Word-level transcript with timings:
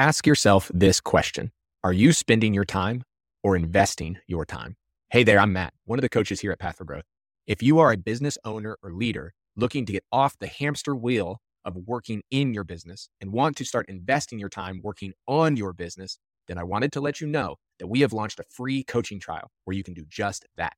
Ask 0.00 0.26
yourself 0.26 0.70
this 0.72 0.98
question 0.98 1.52
Are 1.84 1.92
you 1.92 2.14
spending 2.14 2.54
your 2.54 2.64
time 2.64 3.02
or 3.42 3.54
investing 3.54 4.16
your 4.26 4.46
time? 4.46 4.76
Hey 5.10 5.24
there, 5.24 5.38
I'm 5.38 5.52
Matt, 5.52 5.74
one 5.84 5.98
of 5.98 6.02
the 6.02 6.08
coaches 6.08 6.40
here 6.40 6.52
at 6.52 6.58
Path 6.58 6.78
for 6.78 6.86
Growth. 6.86 7.04
If 7.46 7.62
you 7.62 7.80
are 7.80 7.92
a 7.92 7.98
business 7.98 8.38
owner 8.42 8.78
or 8.82 8.94
leader 8.94 9.34
looking 9.56 9.84
to 9.84 9.92
get 9.92 10.04
off 10.10 10.38
the 10.38 10.46
hamster 10.46 10.96
wheel 10.96 11.42
of 11.66 11.76
working 11.86 12.22
in 12.30 12.54
your 12.54 12.64
business 12.64 13.10
and 13.20 13.30
want 13.30 13.58
to 13.58 13.64
start 13.66 13.90
investing 13.90 14.38
your 14.38 14.48
time 14.48 14.80
working 14.82 15.12
on 15.28 15.58
your 15.58 15.74
business, 15.74 16.18
then 16.48 16.56
I 16.56 16.64
wanted 16.64 16.92
to 16.92 17.02
let 17.02 17.20
you 17.20 17.26
know 17.26 17.56
that 17.78 17.88
we 17.88 18.00
have 18.00 18.14
launched 18.14 18.40
a 18.40 18.44
free 18.48 18.82
coaching 18.82 19.20
trial 19.20 19.50
where 19.66 19.76
you 19.76 19.84
can 19.84 19.92
do 19.92 20.06
just 20.08 20.46
that. 20.56 20.76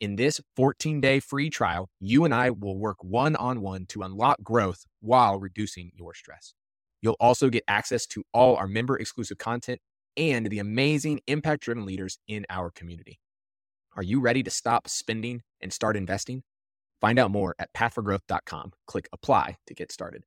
In 0.00 0.16
this 0.16 0.40
14 0.56 1.02
day 1.02 1.20
free 1.20 1.50
trial, 1.50 1.90
you 2.00 2.24
and 2.24 2.32
I 2.32 2.48
will 2.48 2.78
work 2.78 3.04
one 3.04 3.36
on 3.36 3.60
one 3.60 3.84
to 3.88 4.00
unlock 4.00 4.42
growth 4.42 4.86
while 5.02 5.38
reducing 5.38 5.90
your 5.94 6.14
stress. 6.14 6.54
You'll 7.04 7.16
also 7.20 7.50
get 7.50 7.64
access 7.68 8.06
to 8.06 8.24
all 8.32 8.56
our 8.56 8.66
member 8.66 8.98
exclusive 8.98 9.36
content 9.36 9.78
and 10.16 10.46
the 10.46 10.58
amazing 10.58 11.20
impact 11.26 11.64
driven 11.64 11.84
leaders 11.84 12.16
in 12.26 12.46
our 12.48 12.70
community. 12.70 13.20
Are 13.94 14.02
you 14.02 14.20
ready 14.20 14.42
to 14.42 14.50
stop 14.50 14.88
spending 14.88 15.42
and 15.60 15.70
start 15.70 15.98
investing? 15.98 16.44
Find 17.02 17.18
out 17.18 17.30
more 17.30 17.54
at 17.58 17.74
pathforgrowth.com. 17.74 18.72
Click 18.86 19.06
apply 19.12 19.58
to 19.66 19.74
get 19.74 19.92
started. 19.92 20.24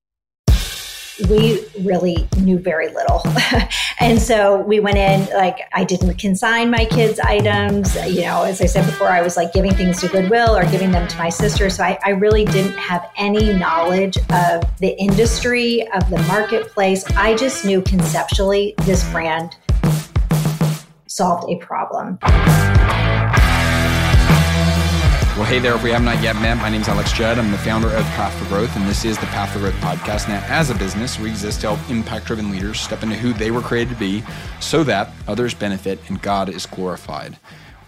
We 1.29 1.65
really 1.81 2.27
knew 2.37 2.59
very 2.59 2.89
little. 2.89 3.21
and 3.99 4.21
so 4.21 4.61
we 4.61 4.79
went 4.79 4.97
in, 4.97 5.25
like, 5.35 5.59
I 5.73 5.83
didn't 5.83 6.15
consign 6.17 6.69
my 6.69 6.85
kids' 6.85 7.19
items. 7.19 7.95
You 8.07 8.21
know, 8.21 8.43
as 8.43 8.61
I 8.61 8.65
said 8.65 8.85
before, 8.85 9.07
I 9.07 9.21
was 9.21 9.35
like 9.35 9.53
giving 9.53 9.73
things 9.73 9.99
to 10.01 10.07
Goodwill 10.07 10.55
or 10.55 10.63
giving 10.69 10.91
them 10.91 11.07
to 11.07 11.17
my 11.17 11.29
sister. 11.29 11.69
So 11.69 11.83
I, 11.83 11.97
I 12.05 12.09
really 12.09 12.45
didn't 12.45 12.77
have 12.77 13.09
any 13.17 13.53
knowledge 13.53 14.17
of 14.29 14.63
the 14.77 14.95
industry, 14.99 15.87
of 15.93 16.09
the 16.09 16.19
marketplace. 16.27 17.03
I 17.15 17.35
just 17.35 17.65
knew 17.65 17.81
conceptually 17.81 18.75
this 18.79 19.09
brand 19.11 19.57
solved 21.07 21.49
a 21.49 21.57
problem. 21.57 22.19
Well, 25.37 25.45
hey 25.45 25.59
there. 25.59 25.75
If 25.75 25.83
we 25.83 25.91
have 25.91 26.01
not 26.01 26.23
yet 26.23 26.35
met, 26.37 26.57
my 26.57 26.67
name 26.67 26.81
is 26.81 26.87
Alex 26.87 27.13
Judd. 27.13 27.37
I'm 27.37 27.51
the 27.51 27.59
founder 27.59 27.89
of 27.89 28.03
Path 28.05 28.33
for 28.39 28.45
Growth, 28.45 28.75
and 28.75 28.87
this 28.87 29.05
is 29.05 29.19
the 29.19 29.27
Path 29.27 29.53
for 29.53 29.59
Growth 29.59 29.75
podcast. 29.75 30.27
Now, 30.27 30.43
as 30.47 30.71
a 30.71 30.75
business, 30.75 31.19
we 31.19 31.29
exist 31.29 31.61
to 31.61 31.75
help 31.75 31.91
impact 31.91 32.25
driven 32.25 32.49
leaders 32.49 32.79
step 32.79 33.03
into 33.03 33.15
who 33.15 33.33
they 33.33 33.51
were 33.51 33.61
created 33.61 33.93
to 33.93 33.99
be 33.99 34.23
so 34.59 34.83
that 34.85 35.11
others 35.27 35.53
benefit 35.53 35.99
and 36.07 36.19
God 36.23 36.49
is 36.49 36.65
glorified. 36.65 37.37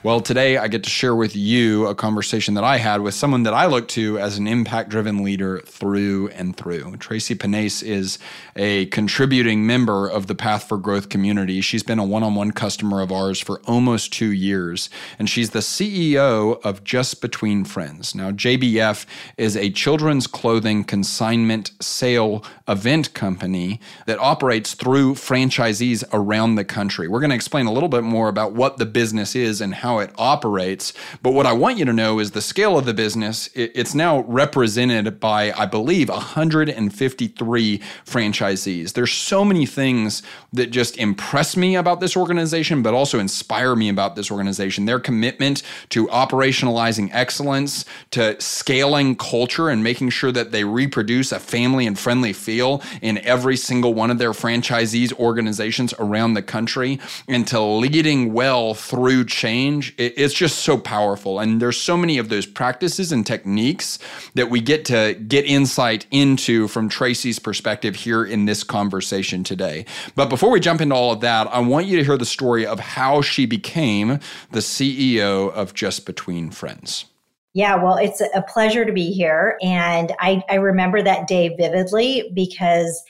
Well, 0.02 0.22
today 0.22 0.55
I 0.55 0.69
get 0.69 0.86
to 0.86 0.89
share 0.89 1.14
with 1.14 1.36
you 1.36 1.86
a 1.88 1.94
conversation 1.94 2.53
that 2.53 2.64
I 2.64 2.78
had 2.78 3.02
with 3.02 3.14
someone 3.14 3.44
that 3.44 3.53
I 3.53 3.66
look 3.66 3.89
to 3.89 4.17
as 4.17 4.38
an 4.38 4.47
impact 4.47 4.88
driven 4.88 5.25
leader 5.25 5.59
through 5.66 6.30
and 6.30 6.56
through. 6.56 6.95
Tracy 7.00 7.36
Panase 7.36 7.83
is 7.83 8.17
a 8.56 8.86
contributing 8.86 9.67
member 9.67 10.08
of 10.08 10.28
the 10.28 10.36
Path 10.36 10.69
for 10.69 10.78
Growth 10.78 11.09
community. 11.09 11.59
She's 11.59 11.83
been 11.83 12.00
a 12.00 12.06
one 12.06 12.23
on 12.23 12.33
one 12.33 12.52
customer 12.52 13.02
of 13.02 13.11
ours 13.11 13.41
for 13.41 13.59
almost 13.67 14.14
two 14.14 14.31
years, 14.31 14.89
and 15.19 15.30
she's 15.30 15.50
the 15.50 15.59
CEO 15.59 16.63
of 16.63 16.86
Just 16.86 17.19
Between 17.19 17.66
Friends. 17.66 18.16
Now, 18.16 18.31
JBF 18.31 19.06
is 19.36 19.58
a 19.58 19.69
children's 19.69 20.28
clothing 20.28 20.86
consignment 20.86 21.72
sale 21.81 22.41
event 22.69 23.13
company 23.13 23.81
that 24.06 24.17
operates 24.19 24.75
through 24.75 25.16
franchisees 25.16 26.06
around 26.13 26.56
the 26.56 26.63
country. 26.63 27.09
We're 27.09 27.19
going 27.19 27.31
to 27.31 27.36
explain 27.36 27.66
a 27.66 27.73
little 27.73 27.89
bit 27.89 28.03
more 28.03 28.30
about 28.30 28.53
what 28.53 28.78
the 28.78 28.86
business 28.86 29.36
is 29.36 29.59
and 29.59 29.75
how 29.75 29.89
how 29.90 29.98
it 29.98 30.12
operates. 30.20 30.94
But 31.23 31.34
what 31.34 31.48
I 31.48 31.54
want 31.54 31.80
you 31.80 31.86
to 31.86 31.94
know 31.94 32.20
is 32.20 32.32
the 32.32 32.44
scale 32.44 32.78
of 32.78 32.86
the 32.86 32.94
business. 32.94 33.50
It's 33.56 33.96
now 33.96 34.20
represented 34.28 35.20
by, 35.20 35.52
I 35.54 35.66
believe, 35.66 36.09
153 36.09 37.81
franchisees. 38.06 38.94
There's 38.94 39.12
so 39.12 39.44
many 39.44 39.66
things 39.66 40.22
that 40.54 40.68
just 40.68 40.96
impress 40.98 41.58
me 41.58 41.76
about 41.76 42.02
this 42.02 42.16
organization, 42.16 42.84
but 42.84 42.94
also 42.94 43.18
inspire 43.18 43.76
me 43.76 43.90
about 43.90 44.16
this 44.16 44.30
organization. 44.30 44.86
Their 44.86 45.00
commitment 45.00 45.64
to 45.90 46.06
operationalizing 46.08 47.09
excellence, 47.12 47.84
to 48.12 48.40
scaling 48.40 49.16
culture, 49.16 49.69
and 49.69 49.84
making 49.84 50.12
sure 50.12 50.31
that 50.31 50.52
they 50.52 50.66
reproduce 50.66 51.31
a 51.31 51.40
family 51.40 51.88
and 51.88 51.97
friendly 51.97 52.34
feel 52.34 52.84
in 53.02 53.18
every 53.19 53.58
single 53.58 53.96
one 53.96 54.12
of 54.12 54.19
their 54.19 54.34
franchisees' 54.34 55.13
organizations 55.13 55.96
around 55.97 56.36
the 56.36 56.44
country, 56.44 57.00
and 57.28 57.47
to 57.47 57.59
leading 57.59 58.34
well 58.34 58.75
through 58.75 59.25
change 59.25 59.78
change, 59.81 59.94
it's 59.97 60.34
just 60.34 60.59
so 60.59 60.78
powerful. 60.78 61.40
And 61.40 61.62
there's 61.62 61.78
so 61.78 61.97
many 61.97 62.17
of 62.17 62.29
those 62.29 62.45
practices 62.45 63.12
and 63.12 63.25
techniques 63.25 64.00
that 64.35 64.50
we 64.50 64.62
get 64.62 64.85
to 64.85 65.13
get 65.28 65.45
insight 65.45 66.06
into 66.12 66.67
from 66.67 66.90
Tracy's 66.90 67.40
perspective 67.40 67.95
here 67.95 68.23
in 68.23 68.45
this 68.45 68.63
conversation 68.63 69.44
today. 69.44 69.85
But 70.16 70.29
before 70.29 70.50
we 70.50 70.59
jump 70.59 70.81
into 70.81 70.95
all 70.95 71.12
of 71.12 71.22
that, 71.22 71.47
I 71.47 71.59
want 71.59 71.88
you 71.88 71.97
to 71.97 72.03
hear 72.03 72.18
the 72.18 72.25
story 72.25 72.66
of 72.66 72.79
how 72.79 73.22
she 73.22 73.45
became 73.45 74.19
the 74.51 74.59
CEO 74.59 75.51
of 75.51 75.73
Just 75.73 76.06
Between 76.06 76.51
Friends. 76.51 77.06
Yeah, 77.53 77.75
well, 77.75 77.95
it's 77.95 78.22
a 78.22 78.44
pleasure 78.44 78.85
to 78.85 78.94
be 78.94 79.12
here. 79.12 79.57
And 79.62 80.13
I, 80.19 80.44
I 80.50 80.56
remember 80.56 81.01
that 81.01 81.28
day 81.28 81.56
vividly 81.57 82.31
because 82.35 83.03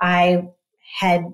I 0.00 0.48
had 1.00 1.24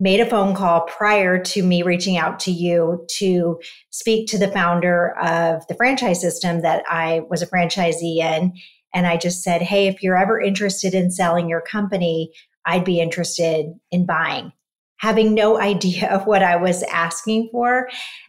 made 0.00 0.20
a 0.20 0.26
phone 0.26 0.54
call 0.54 0.82
prior 0.82 1.38
to 1.38 1.62
me 1.62 1.82
reaching 1.82 2.16
out 2.16 2.40
to 2.40 2.50
you 2.50 3.06
to 3.08 3.60
speak 3.90 4.28
to 4.28 4.38
the 4.38 4.50
founder 4.50 5.16
of 5.22 5.66
the 5.68 5.74
franchise 5.74 6.20
system 6.20 6.62
that 6.62 6.82
I 6.88 7.22
was 7.30 7.42
a 7.42 7.46
franchisee 7.46 8.18
in. 8.18 8.52
And 8.92 9.06
I 9.06 9.16
just 9.16 9.42
said, 9.42 9.62
Hey, 9.62 9.86
if 9.86 10.02
you're 10.02 10.16
ever 10.16 10.40
interested 10.40 10.94
in 10.94 11.10
selling 11.10 11.48
your 11.48 11.60
company, 11.60 12.32
I'd 12.66 12.84
be 12.84 13.00
interested 13.00 13.66
in 13.90 14.06
buying, 14.06 14.52
having 14.98 15.34
no 15.34 15.60
idea 15.60 16.10
of 16.10 16.26
what 16.26 16.42
I 16.42 16.56
was 16.56 16.82
asking 16.84 17.48
for. 17.52 17.88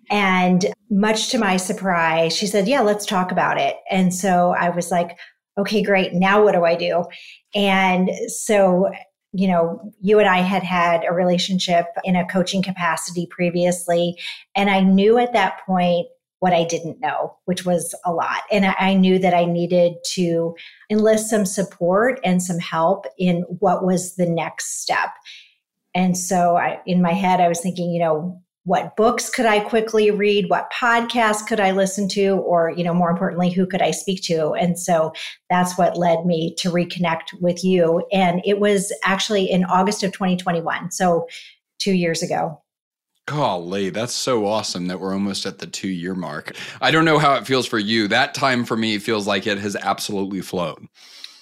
And 0.09 0.67
much 0.91 1.29
to 1.29 1.39
my 1.39 1.57
surprise, 1.57 2.35
she 2.35 2.47
said, 2.47 2.67
Yeah, 2.67 2.81
let's 2.81 3.05
talk 3.05 3.31
about 3.31 3.59
it. 3.59 3.75
And 3.89 4.13
so 4.13 4.51
I 4.57 4.69
was 4.69 4.91
like, 4.91 5.17
Okay, 5.57 5.81
great. 5.81 6.13
Now 6.13 6.43
what 6.43 6.53
do 6.53 6.63
I 6.65 6.75
do? 6.75 7.05
And 7.55 8.11
so 8.27 8.91
you 9.35 9.47
know, 9.47 9.93
you 10.01 10.19
and 10.19 10.29
I 10.29 10.37
had 10.37 10.63
had 10.63 11.03
a 11.03 11.13
relationship 11.13 11.87
in 12.03 12.15
a 12.15 12.25
coaching 12.25 12.63
capacity 12.63 13.27
previously. 13.29 14.17
And 14.55 14.69
I 14.69 14.79
knew 14.79 15.17
at 15.17 15.33
that 15.33 15.59
point 15.65 16.07
what 16.39 16.53
I 16.53 16.63
didn't 16.63 17.01
know, 17.01 17.35
which 17.45 17.65
was 17.65 17.93
a 18.05 18.13
lot. 18.13 18.41
And 18.51 18.65
I, 18.65 18.93
knew 18.93 19.19
that 19.19 19.33
I 19.33 19.45
needed 19.45 19.95
to 20.13 20.55
enlist 20.89 21.29
some 21.29 21.45
support 21.45 22.19
and 22.23 22.41
some 22.41 22.59
help 22.59 23.07
in 23.17 23.41
what 23.59 23.85
was 23.85 24.15
the 24.15 24.25
next 24.25 24.81
step. 24.81 25.09
And 25.93 26.17
so 26.17 26.55
I, 26.55 26.79
in 26.85 27.01
my 27.01 27.13
head, 27.13 27.41
I 27.41 27.47
was 27.47 27.61
thinking, 27.61 27.91
you 27.91 27.99
know, 27.99 28.41
what 28.65 28.95
books 28.95 29.29
could 29.29 29.45
I 29.45 29.59
quickly 29.59 30.11
read? 30.11 30.49
What 30.49 30.71
podcasts 30.71 31.45
could 31.47 31.59
I 31.59 31.71
listen 31.71 32.09
to? 32.09 32.37
Or, 32.37 32.71
you 32.71 32.83
know, 32.83 32.93
more 32.93 33.11
importantly, 33.11 33.51
who 33.51 33.67
could 33.67 33.81
I 33.81 33.91
speak 33.91 34.23
to? 34.23 34.53
And 34.53 34.77
so 34.77 35.13
that's 35.49 35.77
what 35.77 35.97
led 35.97 36.25
me 36.25 36.55
to 36.57 36.69
reconnect 36.69 37.39
with 37.39 37.63
you. 37.63 38.05
And 38.11 38.41
it 38.43 38.59
was 38.59 38.91
actually 39.03 39.49
in 39.49 39.65
August 39.65 40.03
of 40.03 40.11
2021. 40.11 40.91
So 40.91 41.27
two 41.79 41.93
years 41.93 42.23
ago. 42.23 42.61
Golly, 43.27 43.89
that's 43.89 44.13
so 44.13 44.45
awesome 44.45 44.87
that 44.87 44.99
we're 44.99 45.13
almost 45.13 45.45
at 45.45 45.59
the 45.59 45.67
two 45.67 45.87
year 45.87 46.15
mark. 46.15 46.55
I 46.81 46.91
don't 46.91 47.05
know 47.05 47.19
how 47.19 47.35
it 47.35 47.47
feels 47.47 47.67
for 47.67 47.79
you. 47.79 48.07
That 48.07 48.33
time 48.33 48.65
for 48.65 48.77
me 48.77 48.97
feels 48.97 49.27
like 49.27 49.47
it 49.47 49.59
has 49.59 49.75
absolutely 49.75 50.41
flown. 50.41 50.89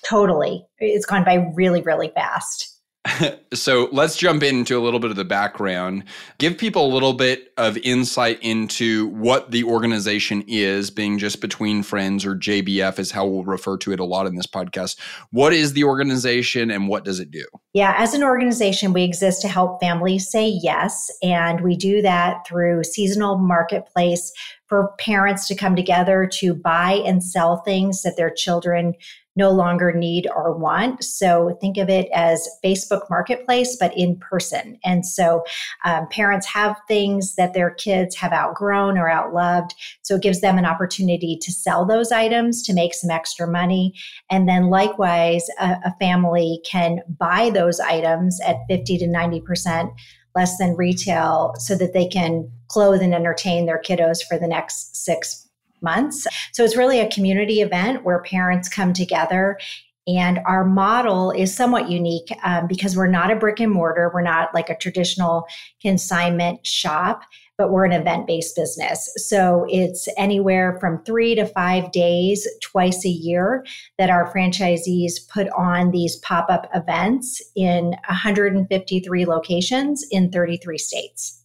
Totally. 0.07 0.66
It's 0.79 1.05
gone 1.05 1.23
by 1.23 1.51
really, 1.55 1.81
really 1.81 2.09
fast. 2.09 2.72
so 3.53 3.90
let's 3.91 4.16
jump 4.16 4.44
into 4.44 4.78
a 4.78 4.81
little 4.81 5.00
bit 5.00 5.12
of 5.12 5.18
the 5.18 5.25
background. 5.25 6.06
Give 6.38 6.58
people 6.58 6.86
a 6.86 6.94
little 6.94 7.14
bit 7.14 7.52
of 7.58 7.78
insight 7.78 8.40
into 8.41 9.08
what 9.08 9.52
the 9.52 9.66
organization 9.66 10.44
is, 10.47 10.90
being 10.90 11.18
just 11.18 11.41
between 11.41 11.84
friends 11.84 12.25
or 12.25 12.36
JBF 12.36 13.00
is 13.00 13.12
how 13.12 13.25
we'll 13.25 13.44
refer 13.44 13.78
to 13.80 13.91
it 13.91 14.00
a 14.00 14.06
lot 14.06 14.25
in 14.25 14.36
this 14.36 14.47
podcast. 14.47 14.97
What 15.31 15.53
is 15.53 15.74
the 15.74 15.84
organization 15.84 16.72
and 16.72 16.88
what 16.88 17.03
does 17.03 17.19
it 17.19 17.30
do? 17.30 17.46
Yeah, 17.74 17.94
as 17.97 18.14
an 18.14 18.24
organization, 18.24 18.94
we 18.94 19.03
exist 19.03 19.41
to 19.41 19.47
help 19.47 19.81
families 19.81 20.30
say 20.30 20.47
yes. 20.47 21.11
And 21.22 21.61
we 21.61 21.76
do 21.76 22.02
that 22.02 22.47
through 22.47 22.84
seasonal 22.85 23.38
marketplace 23.38 24.32
for 24.67 24.94
parents 24.97 25.47
to 25.47 25.55
come 25.55 25.76
together 25.76 26.28
to 26.34 26.53
buy 26.53 26.94
and 27.05 27.23
sell 27.23 27.58
things 27.58 28.02
that 28.03 28.16
their 28.17 28.32
children 28.32 28.94
no 29.35 29.52
longer 29.52 29.91
need 29.91 30.28
or 30.35 30.56
want. 30.56 31.03
So 31.03 31.58
think 31.59 31.78
of 31.78 31.90
it 31.90 32.08
as 32.14 32.47
Facebook 32.64 33.09
Marketplace, 33.09 33.76
but 33.80 33.96
in 33.97 34.18
person. 34.18 34.78
And 34.84 35.06
so 35.06 35.44
um, 35.85 36.08
parents 36.09 36.46
have 36.47 36.78
things 36.88 37.35
that 37.35 37.53
their 37.53 37.72
kids 37.72 38.16
have 38.16 38.32
outgrown 38.32 38.97
or 38.97 39.09
outloved. 39.09 39.72
So 40.03 40.16
it 40.16 40.22
gives 40.22 40.41
them 40.41 40.58
an 40.58 40.66
opportunity 40.66 41.38
to 41.41 41.52
sell 41.52 41.85
those 41.85 42.12
items 42.12 42.62
to 42.64 42.74
make 42.74 42.94
some 42.94 43.09
extra 43.09 43.47
money. 43.47 43.94
And 44.30 44.47
then 44.47 44.70
likewise, 44.70 45.47
a, 45.59 45.78
a 45.86 45.96
family 46.00 46.62
can 46.70 47.00
buy 47.08 47.50
those 47.50 47.79
items 47.79 48.40
at 48.41 48.58
50 48.70 49.00
to 49.00 49.08
90% 49.08 49.94
less 50.36 50.58
than 50.58 50.76
retail 50.76 51.53
so 51.58 51.76
that 51.76 51.94
they 51.94 52.08
can 52.08 52.50
clothe 52.68 53.02
and 53.02 53.14
entertain 53.14 53.66
their 53.66 53.82
kiddos 53.82 54.24
for 54.28 54.38
the 54.38 54.47
next 54.47 54.96
six 54.96 55.42
months. 55.84 56.26
So 56.53 56.64
it's 56.64 56.78
really 56.78 57.00
a 57.00 57.09
community 57.09 57.62
event 57.62 58.03
where 58.03 58.22
parents 58.22 58.70
come 58.70 58.94
together 58.94 59.58
And 60.06 60.40
our 60.46 60.66
model 60.66 61.32
is 61.32 61.56
somewhat 61.56 61.90
unique 61.90 62.28
um, 62.44 62.68
because 62.68 62.96
we're 62.96 63.08
not 63.08 63.32
a 63.32 63.35
brick 63.35 63.59
and 63.59 63.72
mortar. 63.72 64.12
We're 64.14 64.22
not 64.22 64.53
like 64.53 64.70
a 64.70 64.76
traditional 64.76 65.46
consignment 65.82 66.66
shop, 66.68 67.22
but 67.58 67.72
we're 67.72 67.85
an 67.85 67.94
event 67.94 68.28
based 68.28 68.56
business. 68.56 69.09
So 69.16 69.66
it's 69.70 70.09
anywhere 70.18 70.78
from 70.82 71.03
three 71.06 71.35
to 71.35 71.46
five 71.46 71.91
days 71.94 72.46
twice 72.62 73.06
a 73.06 73.09
year 73.09 73.66
that 73.97 74.09
our 74.09 74.32
franchisees 74.34 75.14
put 75.29 75.47
on 75.50 75.91
these 75.91 76.18
pop 76.18 76.47
up 76.50 76.70
events 76.76 77.41
in 77.56 77.96
153 78.09 79.26
locations 79.26 80.06
in 80.12 80.32
33 80.32 80.78
states. 80.78 81.42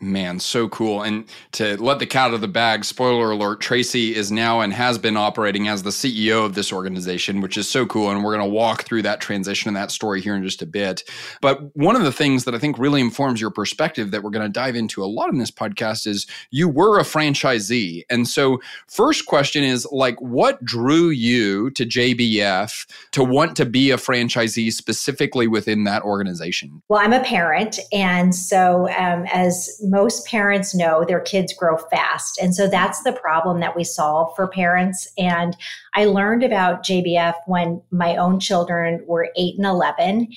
Man, 0.00 0.38
so 0.38 0.68
cool. 0.68 1.02
And 1.02 1.24
to 1.52 1.76
let 1.82 1.98
the 1.98 2.06
cat 2.06 2.28
out 2.28 2.34
of 2.34 2.40
the 2.40 2.46
bag, 2.46 2.84
spoiler 2.84 3.32
alert, 3.32 3.60
Tracy 3.60 4.14
is 4.14 4.30
now 4.30 4.60
and 4.60 4.72
has 4.72 4.96
been 4.96 5.16
operating 5.16 5.66
as 5.66 5.82
the 5.82 5.90
CEO 5.90 6.44
of 6.44 6.54
this 6.54 6.72
organization, 6.72 7.40
which 7.40 7.56
is 7.56 7.68
so 7.68 7.84
cool. 7.84 8.08
And 8.08 8.22
we're 8.22 8.36
going 8.36 8.48
to 8.48 8.54
walk 8.54 8.84
through 8.84 9.02
that 9.02 9.20
transition 9.20 9.66
and 9.66 9.76
that 9.76 9.90
story 9.90 10.20
here 10.20 10.36
in 10.36 10.44
just 10.44 10.62
a 10.62 10.66
bit. 10.66 11.02
But 11.40 11.74
one 11.76 11.96
of 11.96 12.04
the 12.04 12.12
things 12.12 12.44
that 12.44 12.54
I 12.54 12.58
think 12.60 12.78
really 12.78 13.00
informs 13.00 13.40
your 13.40 13.50
perspective 13.50 14.12
that 14.12 14.22
we're 14.22 14.30
going 14.30 14.46
to 14.46 14.48
dive 14.48 14.76
into 14.76 15.02
a 15.02 15.06
lot 15.06 15.30
in 15.30 15.38
this 15.38 15.50
podcast 15.50 16.06
is 16.06 16.28
you 16.52 16.68
were 16.68 17.00
a 17.00 17.02
franchisee. 17.02 18.04
And 18.08 18.28
so, 18.28 18.60
first 18.86 19.26
question 19.26 19.64
is 19.64 19.84
like, 19.90 20.20
what 20.20 20.64
drew 20.64 21.08
you 21.08 21.70
to 21.70 21.84
JBF 21.84 22.86
to 23.10 23.24
want 23.24 23.56
to 23.56 23.66
be 23.66 23.90
a 23.90 23.96
franchisee 23.96 24.72
specifically 24.72 25.48
within 25.48 25.82
that 25.84 26.02
organization? 26.02 26.82
Well, 26.88 27.00
I'm 27.00 27.12
a 27.12 27.24
parent. 27.24 27.80
And 27.92 28.32
so, 28.32 28.88
um, 28.90 29.24
as 29.32 29.80
most 29.88 30.26
parents 30.26 30.74
know 30.74 31.04
their 31.04 31.20
kids 31.20 31.52
grow 31.52 31.76
fast. 31.76 32.38
And 32.40 32.54
so 32.54 32.68
that's 32.68 33.02
the 33.02 33.12
problem 33.12 33.60
that 33.60 33.76
we 33.76 33.84
solve 33.84 34.34
for 34.36 34.48
parents. 34.48 35.08
And 35.16 35.56
I 35.94 36.04
learned 36.04 36.42
about 36.42 36.84
JBF 36.84 37.34
when 37.46 37.82
my 37.90 38.16
own 38.16 38.40
children 38.40 39.04
were 39.06 39.30
eight 39.36 39.56
and 39.56 39.66
11. 39.66 40.28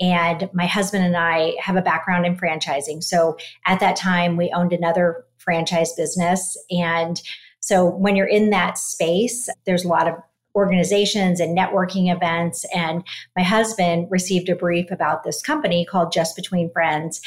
And 0.00 0.50
my 0.52 0.66
husband 0.66 1.04
and 1.04 1.16
I 1.16 1.54
have 1.60 1.76
a 1.76 1.82
background 1.82 2.26
in 2.26 2.36
franchising. 2.36 3.02
So 3.02 3.36
at 3.66 3.80
that 3.80 3.96
time, 3.96 4.36
we 4.36 4.50
owned 4.54 4.72
another 4.72 5.24
franchise 5.38 5.92
business. 5.94 6.56
And 6.70 7.20
so 7.60 7.86
when 7.86 8.16
you're 8.16 8.26
in 8.26 8.50
that 8.50 8.76
space, 8.76 9.48
there's 9.64 9.84
a 9.84 9.88
lot 9.88 10.08
of 10.08 10.14
organizations 10.54 11.38
and 11.38 11.56
networking 11.56 12.12
events. 12.14 12.64
And 12.74 13.04
my 13.36 13.42
husband 13.42 14.08
received 14.10 14.48
a 14.48 14.56
brief 14.56 14.90
about 14.90 15.22
this 15.22 15.42
company 15.42 15.84
called 15.84 16.12
Just 16.12 16.34
Between 16.34 16.70
Friends. 16.70 17.20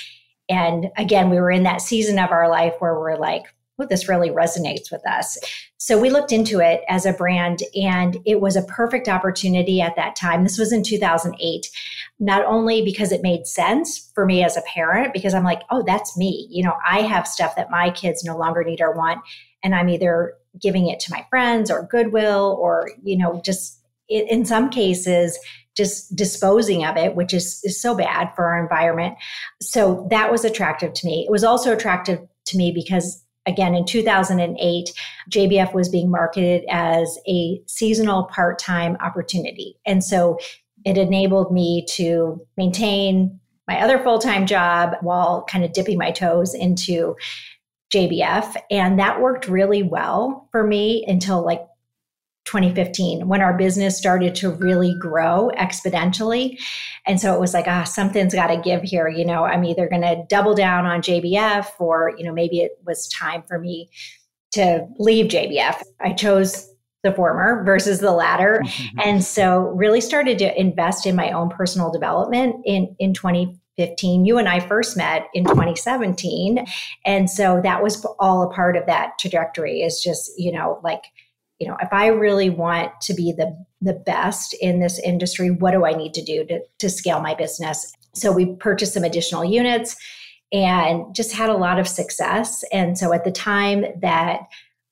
And 0.50 0.90
again, 0.98 1.30
we 1.30 1.40
were 1.40 1.51
in 1.51 1.63
that 1.63 1.81
season 1.81 2.19
of 2.19 2.31
our 2.31 2.50
life 2.50 2.74
where 2.80 3.00
we're 3.00 3.18
like, 3.18 3.44
well, 3.78 3.88
this 3.88 4.10
really 4.10 4.30
resonates 4.30 4.92
with 4.92 5.07
us. 5.07 5.38
So 5.78 5.98
we 5.98 6.10
looked 6.10 6.34
into 6.34 6.60
it 6.60 6.81
as 6.90 7.06
a 7.06 7.13
brand, 7.13 7.63
and 7.74 8.18
it 8.25 8.42
was 8.42 8.57
a 8.57 8.63
perfect 8.63 9.07
opportunity 9.07 9.80
at 9.80 9.96
that 9.96 10.18
time. 10.18 10.44
This 10.44 10.57
was 10.57 10.74
in 10.74 10.84
2008, 10.84 11.69
not 12.19 12.44
only 12.46 12.84
because 12.84 13.13
it 13.13 13.22
made 13.22 13.48
sense 13.48 14.12
for 14.13 14.25
me 14.25 14.44
as 14.44 14.57
a 14.57 14.62
parent, 14.63 15.13
because 15.13 15.34
I'm 15.34 15.46
like, 15.46 15.62
oh, 15.72 15.81
that's 15.88 16.18
me. 16.18 16.48
You 16.50 16.63
know, 16.63 16.75
I 16.86 17.04
have 17.04 17.25
stuff 17.25 17.56
that 17.56 17.72
my 17.72 17.90
kids 17.90 18.25
no 18.25 18.38
longer 18.38 18.66
need 18.66 18.81
or 18.81 18.92
want, 18.92 19.22
and 19.63 19.74
I'm 19.74 19.88
either 19.88 20.34
giving 20.62 20.90
it 20.90 21.00
to 21.02 21.12
my 21.12 21.25
friends 21.30 21.72
or 21.72 21.88
Goodwill 21.90 22.57
or, 22.60 22.92
you 23.02 23.18
know, 23.18 23.42
just 23.45 23.80
in 24.10 24.44
some 24.44 24.69
cases, 24.69 25.40
just 25.80 26.14
disposing 26.14 26.84
of 26.84 26.98
it, 26.98 27.16
which 27.16 27.34
is, 27.34 27.62
is 27.64 27.81
so 27.81 27.96
bad 27.96 28.36
for 28.36 28.44
our 28.44 28.62
environment. 28.62 29.16
So 29.62 30.06
that 30.12 30.30
was 30.30 30.44
attractive 30.44 30.92
to 30.94 31.08
me. 31.08 31.24
It 31.26 31.31
was 31.31 31.46
also 31.46 31.72
attractive 31.74 32.20
to 32.48 32.58
me 32.58 32.74
because 32.74 33.24
again 33.46 33.74
in 33.74 33.86
2008 33.86 34.94
jbf 35.30 35.74
was 35.74 35.88
being 35.88 36.12
marketed 36.12 36.66
as 36.70 37.18
a 37.28 37.62
seasonal 37.68 38.26
part-time 38.26 38.98
opportunity 39.00 39.78
and 39.86 40.04
so 40.04 40.38
it 40.84 40.98
enabled 40.98 41.54
me 41.54 41.86
to 41.90 42.38
maintain 42.58 43.40
my 43.66 43.80
other 43.81 43.98
full-time 44.00 44.46
job 44.46 44.96
while 45.02 45.46
kind 45.50 45.64
of 45.64 45.72
dipping 45.72 45.98
my 45.98 46.12
toes 46.12 46.54
into 46.54 47.16
jbf 47.94 48.58
and 48.70 49.00
that 49.00 49.22
worked 49.22 49.48
really 49.48 49.84
well 49.84 50.50
for 50.52 50.68
me 50.68 51.06
until 51.08 51.46
like 51.46 51.62
2015 52.46 53.28
when 53.28 53.42
our 53.42 53.56
business 53.56 53.98
started 53.98 54.34
to 54.36 54.50
really 54.50 54.96
grow 54.98 55.52
exponentially. 55.58 56.60
And 57.06 57.20
so 57.22 57.34
it 57.34 57.40
was 57.40 57.54
like, 57.54 57.68
ah, 57.68 57.84
something's 57.84 58.34
got 58.34 58.48
to 58.48 58.62
give 58.62 58.82
here. 58.82 59.08
You 59.08 59.26
know, 59.26 59.44
I'm 59.44 59.64
either 59.64 59.88
going 59.88 60.02
to 60.02 60.24
double 60.30 60.56
down 60.56 60.86
on 60.86 61.02
JBF 61.02 61.68
or, 61.80 62.14
you 62.18 62.24
know, 62.24 62.34
maybe 62.34 62.62
it 62.62 62.72
was 62.86 63.08
time 63.10 63.44
for 63.48 63.60
me 63.60 63.90
to 64.52 64.88
leave 64.98 65.28
JBF. 65.28 65.82
I 66.00 66.14
chose 66.14 66.68
the 67.04 67.14
former 67.14 67.64
versus 67.64 68.00
the 68.00 68.12
latter. 68.12 68.64
and 69.04 69.24
so 69.24 69.68
really 69.76 70.02
started 70.02 70.40
to 70.40 70.60
invest 70.60 71.06
in 71.06 71.16
my 71.16 71.32
own 71.32 71.50
personal 71.50 71.92
development 71.92 72.56
in, 72.66 72.96
in 73.00 73.14
2015. 73.14 74.26
You 74.26 74.38
and 74.38 74.50
I 74.50 74.60
first 74.60 74.98
met 74.98 75.28
in 75.34 75.46
2017. 75.46 76.66
And 77.06 77.30
so 77.30 77.62
that 77.64 77.82
was 77.84 78.06
all 78.20 78.44
a 78.44 78.54
part 78.54 78.76
of 78.76 78.86
that 78.88 79.20
trajectory 79.20 79.82
is 79.82 80.02
just, 80.02 80.32
you 80.38 80.52
know, 80.52 80.80
like, 80.84 81.04
you 81.60 81.68
know, 81.68 81.78
if 81.82 81.90
I 81.92 82.08
really 82.08 82.50
want 82.50 83.00
to 83.02 83.14
be 83.14 83.34
the 83.34 83.66
the 83.82 83.94
best 83.94 84.54
in 84.62 84.80
this 84.80 85.00
industry, 85.00 85.52
what 85.52 85.72
do 85.72 85.86
I 85.86 85.94
need 85.94 86.14
to 86.16 86.24
do 86.24 86.46
to, 86.46 86.60
to 86.80 86.90
scale 86.90 87.22
my 87.22 87.34
business? 87.34 87.94
So 88.14 88.32
we 88.32 88.56
purchased 88.56 88.94
some 88.94 89.06
additional 89.06 89.46
units 89.46 89.96
and 90.52 91.16
just 91.16 91.32
had 91.34 91.50
a 91.50 91.56
lot 91.56 91.80
of 91.80 91.88
success. 91.88 92.64
And 92.74 92.98
so 92.98 93.14
at 93.14 93.24
the 93.24 93.32
time 93.32 93.86
that 94.02 94.42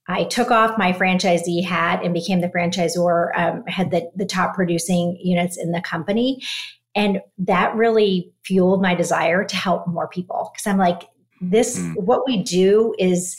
I 0.08 0.24
took 0.24 0.52
off 0.52 0.78
my 0.78 0.94
franchisee 0.94 1.66
hat 1.66 2.02
and 2.04 2.14
became 2.14 2.40
the 2.40 2.48
franchisor, 2.48 3.38
um, 3.38 3.66
had 3.68 3.92
the, 3.92 4.10
the 4.16 4.26
top 4.26 4.56
producing 4.56 5.18
units 5.22 5.58
in 5.58 5.72
the 5.72 5.82
company. 5.82 6.42
And 6.96 7.22
that 7.40 7.76
really 7.76 8.32
fueled 8.46 8.82
my 8.82 8.96
desire 8.96 9.44
to 9.44 9.56
help 9.56 9.86
more 9.88 10.08
people. 10.08 10.50
Because 10.54 10.66
I'm 10.66 10.78
like, 10.78 11.04
this, 11.42 11.78
mm. 11.78 11.96
what 11.98 12.26
we 12.26 12.42
do 12.42 12.96
is 12.98 13.36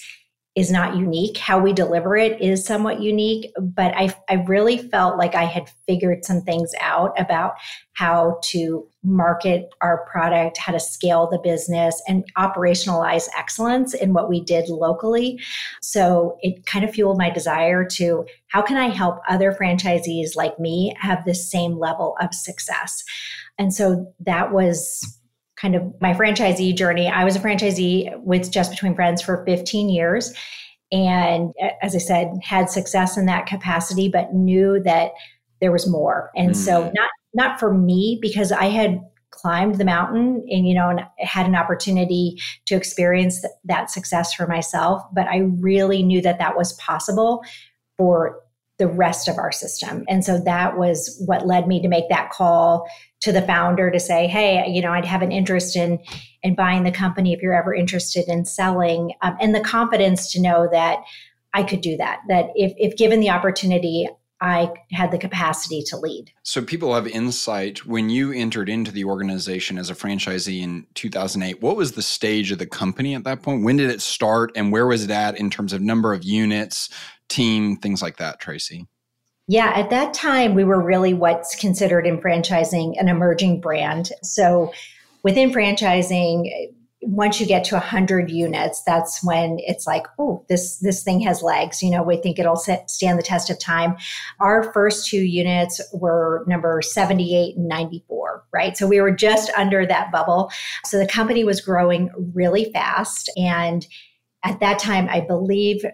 is 0.58 0.72
not 0.72 0.96
unique. 0.96 1.36
How 1.36 1.60
we 1.60 1.72
deliver 1.72 2.16
it 2.16 2.40
is 2.40 2.64
somewhat 2.64 3.00
unique, 3.00 3.52
but 3.60 3.94
I, 3.94 4.12
I 4.28 4.42
really 4.48 4.76
felt 4.76 5.16
like 5.16 5.36
I 5.36 5.44
had 5.44 5.70
figured 5.86 6.24
some 6.24 6.40
things 6.40 6.72
out 6.80 7.12
about 7.16 7.52
how 7.92 8.40
to 8.46 8.84
market 9.04 9.68
our 9.82 10.04
product, 10.10 10.58
how 10.58 10.72
to 10.72 10.80
scale 10.80 11.28
the 11.30 11.38
business, 11.38 12.02
and 12.08 12.24
operationalize 12.36 13.28
excellence 13.38 13.94
in 13.94 14.12
what 14.12 14.28
we 14.28 14.40
did 14.42 14.68
locally. 14.68 15.40
So 15.80 16.36
it 16.42 16.66
kind 16.66 16.84
of 16.84 16.92
fueled 16.92 17.18
my 17.18 17.30
desire 17.30 17.84
to 17.92 18.26
how 18.48 18.60
can 18.60 18.76
I 18.76 18.88
help 18.88 19.20
other 19.28 19.52
franchisees 19.52 20.34
like 20.34 20.58
me 20.58 20.92
have 20.98 21.24
the 21.24 21.36
same 21.36 21.78
level 21.78 22.16
of 22.20 22.34
success? 22.34 23.04
And 23.58 23.72
so 23.72 24.12
that 24.26 24.52
was 24.52 25.17
kind 25.60 25.74
of 25.74 25.82
my 26.00 26.14
franchisee 26.14 26.74
journey. 26.74 27.08
I 27.08 27.24
was 27.24 27.36
a 27.36 27.40
franchisee 27.40 28.16
with 28.22 28.50
Just 28.50 28.70
Between 28.70 28.94
Friends 28.94 29.20
for 29.20 29.44
15 29.44 29.88
years. 29.88 30.32
And 30.90 31.52
as 31.82 31.94
I 31.94 31.98
said, 31.98 32.32
had 32.42 32.70
success 32.70 33.16
in 33.16 33.26
that 33.26 33.46
capacity, 33.46 34.08
but 34.08 34.32
knew 34.32 34.80
that 34.84 35.12
there 35.60 35.72
was 35.72 35.86
more. 35.86 36.30
And 36.36 36.52
mm. 36.52 36.56
so 36.56 36.90
not 36.94 37.10
not 37.34 37.60
for 37.60 37.74
me 37.74 38.18
because 38.22 38.52
I 38.52 38.66
had 38.66 39.00
climbed 39.30 39.76
the 39.76 39.84
mountain 39.84 40.44
and 40.50 40.66
you 40.66 40.74
know 40.74 40.88
and 40.88 41.00
had 41.18 41.46
an 41.46 41.54
opportunity 41.54 42.40
to 42.66 42.74
experience 42.74 43.42
th- 43.42 43.52
that 43.64 43.90
success 43.90 44.32
for 44.32 44.46
myself 44.46 45.02
but 45.12 45.28
i 45.28 45.38
really 45.60 46.02
knew 46.02 46.20
that 46.20 46.38
that 46.38 46.56
was 46.56 46.72
possible 46.74 47.44
for 47.96 48.40
the 48.78 48.86
rest 48.86 49.28
of 49.28 49.38
our 49.38 49.52
system. 49.52 50.04
And 50.08 50.24
so 50.24 50.38
that 50.38 50.78
was 50.78 51.20
what 51.26 51.46
led 51.46 51.66
me 51.66 51.82
to 51.82 51.88
make 51.88 52.08
that 52.08 52.30
call 52.30 52.88
to 53.20 53.32
the 53.32 53.42
founder 53.42 53.90
to 53.90 53.98
say, 53.98 54.28
"Hey, 54.28 54.64
you 54.68 54.80
know, 54.80 54.92
I'd 54.92 55.04
have 55.04 55.22
an 55.22 55.32
interest 55.32 55.76
in 55.76 55.98
in 56.42 56.54
buying 56.54 56.84
the 56.84 56.92
company 56.92 57.32
if 57.32 57.42
you're 57.42 57.54
ever 57.54 57.74
interested 57.74 58.28
in 58.28 58.44
selling," 58.44 59.12
um, 59.22 59.36
and 59.40 59.54
the 59.54 59.60
confidence 59.60 60.32
to 60.32 60.40
know 60.40 60.68
that 60.70 61.00
I 61.52 61.64
could 61.64 61.80
do 61.80 61.96
that. 61.96 62.20
That 62.28 62.50
if 62.54 62.72
if 62.76 62.96
given 62.96 63.20
the 63.20 63.30
opportunity, 63.30 64.08
I 64.40 64.72
had 64.92 65.10
the 65.10 65.18
capacity 65.18 65.82
to 65.88 65.96
lead. 65.96 66.30
So 66.44 66.62
people 66.62 66.94
have 66.94 67.08
insight. 67.08 67.84
When 67.84 68.08
you 68.08 68.32
entered 68.32 68.68
into 68.68 68.92
the 68.92 69.04
organization 69.04 69.78
as 69.78 69.90
a 69.90 69.94
franchisee 69.94 70.62
in 70.62 70.86
2008, 70.94 71.60
what 71.60 71.76
was 71.76 71.92
the 71.92 72.02
stage 72.02 72.52
of 72.52 72.58
the 72.58 72.66
company 72.66 73.16
at 73.16 73.24
that 73.24 73.42
point? 73.42 73.64
When 73.64 73.76
did 73.76 73.90
it 73.90 74.00
start 74.00 74.52
and 74.54 74.70
where 74.70 74.86
was 74.86 75.02
it 75.02 75.10
at 75.10 75.36
in 75.38 75.50
terms 75.50 75.72
of 75.72 75.80
number 75.80 76.12
of 76.12 76.22
units, 76.22 76.88
team, 77.28 77.76
things 77.76 78.02
like 78.02 78.16
that, 78.16 78.40
Tracy? 78.40 78.86
Yeah, 79.46 79.72
at 79.74 79.90
that 79.90 80.12
time, 80.12 80.54
we 80.54 80.64
were 80.64 80.82
really 80.82 81.14
what's 81.14 81.56
considered 81.56 82.06
in 82.06 82.20
franchising 82.20 83.00
an 83.00 83.08
emerging 83.08 83.62
brand. 83.62 84.10
So 84.22 84.72
within 85.22 85.50
franchising, 85.50 86.50
once 87.00 87.40
you 87.40 87.46
get 87.46 87.62
to 87.62 87.76
100 87.76 88.28
units 88.28 88.82
that's 88.82 89.22
when 89.22 89.56
it's 89.60 89.86
like 89.86 90.04
oh 90.18 90.44
this 90.48 90.78
this 90.78 91.04
thing 91.04 91.20
has 91.20 91.42
legs. 91.42 91.80
You 91.80 91.90
know 91.90 92.02
we 92.02 92.16
think 92.16 92.38
it'll 92.38 92.56
stand 92.56 93.18
the 93.18 93.22
test 93.22 93.50
of 93.50 93.58
time. 93.58 93.96
Our 94.40 94.72
first 94.72 95.08
two 95.08 95.20
units 95.20 95.80
were 95.92 96.44
number 96.48 96.82
78 96.82 97.56
and 97.56 97.68
94 97.68 98.44
right? 98.52 98.76
So 98.76 98.86
we 98.86 99.00
were 99.00 99.12
just 99.12 99.50
under 99.56 99.86
that 99.86 100.10
bubble. 100.10 100.50
So 100.84 100.98
the 100.98 101.06
company 101.06 101.44
was 101.44 101.60
growing 101.60 102.10
really 102.34 102.72
fast. 102.72 103.30
And 103.36 103.86
at 104.44 104.60
that 104.60 104.78
time 104.78 105.08
i 105.10 105.20
believe 105.20 105.84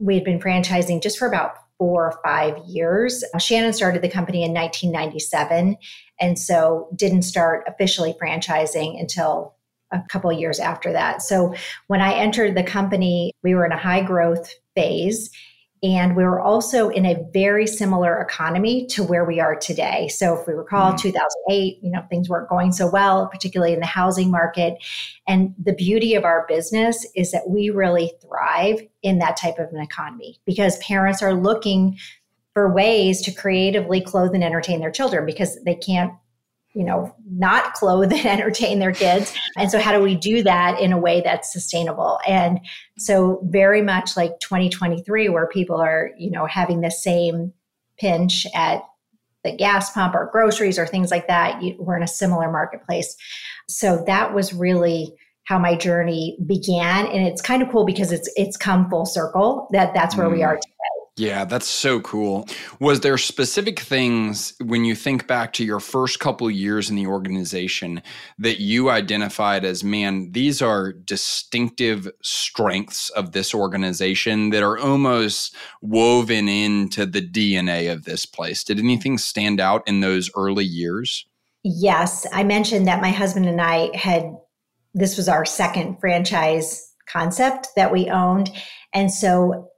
we 0.00 0.14
had 0.14 0.24
been 0.24 0.40
franchising 0.40 1.02
just 1.02 1.18
for 1.18 1.28
about 1.28 1.54
four 1.78 2.06
or 2.06 2.20
five 2.24 2.58
years. 2.66 3.22
Uh, 3.34 3.38
Shannon 3.38 3.72
started 3.72 4.02
the 4.02 4.08
company 4.08 4.42
in 4.42 4.52
1997, 4.52 5.76
and 6.20 6.38
so 6.38 6.88
didn't 6.94 7.22
start 7.22 7.64
officially 7.66 8.14
franchising 8.20 9.00
until 9.00 9.54
a 9.92 10.02
couple 10.08 10.32
years 10.32 10.60
after 10.60 10.92
that. 10.92 11.22
So 11.22 11.54
when 11.86 12.00
I 12.00 12.14
entered 12.14 12.56
the 12.56 12.62
company, 12.62 13.32
we 13.42 13.54
were 13.54 13.64
in 13.64 13.72
a 13.72 13.78
high 13.78 14.02
growth 14.02 14.52
phase 14.74 15.30
and 15.82 16.14
we 16.14 16.24
were 16.24 16.40
also 16.40 16.90
in 16.90 17.06
a 17.06 17.16
very 17.32 17.66
similar 17.66 18.20
economy 18.20 18.86
to 18.88 19.02
where 19.02 19.24
we 19.24 19.40
are 19.40 19.56
today. 19.56 20.08
So 20.08 20.38
if 20.38 20.46
we 20.46 20.52
recall 20.52 20.92
mm-hmm. 20.92 21.08
2008, 21.08 21.78
you 21.82 21.90
know, 21.90 22.02
things 22.10 22.28
weren't 22.28 22.50
going 22.50 22.72
so 22.72 22.86
well, 22.86 23.28
particularly 23.28 23.72
in 23.72 23.80
the 23.80 23.86
housing 23.86 24.30
market. 24.30 24.74
And 25.26 25.54
the 25.58 25.72
beauty 25.72 26.14
of 26.14 26.24
our 26.24 26.44
business 26.48 27.06
is 27.16 27.32
that 27.32 27.48
we 27.48 27.70
really 27.70 28.12
thrive 28.20 28.86
in 29.02 29.20
that 29.20 29.38
type 29.38 29.58
of 29.58 29.72
an 29.72 29.80
economy 29.80 30.38
because 30.44 30.76
parents 30.78 31.22
are 31.22 31.32
looking 31.32 31.98
for 32.52 32.70
ways 32.70 33.22
to 33.22 33.32
creatively 33.32 34.02
clothe 34.02 34.34
and 34.34 34.44
entertain 34.44 34.80
their 34.80 34.90
children 34.90 35.24
because 35.24 35.62
they 35.64 35.74
can't 35.74 36.12
you 36.74 36.84
know, 36.84 37.14
not 37.28 37.74
clothe 37.74 38.12
and 38.12 38.26
entertain 38.26 38.78
their 38.78 38.92
kids. 38.92 39.34
And 39.56 39.70
so, 39.70 39.78
how 39.78 39.92
do 39.92 40.02
we 40.02 40.14
do 40.14 40.42
that 40.42 40.80
in 40.80 40.92
a 40.92 40.98
way 40.98 41.20
that's 41.20 41.52
sustainable? 41.52 42.18
And 42.26 42.60
so, 42.98 43.40
very 43.44 43.82
much 43.82 44.16
like 44.16 44.38
2023, 44.40 45.28
where 45.28 45.46
people 45.46 45.76
are, 45.76 46.10
you 46.18 46.30
know, 46.30 46.46
having 46.46 46.80
the 46.80 46.90
same 46.90 47.52
pinch 47.98 48.46
at 48.54 48.82
the 49.42 49.56
gas 49.56 49.90
pump 49.92 50.14
or 50.14 50.28
groceries 50.30 50.78
or 50.78 50.86
things 50.86 51.10
like 51.10 51.26
that, 51.28 51.62
you, 51.62 51.76
we're 51.78 51.96
in 51.96 52.02
a 52.02 52.08
similar 52.08 52.50
marketplace. 52.50 53.16
So, 53.68 54.02
that 54.06 54.34
was 54.34 54.52
really 54.52 55.14
how 55.44 55.58
my 55.58 55.74
journey 55.74 56.38
began 56.46 57.06
and 57.08 57.26
it's 57.26 57.42
kind 57.42 57.60
of 57.60 57.68
cool 57.70 57.84
because 57.84 58.12
it's 58.12 58.30
it's 58.36 58.56
come 58.56 58.88
full 58.88 59.04
circle 59.04 59.66
that 59.72 59.92
that's 59.92 60.16
where 60.16 60.28
mm. 60.28 60.34
we 60.34 60.42
are 60.44 60.54
today 60.54 60.79
yeah, 61.20 61.44
that's 61.44 61.68
so 61.68 62.00
cool. 62.00 62.48
Was 62.78 63.00
there 63.00 63.18
specific 63.18 63.78
things 63.78 64.54
when 64.64 64.86
you 64.86 64.94
think 64.94 65.26
back 65.26 65.52
to 65.52 65.64
your 65.64 65.78
first 65.78 66.18
couple 66.18 66.50
years 66.50 66.88
in 66.88 66.96
the 66.96 67.06
organization 67.06 68.00
that 68.38 68.60
you 68.60 68.88
identified 68.88 69.62
as, 69.62 69.84
man, 69.84 70.32
these 70.32 70.62
are 70.62 70.94
distinctive 70.94 72.10
strengths 72.22 73.10
of 73.10 73.32
this 73.32 73.54
organization 73.54 74.48
that 74.48 74.62
are 74.62 74.78
almost 74.78 75.54
woven 75.82 76.48
into 76.48 77.04
the 77.04 77.20
DNA 77.20 77.92
of 77.92 78.04
this 78.04 78.24
place? 78.24 78.64
Did 78.64 78.78
anything 78.78 79.18
stand 79.18 79.60
out 79.60 79.86
in 79.86 80.00
those 80.00 80.30
early 80.34 80.64
years? 80.64 81.26
Yes. 81.62 82.26
I 82.32 82.44
mentioned 82.44 82.86
that 82.86 83.02
my 83.02 83.10
husband 83.10 83.44
and 83.44 83.60
I 83.60 83.94
had, 83.94 84.24
this 84.94 85.18
was 85.18 85.28
our 85.28 85.44
second 85.44 85.98
franchise 86.00 86.94
concept 87.06 87.68
that 87.76 87.92
we 87.92 88.08
owned. 88.08 88.50
And 88.94 89.12
so 89.12 89.69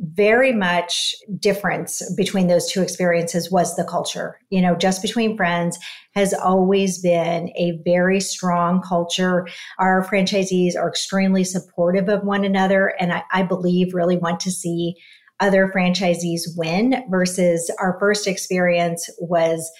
very 0.00 0.52
much 0.52 1.14
difference 1.38 2.02
between 2.14 2.46
those 2.46 2.70
two 2.70 2.82
experiences 2.82 3.50
was 3.50 3.76
the 3.76 3.84
culture. 3.84 4.38
You 4.48 4.62
know, 4.62 4.74
just 4.74 5.02
between 5.02 5.36
friends 5.36 5.78
has 6.14 6.32
always 6.32 7.00
been 7.00 7.50
a 7.56 7.78
very 7.84 8.20
strong 8.20 8.80
culture. 8.80 9.46
Our 9.78 10.04
franchisees 10.04 10.76
are 10.76 10.88
extremely 10.88 11.44
supportive 11.44 12.08
of 12.08 12.24
one 12.24 12.44
another, 12.44 12.94
and 12.98 13.12
I, 13.12 13.22
I 13.32 13.42
believe 13.42 13.94
really 13.94 14.16
want 14.16 14.40
to 14.40 14.50
see 14.50 14.94
other 15.38 15.68
franchisees 15.74 16.42
win 16.56 17.04
versus 17.10 17.70
our 17.78 17.98
first 17.98 18.26
experience 18.26 19.08
was 19.18 19.70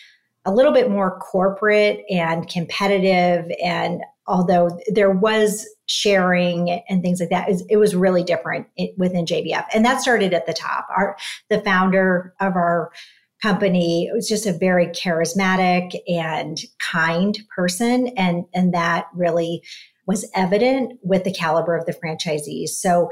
a 0.45 0.53
little 0.53 0.73
bit 0.73 0.91
more 0.91 1.19
corporate 1.19 2.03
and 2.11 2.49
competitive 2.49 3.51
and 3.63 4.01
although 4.31 4.79
there 4.87 5.11
was 5.11 5.67
sharing 5.87 6.71
and 6.89 7.03
things 7.03 7.19
like 7.19 7.31
that, 7.31 7.51
it 7.69 7.77
was 7.77 7.97
really 7.97 8.23
different 8.23 8.69
within 8.97 9.27
JBF. 9.27 9.67
And 9.75 9.85
that 9.85 10.01
started 10.01 10.33
at 10.33 10.47
the 10.47 10.53
top. 10.53 10.87
Our 10.97 11.17
the 11.51 11.61
founder 11.61 12.33
of 12.41 12.55
our 12.55 12.93
company 13.43 14.09
was 14.15 14.29
just 14.29 14.47
a 14.47 14.53
very 14.53 14.87
charismatic 14.87 15.97
and 16.09 16.61
kind 16.79 17.39
person, 17.55 18.09
and 18.17 18.45
and 18.55 18.73
that 18.73 19.09
really 19.13 19.63
was 20.07 20.31
evident 20.35 20.99
with 21.03 21.25
the 21.25 21.33
caliber 21.33 21.77
of 21.77 21.85
the 21.87 21.93
franchisees. 21.93 22.69
So 22.69 23.11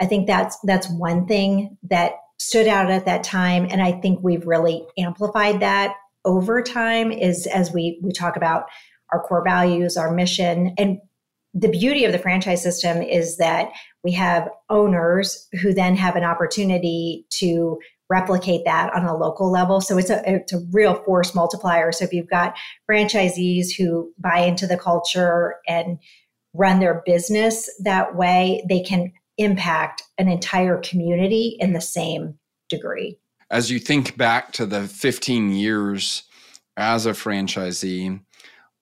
I 0.00 0.06
think 0.06 0.26
that's 0.26 0.58
that's 0.64 0.88
one 0.90 1.26
thing 1.26 1.78
that 1.84 2.12
stood 2.38 2.68
out 2.68 2.90
at 2.90 3.06
that 3.06 3.24
time, 3.24 3.66
and 3.70 3.80
I 3.80 3.92
think 3.92 4.20
we've 4.22 4.46
really 4.46 4.86
amplified 4.98 5.60
that 5.60 5.94
over 6.26 6.62
time. 6.62 7.10
Is 7.10 7.46
as 7.46 7.72
we 7.72 7.98
we 8.02 8.12
talk 8.12 8.36
about 8.36 8.66
our 9.12 9.20
core 9.20 9.44
values, 9.44 9.96
our 9.96 10.12
mission. 10.12 10.74
And 10.78 10.98
the 11.54 11.70
beauty 11.70 12.04
of 12.04 12.12
the 12.12 12.18
franchise 12.18 12.62
system 12.62 13.02
is 13.02 13.36
that 13.38 13.70
we 14.04 14.12
have 14.12 14.48
owners 14.70 15.48
who 15.60 15.72
then 15.72 15.96
have 15.96 16.16
an 16.16 16.24
opportunity 16.24 17.26
to 17.30 17.78
replicate 18.10 18.64
that 18.64 18.92
on 18.94 19.04
a 19.04 19.16
local 19.16 19.50
level. 19.50 19.80
So 19.80 19.98
it's 19.98 20.10
a 20.10 20.22
it's 20.26 20.52
a 20.52 20.60
real 20.70 20.94
force 20.94 21.34
multiplier. 21.34 21.92
So 21.92 22.04
if 22.04 22.12
you've 22.12 22.30
got 22.30 22.56
franchisees 22.90 23.68
who 23.76 24.12
buy 24.18 24.40
into 24.40 24.66
the 24.66 24.78
culture 24.78 25.56
and 25.66 25.98
run 26.54 26.80
their 26.80 27.02
business 27.04 27.68
that 27.80 28.16
way, 28.16 28.64
they 28.68 28.80
can 28.80 29.12
impact 29.36 30.02
an 30.16 30.28
entire 30.28 30.78
community 30.78 31.56
in 31.60 31.72
the 31.72 31.80
same 31.80 32.38
degree. 32.68 33.16
As 33.50 33.70
you 33.70 33.78
think 33.78 34.16
back 34.16 34.52
to 34.52 34.66
the 34.66 34.86
15 34.88 35.52
years 35.52 36.24
as 36.76 37.06
a 37.06 37.12
franchisee, 37.12 38.20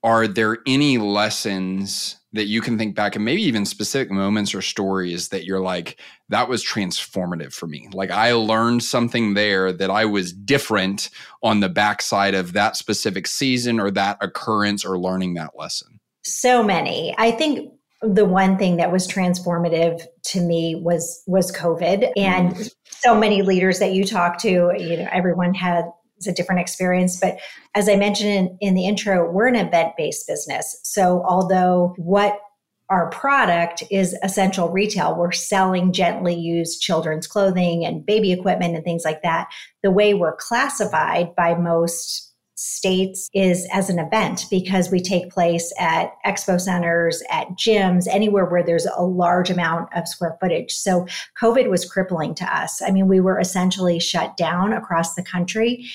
are 0.06 0.28
there 0.28 0.58
any 0.66 0.98
lessons 0.98 2.16
that 2.32 2.46
you 2.46 2.60
can 2.60 2.78
think 2.78 2.94
back 2.94 3.16
and 3.16 3.25
maybe 3.25 3.42
even 3.42 3.66
specific 3.66 4.08
moments 4.08 4.54
or 4.54 4.62
stories 4.62 5.30
that 5.30 5.44
you're 5.44 5.60
like 5.60 6.00
that 6.28 6.48
was 6.48 6.64
transformative 6.64 7.52
for 7.52 7.66
me. 7.66 7.88
Like 7.92 8.12
i 8.12 8.32
learned 8.32 8.84
something 8.84 9.34
there 9.34 9.72
that 9.72 9.90
i 9.90 10.04
was 10.04 10.32
different 10.32 11.10
on 11.42 11.58
the 11.58 11.68
backside 11.68 12.34
of 12.34 12.52
that 12.52 12.76
specific 12.76 13.26
season 13.26 13.80
or 13.80 13.90
that 13.90 14.16
occurrence 14.20 14.84
or 14.84 14.96
learning 14.96 15.34
that 15.34 15.58
lesson? 15.58 15.98
So 16.22 16.62
many. 16.62 17.14
I 17.18 17.32
think 17.32 17.72
the 18.02 18.25
one 18.25 18.58
thing 18.58 18.76
that 18.76 18.92
was 18.92 19.08
transformative 19.08 20.02
to 20.22 20.40
me 20.40 20.76
was 20.76 21.22
was 21.26 21.50
covid 21.50 22.12
and 22.16 22.54
mm. 22.54 22.70
so 22.84 23.18
many 23.18 23.42
leaders 23.42 23.78
that 23.78 23.92
you 23.92 24.04
talk 24.04 24.38
to 24.38 24.72
you 24.78 24.98
know 24.98 25.08
everyone 25.10 25.54
had 25.54 25.86
it's 26.16 26.26
a 26.26 26.32
different 26.32 26.61
experience. 26.61 27.18
But 27.20 27.38
as 27.75 27.88
I 27.88 27.96
mentioned 27.96 28.30
in, 28.30 28.58
in 28.61 28.75
the 28.75 28.87
intro, 28.87 29.30
we're 29.30 29.49
an 29.49 29.56
event 29.56 29.94
based 29.96 30.26
business. 30.26 30.78
So 30.82 31.23
although 31.26 31.94
what 31.99 32.40
our 32.88 33.11
product 33.11 33.82
is 33.90 34.16
essential 34.23 34.68
retail. 34.68 35.16
We're 35.16 35.32
selling 35.32 35.92
gently 35.92 36.35
used 36.35 36.80
children's 36.80 37.26
clothing 37.26 37.85
and 37.85 38.06
baby 38.06 38.30
equipment 38.32 38.76
and 38.76 38.85
things 38.85 39.04
like 39.04 39.23
that. 39.23 39.49
The 39.82 39.90
way 39.90 40.14
we're 40.14 40.37
classified 40.37 41.35
by 41.35 41.56
most 41.56 42.25
states 42.56 43.28
is 43.34 43.68
as 43.72 43.90
an 43.90 43.98
event 43.98 44.46
because 44.50 44.90
we 44.90 45.00
take 45.00 45.30
place 45.30 45.72
at 45.78 46.12
expo 46.25 46.58
centers, 46.58 47.22
at 47.30 47.48
gyms, 47.50 48.06
anywhere 48.10 48.46
where 48.46 48.64
there's 48.64 48.86
a 48.86 49.02
large 49.02 49.50
amount 49.50 49.88
of 49.94 50.08
square 50.08 50.36
footage. 50.40 50.72
So 50.72 51.06
COVID 51.38 51.68
was 51.68 51.84
crippling 51.84 52.34
to 52.36 52.44
us. 52.44 52.80
I 52.80 52.90
mean, 52.90 53.08
we 53.08 53.20
were 53.20 53.38
essentially 53.38 54.00
shut 54.00 54.36
down 54.36 54.72
across 54.72 55.14
the 55.14 55.22
country. 55.22 55.86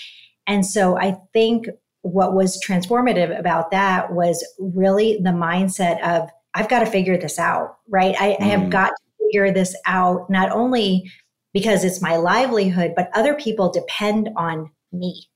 And 0.45 0.65
so 0.65 0.97
I 0.97 1.17
think 1.33 1.67
what 2.03 2.33
was 2.33 2.63
transformative 2.63 3.37
about 3.37 3.71
that 3.71 4.13
was 4.13 4.45
really 4.59 5.17
the 5.17 5.31
mindset 5.31 6.01
of, 6.03 6.29
I've 6.53 6.69
got 6.69 6.79
to 6.79 6.85
figure 6.85 7.17
this 7.17 7.39
out, 7.39 7.77
right? 7.87 8.15
I, 8.19 8.33
mm. 8.33 8.41
I 8.41 8.45
have 8.45 8.61
mm. 8.61 8.69
got 8.69 8.89
to 8.89 9.25
figure 9.25 9.51
this 9.51 9.75
out, 9.87 10.29
not 10.29 10.51
only 10.51 11.09
because 11.53 11.83
it's 11.83 12.01
my 12.01 12.17
livelihood, 12.17 12.93
but 12.95 13.09
other 13.13 13.33
people 13.33 13.71
depend 13.71 14.29
on 14.35 14.69
me 14.91 15.27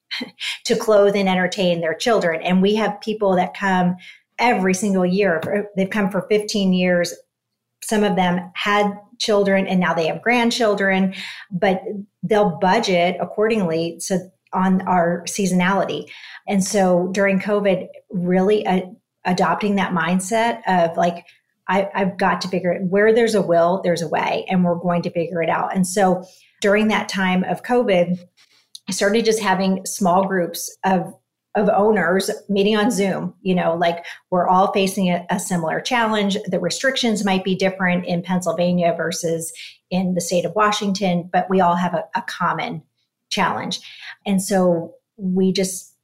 to 0.66 0.76
clothe 0.76 1.16
and 1.16 1.30
entertain 1.30 1.82
their 1.82 1.94
children. 1.94 2.42
And 2.42 2.62
we 2.62 2.76
have 2.76 3.02
people 3.02 3.36
that 3.36 3.56
come 3.56 3.98
every 4.40 4.74
single 4.74 5.06
year. 5.06 5.68
They've 5.76 5.90
come 5.90 6.10
for 6.10 6.26
15 6.30 6.74
years. 6.74 7.14
Some 7.84 8.04
of 8.04 8.16
them 8.16 8.52
had 8.56 8.98
children 9.20 9.68
and 9.68 9.80
now 9.80 9.94
they 9.94 10.08
have 10.08 10.22
grandchildren, 10.22 11.14
but 11.52 11.82
they'll 12.24 12.58
budget 12.60 13.18
accordingly 13.22 14.00
so 14.00 14.20
on 14.54 14.82
our 14.84 15.24
seasonality. 15.28 16.10
And 16.48 16.64
so 16.64 17.10
during 17.12 17.40
COVID, 17.40 17.88
really 18.10 18.66
uh, 18.66 18.82
adopting 19.26 19.76
that 19.76 19.92
mindset 19.92 20.62
of 20.68 20.96
like, 20.98 21.26
I, 21.68 21.90
I've 21.94 22.18
got 22.18 22.42
to 22.42 22.48
figure 22.48 22.72
it 22.72 22.84
where 22.84 23.14
there's 23.14 23.36
a 23.36 23.42
will, 23.42 23.82
there's 23.84 24.02
a 24.02 24.08
way, 24.08 24.46
and 24.48 24.64
we're 24.64 24.76
going 24.76 25.02
to 25.02 25.10
figure 25.10 25.42
it 25.42 25.50
out. 25.50 25.76
And 25.76 25.86
so 25.86 26.24
during 26.62 26.88
that 26.88 27.10
time 27.10 27.44
of 27.44 27.64
COVID, 27.64 28.20
I 28.88 28.92
started 28.92 29.26
just 29.26 29.42
having 29.42 29.86
small 29.86 30.28
groups 30.28 30.76
of 30.84 31.14
of 31.56 31.70
owners 31.70 32.30
meeting 32.50 32.76
on 32.76 32.92
Zoom. 32.92 33.34
You 33.42 33.56
know, 33.56 33.76
like 33.76 34.06
we're 34.30 34.48
all 34.48 34.74
facing 34.74 35.08
a, 35.10 35.26
a, 35.30 35.40
similar 35.40 35.80
challenge. 35.80 36.38
The 36.48 36.60
restrictions 36.60 37.24
might 37.24 37.46
be 37.46 37.56
different 37.56 38.06
in 38.06 38.22
Pennsylvania 38.22 38.94
versus 38.96 39.54
in 39.90 40.16
the 40.16 40.22
state 40.22 40.44
of 40.44 40.54
Washington, 40.54 41.30
but 41.32 41.50
we 41.50 41.62
all 41.62 41.76
have 41.76 41.94
a, 41.94 42.04
a 42.14 42.22
common 42.24 42.84
challenge. 43.30 43.80
And 44.26 44.42
so 44.42 44.96
we 45.16 45.54
just 45.54 45.96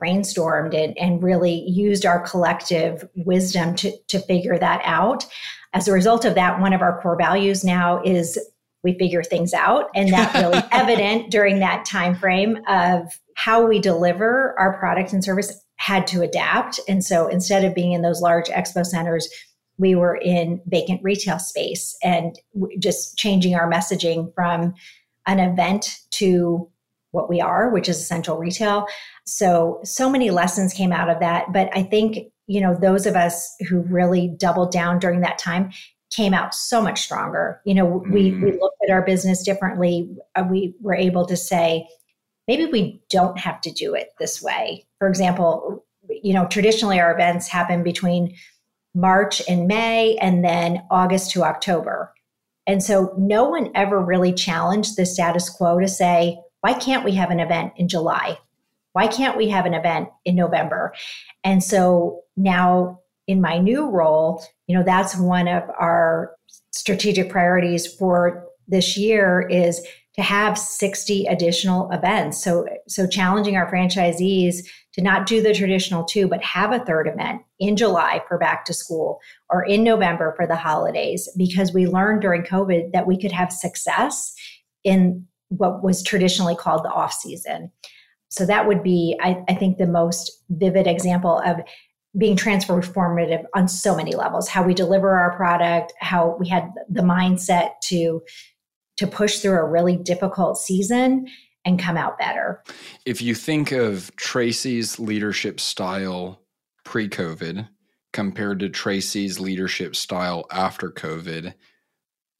brainstormed 0.00 0.74
and, 0.74 0.96
and 0.98 1.22
really 1.22 1.62
used 1.68 2.06
our 2.06 2.20
collective 2.20 3.08
wisdom 3.16 3.74
to, 3.76 3.92
to 4.08 4.18
figure 4.20 4.58
that 4.58 4.80
out. 4.84 5.26
As 5.72 5.88
a 5.88 5.92
result 5.92 6.24
of 6.24 6.34
that, 6.34 6.60
one 6.60 6.72
of 6.72 6.82
our 6.82 7.00
core 7.00 7.16
values 7.16 7.64
now 7.64 8.02
is 8.02 8.38
we 8.82 8.98
figure 8.98 9.22
things 9.22 9.52
out. 9.52 9.90
And 9.94 10.12
that 10.12 10.34
really 10.34 10.62
evident 10.72 11.30
during 11.30 11.58
that 11.60 11.84
time 11.84 12.14
frame 12.14 12.58
of 12.68 13.18
how 13.36 13.66
we 13.66 13.78
deliver 13.78 14.54
our 14.58 14.78
product 14.78 15.12
and 15.12 15.22
service 15.22 15.60
had 15.76 16.06
to 16.08 16.22
adapt. 16.22 16.80
And 16.88 17.04
so 17.04 17.26
instead 17.26 17.64
of 17.64 17.74
being 17.74 17.92
in 17.92 18.02
those 18.02 18.20
large 18.20 18.48
expo 18.48 18.84
centers 18.84 19.28
we 19.78 19.94
were 19.94 20.16
in 20.16 20.60
vacant 20.66 21.00
retail 21.02 21.38
space 21.38 21.96
and 22.04 22.38
just 22.78 23.16
changing 23.16 23.54
our 23.54 23.68
messaging 23.68 24.32
from 24.34 24.74
an 25.26 25.40
event 25.40 25.96
to 26.10 26.68
what 27.12 27.30
we 27.30 27.40
are 27.40 27.70
which 27.70 27.88
is 27.88 27.98
essential 27.98 28.36
retail. 28.36 28.86
So 29.24 29.80
so 29.82 30.10
many 30.10 30.30
lessons 30.30 30.74
came 30.74 30.92
out 30.92 31.08
of 31.08 31.20
that. 31.20 31.52
But 31.52 31.70
i 31.74 31.82
think 31.82 32.30
you 32.46 32.60
know 32.60 32.76
those 32.78 33.06
of 33.06 33.16
us 33.16 33.54
who 33.68 33.80
really 33.80 34.28
doubled 34.28 34.70
down 34.70 34.98
during 34.98 35.20
that 35.20 35.38
time 35.38 35.70
came 36.10 36.34
out 36.34 36.54
so 36.54 36.82
much 36.82 37.00
stronger. 37.00 37.60
You 37.64 37.74
know, 37.74 37.84
we 37.84 38.32
mm. 38.32 38.42
we 38.42 38.52
looked 38.52 38.78
at 38.82 38.92
our 38.92 39.02
business 39.02 39.42
differently. 39.42 40.08
Uh, 40.34 40.44
we 40.50 40.74
were 40.80 40.94
able 40.94 41.26
to 41.26 41.36
say, 41.36 41.88
maybe 42.48 42.66
we 42.66 43.02
don't 43.10 43.38
have 43.38 43.60
to 43.62 43.70
do 43.70 43.94
it 43.94 44.10
this 44.18 44.42
way. 44.42 44.86
For 44.98 45.08
example, 45.08 45.84
you 46.22 46.34
know, 46.34 46.46
traditionally 46.46 47.00
our 47.00 47.12
events 47.12 47.48
happen 47.48 47.82
between 47.82 48.34
March 48.94 49.40
and 49.48 49.68
May 49.68 50.16
and 50.16 50.44
then 50.44 50.82
August 50.90 51.30
to 51.32 51.44
October. 51.44 52.12
And 52.66 52.82
so 52.82 53.14
no 53.16 53.44
one 53.44 53.70
ever 53.74 54.00
really 54.00 54.32
challenged 54.32 54.96
the 54.96 55.06
status 55.06 55.48
quo 55.48 55.78
to 55.78 55.88
say, 55.88 56.38
why 56.60 56.74
can't 56.74 57.04
we 57.04 57.12
have 57.12 57.30
an 57.30 57.40
event 57.40 57.72
in 57.76 57.88
July? 57.88 58.38
Why 58.92 59.06
can't 59.06 59.36
we 59.36 59.48
have 59.48 59.66
an 59.66 59.74
event 59.74 60.08
in 60.24 60.34
November? 60.34 60.92
And 61.44 61.62
so 61.62 62.22
now 62.36 63.00
in 63.30 63.40
my 63.40 63.58
new 63.58 63.88
role, 63.88 64.44
you 64.66 64.76
know, 64.76 64.82
that's 64.82 65.16
one 65.16 65.46
of 65.46 65.62
our 65.78 66.34
strategic 66.72 67.30
priorities 67.30 67.86
for 67.86 68.44
this 68.66 68.96
year 68.96 69.46
is 69.48 69.86
to 70.14 70.22
have 70.22 70.58
60 70.58 71.26
additional 71.26 71.88
events. 71.92 72.42
So 72.42 72.66
so 72.88 73.06
challenging 73.06 73.56
our 73.56 73.70
franchisees 73.70 74.66
to 74.94 75.00
not 75.00 75.26
do 75.26 75.40
the 75.40 75.54
traditional 75.54 76.02
two, 76.02 76.26
but 76.26 76.42
have 76.42 76.72
a 76.72 76.84
third 76.84 77.06
event 77.06 77.42
in 77.60 77.76
July 77.76 78.20
for 78.26 78.36
back 78.36 78.64
to 78.64 78.74
school 78.74 79.20
or 79.48 79.64
in 79.64 79.84
November 79.84 80.34
for 80.36 80.48
the 80.48 80.56
holidays, 80.56 81.28
because 81.36 81.72
we 81.72 81.86
learned 81.86 82.22
during 82.22 82.42
COVID 82.42 82.92
that 82.92 83.06
we 83.06 83.16
could 83.16 83.32
have 83.32 83.52
success 83.52 84.34
in 84.82 85.24
what 85.48 85.84
was 85.84 86.02
traditionally 86.02 86.56
called 86.56 86.84
the 86.84 86.90
off 86.90 87.12
season. 87.12 87.70
So 88.28 88.46
that 88.46 88.66
would 88.66 88.82
be, 88.82 89.16
I, 89.20 89.42
I 89.48 89.54
think, 89.54 89.78
the 89.78 89.86
most 89.86 90.30
vivid 90.50 90.88
example 90.88 91.40
of 91.44 91.60
being 92.18 92.36
transformative 92.36 93.44
on 93.54 93.68
so 93.68 93.96
many 93.96 94.14
levels 94.16 94.48
how 94.48 94.64
we 94.64 94.74
deliver 94.74 95.14
our 95.14 95.36
product 95.36 95.92
how 96.00 96.36
we 96.40 96.48
had 96.48 96.72
the 96.88 97.02
mindset 97.02 97.72
to 97.82 98.20
to 98.96 99.06
push 99.06 99.38
through 99.38 99.56
a 99.56 99.64
really 99.64 99.96
difficult 99.96 100.58
season 100.58 101.26
and 101.64 101.78
come 101.78 101.96
out 101.96 102.18
better. 102.18 102.62
If 103.06 103.22
you 103.22 103.34
think 103.34 103.70
of 103.70 104.14
tracy's 104.16 104.98
leadership 104.98 105.60
style 105.60 106.42
pre-covid 106.84 107.68
compared 108.12 108.58
to 108.58 108.68
tracy's 108.68 109.38
leadership 109.38 109.94
style 109.94 110.46
after 110.50 110.90
covid 110.90 111.54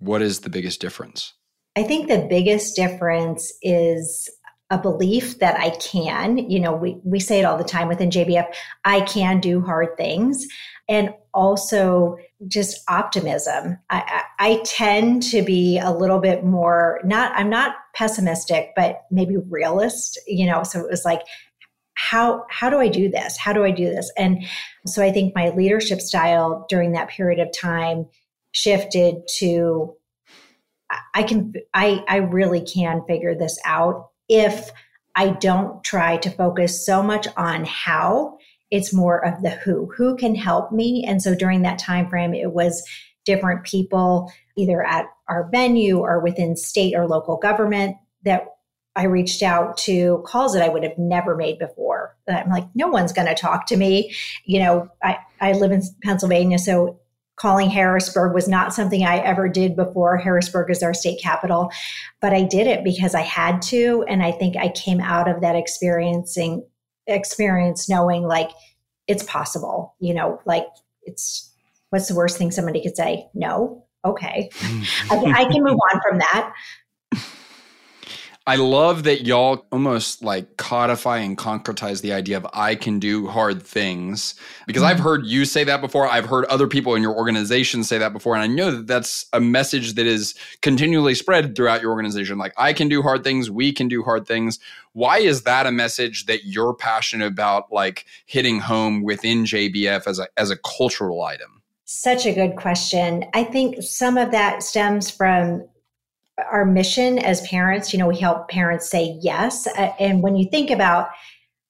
what 0.00 0.22
is 0.22 0.40
the 0.40 0.50
biggest 0.50 0.80
difference? 0.80 1.34
I 1.76 1.84
think 1.84 2.08
the 2.08 2.26
biggest 2.28 2.74
difference 2.74 3.52
is 3.62 4.28
a 4.70 4.78
belief 4.78 5.40
that 5.40 5.58
I 5.58 5.70
can, 5.70 6.38
you 6.38 6.60
know, 6.60 6.72
we, 6.72 7.00
we 7.02 7.18
say 7.18 7.40
it 7.40 7.44
all 7.44 7.58
the 7.58 7.64
time 7.64 7.88
within 7.88 8.10
JBF, 8.10 8.52
I 8.84 9.00
can 9.00 9.40
do 9.40 9.60
hard 9.60 9.96
things. 9.96 10.46
And 10.88 11.12
also 11.34 12.16
just 12.48 12.82
optimism. 12.88 13.78
I, 13.90 14.24
I, 14.38 14.46
I 14.50 14.62
tend 14.64 15.22
to 15.24 15.42
be 15.42 15.78
a 15.78 15.92
little 15.92 16.18
bit 16.18 16.44
more, 16.44 17.00
not, 17.04 17.32
I'm 17.36 17.50
not 17.50 17.76
pessimistic, 17.94 18.70
but 18.74 19.02
maybe 19.10 19.36
realist, 19.36 20.18
you 20.26 20.46
know, 20.46 20.62
so 20.62 20.80
it 20.80 20.90
was 20.90 21.04
like, 21.04 21.22
how 21.94 22.46
how 22.48 22.70
do 22.70 22.78
I 22.78 22.88
do 22.88 23.10
this? 23.10 23.36
How 23.36 23.52
do 23.52 23.62
I 23.62 23.70
do 23.70 23.84
this? 23.90 24.10
And 24.16 24.44
so 24.86 25.02
I 25.02 25.12
think 25.12 25.34
my 25.34 25.50
leadership 25.50 26.00
style 26.00 26.64
during 26.68 26.92
that 26.92 27.10
period 27.10 27.40
of 27.40 27.52
time 27.52 28.06
shifted 28.52 29.16
to 29.36 29.94
I 31.14 31.22
can 31.22 31.52
I 31.74 32.02
I 32.08 32.16
really 32.16 32.62
can 32.62 33.02
figure 33.06 33.34
this 33.34 33.58
out 33.66 34.09
if 34.30 34.70
I 35.16 35.30
don't 35.30 35.82
try 35.84 36.16
to 36.18 36.30
focus 36.30 36.86
so 36.86 37.02
much 37.02 37.26
on 37.36 37.66
how, 37.66 38.38
it's 38.70 38.94
more 38.94 39.22
of 39.24 39.42
the 39.42 39.50
who. 39.50 39.92
Who 39.96 40.16
can 40.16 40.36
help 40.36 40.70
me? 40.70 41.04
And 41.06 41.20
so 41.20 41.34
during 41.34 41.62
that 41.62 41.80
time 41.80 42.08
frame, 42.08 42.32
it 42.32 42.52
was 42.52 42.82
different 43.24 43.64
people 43.64 44.32
either 44.56 44.82
at 44.82 45.06
our 45.28 45.48
venue 45.50 45.98
or 45.98 46.20
within 46.20 46.56
state 46.56 46.94
or 46.94 47.08
local 47.08 47.36
government 47.36 47.96
that 48.24 48.46
I 48.96 49.04
reached 49.04 49.42
out 49.42 49.76
to 49.78 50.22
calls 50.26 50.52
that 50.54 50.62
I 50.62 50.68
would 50.68 50.84
have 50.84 50.98
never 50.98 51.36
made 51.36 51.58
before. 51.58 52.16
I'm 52.28 52.50
like, 52.50 52.66
no 52.74 52.88
one's 52.88 53.12
going 53.12 53.28
to 53.28 53.34
talk 53.34 53.66
to 53.66 53.76
me. 53.76 54.14
You 54.44 54.60
know, 54.60 54.88
I, 55.02 55.18
I 55.40 55.52
live 55.52 55.72
in 55.72 55.82
Pennsylvania, 56.02 56.58
so 56.58 56.99
calling 57.40 57.70
Harrisburg 57.70 58.34
was 58.34 58.46
not 58.46 58.74
something 58.74 59.02
I 59.02 59.16
ever 59.18 59.48
did 59.48 59.74
before. 59.74 60.18
Harrisburg 60.18 60.70
is 60.70 60.82
our 60.82 60.92
state 60.92 61.20
capital, 61.22 61.70
but 62.20 62.34
I 62.34 62.42
did 62.42 62.66
it 62.66 62.84
because 62.84 63.14
I 63.14 63.22
had 63.22 63.62
to. 63.62 64.04
And 64.08 64.22
I 64.22 64.30
think 64.30 64.56
I 64.56 64.68
came 64.68 65.00
out 65.00 65.26
of 65.26 65.40
that 65.40 65.56
experiencing 65.56 66.66
experience 67.06 67.88
knowing 67.88 68.24
like 68.24 68.50
it's 69.06 69.22
possible, 69.22 69.94
you 70.00 70.12
know, 70.12 70.40
like 70.44 70.66
it's 71.02 71.50
what's 71.88 72.08
the 72.08 72.14
worst 72.14 72.36
thing 72.36 72.50
somebody 72.50 72.82
could 72.82 72.96
say? 72.96 73.26
No. 73.32 73.86
Okay. 74.04 74.50
Mm. 74.58 75.10
I, 75.10 75.42
I 75.42 75.44
can 75.46 75.64
move 75.64 75.78
on 75.94 76.00
from 76.06 76.18
that. 76.18 76.52
I 78.46 78.56
love 78.56 79.04
that 79.04 79.26
y'all 79.26 79.66
almost 79.70 80.22
like 80.22 80.56
codify 80.56 81.18
and 81.18 81.36
concretize 81.36 82.00
the 82.00 82.14
idea 82.14 82.38
of 82.38 82.46
I 82.54 82.74
can 82.74 82.98
do 82.98 83.26
hard 83.26 83.62
things 83.62 84.34
because 84.66 84.82
mm-hmm. 84.82 84.92
I've 84.92 84.98
heard 84.98 85.26
you 85.26 85.44
say 85.44 85.62
that 85.64 85.82
before. 85.82 86.08
I've 86.08 86.24
heard 86.24 86.46
other 86.46 86.66
people 86.66 86.94
in 86.94 87.02
your 87.02 87.14
organization 87.14 87.84
say 87.84 87.98
that 87.98 88.14
before. 88.14 88.34
And 88.34 88.42
I 88.42 88.46
know 88.46 88.70
that 88.70 88.86
that's 88.86 89.26
a 89.34 89.40
message 89.40 89.92
that 89.94 90.06
is 90.06 90.34
continually 90.62 91.14
spread 91.14 91.54
throughout 91.54 91.82
your 91.82 91.90
organization. 91.90 92.38
Like, 92.38 92.54
I 92.56 92.72
can 92.72 92.88
do 92.88 93.02
hard 93.02 93.24
things, 93.24 93.50
we 93.50 93.72
can 93.72 93.88
do 93.88 94.02
hard 94.02 94.26
things. 94.26 94.58
Why 94.94 95.18
is 95.18 95.42
that 95.42 95.66
a 95.66 95.72
message 95.72 96.24
that 96.24 96.44
you're 96.44 96.74
passionate 96.74 97.26
about, 97.26 97.70
like 97.70 98.06
hitting 98.24 98.58
home 98.58 99.02
within 99.02 99.44
JBF 99.44 100.06
as 100.06 100.18
a, 100.18 100.28
as 100.38 100.50
a 100.50 100.56
cultural 100.56 101.22
item? 101.22 101.62
Such 101.84 102.24
a 102.24 102.32
good 102.32 102.56
question. 102.56 103.24
I 103.34 103.44
think 103.44 103.82
some 103.82 104.16
of 104.16 104.30
that 104.30 104.62
stems 104.62 105.10
from 105.10 105.68
our 106.50 106.64
mission 106.64 107.18
as 107.18 107.46
parents, 107.48 107.92
you 107.92 107.98
know, 107.98 108.06
we 108.06 108.18
help 108.18 108.48
parents 108.48 108.90
say 108.90 109.18
yes. 109.20 109.66
And 109.98 110.22
when 110.22 110.36
you 110.36 110.48
think 110.48 110.70
about, 110.70 111.08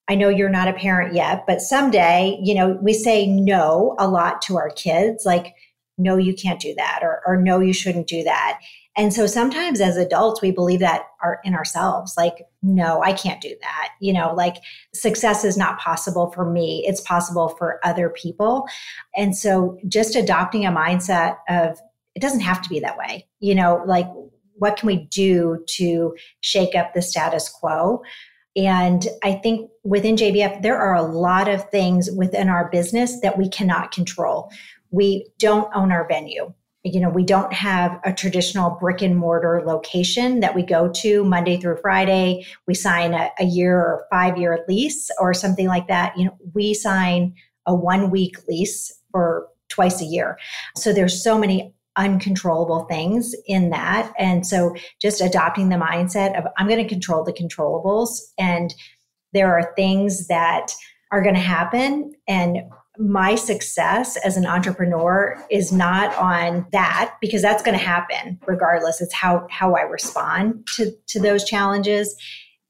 I 0.08 0.14
know 0.14 0.28
you're 0.28 0.48
not 0.48 0.68
a 0.68 0.72
parent 0.72 1.14
yet, 1.14 1.44
but 1.46 1.60
someday, 1.60 2.38
you 2.42 2.54
know, 2.54 2.78
we 2.82 2.92
say 2.92 3.26
no 3.26 3.94
a 3.98 4.08
lot 4.08 4.42
to 4.42 4.56
our 4.56 4.70
kids, 4.70 5.24
like, 5.24 5.54
no, 5.98 6.16
you 6.16 6.34
can't 6.34 6.60
do 6.60 6.74
that, 6.76 7.00
or, 7.02 7.20
or 7.26 7.36
no, 7.36 7.60
you 7.60 7.72
shouldn't 7.72 8.06
do 8.06 8.24
that. 8.24 8.58
And 8.96 9.14
so 9.14 9.26
sometimes 9.26 9.80
as 9.80 9.96
adults, 9.96 10.42
we 10.42 10.50
believe 10.50 10.80
that 10.80 11.02
our, 11.22 11.40
in 11.44 11.54
ourselves, 11.54 12.14
like, 12.16 12.46
no, 12.62 13.02
I 13.02 13.12
can't 13.12 13.40
do 13.40 13.54
that. 13.60 13.90
You 14.00 14.12
know, 14.12 14.34
like 14.34 14.56
success 14.94 15.44
is 15.44 15.56
not 15.56 15.78
possible 15.78 16.32
for 16.32 16.50
me, 16.50 16.84
it's 16.86 17.00
possible 17.02 17.50
for 17.50 17.78
other 17.84 18.10
people. 18.10 18.66
And 19.16 19.36
so 19.36 19.78
just 19.86 20.16
adopting 20.16 20.66
a 20.66 20.72
mindset 20.72 21.36
of, 21.48 21.78
it 22.16 22.20
doesn't 22.20 22.40
have 22.40 22.60
to 22.62 22.68
be 22.68 22.80
that 22.80 22.98
way. 22.98 23.28
You 23.38 23.54
know, 23.54 23.82
like 23.86 24.08
what 24.60 24.76
can 24.76 24.86
we 24.86 25.08
do 25.10 25.64
to 25.66 26.14
shake 26.42 26.74
up 26.74 26.94
the 26.94 27.02
status 27.02 27.48
quo? 27.48 28.02
And 28.56 29.06
I 29.22 29.32
think 29.32 29.70
within 29.84 30.16
JBF, 30.16 30.62
there 30.62 30.76
are 30.76 30.94
a 30.94 31.02
lot 31.02 31.48
of 31.48 31.68
things 31.70 32.10
within 32.10 32.48
our 32.48 32.68
business 32.70 33.20
that 33.20 33.38
we 33.38 33.48
cannot 33.48 33.90
control. 33.90 34.50
We 34.90 35.26
don't 35.38 35.74
own 35.74 35.90
our 35.90 36.06
venue. 36.06 36.52
You 36.82 37.00
know, 37.00 37.08
we 37.08 37.24
don't 37.24 37.52
have 37.52 38.00
a 38.04 38.12
traditional 38.12 38.70
brick 38.70 39.02
and 39.02 39.16
mortar 39.16 39.62
location 39.64 40.40
that 40.40 40.54
we 40.54 40.62
go 40.62 40.88
to 40.88 41.24
Monday 41.24 41.58
through 41.58 41.78
Friday. 41.78 42.46
We 42.66 42.74
sign 42.74 43.14
a, 43.14 43.30
a 43.38 43.44
year 43.44 43.78
or 43.78 44.06
five 44.10 44.36
year 44.36 44.64
lease 44.68 45.10
or 45.18 45.32
something 45.32 45.68
like 45.68 45.88
that. 45.88 46.16
You 46.18 46.26
know, 46.26 46.36
we 46.54 46.74
sign 46.74 47.34
a 47.66 47.74
one 47.74 48.10
week 48.10 48.36
lease 48.48 48.92
for 49.10 49.46
twice 49.68 50.02
a 50.02 50.06
year. 50.06 50.38
So 50.76 50.92
there's 50.92 51.22
so 51.22 51.38
many 51.38 51.72
uncontrollable 52.00 52.84
things 52.84 53.34
in 53.46 53.70
that. 53.70 54.12
And 54.18 54.46
so 54.46 54.74
just 55.00 55.20
adopting 55.20 55.68
the 55.68 55.76
mindset 55.76 56.36
of 56.36 56.44
I'm 56.56 56.66
going 56.66 56.82
to 56.82 56.88
control 56.88 57.22
the 57.22 57.32
controllables 57.32 58.18
and 58.38 58.74
there 59.32 59.54
are 59.54 59.72
things 59.76 60.26
that 60.28 60.72
are 61.12 61.22
going 61.22 61.34
to 61.34 61.40
happen 61.40 62.12
and 62.26 62.58
my 62.98 63.34
success 63.34 64.16
as 64.24 64.36
an 64.36 64.44
entrepreneur 64.44 65.42
is 65.50 65.72
not 65.72 66.14
on 66.16 66.66
that 66.72 67.14
because 67.20 67.40
that's 67.40 67.62
going 67.62 67.78
to 67.78 67.84
happen 67.84 68.38
regardless. 68.46 69.00
It's 69.00 69.14
how 69.14 69.46
how 69.50 69.74
i 69.74 69.82
respond 69.82 70.66
to 70.74 70.92
to 71.08 71.20
those 71.20 71.44
challenges. 71.44 72.16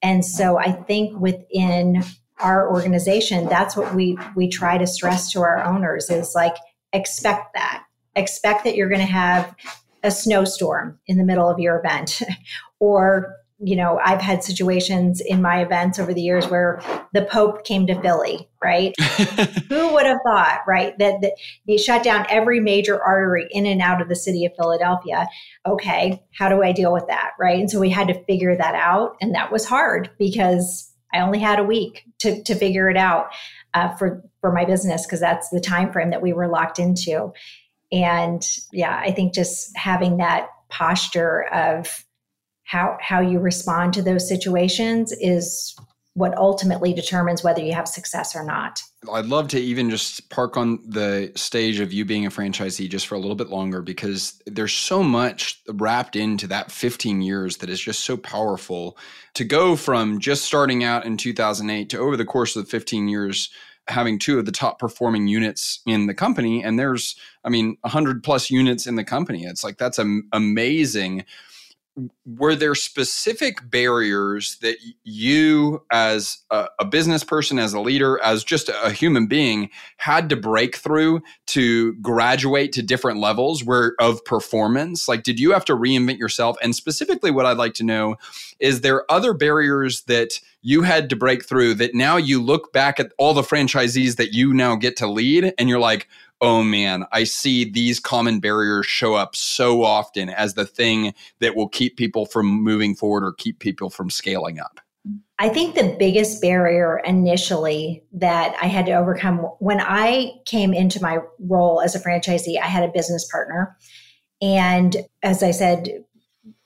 And 0.02 0.24
so 0.24 0.58
i 0.58 0.72
think 0.72 1.18
within 1.18 2.02
our 2.40 2.70
organization 2.70 3.48
that's 3.48 3.76
what 3.76 3.94
we 3.94 4.18
we 4.34 4.48
try 4.48 4.78
to 4.78 4.86
stress 4.86 5.30
to 5.32 5.40
our 5.40 5.62
owners 5.64 6.10
is 6.10 6.34
like 6.34 6.54
expect 6.92 7.54
that 7.54 7.84
expect 8.20 8.64
that 8.64 8.76
you're 8.76 8.88
going 8.88 9.00
to 9.00 9.06
have 9.06 9.54
a 10.02 10.10
snowstorm 10.10 10.98
in 11.06 11.18
the 11.18 11.24
middle 11.24 11.48
of 11.48 11.58
your 11.58 11.78
event 11.78 12.22
or 12.78 13.36
you 13.62 13.76
know, 13.76 14.00
I've 14.02 14.22
had 14.22 14.42
situations 14.42 15.20
in 15.20 15.42
my 15.42 15.60
events 15.60 15.98
over 15.98 16.14
the 16.14 16.22
years 16.22 16.48
where 16.48 16.80
the 17.12 17.26
Pope 17.26 17.64
came 17.64 17.86
to 17.88 18.00
Philly, 18.00 18.48
right? 18.64 18.98
Who 19.68 19.92
would 19.92 20.06
have 20.06 20.20
thought, 20.24 20.62
right, 20.66 20.96
that, 20.98 21.20
that 21.20 21.32
he 21.66 21.76
shut 21.76 22.02
down 22.02 22.24
every 22.30 22.58
major 22.58 23.02
artery 23.02 23.48
in 23.50 23.66
and 23.66 23.82
out 23.82 24.00
of 24.00 24.08
the 24.08 24.16
city 24.16 24.46
of 24.46 24.52
Philadelphia? 24.56 25.28
Okay, 25.66 26.22
how 26.38 26.48
do 26.48 26.62
I 26.62 26.72
deal 26.72 26.90
with 26.90 27.06
that, 27.08 27.32
right? 27.38 27.60
And 27.60 27.70
so 27.70 27.78
we 27.78 27.90
had 27.90 28.08
to 28.08 28.24
figure 28.24 28.56
that 28.56 28.74
out, 28.74 29.16
and 29.20 29.34
that 29.34 29.52
was 29.52 29.66
hard 29.66 30.10
because 30.18 30.90
I 31.12 31.20
only 31.20 31.38
had 31.38 31.58
a 31.58 31.64
week 31.64 32.04
to 32.20 32.42
to 32.44 32.54
figure 32.54 32.88
it 32.88 32.96
out 32.96 33.26
uh, 33.74 33.94
for 33.96 34.22
for 34.40 34.52
my 34.52 34.64
business 34.64 35.04
because 35.06 35.20
that's 35.20 35.50
the 35.50 35.60
time 35.60 35.92
frame 35.92 36.10
that 36.10 36.22
we 36.22 36.32
were 36.32 36.48
locked 36.48 36.78
into. 36.78 37.32
And 37.92 38.46
yeah, 38.72 39.00
I 39.04 39.10
think 39.12 39.34
just 39.34 39.76
having 39.76 40.18
that 40.18 40.48
posture 40.68 41.44
of 41.52 42.04
how 42.64 42.96
how 43.00 43.20
you 43.20 43.40
respond 43.40 43.92
to 43.94 44.02
those 44.02 44.28
situations 44.28 45.12
is 45.12 45.74
what 46.14 46.36
ultimately 46.36 46.92
determines 46.92 47.44
whether 47.44 47.62
you 47.62 47.72
have 47.72 47.86
success 47.86 48.34
or 48.34 48.44
not. 48.44 48.82
I'd 49.10 49.26
love 49.26 49.48
to 49.48 49.60
even 49.60 49.88
just 49.88 50.28
park 50.28 50.56
on 50.56 50.80
the 50.86 51.32
stage 51.36 51.78
of 51.78 51.92
you 51.92 52.04
being 52.04 52.26
a 52.26 52.30
franchisee 52.30 52.90
just 52.90 53.06
for 53.06 53.14
a 53.14 53.18
little 53.18 53.36
bit 53.36 53.48
longer 53.48 53.80
because 53.80 54.42
there's 54.46 54.74
so 54.74 55.02
much 55.02 55.62
wrapped 55.68 56.16
into 56.16 56.48
that 56.48 56.72
15 56.72 57.22
years 57.22 57.58
that 57.58 57.70
is 57.70 57.80
just 57.80 58.00
so 58.00 58.16
powerful 58.16 58.98
to 59.34 59.44
go 59.44 59.76
from 59.76 60.18
just 60.18 60.44
starting 60.44 60.82
out 60.82 61.06
in 61.06 61.16
2008 61.16 61.88
to 61.90 61.98
over 61.98 62.16
the 62.16 62.24
course 62.24 62.56
of 62.56 62.64
the 62.64 62.70
15 62.70 63.08
years 63.08 63.50
having 63.90 64.18
two 64.18 64.38
of 64.38 64.46
the 64.46 64.52
top 64.52 64.78
performing 64.78 65.26
units 65.26 65.80
in 65.86 66.06
the 66.06 66.14
company 66.14 66.62
and 66.62 66.78
there's 66.78 67.16
i 67.44 67.48
mean 67.48 67.76
100 67.82 68.22
plus 68.22 68.50
units 68.50 68.86
in 68.86 68.96
the 68.96 69.04
company. 69.04 69.44
It's 69.44 69.64
like 69.64 69.78
that's 69.78 69.98
amazing 70.32 71.24
were 72.24 72.54
there 72.54 72.74
specific 72.74 73.70
barriers 73.70 74.58
that 74.62 74.76
you 75.04 75.82
as 75.90 76.38
a, 76.50 76.68
a, 76.78 76.84
business 76.84 77.24
person 77.24 77.58
as 77.58 77.72
a 77.72 77.80
leader 77.80 78.20
as 78.22 78.44
just 78.44 78.68
a 78.68 78.90
human 78.90 79.26
being 79.26 79.70
had 79.96 80.28
to 80.28 80.36
break 80.36 80.76
through 80.76 81.20
to 81.46 81.94
graduate 81.94 82.72
to 82.72 82.82
different 82.82 83.20
levels 83.20 83.64
where 83.64 83.94
of 83.98 84.24
performance? 84.24 85.08
Like 85.08 85.22
did 85.22 85.38
you 85.38 85.52
have 85.52 85.64
to 85.66 85.76
reinvent 85.76 86.18
yourself? 86.18 86.56
And 86.62 86.74
specifically 86.74 87.30
what 87.30 87.46
i'd 87.46 87.56
like 87.56 87.74
to 87.74 87.84
know 87.84 88.16
is 88.58 88.80
there 88.80 89.10
other 89.10 89.32
barriers 89.32 90.02
that 90.02 90.40
you 90.62 90.82
had 90.82 91.10
to 91.10 91.16
break 91.16 91.44
through 91.44 91.74
that 91.74 91.94
now 91.94 92.16
you 92.16 92.42
look 92.42 92.72
back 92.72 93.00
at 93.00 93.12
all 93.18 93.34
the 93.34 93.42
franchisees 93.42 94.16
that 94.16 94.32
you 94.32 94.52
now 94.52 94.76
get 94.76 94.96
to 94.96 95.06
lead 95.06 95.52
and 95.58 95.68
you're 95.68 95.80
like 95.80 96.08
oh 96.40 96.62
man, 96.62 97.04
I 97.12 97.24
see 97.24 97.70
these 97.70 98.00
common 98.00 98.40
barriers 98.40 98.86
show 98.86 99.14
up 99.14 99.36
so 99.36 99.82
often 99.82 100.28
as 100.28 100.54
the 100.54 100.66
thing 100.66 101.14
that 101.40 101.54
will 101.54 101.68
keep 101.68 101.96
people 101.96 102.26
from 102.26 102.46
moving 102.46 102.94
forward 102.94 103.24
or 103.24 103.32
keep 103.32 103.58
people 103.58 103.90
from 103.90 104.10
scaling 104.10 104.58
up? 104.58 104.80
I 105.38 105.48
think 105.48 105.74
the 105.74 105.96
biggest 105.98 106.42
barrier 106.42 107.00
initially 107.04 108.04
that 108.12 108.54
I 108.60 108.66
had 108.66 108.86
to 108.86 108.92
overcome 108.92 109.38
when 109.58 109.80
I 109.80 110.32
came 110.44 110.74
into 110.74 111.00
my 111.00 111.18
role 111.38 111.80
as 111.80 111.94
a 111.94 112.00
franchisee, 112.00 112.60
I 112.60 112.66
had 112.66 112.84
a 112.84 112.92
business 112.92 113.26
partner. 113.30 113.76
And 114.42 114.96
as 115.22 115.42
I 115.42 115.50
said, 115.50 116.04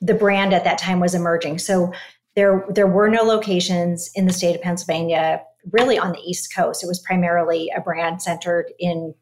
the 0.01 0.13
brand 0.13 0.53
at 0.53 0.65
that 0.65 0.77
time 0.77 0.99
was 0.99 1.15
emerging. 1.15 1.59
So 1.59 1.93
there, 2.35 2.65
there 2.69 2.87
were 2.87 3.09
no 3.09 3.23
locations 3.23 4.09
in 4.13 4.25
the 4.25 4.33
state 4.33 4.55
of 4.55 4.61
Pennsylvania, 4.61 5.41
really 5.71 5.97
on 5.97 6.11
the 6.11 6.19
East 6.19 6.53
Coast. 6.53 6.83
It 6.83 6.87
was 6.87 6.99
primarily 6.99 7.71
a 7.75 7.79
brand 7.79 8.21
centered 8.21 8.73
in 8.77 9.13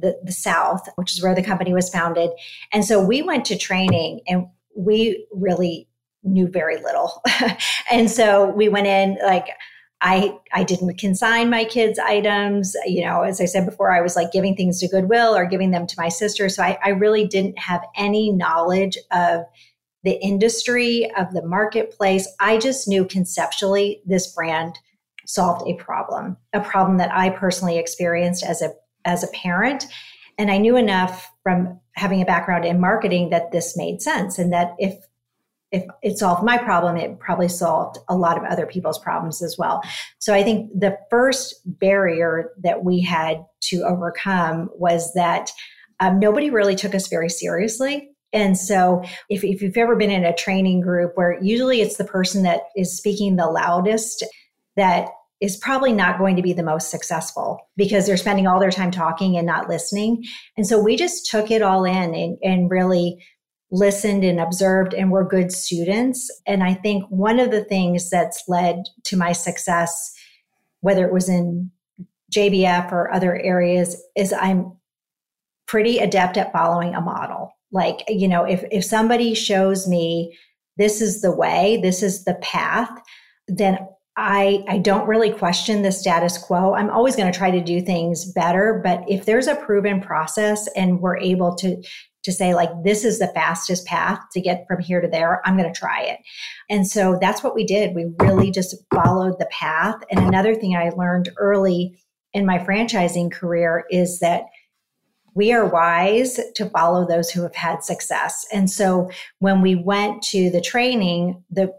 the, 0.00 0.18
the 0.24 0.32
South, 0.32 0.88
which 0.96 1.12
is 1.12 1.22
where 1.22 1.34
the 1.34 1.42
company 1.42 1.72
was 1.72 1.90
founded. 1.90 2.30
And 2.72 2.84
so 2.84 3.04
we 3.04 3.22
went 3.22 3.44
to 3.46 3.58
training 3.58 4.20
and 4.26 4.46
we 4.76 5.26
really 5.32 5.88
knew 6.22 6.48
very 6.48 6.76
little. 6.76 7.22
and 7.90 8.10
so 8.10 8.50
we 8.50 8.68
went 8.68 8.86
in 8.86 9.18
like, 9.24 9.48
I, 10.02 10.38
I 10.52 10.64
didn't 10.64 10.98
consign 10.98 11.50
my 11.50 11.64
kids' 11.64 11.98
items. 11.98 12.74
You 12.86 13.04
know, 13.04 13.22
as 13.22 13.40
I 13.40 13.44
said 13.44 13.66
before, 13.66 13.92
I 13.92 14.00
was 14.00 14.16
like 14.16 14.32
giving 14.32 14.56
things 14.56 14.80
to 14.80 14.88
Goodwill 14.88 15.34
or 15.34 15.44
giving 15.44 15.72
them 15.72 15.86
to 15.86 15.94
my 15.98 16.08
sister. 16.08 16.48
So 16.48 16.62
I, 16.62 16.78
I 16.82 16.88
really 16.90 17.26
didn't 17.26 17.58
have 17.58 17.82
any 17.96 18.32
knowledge 18.32 18.96
of 19.12 19.42
the 20.02 20.18
industry, 20.22 21.10
of 21.18 21.32
the 21.32 21.44
marketplace. 21.44 22.26
I 22.40 22.56
just 22.56 22.88
knew 22.88 23.04
conceptually 23.04 24.00
this 24.06 24.32
brand 24.32 24.78
solved 25.26 25.68
a 25.68 25.74
problem, 25.74 26.36
a 26.54 26.60
problem 26.60 26.96
that 26.98 27.14
I 27.14 27.30
personally 27.30 27.78
experienced 27.78 28.42
as 28.42 28.62
a 28.62 28.72
as 29.10 29.24
a 29.24 29.28
parent. 29.28 29.86
And 30.38 30.50
I 30.50 30.58
knew 30.58 30.76
enough 30.76 31.30
from 31.42 31.78
having 31.92 32.22
a 32.22 32.26
background 32.26 32.64
in 32.64 32.80
marketing 32.80 33.30
that 33.30 33.52
this 33.52 33.76
made 33.76 34.00
sense 34.00 34.38
and 34.38 34.52
that 34.52 34.74
if 34.78 34.94
if 35.72 35.84
it 36.02 36.18
solved 36.18 36.42
my 36.42 36.58
problem, 36.58 36.96
it 36.96 37.20
probably 37.20 37.48
solved 37.48 37.98
a 38.08 38.16
lot 38.16 38.36
of 38.36 38.42
other 38.42 38.66
people's 38.66 38.98
problems 38.98 39.40
as 39.40 39.56
well. 39.56 39.80
So 40.18 40.34
I 40.34 40.42
think 40.42 40.68
the 40.78 40.98
first 41.10 41.60
barrier 41.64 42.50
that 42.62 42.82
we 42.82 43.00
had 43.00 43.44
to 43.64 43.82
overcome 43.82 44.68
was 44.74 45.12
that 45.14 45.52
um, 46.00 46.18
nobody 46.18 46.50
really 46.50 46.74
took 46.74 46.94
us 46.94 47.06
very 47.06 47.28
seriously. 47.28 48.10
And 48.32 48.56
so, 48.56 49.04
if, 49.28 49.44
if 49.44 49.60
you've 49.60 49.76
ever 49.76 49.96
been 49.96 50.10
in 50.10 50.24
a 50.24 50.34
training 50.34 50.80
group 50.80 51.12
where 51.16 51.38
usually 51.42 51.80
it's 51.80 51.96
the 51.96 52.04
person 52.04 52.42
that 52.44 52.62
is 52.76 52.96
speaking 52.96 53.36
the 53.36 53.46
loudest 53.46 54.24
that 54.76 55.08
is 55.40 55.56
probably 55.56 55.92
not 55.92 56.18
going 56.18 56.36
to 56.36 56.42
be 56.42 56.52
the 56.52 56.62
most 56.62 56.90
successful 56.90 57.68
because 57.76 58.06
they're 58.06 58.16
spending 58.16 58.46
all 58.46 58.60
their 58.60 58.70
time 58.70 58.90
talking 58.90 59.36
and 59.36 59.46
not 59.46 59.68
listening. 59.68 60.24
And 60.56 60.66
so 60.66 60.78
we 60.78 60.96
just 60.96 61.30
took 61.30 61.50
it 61.50 61.62
all 61.62 61.84
in 61.84 62.14
and, 62.14 62.38
and 62.42 62.70
really 62.70 63.24
listened 63.70 64.24
and 64.24 64.40
observed 64.40 64.92
and 64.92 65.10
were 65.10 65.26
good 65.26 65.50
students. 65.52 66.30
And 66.46 66.62
I 66.62 66.74
think 66.74 67.04
one 67.08 67.38
of 67.38 67.50
the 67.50 67.64
things 67.64 68.10
that's 68.10 68.42
led 68.48 68.82
to 69.04 69.16
my 69.16 69.32
success, 69.32 70.12
whether 70.80 71.06
it 71.06 71.12
was 71.12 71.28
in 71.28 71.70
JBF 72.32 72.92
or 72.92 73.12
other 73.12 73.36
areas, 73.36 74.02
is 74.16 74.32
I'm 74.32 74.76
pretty 75.66 75.98
adept 75.98 76.36
at 76.36 76.52
following 76.52 76.94
a 76.94 77.00
model. 77.00 77.52
Like, 77.72 78.02
you 78.08 78.28
know, 78.28 78.44
if, 78.44 78.64
if 78.72 78.84
somebody 78.84 79.34
shows 79.34 79.86
me 79.86 80.36
this 80.76 81.00
is 81.00 81.22
the 81.22 81.34
way, 81.34 81.78
this 81.82 82.02
is 82.02 82.24
the 82.24 82.34
path, 82.42 82.90
then 83.46 83.78
I, 84.22 84.62
I 84.68 84.76
don't 84.76 85.08
really 85.08 85.32
question 85.32 85.80
the 85.80 85.90
status 85.90 86.36
quo. 86.36 86.74
I'm 86.74 86.90
always 86.90 87.16
going 87.16 87.32
to 87.32 87.36
try 87.36 87.50
to 87.50 87.62
do 87.62 87.80
things 87.80 88.30
better, 88.32 88.78
but 88.84 89.02
if 89.08 89.24
there's 89.24 89.46
a 89.46 89.56
proven 89.56 89.98
process 89.98 90.68
and 90.76 91.00
we're 91.00 91.16
able 91.16 91.54
to 91.56 91.82
to 92.22 92.32
say 92.32 92.54
like 92.54 92.68
this 92.84 93.02
is 93.02 93.18
the 93.18 93.28
fastest 93.28 93.86
path 93.86 94.20
to 94.34 94.42
get 94.42 94.66
from 94.68 94.78
here 94.78 95.00
to 95.00 95.08
there, 95.08 95.40
I'm 95.46 95.56
going 95.56 95.72
to 95.72 95.78
try 95.78 96.02
it. 96.02 96.18
And 96.68 96.86
so 96.86 97.16
that's 97.18 97.42
what 97.42 97.54
we 97.54 97.64
did. 97.64 97.94
We 97.94 98.12
really 98.18 98.50
just 98.50 98.76
followed 98.94 99.38
the 99.38 99.48
path. 99.50 99.96
And 100.10 100.20
another 100.20 100.54
thing 100.54 100.76
I 100.76 100.90
learned 100.90 101.30
early 101.38 101.98
in 102.34 102.44
my 102.44 102.58
franchising 102.58 103.32
career 103.32 103.86
is 103.90 104.18
that 104.18 104.44
we 105.34 105.50
are 105.54 105.64
wise 105.64 106.38
to 106.56 106.68
follow 106.68 107.08
those 107.08 107.30
who 107.30 107.40
have 107.40 107.54
had 107.54 107.82
success. 107.84 108.44
And 108.52 108.70
so 108.70 109.10
when 109.38 109.62
we 109.62 109.74
went 109.74 110.22
to 110.24 110.50
the 110.50 110.60
training, 110.60 111.42
the 111.50 111.72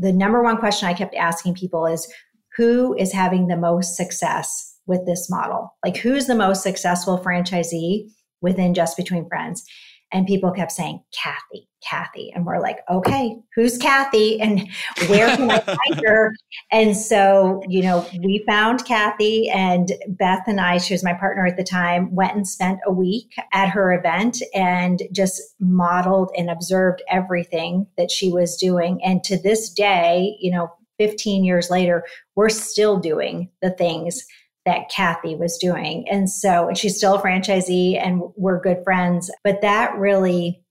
the 0.00 0.12
number 0.12 0.42
one 0.42 0.56
question 0.56 0.88
I 0.88 0.94
kept 0.94 1.14
asking 1.14 1.54
people 1.54 1.86
is 1.86 2.10
who 2.56 2.94
is 2.96 3.12
having 3.12 3.46
the 3.46 3.56
most 3.56 3.96
success 3.96 4.76
with 4.86 5.06
this 5.06 5.30
model? 5.30 5.76
Like, 5.84 5.98
who's 5.98 6.26
the 6.26 6.34
most 6.34 6.62
successful 6.62 7.18
franchisee 7.18 8.08
within 8.40 8.74
Just 8.74 8.96
Between 8.96 9.28
Friends? 9.28 9.62
And 10.12 10.26
people 10.26 10.50
kept 10.50 10.72
saying, 10.72 11.02
Kathy, 11.12 11.68
Kathy. 11.88 12.32
And 12.34 12.44
we're 12.44 12.60
like, 12.60 12.78
okay, 12.90 13.36
who's 13.54 13.78
Kathy 13.78 14.40
and 14.40 14.68
where 15.08 15.36
can 15.36 15.50
I 15.50 15.60
find 15.60 16.00
her? 16.06 16.34
And 16.72 16.96
so, 16.96 17.62
you 17.68 17.82
know, 17.82 18.06
we 18.22 18.42
found 18.46 18.84
Kathy 18.84 19.48
and 19.48 19.92
Beth 20.08 20.42
and 20.46 20.60
I, 20.60 20.78
she 20.78 20.94
was 20.94 21.04
my 21.04 21.14
partner 21.14 21.46
at 21.46 21.56
the 21.56 21.64
time, 21.64 22.14
went 22.14 22.34
and 22.34 22.46
spent 22.46 22.80
a 22.86 22.92
week 22.92 23.32
at 23.52 23.68
her 23.68 23.92
event 23.92 24.42
and 24.54 25.02
just 25.12 25.40
modeled 25.60 26.30
and 26.36 26.50
observed 26.50 27.02
everything 27.08 27.86
that 27.96 28.10
she 28.10 28.30
was 28.30 28.56
doing. 28.56 29.00
And 29.04 29.22
to 29.24 29.40
this 29.40 29.70
day, 29.70 30.36
you 30.40 30.50
know, 30.50 30.70
15 30.98 31.44
years 31.44 31.70
later, 31.70 32.04
we're 32.36 32.50
still 32.50 32.98
doing 32.98 33.48
the 33.62 33.70
things 33.70 34.22
that 34.66 34.90
Kathy 34.90 35.36
was 35.36 35.56
doing. 35.58 36.06
And 36.10 36.28
so, 36.28 36.68
and 36.68 36.76
she's 36.76 36.96
still 36.96 37.14
a 37.14 37.22
franchisee 37.22 37.98
and 37.98 38.22
we're 38.36 38.60
good 38.60 38.82
friends. 38.84 39.30
But 39.42 39.62
that 39.62 39.96
really 39.96 40.62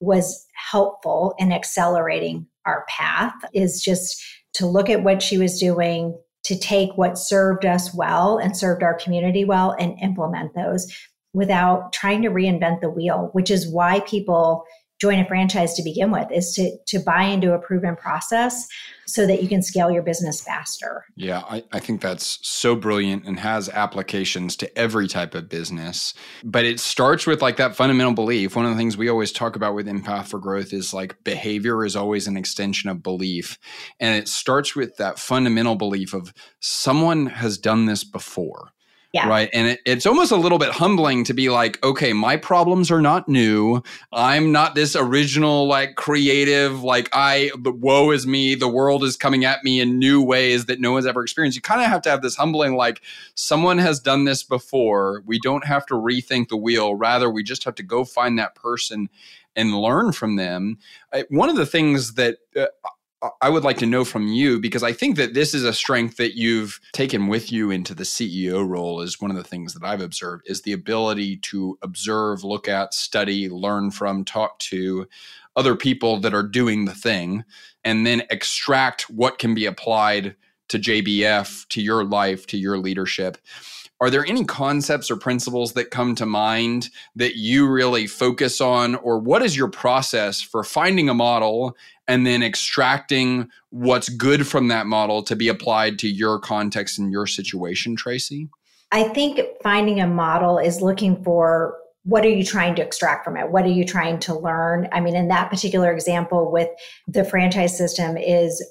was 0.00 0.46
helpful 0.70 1.34
in 1.38 1.52
accelerating 1.52 2.46
our 2.66 2.84
path 2.88 3.34
is 3.52 3.82
just 3.82 4.22
to 4.54 4.66
look 4.66 4.90
at 4.90 5.02
what 5.02 5.22
she 5.22 5.38
was 5.38 5.58
doing, 5.58 6.16
to 6.44 6.58
take 6.58 6.96
what 6.96 7.18
served 7.18 7.64
us 7.64 7.94
well 7.94 8.38
and 8.38 8.56
served 8.56 8.82
our 8.82 8.94
community 8.94 9.44
well 9.44 9.74
and 9.78 9.98
implement 10.00 10.54
those 10.54 10.86
without 11.34 11.92
trying 11.92 12.22
to 12.22 12.30
reinvent 12.30 12.80
the 12.80 12.90
wheel, 12.90 13.30
which 13.32 13.50
is 13.50 13.68
why 13.68 14.00
people 14.00 14.64
join 15.00 15.18
a 15.18 15.26
franchise 15.26 15.74
to 15.74 15.82
begin 15.82 16.10
with 16.10 16.30
is 16.32 16.52
to 16.54 16.76
to 16.86 16.98
buy 16.98 17.24
into 17.24 17.54
a 17.54 17.58
proven 17.58 17.96
process 17.96 18.66
so 19.06 19.26
that 19.26 19.42
you 19.42 19.48
can 19.48 19.62
scale 19.62 19.90
your 19.90 20.02
business 20.02 20.42
faster. 20.42 21.06
Yeah, 21.16 21.42
I, 21.48 21.64
I 21.72 21.80
think 21.80 22.02
that's 22.02 22.38
so 22.42 22.76
brilliant 22.76 23.24
and 23.24 23.40
has 23.40 23.70
applications 23.70 24.54
to 24.56 24.78
every 24.78 25.08
type 25.08 25.34
of 25.34 25.48
business. 25.48 26.12
But 26.44 26.66
it 26.66 26.78
starts 26.78 27.26
with 27.26 27.40
like 27.40 27.56
that 27.56 27.74
fundamental 27.74 28.12
belief. 28.12 28.54
One 28.54 28.66
of 28.66 28.70
the 28.70 28.76
things 28.76 28.98
we 28.98 29.08
always 29.08 29.32
talk 29.32 29.56
about 29.56 29.74
with 29.74 29.88
in 29.88 30.02
Path 30.02 30.28
for 30.28 30.38
Growth 30.38 30.74
is 30.74 30.92
like 30.92 31.24
behavior 31.24 31.86
is 31.86 31.96
always 31.96 32.26
an 32.26 32.36
extension 32.36 32.90
of 32.90 33.02
belief. 33.02 33.58
And 33.98 34.14
it 34.14 34.28
starts 34.28 34.76
with 34.76 34.96
that 34.98 35.18
fundamental 35.18 35.76
belief 35.76 36.12
of 36.12 36.34
someone 36.60 37.26
has 37.26 37.56
done 37.56 37.86
this 37.86 38.04
before. 38.04 38.72
Yeah. 39.14 39.26
Right. 39.26 39.48
And 39.54 39.68
it, 39.68 39.80
it's 39.86 40.04
almost 40.04 40.32
a 40.32 40.36
little 40.36 40.58
bit 40.58 40.68
humbling 40.68 41.24
to 41.24 41.32
be 41.32 41.48
like, 41.48 41.82
okay, 41.82 42.12
my 42.12 42.36
problems 42.36 42.90
are 42.90 43.00
not 43.00 43.26
new. 43.26 43.82
I'm 44.12 44.52
not 44.52 44.74
this 44.74 44.94
original, 44.94 45.66
like 45.66 45.94
creative, 45.94 46.82
like 46.82 47.08
I, 47.14 47.50
the 47.58 47.72
woe 47.72 48.10
is 48.10 48.26
me. 48.26 48.54
The 48.54 48.68
world 48.68 49.02
is 49.04 49.16
coming 49.16 49.46
at 49.46 49.64
me 49.64 49.80
in 49.80 49.98
new 49.98 50.22
ways 50.22 50.66
that 50.66 50.78
no 50.78 50.92
one's 50.92 51.06
ever 51.06 51.22
experienced. 51.22 51.56
You 51.56 51.62
kind 51.62 51.80
of 51.80 51.86
have 51.86 52.02
to 52.02 52.10
have 52.10 52.20
this 52.20 52.36
humbling, 52.36 52.74
like 52.74 53.00
someone 53.34 53.78
has 53.78 53.98
done 53.98 54.24
this 54.24 54.42
before. 54.42 55.22
We 55.24 55.38
don't 55.40 55.64
have 55.64 55.86
to 55.86 55.94
rethink 55.94 56.48
the 56.48 56.58
wheel. 56.58 56.94
Rather, 56.94 57.30
we 57.30 57.42
just 57.42 57.64
have 57.64 57.76
to 57.76 57.82
go 57.82 58.04
find 58.04 58.38
that 58.38 58.56
person 58.56 59.08
and 59.56 59.74
learn 59.74 60.12
from 60.12 60.36
them. 60.36 60.76
I, 61.14 61.24
one 61.30 61.48
of 61.48 61.56
the 61.56 61.66
things 61.66 62.14
that 62.14 62.36
uh, 62.54 62.66
I 63.40 63.48
would 63.48 63.64
like 63.64 63.78
to 63.78 63.86
know 63.86 64.04
from 64.04 64.28
you 64.28 64.60
because 64.60 64.84
I 64.84 64.92
think 64.92 65.16
that 65.16 65.34
this 65.34 65.52
is 65.52 65.64
a 65.64 65.72
strength 65.72 66.16
that 66.18 66.36
you've 66.36 66.80
taken 66.92 67.26
with 67.26 67.50
you 67.50 67.70
into 67.70 67.92
the 67.92 68.04
CEO 68.04 68.66
role 68.66 69.00
is 69.00 69.20
one 69.20 69.30
of 69.30 69.36
the 69.36 69.42
things 69.42 69.74
that 69.74 69.82
I've 69.82 70.00
observed 70.00 70.44
is 70.46 70.62
the 70.62 70.72
ability 70.72 71.38
to 71.38 71.76
observe, 71.82 72.44
look 72.44 72.68
at, 72.68 72.94
study, 72.94 73.48
learn 73.48 73.90
from, 73.90 74.24
talk 74.24 74.58
to 74.60 75.08
other 75.56 75.74
people 75.74 76.20
that 76.20 76.34
are 76.34 76.44
doing 76.44 76.84
the 76.84 76.94
thing 76.94 77.44
and 77.82 78.06
then 78.06 78.22
extract 78.30 79.10
what 79.10 79.38
can 79.38 79.52
be 79.52 79.66
applied 79.66 80.36
to 80.68 80.78
JBF, 80.78 81.66
to 81.68 81.82
your 81.82 82.04
life, 82.04 82.46
to 82.48 82.56
your 82.58 82.78
leadership. 82.78 83.38
Are 84.00 84.10
there 84.10 84.24
any 84.24 84.44
concepts 84.44 85.10
or 85.10 85.16
principles 85.16 85.72
that 85.72 85.90
come 85.90 86.14
to 86.14 86.26
mind 86.26 86.90
that 87.16 87.36
you 87.36 87.66
really 87.66 88.06
focus 88.06 88.60
on 88.60 88.94
or 88.94 89.18
what 89.18 89.42
is 89.42 89.56
your 89.56 89.68
process 89.68 90.40
for 90.40 90.62
finding 90.62 91.08
a 91.08 91.14
model 91.14 91.76
and 92.08 92.26
then 92.26 92.42
extracting 92.42 93.48
what's 93.70 94.08
good 94.08 94.46
from 94.46 94.68
that 94.68 94.86
model 94.86 95.22
to 95.22 95.36
be 95.36 95.48
applied 95.48 95.98
to 96.00 96.08
your 96.08 96.38
context 96.40 96.98
and 96.98 97.12
your 97.12 97.26
situation 97.26 97.94
tracy 97.94 98.48
i 98.92 99.04
think 99.04 99.40
finding 99.62 100.00
a 100.00 100.06
model 100.06 100.58
is 100.58 100.80
looking 100.80 101.22
for 101.22 101.76
what 102.04 102.24
are 102.24 102.30
you 102.30 102.44
trying 102.44 102.74
to 102.74 102.82
extract 102.82 103.24
from 103.24 103.36
it 103.36 103.50
what 103.50 103.64
are 103.64 103.70
you 103.70 103.84
trying 103.84 104.18
to 104.18 104.34
learn 104.34 104.88
i 104.92 105.00
mean 105.00 105.14
in 105.14 105.28
that 105.28 105.50
particular 105.50 105.92
example 105.92 106.50
with 106.50 106.68
the 107.06 107.24
franchise 107.24 107.76
system 107.76 108.16
is 108.16 108.62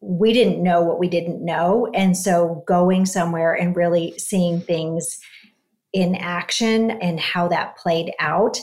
we 0.00 0.32
didn't 0.32 0.62
know 0.62 0.82
what 0.82 0.98
we 0.98 1.08
didn't 1.08 1.44
know. 1.44 1.88
And 1.94 2.16
so 2.16 2.62
going 2.66 3.06
somewhere 3.06 3.54
and 3.54 3.76
really 3.76 4.18
seeing 4.18 4.60
things 4.60 5.18
in 5.92 6.14
action 6.16 6.90
and 6.90 7.18
how 7.18 7.48
that 7.48 7.76
played 7.76 8.12
out. 8.18 8.58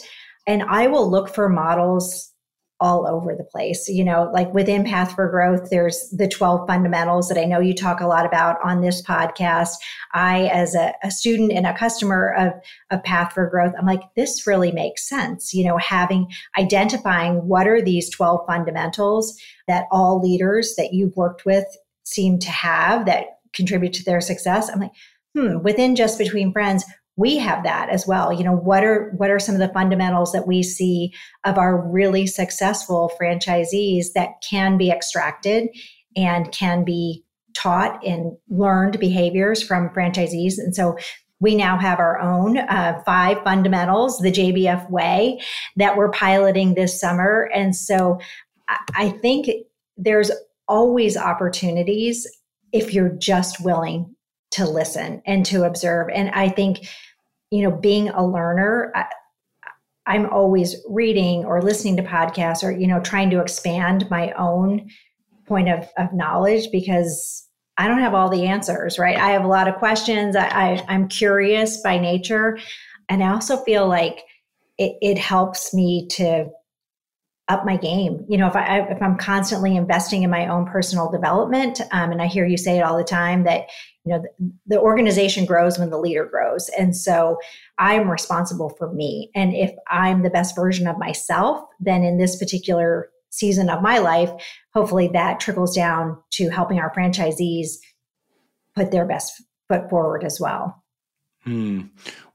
And 0.46 0.64
I 0.64 0.88
will 0.88 1.10
look 1.10 1.34
for 1.34 1.50
models 1.50 2.32
all 2.80 3.08
over 3.08 3.36
the 3.36 3.44
place. 3.44 3.88
You 3.88 4.04
know, 4.04 4.30
like 4.34 4.54
within 4.54 4.84
Path 4.84 5.16
for 5.16 5.30
Growth, 5.30 5.70
there's 5.70 6.10
the 6.10 6.28
12 6.28 6.68
fundamentals 6.68 7.30
that 7.30 7.38
I 7.38 7.46
know 7.46 7.60
you 7.60 7.74
talk 7.74 8.02
a 8.02 8.08
lot 8.08 8.26
about 8.26 8.58
on 8.64 8.82
this 8.82 9.02
podcast. 9.02 9.76
I, 10.14 10.48
as 10.48 10.76
a, 10.76 10.94
a 11.04 11.10
student 11.10 11.52
and 11.52 11.66
a 11.66 11.78
customer 11.78 12.34
of, 12.34 12.54
of 12.92 13.04
Path 13.04 13.34
for 13.34 13.50
Growth, 13.50 13.74
I'm 13.78 13.86
like, 13.86 14.02
this 14.16 14.46
really 14.46 14.72
makes 14.72 15.08
sense. 15.08 15.54
You 15.54 15.66
know, 15.66 15.78
having 15.78 16.28
identifying 16.58 17.48
what 17.48 17.68
are 17.68 17.82
these 17.82 18.10
12 18.10 18.42
fundamentals 18.48 19.40
that 19.68 19.86
all 19.92 20.22
leaders 20.22 20.76
that 20.78 20.94
you've 20.94 21.16
worked 21.16 21.46
with 21.46 21.66
seem 22.04 22.38
to 22.40 22.50
have 22.50 23.06
that 23.06 23.28
contribute 23.54 23.94
to 23.94 24.04
their 24.04 24.20
success. 24.22 24.70
I'm 24.70 24.82
like, 24.82 24.92
hmm, 25.36 25.62
within 25.62 25.96
Just 25.96 26.18
Between 26.18 26.52
Friends, 26.52 26.84
we 27.16 27.38
have 27.38 27.64
that 27.64 27.90
as 27.90 28.08
well. 28.08 28.34
You 28.34 28.44
know 28.44 28.56
what 28.56 28.84
are 28.84 29.12
what 29.18 29.30
are 29.30 29.40
some 29.40 29.56
of 29.56 29.60
the 29.60 29.74
fundamentals 29.74 30.32
that 30.32 30.48
we 30.48 30.64
see 30.64 31.14
of 31.44 31.58
our 31.58 31.78
really 31.90 32.28
successful 32.28 33.12
franchisees 33.20 34.14
that 34.16 34.42
can 34.48 34.78
be 34.78 34.90
extracted 34.90 35.70
and 36.16 36.52
can 36.52 36.84
be 36.84 37.24
taught 37.54 38.04
and 38.06 38.36
learned 38.50 39.00
behaviors 39.00 39.62
from 39.62 39.90
franchisees? 39.90 40.58
And 40.58 40.76
so 40.76 40.98
we 41.40 41.56
now 41.56 41.78
have 41.78 42.00
our 42.00 42.20
own 42.20 42.58
uh, 42.58 43.02
five 43.06 43.44
fundamentals 43.44 44.18
the 44.20 44.32
jbf 44.32 44.90
way 44.90 45.40
that 45.76 45.98
we're 45.98 46.12
piloting 46.12 46.74
this 46.74 47.00
summer. 47.00 47.50
And 47.54 47.76
so 47.76 48.20
i 48.96 49.10
think 49.10 49.50
there's 49.98 50.32
always 50.68 51.18
opportunities 51.18 52.28
if 52.72 52.94
you're 52.94 53.16
just 53.18 53.64
willing 53.64 54.13
to 54.54 54.70
listen 54.70 55.22
and 55.26 55.46
to 55.48 55.64
observe. 55.64 56.10
And 56.14 56.30
I 56.30 56.50
think, 56.50 56.88
you 57.52 57.64
know, 57.64 57.72
being 57.72 58.10
a 58.10 58.26
learner, 58.26 58.92
I, 58.96 59.06
I'm 60.06 60.30
always 60.30 60.76
reading 60.90 61.46
or 61.46 61.62
listening 61.62 61.98
to 61.98 62.04
podcasts 62.04 62.64
or, 62.64 62.72
you 62.72 62.88
know, 62.88 63.00
trying 63.00 63.30
to 63.32 63.40
expand 63.40 64.10
my 64.10 64.32
own 64.34 64.90
point 65.48 65.70
of, 65.70 65.88
of 65.98 66.14
knowledge 66.14 66.70
because 66.72 67.48
I 67.78 67.88
don't 67.88 68.00
have 68.00 68.14
all 68.14 68.30
the 68.30 68.46
answers, 68.46 69.00
right? 69.00 69.18
I 69.18 69.32
have 69.32 69.46
a 69.46 69.48
lot 69.48 69.68
of 69.68 69.76
questions. 69.76 70.36
I, 70.36 70.48
I, 70.48 70.86
I'm 70.88 71.08
curious 71.08 71.82
by 71.82 71.98
nature. 71.98 72.60
And 73.10 73.24
I 73.24 73.32
also 73.32 73.58
feel 73.58 73.88
like 73.88 74.24
it, 74.78 74.96
it 75.02 75.18
helps 75.18 75.74
me 75.74 76.08
to 76.12 76.50
up 77.48 77.66
my 77.66 77.78
game. 77.78 78.26
You 78.30 78.38
know, 78.38 78.48
if 78.48 78.56
I 78.56 78.80
if 78.80 79.02
I'm 79.02 79.18
constantly 79.18 79.76
investing 79.76 80.24
in 80.24 80.30
my 80.30 80.48
own 80.48 80.66
personal 80.66 81.12
development, 81.12 81.82
um, 81.92 82.12
and 82.12 82.22
I 82.22 82.28
hear 82.28 82.46
you 82.46 82.58
say 82.58 82.78
it 82.78 82.84
all 82.84 82.98
the 82.98 83.04
time 83.04 83.44
that 83.44 83.68
you 84.06 84.12
know 84.14 84.22
the, 84.22 84.52
the 84.68 84.80
organization 84.80 85.46
grows 85.46 85.80
when 85.80 85.90
the 85.90 86.00
leader 86.00 86.26
grows, 86.26 86.70
and 86.78 86.96
so 86.96 87.38
I'm 87.78 88.10
responsible 88.10 88.70
for 88.78 88.92
me. 88.94 89.30
And 89.36 89.54
if 89.54 89.72
I'm 89.90 90.24
the 90.24 90.30
best 90.30 90.56
version 90.56 90.88
of 90.88 90.98
myself, 90.98 91.62
then 91.80 92.04
in 92.04 92.18
this 92.18 92.38
particular 92.38 93.10
season 93.30 93.70
of 93.70 93.82
my 93.82 93.98
life, 93.98 94.32
hopefully 94.74 95.10
that 95.14 95.40
trickles 95.40 95.76
down 95.76 96.18
to 96.34 96.50
helping 96.50 96.80
our 96.80 96.94
franchisees 96.94 97.78
put 98.76 98.92
their 98.92 99.06
best 99.06 99.42
foot 99.68 99.90
forward 99.90 100.24
as 100.24 100.40
well. 100.40 100.84
Hmm. 101.44 101.82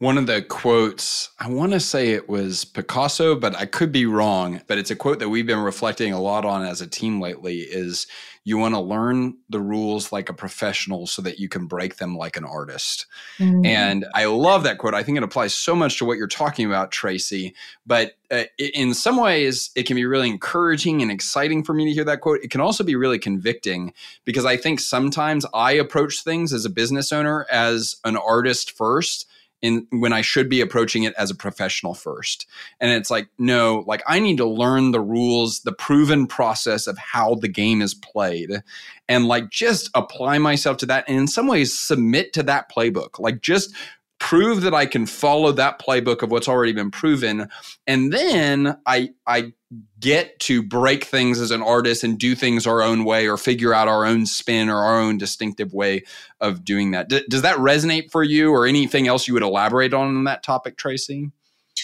One 0.00 0.16
of 0.16 0.28
the 0.28 0.42
quotes, 0.42 1.30
I 1.40 1.48
want 1.48 1.72
to 1.72 1.80
say 1.80 2.10
it 2.10 2.28
was 2.28 2.64
Picasso, 2.64 3.34
but 3.34 3.56
I 3.56 3.66
could 3.66 3.90
be 3.90 4.06
wrong. 4.06 4.60
But 4.68 4.78
it's 4.78 4.92
a 4.92 4.96
quote 4.96 5.18
that 5.18 5.28
we've 5.28 5.46
been 5.46 5.58
reflecting 5.58 6.12
a 6.12 6.20
lot 6.20 6.44
on 6.44 6.64
as 6.64 6.80
a 6.80 6.86
team 6.86 7.20
lately 7.20 7.62
is 7.62 8.06
you 8.44 8.58
want 8.58 8.76
to 8.76 8.80
learn 8.80 9.36
the 9.50 9.60
rules 9.60 10.12
like 10.12 10.28
a 10.28 10.32
professional 10.32 11.08
so 11.08 11.20
that 11.22 11.40
you 11.40 11.48
can 11.48 11.66
break 11.66 11.96
them 11.96 12.16
like 12.16 12.36
an 12.36 12.44
artist. 12.44 13.06
Mm-hmm. 13.40 13.66
And 13.66 14.06
I 14.14 14.26
love 14.26 14.62
that 14.62 14.78
quote. 14.78 14.94
I 14.94 15.02
think 15.02 15.18
it 15.18 15.24
applies 15.24 15.52
so 15.52 15.74
much 15.74 15.98
to 15.98 16.04
what 16.04 16.16
you're 16.16 16.28
talking 16.28 16.64
about, 16.64 16.92
Tracy. 16.92 17.54
But 17.84 18.16
uh, 18.30 18.44
in 18.56 18.94
some 18.94 19.16
ways, 19.16 19.70
it 19.74 19.82
can 19.82 19.96
be 19.96 20.06
really 20.06 20.28
encouraging 20.28 21.02
and 21.02 21.10
exciting 21.10 21.64
for 21.64 21.74
me 21.74 21.86
to 21.86 21.92
hear 21.92 22.04
that 22.04 22.20
quote. 22.20 22.38
It 22.44 22.52
can 22.52 22.60
also 22.60 22.84
be 22.84 22.94
really 22.94 23.18
convicting 23.18 23.92
because 24.24 24.44
I 24.44 24.56
think 24.56 24.78
sometimes 24.78 25.44
I 25.52 25.72
approach 25.72 26.22
things 26.22 26.52
as 26.52 26.64
a 26.64 26.70
business 26.70 27.12
owner 27.12 27.46
as 27.50 27.96
an 28.04 28.16
artist 28.16 28.70
first 28.70 29.26
in 29.60 29.86
when 29.90 30.12
I 30.12 30.20
should 30.20 30.48
be 30.48 30.60
approaching 30.60 31.02
it 31.02 31.14
as 31.18 31.30
a 31.30 31.34
professional 31.34 31.94
first. 31.94 32.46
And 32.80 32.90
it's 32.90 33.10
like, 33.10 33.28
no, 33.38 33.84
like 33.86 34.02
I 34.06 34.20
need 34.20 34.36
to 34.38 34.46
learn 34.46 34.92
the 34.92 35.00
rules, 35.00 35.60
the 35.60 35.72
proven 35.72 36.26
process 36.26 36.86
of 36.86 36.96
how 36.98 37.34
the 37.34 37.48
game 37.48 37.82
is 37.82 37.94
played 37.94 38.62
and 39.08 39.26
like 39.26 39.50
just 39.50 39.90
apply 39.94 40.38
myself 40.38 40.76
to 40.78 40.86
that 40.86 41.04
and 41.08 41.18
in 41.18 41.26
some 41.26 41.46
ways 41.46 41.78
submit 41.78 42.32
to 42.34 42.42
that 42.44 42.70
playbook. 42.70 43.18
Like 43.18 43.40
just 43.40 43.74
prove 44.18 44.62
that 44.62 44.74
I 44.74 44.86
can 44.86 45.06
follow 45.06 45.52
that 45.52 45.80
playbook 45.80 46.22
of 46.22 46.30
what's 46.30 46.48
already 46.48 46.72
been 46.72 46.90
proven. 46.90 47.48
And 47.86 48.12
then 48.12 48.76
I 48.86 49.10
I 49.26 49.52
get 50.00 50.38
to 50.40 50.62
break 50.62 51.04
things 51.04 51.40
as 51.40 51.50
an 51.50 51.62
artist 51.62 52.02
and 52.02 52.18
do 52.18 52.34
things 52.34 52.66
our 52.66 52.82
own 52.82 53.04
way 53.04 53.28
or 53.28 53.36
figure 53.36 53.74
out 53.74 53.88
our 53.88 54.04
own 54.04 54.26
spin 54.26 54.68
or 54.68 54.76
our 54.76 55.00
own 55.00 55.18
distinctive 55.18 55.72
way 55.72 56.04
of 56.40 56.64
doing 56.64 56.92
that. 56.92 57.08
D- 57.08 57.24
does 57.28 57.42
that 57.42 57.58
resonate 57.58 58.10
for 58.10 58.22
you 58.22 58.50
or 58.50 58.66
anything 58.66 59.06
else 59.06 59.28
you 59.28 59.34
would 59.34 59.42
elaborate 59.42 59.94
on 59.94 60.16
on 60.16 60.24
that 60.24 60.42
topic, 60.42 60.76
Tracy? 60.76 61.30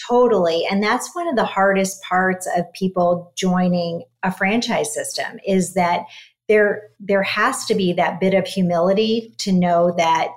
Totally. 0.09 0.65
And 0.69 0.83
that's 0.83 1.15
one 1.15 1.27
of 1.27 1.35
the 1.35 1.45
hardest 1.45 2.01
parts 2.03 2.47
of 2.57 2.71
people 2.73 3.31
joining 3.35 4.03
a 4.23 4.31
franchise 4.31 4.93
system 4.93 5.39
is 5.47 5.73
that 5.75 6.01
there 6.47 6.89
there 6.99 7.23
has 7.23 7.65
to 7.65 7.75
be 7.75 7.93
that 7.93 8.19
bit 8.19 8.33
of 8.33 8.45
humility 8.45 9.33
to 9.39 9.51
know 9.51 9.93
that 9.97 10.29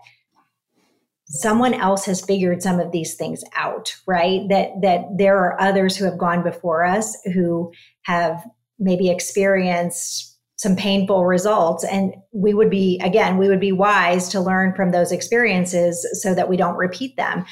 someone 1.28 1.74
else 1.74 2.06
has 2.06 2.24
figured 2.24 2.62
some 2.62 2.80
of 2.80 2.90
these 2.90 3.14
things 3.14 3.44
out 3.54 3.94
right? 4.06 4.48
That 4.48 4.70
that 4.82 5.04
there 5.16 5.38
are 5.38 5.60
others 5.60 5.96
who 5.96 6.04
have 6.04 6.18
gone 6.18 6.42
before 6.42 6.84
us 6.84 7.16
who 7.34 7.72
have 8.02 8.42
maybe 8.78 9.10
experienced 9.10 10.36
some 10.56 10.74
painful 10.74 11.24
results. 11.24 11.84
And 11.84 12.14
we 12.32 12.52
would 12.52 12.70
be 12.70 13.00
again 13.04 13.36
we 13.36 13.48
would 13.48 13.60
be 13.60 13.72
wise 13.72 14.28
to 14.30 14.40
learn 14.40 14.74
from 14.74 14.90
those 14.90 15.12
experiences 15.12 16.06
so 16.20 16.34
that 16.34 16.48
we 16.48 16.56
don't 16.56 16.76
repeat 16.76 17.16
them. 17.16 17.44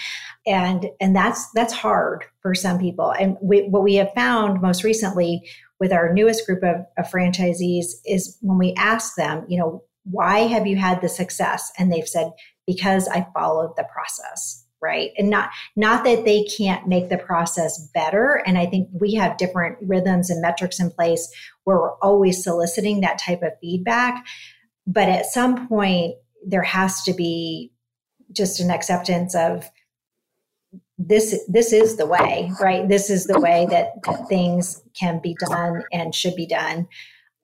And 0.47 0.87
and 1.01 1.15
that's 1.15 1.51
that's 1.53 1.73
hard 1.73 2.25
for 2.41 2.55
some 2.55 2.79
people. 2.79 3.13
And 3.13 3.37
we, 3.43 3.69
what 3.69 3.83
we 3.83 3.97
have 3.97 4.13
found 4.15 4.63
most 4.63 4.85
recently 4.85 5.47
with 5.79 5.93
our 5.93 6.13
newest 6.15 6.47
group 6.47 6.63
of, 6.63 6.87
of 6.97 7.11
franchisees 7.11 7.87
is 8.07 8.39
when 8.41 8.59
we 8.59 8.73
ask 8.79 9.15
them 9.17 9.45
you 9.49 9.59
know 9.59 9.83
why 10.09 10.41
have 10.41 10.67
you 10.69 10.77
had 10.77 11.01
the 11.01 11.09
success? 11.09 11.73
And 11.79 11.93
they've 11.93 12.09
said 12.09 12.31
because 12.67 13.09
i 13.09 13.27
followed 13.35 13.75
the 13.77 13.85
process 13.85 14.67
right? 14.83 15.11
And 15.17 15.31
not 15.31 15.51
not 15.75 16.05
that 16.05 16.25
they 16.25 16.45
can't 16.45 16.87
make 16.87 17.09
the 17.09 17.19
process 17.19 17.89
better. 17.95 18.43
And 18.47 18.59
i 18.59 18.67
think 18.67 18.89
we 18.93 19.15
have 19.15 19.39
different 19.39 19.79
rhythms 19.83 20.31
and 20.31 20.43
metrics 20.43 20.81
in 20.81 20.91
place 20.91 21.29
where 21.65 21.77
we're 21.77 21.97
always 21.97 22.43
soliciting 22.43 23.01
that 23.01 23.19
type 23.19 23.43
of 23.43 23.53
feedback. 23.61 24.25
But 24.87 25.09
at 25.09 25.27
some 25.27 25.67
point 25.69 26.15
there 26.47 26.63
has 26.63 27.03
to 27.05 27.13
be 27.13 27.73
just 28.33 28.61
an 28.61 28.71
acceptance 28.71 29.35
of 29.35 29.69
this 30.99 31.39
this 31.49 31.73
is 31.73 31.97
the 31.97 32.07
way 32.07 32.51
right? 32.61 32.89
This 32.89 33.11
is 33.11 33.27
the 33.27 33.41
way 33.41 33.67
that, 33.71 34.03
that 34.05 34.29
things 34.29 34.83
can 34.99 35.21
be 35.23 35.37
done 35.49 35.83
and 35.93 36.15
should 36.15 36.37
be 36.37 36.47
done 36.47 36.89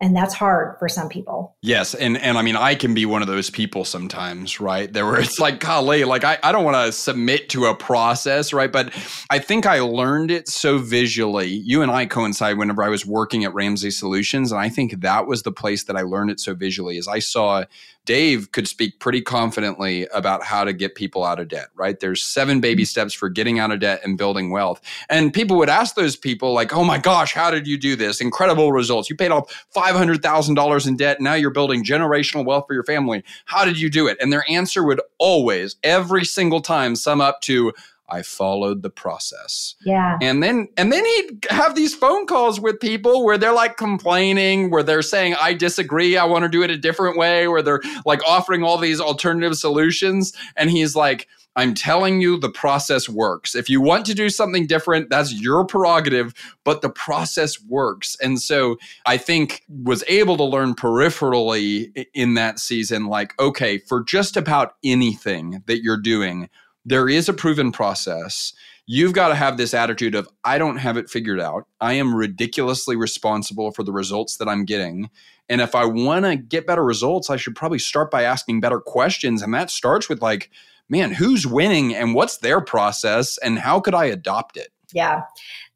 and 0.03 0.17
that's 0.17 0.35
hard 0.35 0.77
for 0.79 0.88
some 0.88 1.09
people 1.09 1.57
yes 1.62 1.95
and 1.95 2.19
and 2.19 2.37
i 2.37 2.43
mean 2.43 2.57
i 2.57 2.75
can 2.75 2.93
be 2.93 3.07
one 3.07 3.23
of 3.23 3.29
those 3.29 3.49
people 3.49 3.85
sometimes 3.85 4.61
right 4.61 4.93
there 4.93 5.07
where 5.07 5.21
it's 5.21 5.38
like 5.38 5.61
golly 5.61 6.05
like 6.05 6.25
i, 6.25 6.37
I 6.43 6.51
don't 6.53 6.65
want 6.65 6.77
to 6.77 6.93
submit 6.93 7.49
to 7.51 7.67
a 7.67 7.75
process 7.75 8.53
right 8.53 8.71
but 8.71 8.93
i 9.31 9.38
think 9.38 9.65
i 9.65 9.79
learned 9.79 10.31
it 10.31 10.49
so 10.49 10.79
visually 10.79 11.49
you 11.49 11.81
and 11.81 11.91
i 11.91 12.05
coincide 12.05 12.59
whenever 12.59 12.83
i 12.83 12.88
was 12.88 13.07
working 13.07 13.45
at 13.45 13.55
ramsey 13.55 13.93
solutions 13.93 14.51
and 14.51 14.61
i 14.61 14.69
think 14.69 15.01
that 15.01 15.27
was 15.27 15.45
the 15.45 15.53
place 15.53 15.85
that 15.85 15.97
i 15.97 16.03
learned 16.03 16.31
it 16.31 16.41
so 16.41 16.53
visually 16.53 16.99
as 16.99 17.07
i 17.07 17.21
saw 17.21 17.65
Dave 18.05 18.51
could 18.51 18.67
speak 18.67 18.99
pretty 18.99 19.21
confidently 19.21 20.09
about 20.12 20.43
how 20.43 20.65
to 20.65 20.73
get 20.73 20.97
people 20.97 21.23
out 21.23 21.38
of 21.38 21.49
debt, 21.49 21.69
right? 21.77 22.01
There's 22.01 22.21
seven 22.23 22.61
baby 22.61 22.83
mm-hmm. 22.83 22.88
steps 22.88 23.15
for 23.15 23.29
getting 23.29 23.61
out 23.61 23.71
of 23.71 23.81
debt 23.81 24.01
and 24.03 24.19
building 24.19 24.51
wealth. 24.51 24.81
And 25.09 25.33
people 25.33 25.57
would 25.59 25.69
ask 25.69 25.95
those 25.95 26.17
people, 26.17 26.53
like, 26.53 26.75
oh 26.75 26.85
my 26.85 26.99
gosh, 26.99 27.33
how 27.33 27.51
did 27.51 27.67
you 27.67 27.79
do 27.79 27.95
this? 27.95 28.21
Incredible 28.21 28.73
results. 28.73 29.09
You 29.09 29.15
paid 29.15 29.31
off 29.31 29.67
$500,000 29.92 30.87
in 30.87 30.96
debt. 30.96 31.20
Now 31.20 31.35
you're 31.35 31.50
building 31.50 31.85
generational 31.85 32.44
wealth 32.44 32.64
for 32.66 32.74
your 32.74 32.85
family. 32.85 33.22
How 33.44 33.64
did 33.64 33.81
you 33.81 33.90
do 33.90 34.07
it? 34.07 34.18
And 34.20 34.33
their 34.33 34.44
answer 34.48 34.83
would 34.85 35.00
always, 35.18 35.76
every 35.83 36.24
single 36.24 36.61
time, 36.61 36.96
sum 36.96 37.20
up 37.20 37.40
to, 37.42 37.72
I 38.09 38.22
followed 38.22 38.83
the 38.83 38.90
process. 38.90 39.74
Yeah. 39.87 40.18
And 40.20 40.42
then 40.42 40.68
and 40.76 40.92
then 40.92 41.05
he'd 41.05 41.46
have 41.48 41.74
these 41.74 41.94
phone 41.94 42.26
calls 42.26 42.61
with 42.61 42.78
people 42.78 43.24
where 43.24 43.38
they're 43.38 43.55
like 43.55 43.78
complaining, 43.78 44.70
where 44.70 44.83
they're 44.83 45.00
saying, 45.00 45.35
I 45.40 45.55
disagree, 45.55 46.18
I 46.18 46.24
want 46.24 46.42
to 46.42 46.50
do 46.50 46.62
it 46.62 46.70
a 46.70 46.76
different 46.76 47.16
way, 47.16 47.48
where 47.48 47.62
they're 47.62 47.81
like 48.05 48.20
offering 48.26 48.62
all 48.62 48.76
these 48.76 49.00
alternative 49.00 49.57
solutions. 49.57 50.35
And 50.57 50.70
he's 50.70 50.94
like, 50.94 51.26
I'm 51.55 51.75
telling 51.75 52.21
you, 52.23 52.38
the 52.38 52.49
process 52.51 53.09
works. 53.09 53.55
If 53.55 53.69
you 53.69 53.81
want 53.81 54.07
to 54.07 54.15
do 54.15 54.31
something 54.31 54.67
different, 54.67 55.11
that's 55.11 55.35
your 55.35 55.67
prerogative, 55.67 56.33
but 56.65 56.81
the 56.81 56.88
process 56.88 57.62
works. 57.62 58.17
And 58.23 58.41
so 58.41 58.79
I 59.05 59.19
think 59.19 59.62
was 59.69 60.03
able 60.09 60.38
to 60.38 60.45
learn 60.45 60.75
peripherally 60.75 62.07
in 62.15 62.35
that 62.35 62.59
season, 62.59 63.07
like, 63.07 63.38
okay, 63.38 63.79
for 63.79 64.03
just 64.03 64.37
about 64.37 64.77
anything 64.83 65.62
that 65.67 65.83
you're 65.83 66.01
doing, 66.01 66.49
there 66.87 67.09
is 67.09 67.29
a 67.29 67.35
proven 67.35 67.71
process. 67.71 68.55
You've 68.87 69.12
got 69.12 69.29
to 69.29 69.35
have 69.35 69.59
this 69.59 69.75
attitude 69.75 70.15
of, 70.15 70.29
I 70.45 70.59
don't 70.59 70.79
have 70.79 70.97
it 70.97 71.09
figured 71.09 71.38
out. 71.38 71.69
I 71.81 71.93
am 71.93 72.15
ridiculously 72.15 72.97
responsible 72.97 73.71
for 73.71 73.85
the 73.85 73.93
results 73.93 74.38
that 74.38 74.49
I'm 74.49 74.65
getting. 74.65 75.11
And 75.49 75.61
if 75.61 75.75
I 75.75 75.85
want 75.85 76.25
to 76.25 76.35
get 76.35 76.67
better 76.67 76.83
results, 76.83 77.31
I 77.31 77.37
should 77.37 77.55
probably 77.55 77.79
start 77.79 78.11
by 78.11 78.23
asking 78.23 78.61
better 78.61 78.81
questions. 78.81 79.43
And 79.43 79.53
that 79.55 79.71
starts 79.71 80.09
with, 80.09 80.23
like, 80.23 80.51
man, 80.92 81.11
who's 81.11 81.46
winning 81.46 81.94
and 81.94 82.14
what's 82.14 82.37
their 82.37 82.61
process 82.61 83.38
and 83.38 83.59
how 83.59 83.81
could 83.81 83.94
I 83.94 84.05
adopt 84.05 84.59
it? 84.59 84.68
Yeah. 84.92 85.22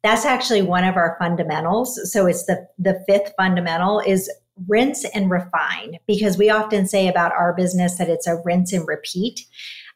That's 0.03 0.25
actually 0.25 0.61
one 0.61 0.83
of 0.83 0.95
our 0.95 1.17
fundamentals. 1.19 1.99
So 2.13 2.27
it's 2.27 2.45
the 2.45 2.67
the 2.77 3.03
fifth 3.07 3.33
fundamental 3.35 3.99
is 3.99 4.31
rinse 4.67 5.05
and 5.05 5.29
refine 5.29 5.97
because 6.07 6.37
we 6.37 6.51
often 6.51 6.85
say 6.85 7.07
about 7.07 7.31
our 7.31 7.53
business 7.53 7.97
that 7.97 8.09
it's 8.09 8.27
a 8.27 8.39
rinse 8.45 8.71
and 8.73 8.87
repeat. 8.87 9.41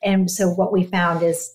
And 0.04 0.30
so 0.30 0.50
what 0.50 0.74
we 0.74 0.84
found 0.84 1.22
is 1.22 1.54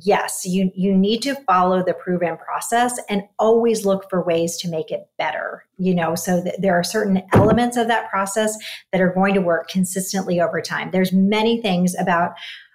yes, 0.00 0.46
you 0.46 0.70
you 0.76 0.96
need 0.96 1.22
to 1.22 1.34
follow 1.46 1.84
the 1.84 1.94
proven 1.94 2.36
process 2.36 3.00
and 3.10 3.24
always 3.40 3.84
look 3.84 4.08
for 4.08 4.24
ways 4.24 4.56
to 4.58 4.70
make 4.70 4.92
it 4.92 5.08
better. 5.18 5.64
You 5.76 5.94
know, 5.96 6.14
so 6.14 6.40
th- 6.40 6.54
there 6.60 6.78
are 6.78 6.84
certain 6.84 7.22
elements 7.34 7.76
of 7.76 7.88
that 7.88 8.08
process 8.10 8.56
that 8.92 9.00
are 9.00 9.12
going 9.12 9.34
to 9.34 9.40
work 9.40 9.68
consistently 9.68 10.40
over 10.40 10.60
time. 10.60 10.92
There's 10.92 11.12
many 11.12 11.60
things 11.60 11.96
about 11.98 12.32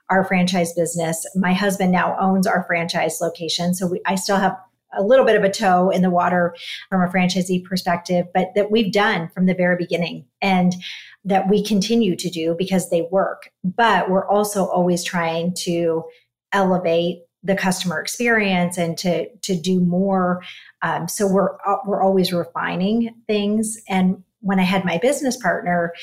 our 0.10 0.24
franchise 0.24 0.74
business. 0.74 1.26
My 1.36 1.54
husband 1.54 1.92
now 1.92 2.18
owns 2.20 2.48
our 2.48 2.64
franchise 2.66 3.20
location, 3.22 3.74
so 3.74 3.88
we, 3.88 4.02
I 4.06 4.16
still 4.16 4.38
have 4.38 4.58
a 4.98 5.04
little 5.04 5.26
bit 5.26 5.36
of 5.36 5.44
a 5.44 5.52
toe 5.52 5.90
in 5.90 6.02
the 6.02 6.10
water 6.10 6.56
from 6.90 7.02
a 7.02 7.12
franchisee 7.12 7.64
perspective, 7.64 8.26
but 8.34 8.54
that 8.56 8.72
we've 8.72 8.92
done 8.92 9.30
from 9.34 9.46
the 9.46 9.54
very 9.54 9.76
beginning. 9.76 10.26
And 10.42 10.76
that 11.28 11.50
we 11.50 11.62
continue 11.62 12.16
to 12.16 12.30
do 12.30 12.56
because 12.58 12.90
they 12.90 13.08
work. 13.12 13.50
But 13.64 14.10
we're 14.10 14.28
also 14.28 14.66
always 14.66 15.04
trying 15.04 15.54
to 15.64 16.06
elevate 16.54 17.20
the 17.44 17.56
customer 17.56 18.00
experience 18.00 18.78
and 18.78 18.98
to 18.98 19.30
to 19.40 19.60
do 19.60 19.80
more. 19.82 20.42
Um, 20.82 21.08
so 21.08 21.28
we're 21.28 21.58
we're 21.86 22.02
always 22.02 22.34
refining 22.34 23.14
things. 23.28 23.78
And 23.90 24.24
when 24.40 24.60
I 24.60 24.64
had 24.64 24.86
my 24.86 24.98
business 24.98 25.38
partner, 25.38 25.94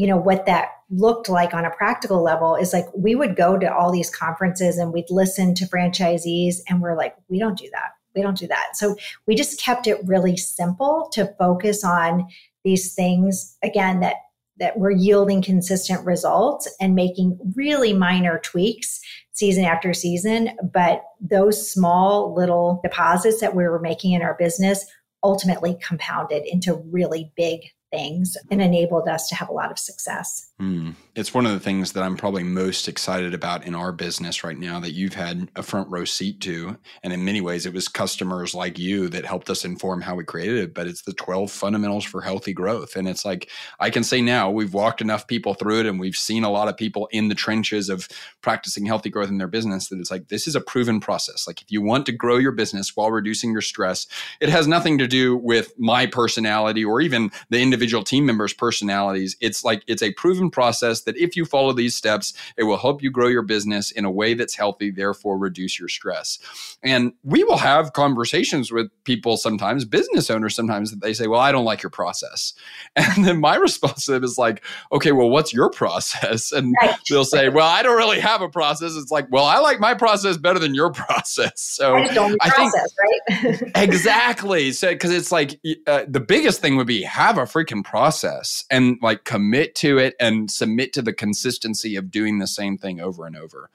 you 0.00 0.06
know 0.06 0.16
what 0.16 0.46
that 0.46 0.70
looked 0.88 1.28
like 1.28 1.52
on 1.52 1.66
a 1.66 1.70
practical 1.70 2.22
level 2.22 2.56
is 2.56 2.72
like 2.72 2.86
we 2.96 3.14
would 3.14 3.36
go 3.36 3.58
to 3.58 3.70
all 3.70 3.92
these 3.92 4.08
conferences 4.08 4.78
and 4.78 4.94
we'd 4.94 5.10
listen 5.10 5.54
to 5.54 5.66
franchisees 5.66 6.56
and 6.68 6.80
we're 6.80 6.96
like 6.96 7.14
we 7.28 7.38
don't 7.38 7.58
do 7.58 7.68
that 7.70 7.90
we 8.16 8.22
don't 8.22 8.38
do 8.38 8.46
that 8.46 8.68
so 8.74 8.96
we 9.26 9.34
just 9.34 9.60
kept 9.60 9.86
it 9.86 10.00
really 10.06 10.38
simple 10.38 11.10
to 11.12 11.34
focus 11.38 11.84
on 11.84 12.26
these 12.64 12.94
things 12.94 13.58
again 13.62 14.00
that 14.00 14.14
that 14.58 14.78
we're 14.78 14.90
yielding 14.90 15.42
consistent 15.42 16.04
results 16.06 16.72
and 16.80 16.94
making 16.94 17.38
really 17.54 17.92
minor 17.92 18.38
tweaks 18.38 19.00
season 19.32 19.64
after 19.64 19.94
season. 19.94 20.50
But 20.70 21.02
those 21.18 21.72
small 21.72 22.34
little 22.34 22.78
deposits 22.84 23.40
that 23.40 23.56
we 23.56 23.64
were 23.64 23.80
making 23.80 24.12
in 24.12 24.20
our 24.20 24.36
business 24.38 24.84
ultimately 25.22 25.78
compounded 25.82 26.42
into 26.44 26.74
really 26.90 27.32
big 27.36 27.60
things 27.90 28.36
and 28.50 28.62
enabled 28.62 29.08
us 29.08 29.28
to 29.28 29.34
have 29.34 29.48
a 29.48 29.52
lot 29.52 29.70
of 29.70 29.78
success. 29.78 30.50
Mm. 30.60 30.94
It's 31.14 31.34
one 31.34 31.46
of 31.46 31.52
the 31.52 31.60
things 31.60 31.92
that 31.92 32.02
I'm 32.02 32.16
probably 32.16 32.44
most 32.44 32.86
excited 32.86 33.34
about 33.34 33.64
in 33.64 33.74
our 33.74 33.92
business 33.92 34.44
right 34.44 34.58
now 34.58 34.78
that 34.80 34.92
you've 34.92 35.14
had 35.14 35.50
a 35.56 35.62
front 35.62 35.88
row 35.90 36.04
seat 36.04 36.40
to. 36.42 36.76
And 37.02 37.12
in 37.12 37.24
many 37.24 37.40
ways, 37.40 37.66
it 37.66 37.74
was 37.74 37.88
customers 37.88 38.54
like 38.54 38.78
you 38.78 39.08
that 39.08 39.24
helped 39.24 39.50
us 39.50 39.64
inform 39.64 40.02
how 40.02 40.14
we 40.14 40.24
created 40.24 40.58
it. 40.58 40.74
But 40.74 40.86
it's 40.86 41.02
the 41.02 41.14
12 41.14 41.50
fundamentals 41.50 42.04
for 42.04 42.20
healthy 42.20 42.52
growth. 42.52 42.94
And 42.94 43.08
it's 43.08 43.24
like, 43.24 43.48
I 43.80 43.90
can 43.90 44.04
say 44.04 44.20
now 44.20 44.50
we've 44.50 44.74
walked 44.74 45.00
enough 45.00 45.26
people 45.26 45.54
through 45.54 45.80
it 45.80 45.86
and 45.86 45.98
we've 45.98 46.14
seen 46.14 46.44
a 46.44 46.50
lot 46.50 46.68
of 46.68 46.76
people 46.76 47.08
in 47.10 47.28
the 47.28 47.34
trenches 47.34 47.88
of 47.88 48.08
practicing 48.40 48.86
healthy 48.86 49.10
growth 49.10 49.30
in 49.30 49.38
their 49.38 49.48
business 49.48 49.88
that 49.88 49.98
it's 49.98 50.10
like, 50.10 50.28
this 50.28 50.46
is 50.46 50.54
a 50.54 50.60
proven 50.60 51.00
process. 51.00 51.46
Like, 51.46 51.62
if 51.62 51.72
you 51.72 51.82
want 51.82 52.06
to 52.06 52.12
grow 52.12 52.36
your 52.36 52.52
business 52.52 52.94
while 52.94 53.10
reducing 53.10 53.50
your 53.50 53.62
stress, 53.62 54.06
it 54.40 54.48
has 54.48 54.68
nothing 54.68 54.98
to 54.98 55.08
do 55.08 55.36
with 55.36 55.72
my 55.78 56.06
personality 56.06 56.84
or 56.84 57.00
even 57.00 57.30
the 57.48 57.60
individual 57.60 57.79
team 57.86 58.26
members' 58.26 58.52
personalities. 58.52 59.36
It's 59.40 59.64
like, 59.64 59.82
it's 59.86 60.02
a 60.02 60.12
proven 60.12 60.50
process 60.50 61.02
that 61.02 61.16
if 61.16 61.36
you 61.36 61.44
follow 61.44 61.72
these 61.72 61.96
steps, 61.96 62.32
it 62.56 62.64
will 62.64 62.76
help 62.76 63.02
you 63.02 63.10
grow 63.10 63.28
your 63.28 63.42
business 63.42 63.90
in 63.90 64.04
a 64.04 64.10
way 64.10 64.34
that's 64.34 64.54
healthy, 64.54 64.90
therefore 64.90 65.38
reduce 65.38 65.78
your 65.78 65.88
stress. 65.88 66.38
And 66.82 67.12
we 67.22 67.44
will 67.44 67.58
have 67.58 67.92
conversations 67.92 68.72
with 68.72 68.90
people 69.04 69.36
sometimes, 69.36 69.84
business 69.84 70.30
owners 70.30 70.54
sometimes, 70.54 70.90
that 70.90 71.00
they 71.00 71.12
say, 71.12 71.26
Well, 71.26 71.40
I 71.40 71.52
don't 71.52 71.64
like 71.64 71.82
your 71.82 71.90
process. 71.90 72.54
And 72.96 73.24
then 73.24 73.40
my 73.40 73.56
response 73.56 74.04
to 74.06 74.12
them 74.12 74.24
is 74.24 74.38
like, 74.38 74.64
Okay, 74.92 75.12
well, 75.12 75.28
what's 75.28 75.52
your 75.52 75.70
process? 75.70 76.52
And 76.52 76.74
right. 76.80 76.96
they'll 77.08 77.24
say, 77.24 77.48
Well, 77.48 77.66
I 77.66 77.82
don't 77.82 77.96
really 77.96 78.20
have 78.20 78.40
a 78.40 78.48
process. 78.48 78.94
It's 78.96 79.10
like, 79.10 79.26
Well, 79.30 79.44
I 79.44 79.58
like 79.58 79.80
my 79.80 79.94
process 79.94 80.36
better 80.36 80.58
than 80.58 80.74
your 80.74 80.90
process. 80.92 81.60
So 81.60 81.96
I, 81.96 82.04
I 82.40 82.48
process, 82.50 82.94
think 83.40 83.62
right? 83.62 83.72
exactly. 83.76 84.72
So 84.72 84.90
because 84.90 85.12
it's 85.12 85.32
like 85.32 85.60
uh, 85.86 86.04
the 86.08 86.20
biggest 86.20 86.60
thing 86.60 86.76
would 86.76 86.86
be 86.86 87.02
have 87.02 87.38
a 87.38 87.42
freaking 87.42 87.69
process 87.82 88.64
and 88.70 88.98
like 89.02 89.24
commit 89.24 89.74
to 89.76 89.98
it 89.98 90.14
and 90.20 90.50
submit 90.50 90.92
to 90.92 91.02
the 91.02 91.12
consistency 91.12 91.96
of 91.96 92.10
doing 92.10 92.38
the 92.38 92.46
same 92.46 92.76
thing 92.76 93.00
over 93.00 93.26
and 93.26 93.36
over. 93.36 93.70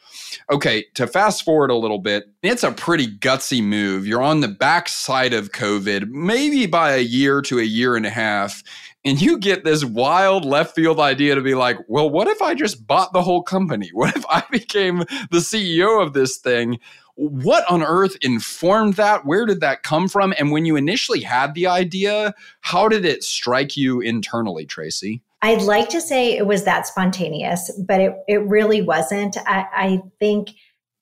Okay, 0.52 0.86
to 0.96 1.08
fast 1.08 1.44
forward 1.44 1.72
a 1.72 1.76
little 1.76 2.00
bit, 2.00 2.26
it's 2.42 2.64
a 2.64 2.72
pretty 2.72 3.08
gutsy 3.08 3.64
move. 3.64 4.06
You're 4.06 4.22
on 4.22 4.42
the 4.42 4.48
backside 4.48 5.34
of 5.34 5.52
COVID, 5.52 6.10
maybe 6.10 6.66
by 6.66 6.96
a 6.96 7.00
year 7.00 7.42
to 7.44 7.60
a 7.60 7.64
year 7.64 7.96
and 7.96 8.06
a 8.06 8.10
half, 8.12 8.64
and 9.06 9.22
you 9.22 9.38
get 9.38 9.64
this 9.64 9.86
wild 9.86 10.46
left 10.46 10.74
field 10.74 11.00
idea 11.00 11.36
to 11.36 11.42
be 11.42 11.54
like, 11.54 11.78
well, 11.88 12.10
what 12.10 12.28
if 12.28 12.42
I 12.42 12.56
just 12.56 12.88
bought 12.88 13.14
the 13.14 13.22
whole 13.22 13.44
company? 13.44 13.90
What 13.94 14.18
if 14.18 14.26
I 14.28 14.44
became 14.52 15.00
the 15.00 15.38
CEO 15.38 16.02
of 16.02 16.14
this 16.14 16.38
thing? 16.38 16.80
What 17.16 17.70
on 17.70 17.82
earth 17.82 18.18
informed 18.22 18.96
that? 18.96 19.26
Where 19.26 19.46
did 19.46 19.62
that 19.62 19.84
come 19.84 20.08
from? 20.08 20.34
And 20.38 20.52
when 20.52 20.66
you 20.66 20.76
initially 20.76 21.22
had 21.22 21.54
the 21.54 21.68
idea, 21.68 22.34
how 22.62 22.88
did 22.88 23.06
it 23.06 23.24
strike 23.24 23.78
you 23.78 24.02
internally, 24.02 24.66
Tracy? 24.66 25.22
I'd 25.42 25.62
like 25.62 25.90
to 25.90 26.02
say 26.02 26.36
it 26.36 26.48
was 26.48 26.64
that 26.64 26.88
spontaneous, 26.88 27.72
but 27.88 28.02
it, 28.02 28.16
it 28.28 28.42
really 28.48 28.82
wasn't. 28.82 29.38
I, 29.46 29.66
I 29.74 30.02
think 30.20 30.50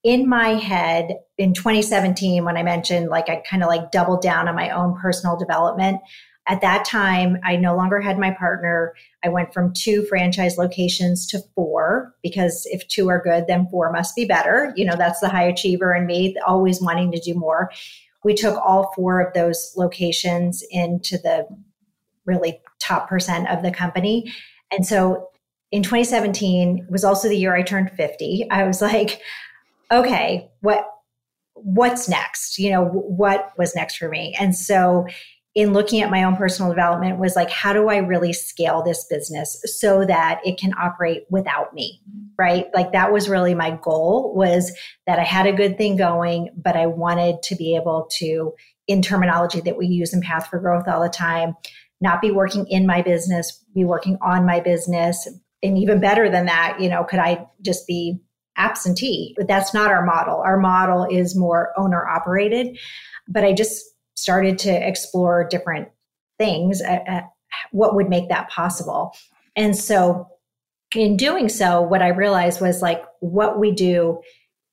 in 0.03 0.27
my 0.27 0.49
head 0.49 1.17
in 1.37 1.53
2017, 1.53 2.43
when 2.43 2.57
I 2.57 2.63
mentioned 2.63 3.09
like 3.09 3.29
I 3.29 3.37
kind 3.49 3.63
of 3.63 3.69
like 3.69 3.91
doubled 3.91 4.21
down 4.21 4.47
on 4.47 4.55
my 4.55 4.69
own 4.69 4.99
personal 4.99 5.37
development, 5.37 6.01
at 6.47 6.61
that 6.61 6.83
time, 6.83 7.37
I 7.43 7.55
no 7.55 7.75
longer 7.75 8.01
had 8.01 8.19
my 8.19 8.31
partner. 8.31 8.93
I 9.23 9.29
went 9.29 9.53
from 9.53 9.71
two 9.73 10.05
franchise 10.05 10.57
locations 10.57 11.25
to 11.27 11.39
four 11.55 12.13
because 12.21 12.67
if 12.69 12.85
two 12.89 13.07
are 13.09 13.21
good, 13.21 13.45
then 13.47 13.67
four 13.71 13.91
must 13.91 14.15
be 14.15 14.25
better. 14.25 14.73
You 14.75 14.85
know, 14.85 14.95
that's 14.97 15.21
the 15.21 15.29
high 15.29 15.45
achiever 15.45 15.93
in 15.93 16.05
me, 16.05 16.35
always 16.45 16.81
wanting 16.81 17.11
to 17.13 17.19
do 17.19 17.33
more. 17.33 17.71
We 18.25 18.33
took 18.33 18.57
all 18.57 18.91
four 18.93 19.21
of 19.21 19.33
those 19.33 19.73
locations 19.77 20.63
into 20.69 21.17
the 21.17 21.47
really 22.25 22.61
top 22.79 23.07
percent 23.07 23.49
of 23.49 23.63
the 23.63 23.71
company. 23.71 24.33
And 24.71 24.85
so 24.85 25.29
in 25.71 25.81
2017 25.81 26.87
was 26.89 27.05
also 27.05 27.29
the 27.29 27.37
year 27.37 27.55
I 27.55 27.63
turned 27.63 27.91
50. 27.91 28.47
I 28.51 28.63
was 28.65 28.81
like, 28.81 29.21
okay, 29.91 30.49
what 30.61 30.87
what's 31.55 32.09
next? 32.09 32.59
You 32.59 32.71
know, 32.71 32.85
what 32.85 33.53
was 33.57 33.75
next 33.75 33.97
for 33.97 34.09
me? 34.09 34.35
And 34.39 34.55
so 34.55 35.05
in 35.55 35.71
looking 35.71 36.01
at 36.01 36.09
my 36.09 36.23
own 36.23 36.35
personal 36.35 36.71
development 36.71 37.19
was 37.19 37.35
like 37.35 37.49
how 37.49 37.73
do 37.73 37.89
i 37.89 37.97
really 37.97 38.33
scale 38.33 38.81
this 38.81 39.05
business 39.09 39.61
so 39.65 40.05
that 40.05 40.39
it 40.43 40.57
can 40.57 40.73
operate 40.79 41.23
without 41.29 41.73
me 41.73 42.01
right? 42.37 42.65
Like 42.73 42.93
that 42.93 43.11
was 43.11 43.29
really 43.29 43.53
my 43.53 43.77
goal 43.81 44.33
was 44.35 44.75
that 45.05 45.19
i 45.19 45.23
had 45.23 45.45
a 45.45 45.53
good 45.53 45.77
thing 45.77 45.95
going 45.95 46.49
but 46.55 46.75
i 46.75 46.85
wanted 46.85 47.41
to 47.43 47.55
be 47.55 47.75
able 47.75 48.07
to 48.17 48.53
in 48.87 49.01
terminology 49.01 49.61
that 49.61 49.77
we 49.77 49.87
use 49.87 50.13
in 50.13 50.21
path 50.21 50.47
for 50.47 50.59
growth 50.59 50.87
all 50.87 51.01
the 51.01 51.09
time 51.09 51.55
not 52.01 52.21
be 52.21 52.31
working 52.31 52.65
in 52.67 52.85
my 52.87 53.01
business 53.01 53.63
be 53.73 53.85
working 53.85 54.17
on 54.21 54.45
my 54.45 54.59
business. 54.59 55.27
And 55.61 55.77
even 55.77 56.01
better 56.01 56.29
than 56.29 56.45
that 56.47 56.77
you 56.79 56.89
know 56.89 57.03
could 57.03 57.19
i 57.19 57.45
just 57.61 57.87
be 57.87 58.19
absentee? 58.57 59.33
But 59.35 59.47
that's 59.47 59.73
not 59.73 59.89
our 59.89 60.05
model. 60.05 60.37
Our 60.37 60.57
model 60.57 61.07
is 61.09 61.35
more 61.35 61.71
owner 61.77 62.05
operated 62.07 62.77
but 63.27 63.43
i 63.43 63.53
just 63.53 63.83
started 64.15 64.57
to 64.59 64.71
explore 64.71 65.47
different 65.49 65.89
things, 66.37 66.81
uh, 66.81 66.99
uh, 67.07 67.21
what 67.71 67.95
would 67.95 68.09
make 68.09 68.29
that 68.29 68.49
possible. 68.49 69.15
And 69.55 69.75
so, 69.75 70.27
in 70.95 71.17
doing 71.17 71.49
so, 71.49 71.81
what 71.81 72.03
I 72.03 72.09
realized 72.09 72.61
was 72.61 72.81
like 72.81 73.03
what 73.19 73.59
we 73.59 73.71
do 73.71 74.21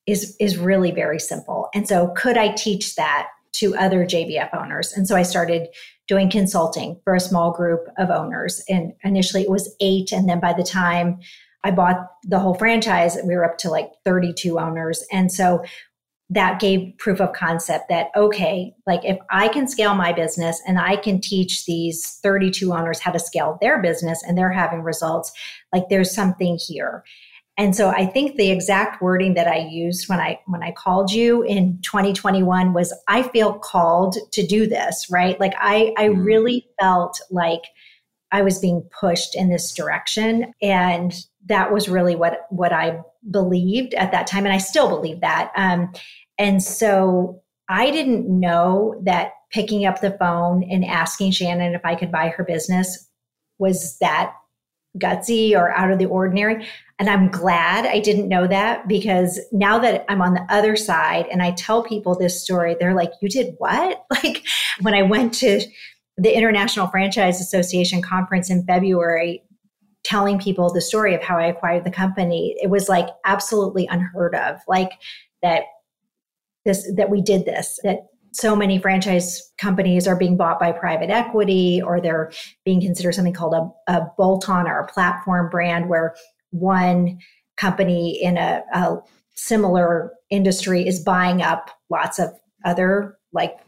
is 0.06 0.36
is 0.40 0.58
really 0.58 0.90
very 0.90 1.18
simple. 1.18 1.68
And 1.74 1.86
so, 1.88 2.08
could 2.16 2.36
I 2.36 2.48
teach 2.48 2.96
that 2.96 3.28
to 3.52 3.74
other 3.76 4.04
JBF 4.04 4.54
owners? 4.54 4.92
And 4.92 5.06
so, 5.06 5.16
I 5.16 5.22
started 5.22 5.68
doing 6.08 6.30
consulting 6.30 7.00
for 7.04 7.14
a 7.14 7.20
small 7.20 7.52
group 7.52 7.86
of 7.98 8.10
owners. 8.10 8.62
And 8.68 8.92
initially, 9.04 9.42
it 9.42 9.50
was 9.50 9.74
eight, 9.80 10.12
and 10.12 10.28
then 10.28 10.40
by 10.40 10.52
the 10.52 10.64
time 10.64 11.20
I 11.62 11.70
bought 11.70 12.08
the 12.24 12.38
whole 12.38 12.54
franchise, 12.54 13.18
we 13.24 13.34
were 13.34 13.44
up 13.44 13.58
to 13.58 13.70
like 13.70 13.90
32 14.04 14.58
owners. 14.58 15.04
And 15.12 15.30
so 15.30 15.62
that 16.30 16.60
gave 16.60 16.96
proof 16.98 17.20
of 17.20 17.32
concept 17.32 17.88
that 17.88 18.08
okay 18.16 18.72
like 18.86 19.04
if 19.04 19.18
i 19.30 19.48
can 19.48 19.66
scale 19.66 19.94
my 19.94 20.12
business 20.12 20.62
and 20.66 20.78
i 20.78 20.96
can 20.96 21.20
teach 21.20 21.66
these 21.66 22.18
32 22.22 22.72
owners 22.72 23.00
how 23.00 23.10
to 23.10 23.18
scale 23.18 23.58
their 23.60 23.82
business 23.82 24.22
and 24.22 24.38
they're 24.38 24.52
having 24.52 24.82
results 24.82 25.32
like 25.72 25.88
there's 25.90 26.14
something 26.14 26.58
here 26.68 27.04
and 27.58 27.74
so 27.74 27.88
i 27.90 28.06
think 28.06 28.36
the 28.36 28.50
exact 28.50 29.02
wording 29.02 29.34
that 29.34 29.48
i 29.48 29.58
used 29.58 30.08
when 30.08 30.20
i 30.20 30.38
when 30.46 30.62
i 30.62 30.70
called 30.70 31.10
you 31.10 31.42
in 31.42 31.78
2021 31.82 32.72
was 32.72 32.94
i 33.08 33.22
feel 33.22 33.54
called 33.58 34.16
to 34.32 34.46
do 34.46 34.66
this 34.66 35.06
right 35.10 35.38
like 35.40 35.54
i 35.58 35.92
i 35.98 36.08
mm. 36.08 36.24
really 36.24 36.66
felt 36.80 37.20
like 37.30 37.62
i 38.30 38.40
was 38.40 38.60
being 38.60 38.88
pushed 38.98 39.34
in 39.34 39.50
this 39.50 39.74
direction 39.74 40.52
and 40.62 41.26
that 41.46 41.72
was 41.72 41.88
really 41.88 42.14
what 42.14 42.46
what 42.50 42.72
i 42.72 43.00
believed 43.30 43.94
at 43.94 44.12
that 44.12 44.26
time 44.26 44.46
and 44.46 44.52
i 44.52 44.58
still 44.58 44.88
believe 44.88 45.20
that 45.20 45.52
um, 45.56 45.92
and 46.38 46.62
so 46.62 47.42
I 47.70 47.92
didn't 47.92 48.28
know 48.28 49.00
that 49.04 49.32
picking 49.52 49.86
up 49.86 50.00
the 50.00 50.16
phone 50.18 50.64
and 50.64 50.84
asking 50.84 51.30
Shannon 51.30 51.74
if 51.74 51.84
I 51.84 51.94
could 51.94 52.10
buy 52.10 52.28
her 52.28 52.42
business 52.42 53.08
was 53.58 53.96
that 53.98 54.34
gutsy 54.98 55.52
or 55.54 55.70
out 55.70 55.92
of 55.92 56.00
the 56.00 56.06
ordinary. 56.06 56.66
And 56.98 57.08
I'm 57.08 57.30
glad 57.30 57.86
I 57.86 58.00
didn't 58.00 58.28
know 58.28 58.48
that 58.48 58.88
because 58.88 59.38
now 59.52 59.78
that 59.78 60.04
I'm 60.08 60.20
on 60.20 60.34
the 60.34 60.44
other 60.48 60.74
side 60.74 61.26
and 61.30 61.42
I 61.42 61.52
tell 61.52 61.84
people 61.84 62.18
this 62.18 62.42
story, 62.42 62.74
they're 62.78 62.94
like, 62.94 63.12
You 63.22 63.28
did 63.28 63.54
what? 63.58 64.04
Like 64.10 64.44
when 64.80 64.94
I 64.94 65.02
went 65.02 65.32
to 65.34 65.60
the 66.16 66.36
International 66.36 66.88
Franchise 66.88 67.40
Association 67.40 68.02
conference 68.02 68.50
in 68.50 68.66
February, 68.66 69.42
telling 70.04 70.38
people 70.38 70.72
the 70.72 70.80
story 70.80 71.14
of 71.14 71.22
how 71.22 71.38
I 71.38 71.46
acquired 71.46 71.84
the 71.84 71.90
company, 71.90 72.56
it 72.60 72.70
was 72.70 72.88
like 72.88 73.08
absolutely 73.24 73.86
unheard 73.86 74.34
of. 74.34 74.60
Like 74.66 74.90
that 75.42 75.64
this 76.64 76.90
that 76.96 77.10
we 77.10 77.22
did 77.22 77.44
this 77.44 77.78
that 77.84 78.06
so 78.32 78.54
many 78.54 78.78
franchise 78.78 79.52
companies 79.58 80.06
are 80.06 80.16
being 80.16 80.36
bought 80.36 80.60
by 80.60 80.70
private 80.72 81.10
equity 81.10 81.82
or 81.82 82.00
they're 82.00 82.30
being 82.64 82.80
considered 82.80 83.12
something 83.12 83.32
called 83.32 83.54
a, 83.54 83.92
a 83.92 84.06
bolt-on 84.16 84.68
or 84.68 84.80
a 84.80 84.86
platform 84.86 85.48
brand 85.50 85.88
where 85.88 86.14
one 86.50 87.18
company 87.56 88.22
in 88.22 88.36
a, 88.36 88.62
a 88.72 88.96
similar 89.34 90.12
industry 90.30 90.86
is 90.86 91.00
buying 91.00 91.42
up 91.42 91.70
lots 91.90 92.18
of 92.18 92.30
other 92.64 93.18
like 93.32 93.58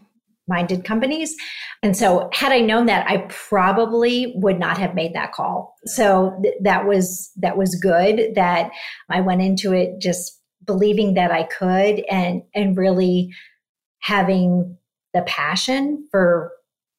minded 0.48 0.84
companies. 0.84 1.34
And 1.82 1.96
so 1.96 2.28
had 2.32 2.52
I 2.52 2.60
known 2.60 2.86
that 2.86 3.08
I 3.08 3.18
probably 3.28 4.32
would 4.36 4.58
not 4.58 4.78
have 4.78 4.94
made 4.94 5.14
that 5.14 5.32
call. 5.32 5.74
So 5.86 6.38
th- 6.42 6.54
that 6.62 6.86
was 6.86 7.30
that 7.36 7.56
was 7.56 7.74
good 7.76 8.34
that 8.34 8.70
I 9.08 9.20
went 9.20 9.42
into 9.42 9.72
it 9.72 10.00
just 10.00 10.40
believing 10.66 11.14
that 11.14 11.30
I 11.30 11.44
could 11.44 12.04
and 12.10 12.42
and 12.54 12.76
really 12.76 13.30
having 14.00 14.76
the 15.14 15.22
passion 15.22 16.06
for 16.10 16.52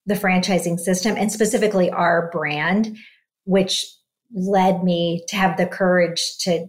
the 0.05 0.15
franchising 0.15 0.79
system 0.79 1.15
and 1.17 1.31
specifically 1.31 1.89
our 1.89 2.29
brand 2.31 2.97
which 3.45 3.85
led 4.33 4.83
me 4.83 5.23
to 5.27 5.35
have 5.35 5.57
the 5.57 5.65
courage 5.65 6.37
to 6.39 6.67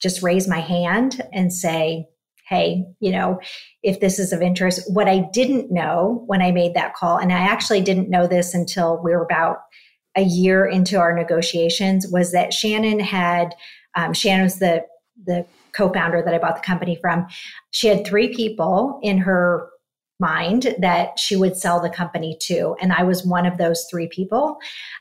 just 0.00 0.22
raise 0.22 0.48
my 0.48 0.60
hand 0.60 1.22
and 1.32 1.52
say 1.52 2.06
hey 2.48 2.84
you 3.00 3.10
know 3.10 3.38
if 3.82 4.00
this 4.00 4.18
is 4.18 4.32
of 4.32 4.42
interest 4.42 4.82
what 4.92 5.08
i 5.08 5.18
didn't 5.32 5.70
know 5.70 6.22
when 6.26 6.42
i 6.42 6.50
made 6.50 6.74
that 6.74 6.94
call 6.94 7.16
and 7.18 7.32
i 7.32 7.38
actually 7.38 7.80
didn't 7.80 8.10
know 8.10 8.26
this 8.26 8.54
until 8.54 9.00
we 9.02 9.12
were 9.12 9.24
about 9.24 9.58
a 10.16 10.22
year 10.22 10.64
into 10.64 10.98
our 10.98 11.14
negotiations 11.14 12.06
was 12.08 12.32
that 12.32 12.52
shannon 12.52 13.00
had 13.00 13.54
um, 13.96 14.12
shannon 14.12 14.44
was 14.44 14.58
the 14.58 14.84
the 15.26 15.46
co-founder 15.74 16.22
that 16.22 16.34
I 16.34 16.38
bought 16.38 16.56
the 16.56 16.66
company 16.66 16.96
from, 17.00 17.26
she 17.70 17.88
had 17.88 18.06
three 18.06 18.34
people 18.34 18.98
in 19.02 19.18
her 19.18 19.68
mind 20.20 20.74
that 20.78 21.18
she 21.18 21.34
would 21.34 21.56
sell 21.56 21.80
the 21.80 21.90
company 21.90 22.38
to 22.40 22.76
and 22.80 22.92
I 22.92 23.02
was 23.02 23.26
one 23.26 23.46
of 23.46 23.58
those 23.58 23.84
three 23.90 24.06
people. 24.06 24.56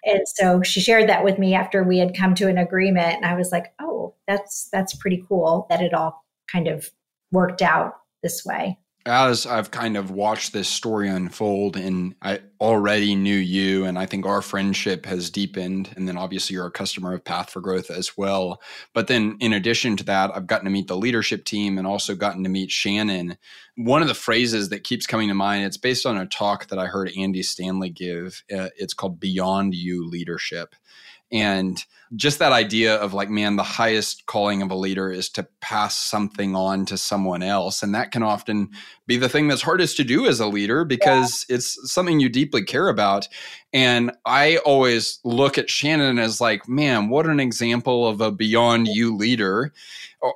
And 0.06 0.22
so 0.26 0.64
she 0.64 0.82
shared 0.82 1.08
that 1.08 1.24
with 1.24 1.38
me 1.38 1.54
after 1.54 1.84
we 1.84 2.00
had 2.00 2.18
come 2.18 2.34
to 2.36 2.48
an 2.48 2.58
agreement 2.58 3.18
and 3.18 3.26
I 3.26 3.36
was 3.36 3.52
like, 3.52 3.74
"Oh, 3.80 4.16
that's 4.28 4.70
that's 4.74 4.96
pretty 4.96 5.24
cool 5.30 5.68
that 5.70 5.82
it 5.82 5.94
all 5.94 6.26
kind 6.52 6.68
of 6.68 6.90
worked 7.34 7.62
out 7.62 7.96
this 8.22 8.46
way." 8.46 8.78
as 9.06 9.46
I've 9.46 9.72
kind 9.72 9.98
of 9.98 10.12
watched 10.12 10.54
this 10.54 10.70
story 10.70 11.10
unfold 11.10 11.76
and 11.76 12.16
I 12.22 12.40
already 12.62 13.16
knew 13.16 13.36
you 13.36 13.84
and 13.84 14.00
I 14.00 14.06
think 14.06 14.26
our 14.26 14.42
friendship 14.42 15.06
has 15.06 15.30
deepened 15.30 15.92
and 15.98 16.08
then 16.08 16.18
obviously 16.18 16.54
you're 16.54 16.68
a 16.68 16.72
customer 16.72 17.14
of 17.14 17.26
Path 17.26 17.50
for 17.50 17.60
Growth 17.60 17.92
as 17.92 18.18
well. 18.18 18.62
But 18.94 19.08
then 19.08 19.36
in 19.42 19.52
addition 19.52 19.98
to 19.98 20.06
that, 20.06 20.32
I've 20.34 20.48
gotten 20.48 20.66
to 20.66 20.72
meet 20.72 20.88
the 20.88 20.96
leadership 20.96 21.44
team 21.44 21.78
and 21.78 21.86
also 21.86 22.16
gotten 22.16 22.44
to 22.44 22.50
meet 22.50 22.72
Shannon. 22.72 23.38
One 23.76 24.02
of 24.02 24.08
the 24.08 24.14
phrases 24.14 24.70
that 24.70 24.86
keeps 24.86 25.06
coming 25.06 25.28
to 25.28 25.34
mind, 25.34 25.66
it's 25.66 25.78
based 25.78 26.06
on 26.06 26.18
a 26.18 26.26
talk 26.26 26.68
that 26.68 26.80
I 26.80 26.86
heard 26.86 27.12
Andy 27.18 27.44
Stanley 27.44 27.90
give. 27.90 28.42
Uh, 28.54 28.70
it's 28.78 28.94
called 28.94 29.20
Beyond 29.20 29.76
You 29.76 30.08
Leadership. 30.08 30.76
And 31.34 31.84
just 32.16 32.38
that 32.40 32.52
idea 32.52 32.96
of 32.96 33.14
like, 33.14 33.30
man, 33.30 33.56
the 33.56 33.64
highest 33.64 34.28
calling 34.28 34.62
of 34.62 34.70
a 34.70 34.76
leader 34.76 35.12
is 35.12 35.30
to 35.30 35.48
pass 35.62 35.96
something 35.96 36.56
on 36.56 36.86
to 36.86 36.98
someone 36.98 37.42
else. 37.42 37.82
And 37.82 37.96
that 37.96 38.12
can 38.12 38.22
often 38.22 38.70
be 39.08 39.18
the 39.18 39.28
thing 39.28 39.48
that's 39.48 39.64
hardest 39.64 39.98
to 39.98 40.04
do 40.04 40.28
as 40.28 40.40
a 40.40 40.48
leader 40.48 40.86
because 40.86 41.46
yeah. 41.50 41.56
it's 41.56 41.92
something 41.92 42.20
you 42.20 42.30
deeply 42.30 42.64
care 42.64 42.88
about. 42.88 43.28
And 43.74 44.12
I 44.24 44.58
always 44.58 45.20
look 45.24 45.58
at 45.58 45.70
Shannon 45.70 46.20
as 46.20 46.40
like, 46.40 46.70
man, 46.70 47.10
what 47.10 47.26
an 47.26 47.40
example 47.40 48.08
of 48.08 48.22
a 48.22 48.32
beyond 48.32 48.88
you 48.88 49.16
leader. 49.16 49.74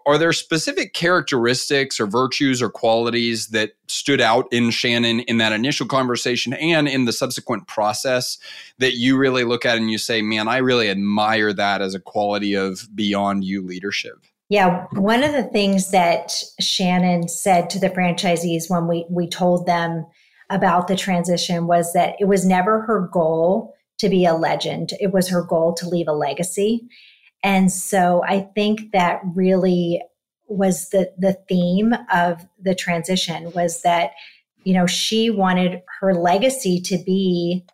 Are 0.06 0.18
there 0.18 0.34
specific 0.34 0.94
characteristics 0.94 2.00
or 2.00 2.08
virtues 2.08 2.62
or 2.62 2.70
qualities 2.70 3.50
that 3.50 3.74
stood 3.88 4.20
out 4.20 4.48
in 4.52 4.72
Shannon 4.72 5.20
in 5.22 5.38
that 5.38 5.54
initial 5.54 5.86
conversation 5.86 6.54
and 6.54 6.88
in 6.88 7.06
the 7.06 7.14
subsequent 7.14 7.68
process 7.68 8.40
that 8.80 8.96
you 8.96 9.18
really 9.18 9.44
look 9.44 9.66
at 9.66 9.78
and 9.78 9.92
you 9.92 10.00
say, 10.00 10.22
man, 10.24 10.48
I 10.48 10.58
really 10.58 10.90
admire 10.90 11.54
that 11.54 11.82
as 11.82 11.94
a 11.94 12.00
quality 12.00 12.56
of 12.56 12.90
beyond 12.96 13.44
you 13.44 13.62
leadership? 13.62 14.18
Yeah, 14.50 14.88
one 14.94 15.24
of 15.24 15.34
the 15.34 15.44
things 15.44 15.92
that 15.92 16.32
Shannon 16.60 17.28
said 17.28 17.70
to 17.72 17.80
the 17.80 17.90
franchisees 17.90 18.70
when 18.70 18.88
we 18.88 19.06
we 19.10 19.28
told 19.28 19.66
them 19.66 20.06
about 20.50 20.88
the 20.88 20.96
transition 20.96 21.68
was 21.68 21.94
that 21.94 22.16
it 22.20 22.26
was 22.26 22.46
never 22.46 22.82
her 22.82 23.10
goal 23.12 23.76
to 24.00 24.10
be 24.10 24.26
a 24.26 24.34
legend. 24.34 24.94
It 25.00 25.12
was 25.12 25.30
her 25.30 25.44
goal 25.44 25.74
to 25.76 25.90
leave 25.90 26.08
a 26.08 26.14
legacy. 26.14 26.88
And 27.44 27.72
so 27.72 28.24
I 28.28 28.42
think 28.56 28.92
that 28.94 29.22
really 29.36 30.02
was 30.48 30.90
the 30.90 31.12
the 31.18 31.34
theme 31.50 31.94
of 32.14 32.46
the 32.60 32.74
transition 32.74 33.52
was 33.52 33.82
that 33.82 34.12
you 34.64 34.74
know 34.74 34.88
she 34.88 35.30
wanted 35.30 35.82
her 36.00 36.14
legacy 36.14 36.80
to 36.80 36.98
be 36.98 37.66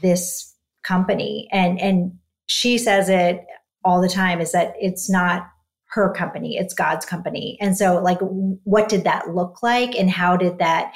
this 0.00 0.54
company 0.82 1.46
and 1.52 1.78
and 1.78 2.18
she 2.46 2.78
says 2.78 3.08
it 3.08 3.44
all 3.84 4.00
the 4.00 4.08
time 4.08 4.40
is 4.40 4.52
that 4.52 4.74
it's 4.80 5.10
not 5.10 5.46
her 5.90 6.10
company 6.14 6.56
it's 6.56 6.72
god's 6.72 7.04
company 7.04 7.58
and 7.60 7.76
so 7.76 8.00
like 8.02 8.18
what 8.64 8.88
did 8.88 9.04
that 9.04 9.34
look 9.34 9.62
like 9.62 9.94
and 9.94 10.10
how 10.10 10.34
did 10.34 10.58
that 10.58 10.92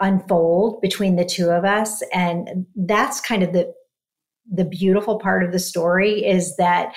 unfold 0.00 0.80
between 0.80 1.16
the 1.16 1.24
two 1.24 1.50
of 1.50 1.64
us 1.64 2.02
and 2.12 2.66
that's 2.74 3.20
kind 3.20 3.42
of 3.42 3.52
the 3.52 3.72
the 4.52 4.64
beautiful 4.64 5.18
part 5.18 5.42
of 5.42 5.52
the 5.52 5.58
story 5.58 6.24
is 6.24 6.56
that 6.56 6.94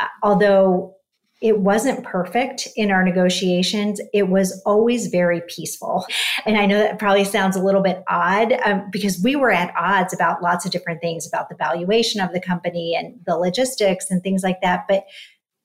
uh, 0.00 0.06
although 0.22 0.94
it 1.42 1.58
wasn't 1.58 2.04
perfect 2.04 2.68
in 2.76 2.90
our 2.90 3.02
negotiations. 3.02 4.00
It 4.14 4.28
was 4.28 4.62
always 4.64 5.08
very 5.08 5.42
peaceful. 5.48 6.06
And 6.46 6.56
I 6.56 6.66
know 6.66 6.78
that 6.78 7.00
probably 7.00 7.24
sounds 7.24 7.56
a 7.56 7.62
little 7.62 7.82
bit 7.82 8.02
odd 8.08 8.52
um, 8.64 8.88
because 8.90 9.20
we 9.22 9.34
were 9.34 9.50
at 9.50 9.74
odds 9.76 10.14
about 10.14 10.40
lots 10.40 10.64
of 10.64 10.70
different 10.70 11.00
things 11.00 11.26
about 11.26 11.48
the 11.48 11.56
valuation 11.56 12.20
of 12.20 12.32
the 12.32 12.40
company 12.40 12.94
and 12.96 13.18
the 13.26 13.36
logistics 13.36 14.08
and 14.08 14.22
things 14.22 14.44
like 14.44 14.60
that. 14.62 14.84
But 14.88 15.04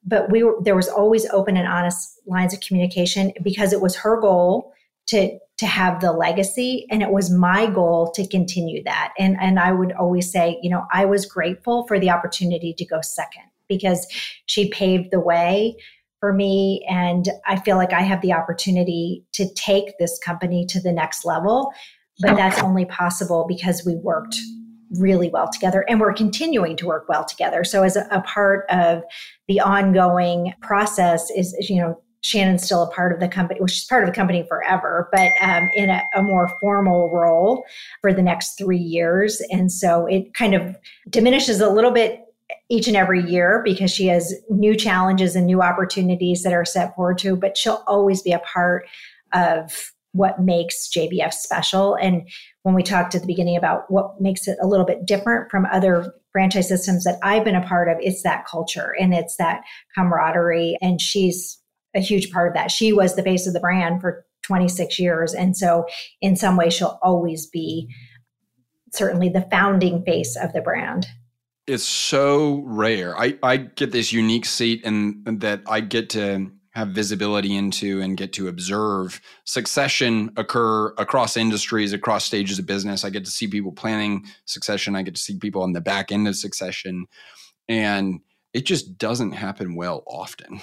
but 0.04 0.32
we 0.32 0.42
were 0.42 0.58
there 0.64 0.76
was 0.76 0.88
always 0.88 1.30
open 1.30 1.56
and 1.56 1.68
honest 1.68 2.20
lines 2.26 2.54
of 2.54 2.60
communication 2.62 3.32
because 3.44 3.72
it 3.72 3.82
was 3.82 3.96
her 3.98 4.20
goal 4.20 4.74
to 5.08 5.38
to 5.58 5.66
have 5.66 6.00
the 6.02 6.12
legacy 6.12 6.86
and 6.92 7.02
it 7.02 7.12
was 7.12 7.32
my 7.32 7.68
goal 7.68 8.12
to 8.12 8.28
continue 8.28 8.84
that 8.84 9.14
and 9.18 9.36
and 9.40 9.60
I 9.60 9.72
would 9.72 9.92
always 9.94 10.32
say 10.32 10.60
you 10.62 10.70
know 10.70 10.86
I 10.94 11.06
was 11.06 11.26
grateful 11.26 11.88
for 11.88 12.00
the 12.00 12.12
opportunity 12.12 12.74
to 12.78 12.86
go 12.86 13.02
second 13.02 13.44
because 13.68 14.08
she 14.46 14.70
paved 14.70 15.12
the 15.12 15.20
way 15.20 15.76
for 16.20 16.34
me. 16.34 16.86
And 16.90 17.28
I 17.46 17.60
feel 17.60 17.78
like 17.78 17.94
I 17.94 18.02
have 18.02 18.22
the 18.22 18.34
opportunity 18.34 19.24
to 19.34 19.52
take 19.54 19.98
this 20.00 20.20
company 20.20 20.66
to 20.68 20.82
the 20.82 20.92
next 20.92 21.26
level. 21.26 21.72
But 22.20 22.36
that's 22.36 22.62
only 22.64 22.86
possible 22.86 23.46
because 23.48 23.84
we 23.86 23.96
worked 23.96 24.38
really 24.92 25.30
well 25.30 25.48
together 25.52 25.86
and 25.88 26.00
we're 26.00 26.14
continuing 26.14 26.76
to 26.78 26.88
work 26.88 27.08
well 27.08 27.24
together. 27.24 27.64
So, 27.64 27.84
as 27.84 27.96
a, 27.96 28.08
a 28.10 28.22
part 28.22 28.66
of 28.72 29.04
the 29.48 29.60
ongoing 29.60 30.54
process, 30.62 31.30
is, 31.30 31.56
you 31.70 31.80
know, 31.80 32.02
Shannon's 32.22 32.64
still 32.64 32.84
a 32.84 32.92
part 32.92 33.14
of 33.14 33.20
the 33.20 33.28
company, 33.28 33.60
which 33.60 33.74
is 33.74 33.86
part 33.86 34.04
of 34.04 34.10
the 34.10 34.16
company 34.16 34.46
forever, 34.48 35.10
but 35.12 35.32
um, 35.42 35.70
in 35.76 35.90
a, 35.90 36.04
a, 36.16 36.22
more 36.22 36.50
formal 36.60 37.10
role 37.10 37.64
for 38.02 38.14
the 38.14 38.22
next 38.22 38.58
three 38.58 38.78
years. 38.78 39.42
And 39.52 39.72
so 39.72 40.06
it 40.08 40.34
kind 40.34 40.54
of 40.54 40.76
diminishes 41.10 41.62
a 41.62 41.70
little 41.70 41.92
bit 41.92 42.22
each 42.70 42.88
and 42.88 42.98
every 42.98 43.24
year 43.24 43.62
because 43.64 43.92
she 43.92 44.08
has 44.08 44.34
new 44.50 44.76
challenges 44.76 45.36
and 45.36 45.46
new 45.46 45.62
opportunities 45.62 46.44
that 46.44 46.54
are 46.54 46.66
set 46.66 46.96
forward 46.96 47.18
to, 47.20 47.36
but 47.36 47.58
she'll 47.58 47.84
always 47.88 48.22
be 48.22 48.32
a 48.32 48.40
part 48.40 48.88
of 49.34 49.92
what 50.14 50.42
makes 50.42 50.90
JBF 50.90 51.34
special. 51.34 51.96
And 51.96 52.28
when 52.64 52.74
we 52.74 52.84
talked 52.84 53.16
at 53.16 53.22
the 53.22 53.28
beginning 53.28 53.56
about 53.56 53.90
what 53.90 54.20
makes 54.20 54.48
it 54.48 54.58
a 54.62 54.68
little 54.68 54.86
bit 54.86 55.06
different 55.06 55.52
from 55.52 55.68
other 55.72 56.14
franchise 56.32 56.68
systems 56.68 57.04
that 57.04 57.20
I've 57.24 57.44
been 57.44 57.56
a 57.56 57.66
part 57.66 57.88
of, 57.88 57.98
it's 58.00 58.24
that 58.24 58.46
culture 58.48 58.96
and 59.00 59.14
it's 59.14 59.38
that 59.38 59.62
camaraderie. 59.96 60.78
And 60.82 61.00
she's 61.00 61.58
a 61.98 62.02
huge 62.02 62.32
part 62.32 62.48
of 62.48 62.54
that. 62.54 62.72
She 62.72 62.94
was 62.94 63.16
the 63.16 63.24
face 63.24 63.48
of 63.48 63.54
the 63.54 63.60
brand 63.60 64.00
for 64.00 64.26
26 64.44 65.00
years. 65.00 65.34
And 65.34 65.58
so, 65.58 65.86
in 66.22 66.36
some 66.36 66.56
way, 66.56 66.70
she'll 66.70 67.00
always 67.02 67.48
be 67.48 67.90
certainly 68.94 69.28
the 69.28 69.48
founding 69.52 70.04
face 70.04 70.38
of 70.38 70.54
the 70.54 70.62
brand 70.62 71.08
it's 71.68 71.84
so 71.84 72.64
rare. 72.66 73.18
I, 73.20 73.38
I 73.44 73.58
get 73.58 73.92
this 73.92 74.14
unique 74.14 74.46
seat 74.46 74.86
and 74.86 75.42
that 75.42 75.62
I 75.68 75.82
get 75.82 76.10
to 76.12 76.50
have 76.72 76.90
visibility 76.90 77.56
into 77.56 78.02
and 78.02 78.16
get 78.16 78.32
to 78.34 78.48
observe 78.48 79.20
succession 79.46 80.32
occur 80.38 80.94
across 80.98 81.36
industries, 81.36 81.92
across 81.92 82.24
stages 82.24 82.60
of 82.60 82.66
business. 82.66 83.04
I 83.04 83.10
get 83.10 83.26
to 83.26 83.32
see 83.32 83.48
people 83.48 83.72
planning 83.72 84.26
succession. 84.46 84.96
I 84.96 85.02
get 85.02 85.16
to 85.16 85.22
see 85.22 85.38
people 85.38 85.64
on 85.64 85.74
the 85.74 85.82
back 85.82 86.12
end 86.12 86.28
of 86.28 86.36
succession. 86.36 87.08
And 87.68 88.22
it 88.54 88.66
just 88.66 88.98
doesn't 88.98 89.34
happen 89.34 89.76
well 89.76 90.04
often. 90.08 90.62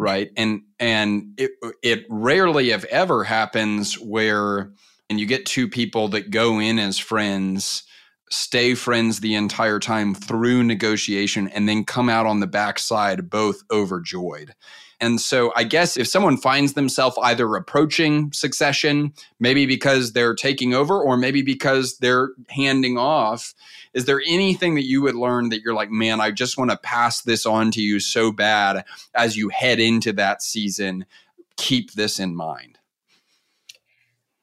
Right. 0.00 0.30
And 0.34 0.62
and 0.78 1.34
it 1.36 1.50
it 1.82 2.06
rarely 2.08 2.70
if 2.70 2.84
ever 2.84 3.22
happens 3.22 3.98
where 3.98 4.72
and 5.10 5.20
you 5.20 5.26
get 5.26 5.44
two 5.44 5.68
people 5.68 6.08
that 6.08 6.30
go 6.30 6.58
in 6.58 6.78
as 6.78 6.98
friends 6.98 7.82
stay 8.30 8.74
friends 8.74 9.20
the 9.20 9.34
entire 9.34 9.78
time 9.78 10.14
through 10.14 10.62
negotiation 10.62 11.48
and 11.48 11.68
then 11.68 11.84
come 11.84 12.08
out 12.08 12.24
on 12.24 12.40
the 12.40 12.46
backside 12.46 13.28
both 13.28 13.62
overjoyed. 13.70 14.54
And 15.00 15.20
so 15.20 15.52
I 15.56 15.64
guess 15.64 15.96
if 15.96 16.06
someone 16.06 16.36
finds 16.36 16.74
themselves 16.74 17.18
either 17.22 17.54
approaching 17.56 18.32
succession, 18.32 19.12
maybe 19.38 19.66
because 19.66 20.12
they're 20.12 20.34
taking 20.34 20.74
over 20.74 20.98
or 20.98 21.16
maybe 21.16 21.42
because 21.42 21.98
they're 21.98 22.30
handing 22.48 22.96
off, 22.96 23.54
is 23.94 24.04
there 24.04 24.22
anything 24.26 24.74
that 24.76 24.84
you 24.84 25.02
would 25.02 25.14
learn 25.14 25.48
that 25.48 25.62
you're 25.62 25.74
like, 25.74 25.90
man, 25.90 26.20
I 26.20 26.30
just 26.30 26.56
want 26.56 26.70
to 26.70 26.76
pass 26.76 27.22
this 27.22 27.44
on 27.44 27.70
to 27.72 27.80
you 27.80 27.98
so 27.98 28.30
bad 28.30 28.84
as 29.14 29.36
you 29.36 29.48
head 29.48 29.80
into 29.80 30.12
that 30.14 30.42
season? 30.42 31.06
Keep 31.56 31.92
this 31.92 32.18
in 32.18 32.34
mind. 32.36 32.78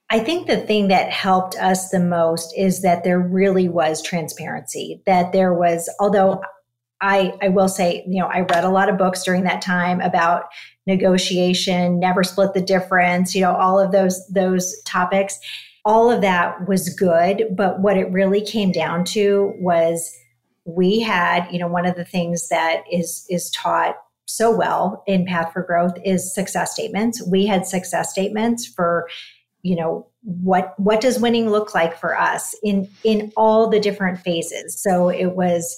I 0.10 0.20
think 0.20 0.48
the 0.48 0.58
thing 0.58 0.88
that 0.88 1.12
helped 1.12 1.56
us 1.56 1.90
the 1.90 2.00
most 2.00 2.54
is 2.58 2.82
that 2.82 3.04
there 3.04 3.20
really 3.20 3.68
was 3.68 4.02
transparency, 4.02 5.02
that 5.06 5.34
there 5.34 5.54
was, 5.54 5.94
although 6.00 6.42
I, 7.02 7.34
I 7.42 7.50
will 7.50 7.68
say, 7.68 8.04
you 8.08 8.22
know, 8.22 8.28
I 8.28 8.42
read 8.42 8.64
a 8.64 8.70
lot 8.70 8.90
of 8.90 8.98
books 8.98 9.24
during 9.24 9.44
that 9.44 9.62
time 9.62 10.00
about 10.00 10.46
negotiation, 10.88 12.00
never 12.00 12.24
split 12.24 12.54
the 12.54 12.62
difference, 12.62 13.36
you 13.36 13.42
know, 13.42 13.54
all 13.54 13.80
of 13.80 13.92
those, 13.92 14.26
those 14.30 14.82
topics. 14.84 15.38
All 15.88 16.12
of 16.12 16.20
that 16.22 16.68
was 16.68 16.90
good. 16.90 17.46
But 17.56 17.80
what 17.80 17.98
it 17.98 18.12
really 18.12 18.42
came 18.42 18.74
down 18.74 19.06
to 19.06 19.54
was 19.58 20.14
we 20.66 21.00
had, 21.00 21.48
you 21.50 21.60
know, 21.60 21.68
one 21.68 21.86
of 21.86 21.96
the 21.96 22.04
things 22.04 22.50
that 22.50 22.84
is, 22.92 23.26
is 23.30 23.50
taught 23.52 23.96
so 24.26 24.54
well 24.54 25.02
in 25.08 25.26
Path 25.26 25.54
for 25.54 25.64
Growth 25.64 25.98
is 26.04 26.36
success 26.36 26.74
statements. 26.74 27.26
We 27.26 27.46
had 27.46 27.66
success 27.66 28.12
statements 28.12 28.66
for 28.66 29.08
you 29.64 29.76
know 29.76 30.08
what 30.22 30.74
what 30.80 31.02
does 31.02 31.20
winning 31.20 31.50
look 31.50 31.74
like 31.74 31.98
for 31.98 32.18
us 32.18 32.56
in 32.64 32.88
in 33.04 33.32
all 33.36 33.70
the 33.70 33.80
different 33.80 34.20
phases 34.20 34.80
so 34.82 35.10
it 35.10 35.36
was 35.36 35.78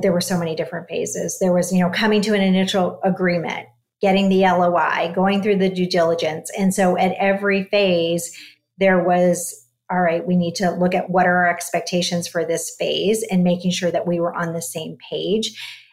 there 0.00 0.12
were 0.12 0.20
so 0.20 0.38
many 0.38 0.54
different 0.54 0.88
phases 0.88 1.38
there 1.38 1.52
was 1.52 1.72
you 1.72 1.80
know 1.80 1.90
coming 1.90 2.22
to 2.22 2.34
an 2.34 2.40
initial 2.40 3.00
agreement 3.04 3.68
getting 4.00 4.28
the 4.28 4.42
loi 4.42 5.12
going 5.14 5.42
through 5.42 5.56
the 5.56 5.68
due 5.68 5.88
diligence 5.88 6.50
and 6.58 6.72
so 6.72 6.96
at 6.96 7.12
every 7.18 7.64
phase 7.64 8.34
there 8.78 9.02
was 9.02 9.66
all 9.90 10.00
right 10.00 10.26
we 10.26 10.36
need 10.36 10.54
to 10.54 10.70
look 10.70 10.94
at 10.94 11.10
what 11.10 11.26
are 11.26 11.44
our 11.44 11.50
expectations 11.50 12.26
for 12.26 12.44
this 12.44 12.74
phase 12.78 13.24
and 13.30 13.44
making 13.44 13.70
sure 13.70 13.90
that 13.90 14.06
we 14.06 14.20
were 14.20 14.34
on 14.34 14.52
the 14.52 14.62
same 14.62 14.96
page. 15.10 15.52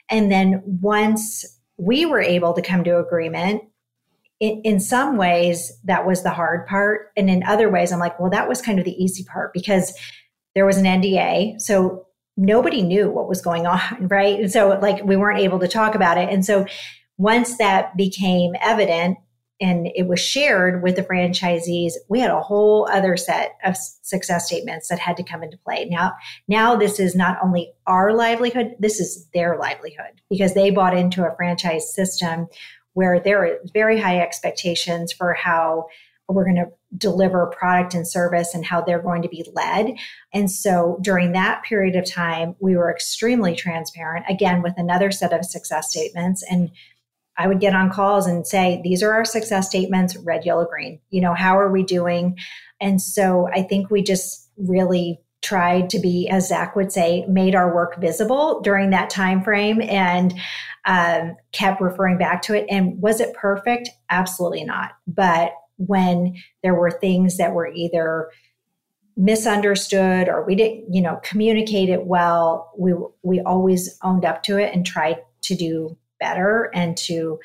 And 0.09 0.32
then 0.32 0.61
once 0.65 1.45
we 1.77 2.05
were 2.05 2.21
able 2.21 2.53
to 2.53 2.61
come 2.61 2.84
to 2.84 2.99
agreement 2.99 3.63
in, 4.39 4.61
in 4.63 4.80
some 4.80 5.17
ways 5.17 5.71
that 5.84 6.05
was 6.05 6.23
the 6.23 6.30
hard 6.30 6.65
part. 6.67 7.11
And 7.17 7.30
in 7.30 7.43
other 7.43 7.69
ways 7.69 7.91
i'm 7.91 7.99
like 7.99 8.19
well 8.19 8.32
that 8.32 8.47
was 8.47 8.61
kind 8.61 8.80
of 8.80 8.86
the 8.86 9.03
easy 9.03 9.23
part 9.23 9.53
because 9.53 9.93
there 10.55 10.65
was 10.65 10.77
an 10.77 10.86
nda 10.86 11.59
so 11.59 12.07
nobody 12.39 12.82
knew 12.82 13.09
what 13.09 13.27
was 13.27 13.41
going 13.41 13.67
on 13.67 13.82
right? 13.99 14.39
And 14.39 14.51
so 14.51 14.80
like 14.82 15.03
we 15.03 15.17
weren't 15.17 15.39
able 15.39 15.59
to 15.59 15.67
talk 15.67 15.93
about 15.93 16.17
it. 16.17 16.30
And 16.30 16.45
so 16.45 16.65
once 17.17 17.57
that 17.57 17.95
became 17.97 18.53
evident 18.61 19.17
and 19.62 19.88
it 19.95 20.07
was 20.07 20.20
shared 20.20 20.82
with 20.82 20.95
the 20.95 21.03
franchisees 21.03 21.93
we 22.10 22.20
had 22.20 22.32
a 22.32 22.41
whole 22.41 22.88
other 22.91 23.18
set 23.18 23.57
of 23.64 23.76
success 23.78 24.47
statements 24.47 24.88
that 24.88 24.99
had 24.99 25.18
to 25.18 25.24
come 25.24 25.43
into 25.43 25.57
play 25.57 25.86
now 25.86 26.12
now 26.47 26.76
this 26.76 26.99
is 26.99 27.16
not 27.16 27.38
only 27.43 27.72
our 27.88 28.14
livelihood 28.14 28.76
this 28.80 28.99
is 28.99 29.28
their 29.34 29.57
livelihood 29.57 30.22
because 30.30 30.53
they 30.53 30.70
bought 30.70 30.95
into 30.95 31.26
a 31.26 31.36
franchise 31.36 31.93
system 31.93 32.47
where 32.93 33.20
there 33.20 33.45
are 33.45 33.60
very 33.74 33.99
high 33.99 34.20
expectations 34.20 35.12
for 35.12 35.34
how 35.34 35.86
we're 36.30 36.43
going 36.43 36.55
to 36.55 36.70
deliver 36.97 37.47
product 37.47 37.93
and 37.93 38.07
service 38.07 38.53
and 38.53 38.66
how 38.66 38.82
they're 38.82 39.01
going 39.01 39.22
to 39.22 39.30
be 39.30 39.45
led. 39.53 39.95
And 40.34 40.49
so 40.49 40.97
during 41.01 41.32
that 41.34 41.64
period 41.64 41.95
of 41.95 42.10
time, 42.10 42.55
we 42.60 42.76
were 42.76 42.91
extremely 42.91 43.55
transparent, 43.55 44.26
again, 44.30 44.62
with 44.62 44.74
another 44.78 45.12
set 45.12 45.34
of 45.34 45.45
success 45.45 45.89
statements. 45.89 46.43
And 46.49 46.72
I 47.40 47.48
would 47.48 47.62
get 47.62 47.74
on 47.74 47.90
calls 47.90 48.28
and 48.28 48.46
say, 48.46 48.82
these 48.84 49.02
are 49.02 49.14
our 49.14 49.24
success 49.24 49.68
statements, 49.68 50.18
red, 50.18 50.46
yellow, 50.46 50.66
green. 50.66 51.00
You 51.10 51.22
know, 51.22 51.34
how 51.34 51.58
are 51.58 51.72
we 51.72 51.84
doing? 51.84 52.38
And 52.82 53.02
so 53.02 53.48
I 53.54 53.64
think 53.64 53.90
we 53.90 54.04
just 54.04 54.50
really 54.58 55.22
tried 55.42 55.90
to 55.92 56.00
be, 56.00 56.28
as 56.28 56.50
Zach 56.50 56.76
would 56.76 56.92
say, 56.92 57.26
made 57.30 57.56
our 57.56 57.74
work 57.74 58.00
visible 58.02 58.60
during 58.60 58.90
that 58.90 59.10
time 59.10 59.42
frame 59.42 59.82
and 59.82 60.34
um, 60.86 61.38
kept 61.54 61.80
referring 61.80 62.18
back 62.18 62.42
to 62.44 62.54
it. 62.54 62.66
And 62.70 63.02
was 63.02 63.22
it 63.22 63.34
perfect? 63.34 63.90
Absolutely 64.10 64.66
not. 64.66 64.92
But 65.08 65.54
when 65.78 66.36
there 66.62 66.76
were 66.76 66.92
things 66.92 67.38
that 67.38 67.54
were 67.54 67.72
either 67.74 68.30
misunderstood 69.16 70.28
or 70.28 70.46
we 70.46 70.56
didn't, 70.56 70.94
you 70.94 71.02
know, 71.02 71.22
communicate 71.24 71.88
it 71.88 72.06
well, 72.06 72.74
we 72.78 72.94
we 73.24 73.40
always 73.42 73.98
owned 74.04 74.26
up 74.26 74.44
to 74.44 74.58
it 74.58 74.74
and 74.74 74.86
tried 74.86 75.20
to 75.44 75.56
do 75.56 75.98
better 76.20 76.72
and 76.74 76.97
to 76.97 77.39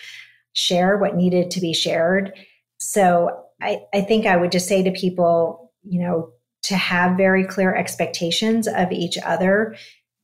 share 0.52 0.96
what 0.96 1.16
needed 1.16 1.50
to 1.52 1.60
be 1.60 1.72
shared. 1.72 2.32
So 2.78 3.44
I, 3.60 3.80
I 3.92 4.02
think 4.02 4.26
I 4.26 4.36
would 4.36 4.52
just 4.52 4.68
say 4.68 4.82
to 4.82 4.90
people, 4.92 5.72
you 5.82 6.00
know, 6.00 6.30
to 6.64 6.76
have 6.76 7.16
very 7.16 7.44
clear 7.44 7.74
expectations 7.74 8.66
of 8.66 8.90
each 8.90 9.18
other 9.18 9.76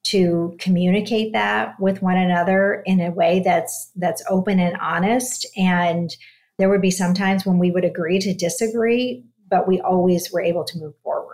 to 0.03 0.57
communicate 0.59 1.33
that 1.33 1.79
with 1.79 2.03
one 2.03 2.17
another 2.17 2.83
in 2.87 3.01
a 3.01 3.11
way 3.11 3.43
that's 3.45 3.91
that's 3.97 4.25
open 4.31 4.59
and 4.59 4.77
honest 4.79 5.47
and 5.57 6.17
there 6.59 6.69
would 6.69 6.81
be 6.81 6.91
some 6.91 7.15
times 7.15 7.45
when 7.45 7.59
we 7.59 7.71
would 7.71 7.85
agree 7.85 8.19
to 8.19 8.33
disagree 8.33 9.25
but 9.49 9.69
we 9.69 9.79
always 9.81 10.33
were 10.33 10.41
able 10.41 10.65
to 10.65 10.79
move 10.79 10.95
forward 11.03 11.30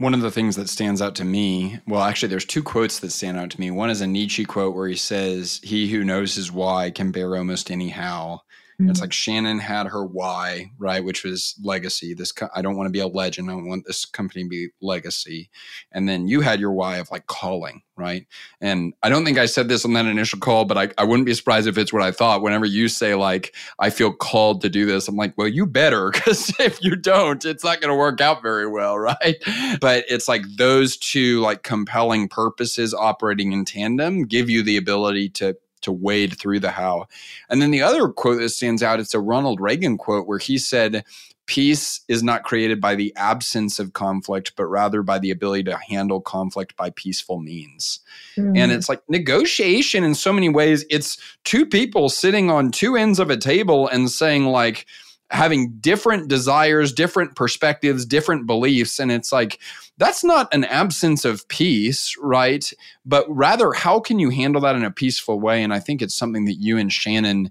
one 0.00 0.14
of 0.14 0.22
the 0.22 0.30
things 0.30 0.56
that 0.56 0.70
stands 0.70 1.02
out 1.02 1.14
to 1.14 1.24
me 1.26 1.78
well 1.86 2.00
actually 2.00 2.30
there's 2.30 2.46
two 2.46 2.62
quotes 2.62 3.00
that 3.00 3.10
stand 3.10 3.36
out 3.36 3.50
to 3.50 3.60
me. 3.60 3.70
One 3.70 3.90
is 3.90 4.00
a 4.00 4.06
nietzsche 4.06 4.46
quote 4.46 4.74
where 4.74 4.88
he 4.88 4.96
says 4.96 5.60
he 5.62 5.88
who 5.90 6.02
knows 6.02 6.34
his 6.34 6.50
why 6.50 6.90
can 6.90 7.12
bear 7.12 7.36
almost 7.36 7.70
any 7.70 7.90
how 7.90 8.40
Mm-hmm. 8.80 8.90
It's 8.90 9.00
like 9.02 9.12
Shannon 9.12 9.58
had 9.58 9.88
her 9.88 10.04
why, 10.04 10.72
right, 10.78 11.04
which 11.04 11.22
was 11.22 11.54
legacy. 11.62 12.14
This 12.14 12.32
co- 12.32 12.48
I 12.54 12.62
don't 12.62 12.76
want 12.76 12.86
to 12.86 12.92
be 12.92 13.00
a 13.00 13.06
legend. 13.06 13.50
I 13.50 13.54
want 13.54 13.84
this 13.86 14.06
company 14.06 14.44
to 14.44 14.48
be 14.48 14.68
legacy. 14.80 15.50
And 15.92 16.08
then 16.08 16.26
you 16.28 16.40
had 16.40 16.60
your 16.60 16.72
why 16.72 16.96
of 16.96 17.10
like 17.10 17.26
calling, 17.26 17.82
right? 17.96 18.26
And 18.58 18.94
I 19.02 19.10
don't 19.10 19.26
think 19.26 19.36
I 19.36 19.44
said 19.44 19.68
this 19.68 19.84
on 19.84 19.92
that 19.92 20.06
initial 20.06 20.38
call, 20.38 20.64
but 20.64 20.78
I, 20.78 20.88
I 20.96 21.04
wouldn't 21.04 21.26
be 21.26 21.34
surprised 21.34 21.68
if 21.68 21.76
it's 21.76 21.92
what 21.92 22.02
I 22.02 22.10
thought. 22.10 22.40
Whenever 22.40 22.64
you 22.64 22.88
say 22.88 23.14
like 23.14 23.54
I 23.78 23.90
feel 23.90 24.14
called 24.14 24.62
to 24.62 24.70
do 24.70 24.86
this, 24.86 25.08
I'm 25.08 25.16
like, 25.16 25.36
well, 25.36 25.48
you 25.48 25.66
better, 25.66 26.10
because 26.14 26.58
if 26.58 26.82
you 26.82 26.96
don't, 26.96 27.44
it's 27.44 27.64
not 27.64 27.82
going 27.82 27.92
to 27.92 27.98
work 27.98 28.22
out 28.22 28.40
very 28.40 28.66
well, 28.66 28.98
right? 28.98 29.36
But 29.78 30.06
it's 30.08 30.26
like 30.26 30.42
those 30.56 30.96
two 30.96 31.40
like 31.40 31.62
compelling 31.64 32.28
purposes 32.28 32.94
operating 32.94 33.52
in 33.52 33.66
tandem 33.66 34.24
give 34.24 34.48
you 34.48 34.62
the 34.62 34.78
ability 34.78 35.28
to 35.30 35.56
to 35.82 35.92
wade 35.92 36.38
through 36.38 36.60
the 36.60 36.70
how. 36.70 37.06
And 37.48 37.60
then 37.60 37.70
the 37.70 37.82
other 37.82 38.08
quote 38.08 38.38
that 38.40 38.50
stands 38.50 38.82
out, 38.82 39.00
it's 39.00 39.14
a 39.14 39.20
Ronald 39.20 39.60
Reagan 39.60 39.98
quote 39.98 40.26
where 40.26 40.38
he 40.38 40.58
said, 40.58 41.04
Peace 41.46 42.02
is 42.06 42.22
not 42.22 42.44
created 42.44 42.80
by 42.80 42.94
the 42.94 43.12
absence 43.16 43.80
of 43.80 43.92
conflict, 43.92 44.52
but 44.54 44.66
rather 44.66 45.02
by 45.02 45.18
the 45.18 45.32
ability 45.32 45.64
to 45.64 45.76
handle 45.88 46.20
conflict 46.20 46.76
by 46.76 46.90
peaceful 46.90 47.40
means. 47.40 47.98
Mm. 48.36 48.56
And 48.56 48.70
it's 48.70 48.88
like 48.88 49.02
negotiation 49.08 50.04
in 50.04 50.14
so 50.14 50.32
many 50.32 50.48
ways. 50.48 50.84
It's 50.90 51.18
two 51.42 51.66
people 51.66 52.08
sitting 52.08 52.50
on 52.50 52.70
two 52.70 52.94
ends 52.94 53.18
of 53.18 53.30
a 53.30 53.36
table 53.36 53.88
and 53.88 54.08
saying, 54.08 54.46
like, 54.46 54.86
having 55.30 55.72
different 55.78 56.28
desires, 56.28 56.92
different 56.92 57.36
perspectives, 57.36 58.04
different 58.04 58.46
beliefs. 58.46 58.98
And 58.98 59.12
it's 59.12 59.32
like, 59.32 59.60
that's 59.96 60.24
not 60.24 60.52
an 60.52 60.64
absence 60.64 61.24
of 61.24 61.46
peace, 61.48 62.16
right? 62.20 62.70
But 63.04 63.26
rather, 63.28 63.72
how 63.72 64.00
can 64.00 64.18
you 64.18 64.30
handle 64.30 64.60
that 64.62 64.76
in 64.76 64.84
a 64.84 64.90
peaceful 64.90 65.38
way? 65.38 65.62
And 65.62 65.72
I 65.72 65.78
think 65.78 66.02
it's 66.02 66.14
something 66.14 66.46
that 66.46 66.54
you 66.54 66.78
and 66.78 66.92
Shannon 66.92 67.50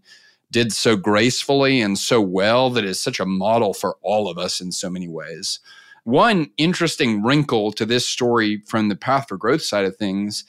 did 0.52 0.74
so 0.74 0.96
gracefully 0.96 1.80
and 1.80 1.98
so 1.98 2.20
well 2.20 2.70
that 2.72 2.84
is 2.84 3.02
such 3.02 3.20
a 3.20 3.26
model 3.26 3.74
for 3.74 3.98
all 4.02 4.30
of 4.30 4.38
us 4.38 4.60
in 4.60 4.72
so 4.72 4.90
many 4.90 5.08
ways. 5.08 5.60
One 6.04 6.50
interesting 6.58 7.24
wrinkle 7.24 7.72
to 7.74 7.86
this 7.86 8.10
story 8.10 8.64
from 8.66 8.90
the 8.90 8.96
Path 8.96 9.28
for 9.30 9.38
Growth 9.38 9.62
side 9.62 9.86
of 9.86 9.96
things 9.96 10.44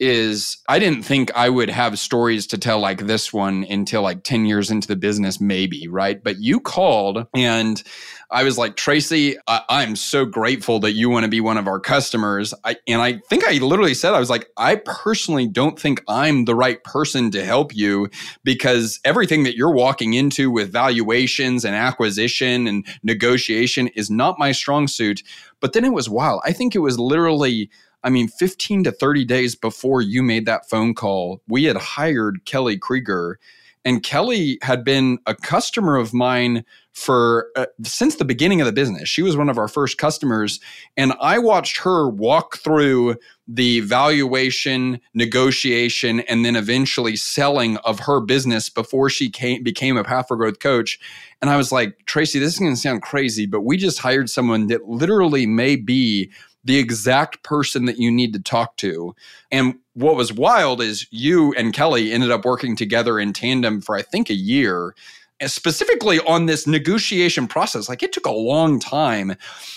is 0.00 0.58
I 0.68 0.78
didn't 0.78 1.02
think 1.02 1.30
I 1.34 1.48
would 1.48 1.70
have 1.70 1.98
stories 1.98 2.46
to 2.48 2.58
tell 2.58 2.78
like 2.78 3.06
this 3.06 3.32
one 3.32 3.64
until 3.68 4.02
like 4.02 4.22
10 4.22 4.46
years 4.46 4.70
into 4.70 4.86
the 4.88 4.96
business, 4.96 5.40
maybe, 5.40 5.88
right? 5.88 6.22
But 6.22 6.38
you 6.38 6.60
called 6.60 7.26
and 7.34 7.82
I 8.30 8.44
was 8.44 8.58
like, 8.58 8.76
Tracy, 8.76 9.36
I- 9.46 9.82
am 9.82 9.96
so 9.96 10.26
grateful 10.26 10.80
that 10.80 10.92
you 10.92 11.08
want 11.08 11.24
to 11.24 11.30
be 11.30 11.40
one 11.40 11.56
of 11.56 11.66
our 11.66 11.80
customers. 11.80 12.52
I- 12.62 12.76
and 12.86 13.00
I 13.00 13.20
think 13.30 13.44
I 13.46 13.52
literally 13.54 13.94
said, 13.94 14.12
I 14.12 14.20
was 14.20 14.28
like, 14.28 14.48
I 14.56 14.76
personally 14.76 15.46
don't 15.46 15.80
think 15.80 16.02
I'm 16.08 16.44
the 16.44 16.54
right 16.54 16.82
person 16.84 17.30
to 17.30 17.44
help 17.44 17.74
you 17.74 18.10
because 18.44 19.00
everything 19.04 19.44
that 19.44 19.56
you're 19.56 19.72
walking 19.72 20.12
into 20.12 20.50
with 20.50 20.70
valuations 20.70 21.64
and 21.64 21.74
acquisition 21.74 22.66
and 22.66 22.86
negotiation 23.02 23.88
is 23.88 24.10
not 24.10 24.38
my 24.38 24.52
strong 24.52 24.88
suit. 24.88 25.22
But 25.60 25.72
then 25.72 25.84
it 25.84 25.92
was 25.92 26.08
wild. 26.08 26.42
I 26.44 26.52
think 26.52 26.74
it 26.74 26.80
was 26.80 26.98
literally 26.98 27.70
I 28.04 28.10
mean, 28.10 28.28
15 28.28 28.84
to 28.84 28.92
30 28.92 29.24
days 29.24 29.54
before 29.54 30.00
you 30.02 30.22
made 30.22 30.46
that 30.46 30.68
phone 30.68 30.94
call, 30.94 31.42
we 31.48 31.64
had 31.64 31.76
hired 31.76 32.44
Kelly 32.44 32.78
Krieger. 32.78 33.38
And 33.84 34.02
Kelly 34.02 34.58
had 34.62 34.84
been 34.84 35.18
a 35.26 35.34
customer 35.34 35.96
of 35.96 36.12
mine 36.12 36.64
for 36.92 37.46
uh, 37.54 37.66
since 37.84 38.16
the 38.16 38.24
beginning 38.24 38.60
of 38.60 38.66
the 38.66 38.72
business. 38.72 39.08
She 39.08 39.22
was 39.22 39.36
one 39.36 39.48
of 39.48 39.56
our 39.56 39.68
first 39.68 39.98
customers. 39.98 40.58
And 40.96 41.12
I 41.20 41.38
watched 41.38 41.78
her 41.78 42.08
walk 42.08 42.58
through 42.58 43.16
the 43.46 43.80
valuation, 43.80 45.00
negotiation, 45.14 46.20
and 46.20 46.44
then 46.44 46.56
eventually 46.56 47.14
selling 47.14 47.76
of 47.78 48.00
her 48.00 48.20
business 48.20 48.68
before 48.68 49.08
she 49.08 49.30
came, 49.30 49.62
became 49.62 49.96
a 49.96 50.02
Path 50.04 50.26
for 50.28 50.36
Growth 50.36 50.58
coach. 50.58 50.98
And 51.40 51.50
I 51.50 51.56
was 51.56 51.70
like, 51.70 52.04
Tracy, 52.06 52.40
this 52.40 52.54
is 52.54 52.58
going 52.58 52.74
to 52.74 52.80
sound 52.80 53.02
crazy, 53.02 53.46
but 53.46 53.60
we 53.60 53.76
just 53.76 54.00
hired 54.00 54.28
someone 54.28 54.66
that 54.66 54.88
literally 54.88 55.46
may 55.46 55.76
be 55.76 56.30
the 56.68 56.76
exact 56.76 57.42
person 57.42 57.86
that 57.86 57.96
you 57.96 58.10
need 58.12 58.34
to 58.34 58.38
talk 58.38 58.76
to. 58.76 59.16
And 59.50 59.76
what 59.94 60.16
was 60.16 60.34
wild 60.34 60.82
is 60.82 61.06
you 61.10 61.54
and 61.54 61.72
Kelly 61.72 62.12
ended 62.12 62.30
up 62.30 62.44
working 62.44 62.76
together 62.76 63.18
in 63.18 63.32
tandem 63.32 63.80
for, 63.80 63.96
I 63.96 64.02
think, 64.02 64.28
a 64.28 64.34
year 64.34 64.94
specifically 65.46 66.18
on 66.20 66.44
this 66.44 66.66
negotiation 66.66 67.46
process. 67.46 67.88
Like 67.88 68.02
it 68.02 68.12
took 68.12 68.26
a 68.26 68.32
long 68.32 68.78
time. 68.80 69.34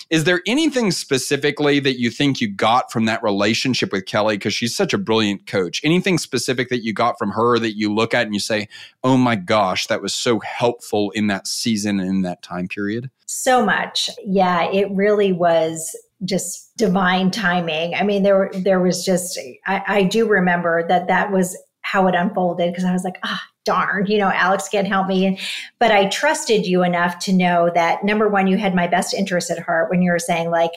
Is 0.10 0.26
there 0.26 0.42
anything 0.46 0.92
specifically 0.92 1.80
that 1.80 1.98
you 1.98 2.10
think 2.10 2.42
you 2.42 2.50
got 2.50 2.92
from 2.92 3.06
that 3.06 3.24
relationship 3.24 3.94
with 3.94 4.06
kelly? 4.06 4.38
Because 4.38 4.54
she's 4.54 4.76
such 4.76 4.94
a 4.94 4.98
brilliant 4.98 5.46
coach. 5.46 5.80
Anything 5.86 6.18
specific 6.18 6.68
that 6.70 6.84
you 6.84 6.94
got 6.94 7.18
from 7.18 7.32
her 7.32 7.58
that 7.60 7.78
you 7.78 7.94
look 7.94 8.14
at 8.14 8.26
and 8.26 8.34
you 8.34 8.40
say 8.40 8.68
oh 9.04 9.18
my 9.18 9.36
gosh 9.36 9.88
that 9.88 10.02
was 10.02 10.14
so 10.14 10.40
helpful 10.40 11.12
in 11.12 11.28
that 11.28 11.48
season 11.48 12.00
and 12.00 12.10
in 12.10 12.22
that 12.24 12.42
time 12.42 12.68
period 12.68 13.10
so 13.28 13.64
much. 13.64 14.10
Yeah 14.26 14.64
it 14.72 14.90
really 14.92 15.32
was 15.32 15.96
just 16.24 16.76
divine 16.78 17.32
timing. 17.32 17.96
I 17.96 18.04
mean, 18.04 18.24
there 18.24 18.50
there 18.54 18.80
was 18.80 19.04
just 19.04 19.40
I, 19.66 19.84
I 19.88 20.04
do 20.04 20.28
remember 20.28 20.88
that 20.88 21.08
that 21.08 21.32
was 21.32 21.58
how 21.82 22.08
it 22.08 22.16
unfolded 22.16 22.72
because 22.72 22.86
I 22.86 22.94
was 22.94 23.04
like, 23.04 23.18
ah, 23.24 23.44
darn, 23.66 24.06
you 24.08 24.18
know, 24.18 24.30
Alex 24.30 24.70
can't 24.70 24.88
help 24.88 25.08
me. 25.08 25.40
But 25.80 25.92
I 25.92 26.08
trusted 26.10 26.66
you 26.66 26.84
enough 26.84 27.20
to 27.20 27.34
know 27.34 27.72
that 27.74 28.04
number 28.04 28.28
one, 28.28 28.48
you 28.48 28.58
had 28.58 28.76
my 28.76 28.88
best 28.88 29.14
interest 29.14 29.50
at 29.50 29.60
heart 29.60 29.90
when 29.90 30.02
you 30.02 30.12
were 30.12 30.20
saying 30.20 30.52
like, 30.52 30.72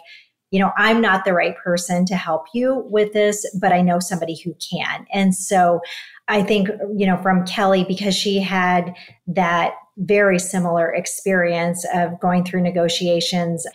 you 0.50 0.60
know, 0.60 0.70
I'm 0.76 1.00
not 1.00 1.24
the 1.24 1.32
right 1.32 1.56
person 1.56 2.06
to 2.06 2.16
help 2.16 2.46
you 2.54 2.86
with 2.88 3.12
this, 3.12 3.44
but 3.60 3.72
I 3.72 3.80
know 3.80 3.98
somebody 3.98 4.40
who 4.44 4.54
can. 4.54 5.06
And 5.12 5.34
so 5.34 5.80
I 6.28 6.42
think, 6.42 6.68
you 6.96 7.06
know, 7.06 7.16
from 7.18 7.44
Kelly, 7.44 7.84
because 7.84 8.14
she 8.14 8.40
had 8.40 8.94
that 9.26 9.74
very 9.96 10.38
similar 10.38 10.92
experience 10.92 11.84
of 11.92 12.18
going 12.20 12.44
through 12.44 12.62
negotiations 12.62 13.66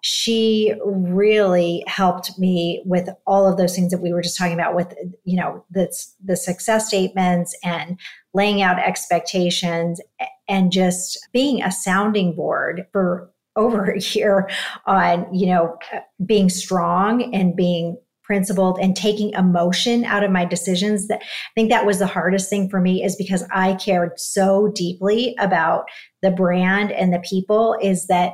she 0.00 0.74
really 0.84 1.82
helped 1.86 2.38
me 2.38 2.82
with 2.84 3.08
all 3.26 3.46
of 3.46 3.56
those 3.56 3.74
things 3.74 3.90
that 3.90 4.02
we 4.02 4.12
were 4.12 4.22
just 4.22 4.36
talking 4.36 4.54
about 4.54 4.74
with 4.74 4.94
you 5.24 5.36
know 5.36 5.64
the, 5.70 5.90
the 6.22 6.36
success 6.36 6.88
statements 6.88 7.56
and 7.64 7.98
laying 8.34 8.62
out 8.62 8.78
expectations 8.78 10.00
and 10.48 10.72
just 10.72 11.18
being 11.32 11.62
a 11.62 11.72
sounding 11.72 12.34
board 12.34 12.86
for 12.92 13.30
over 13.56 13.92
a 13.92 14.00
year 14.00 14.48
on 14.86 15.32
you 15.32 15.46
know 15.46 15.76
being 16.24 16.48
strong 16.48 17.34
and 17.34 17.56
being 17.56 17.96
principled 18.22 18.78
and 18.80 18.96
taking 18.96 19.30
emotion 19.32 20.04
out 20.04 20.24
of 20.24 20.30
my 20.30 20.44
decisions 20.44 21.08
that 21.08 21.20
i 21.22 21.50
think 21.54 21.70
that 21.70 21.86
was 21.86 21.98
the 21.98 22.06
hardest 22.06 22.50
thing 22.50 22.68
for 22.68 22.80
me 22.80 23.04
is 23.04 23.16
because 23.16 23.44
i 23.52 23.74
cared 23.74 24.18
so 24.18 24.72
deeply 24.74 25.34
about 25.38 25.84
the 26.22 26.30
brand 26.30 26.90
and 26.90 27.12
the 27.12 27.20
people 27.20 27.76
is 27.80 28.06
that 28.06 28.32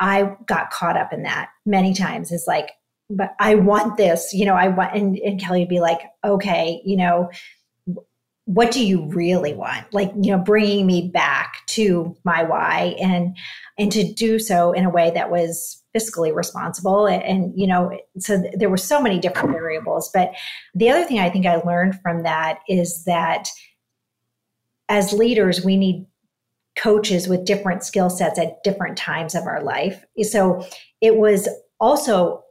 I 0.00 0.36
got 0.46 0.70
caught 0.70 0.96
up 0.96 1.12
in 1.12 1.22
that 1.22 1.50
many 1.64 1.94
times. 1.94 2.32
Is 2.32 2.44
like, 2.46 2.70
but 3.10 3.34
I 3.38 3.54
want 3.56 3.96
this, 3.96 4.32
you 4.32 4.46
know, 4.46 4.54
I 4.54 4.68
want, 4.68 4.94
and, 4.94 5.16
and 5.18 5.40
Kelly 5.40 5.60
would 5.60 5.68
be 5.68 5.80
like, 5.80 6.00
okay, 6.24 6.80
you 6.84 6.96
know, 6.96 7.30
what 8.46 8.72
do 8.72 8.84
you 8.84 9.06
really 9.06 9.54
want? 9.54 9.92
Like, 9.92 10.10
you 10.20 10.32
know, 10.32 10.38
bringing 10.38 10.86
me 10.86 11.08
back 11.08 11.58
to 11.68 12.16
my 12.24 12.42
why 12.42 12.96
and, 13.00 13.36
and 13.78 13.92
to 13.92 14.12
do 14.12 14.38
so 14.38 14.72
in 14.72 14.84
a 14.84 14.90
way 14.90 15.12
that 15.12 15.30
was 15.30 15.80
fiscally 15.96 16.34
responsible. 16.34 17.06
And, 17.06 17.22
and 17.22 17.52
you 17.54 17.66
know, 17.66 17.96
so 18.18 18.42
there 18.54 18.70
were 18.70 18.76
so 18.76 19.00
many 19.00 19.20
different 19.20 19.50
variables. 19.50 20.10
But 20.12 20.32
the 20.74 20.90
other 20.90 21.04
thing 21.04 21.20
I 21.20 21.30
think 21.30 21.46
I 21.46 21.56
learned 21.56 22.00
from 22.02 22.24
that 22.24 22.60
is 22.68 23.04
that 23.04 23.48
as 24.88 25.12
leaders, 25.12 25.64
we 25.64 25.76
need 25.76 26.06
coaches 26.76 27.28
with 27.28 27.44
different 27.44 27.84
skill 27.84 28.10
sets 28.10 28.38
at 28.38 28.62
different 28.62 28.96
times 28.96 29.34
of 29.34 29.46
our 29.46 29.62
life. 29.62 30.04
So 30.22 30.66
it 31.00 31.16
was 31.16 31.48
also 31.80 32.42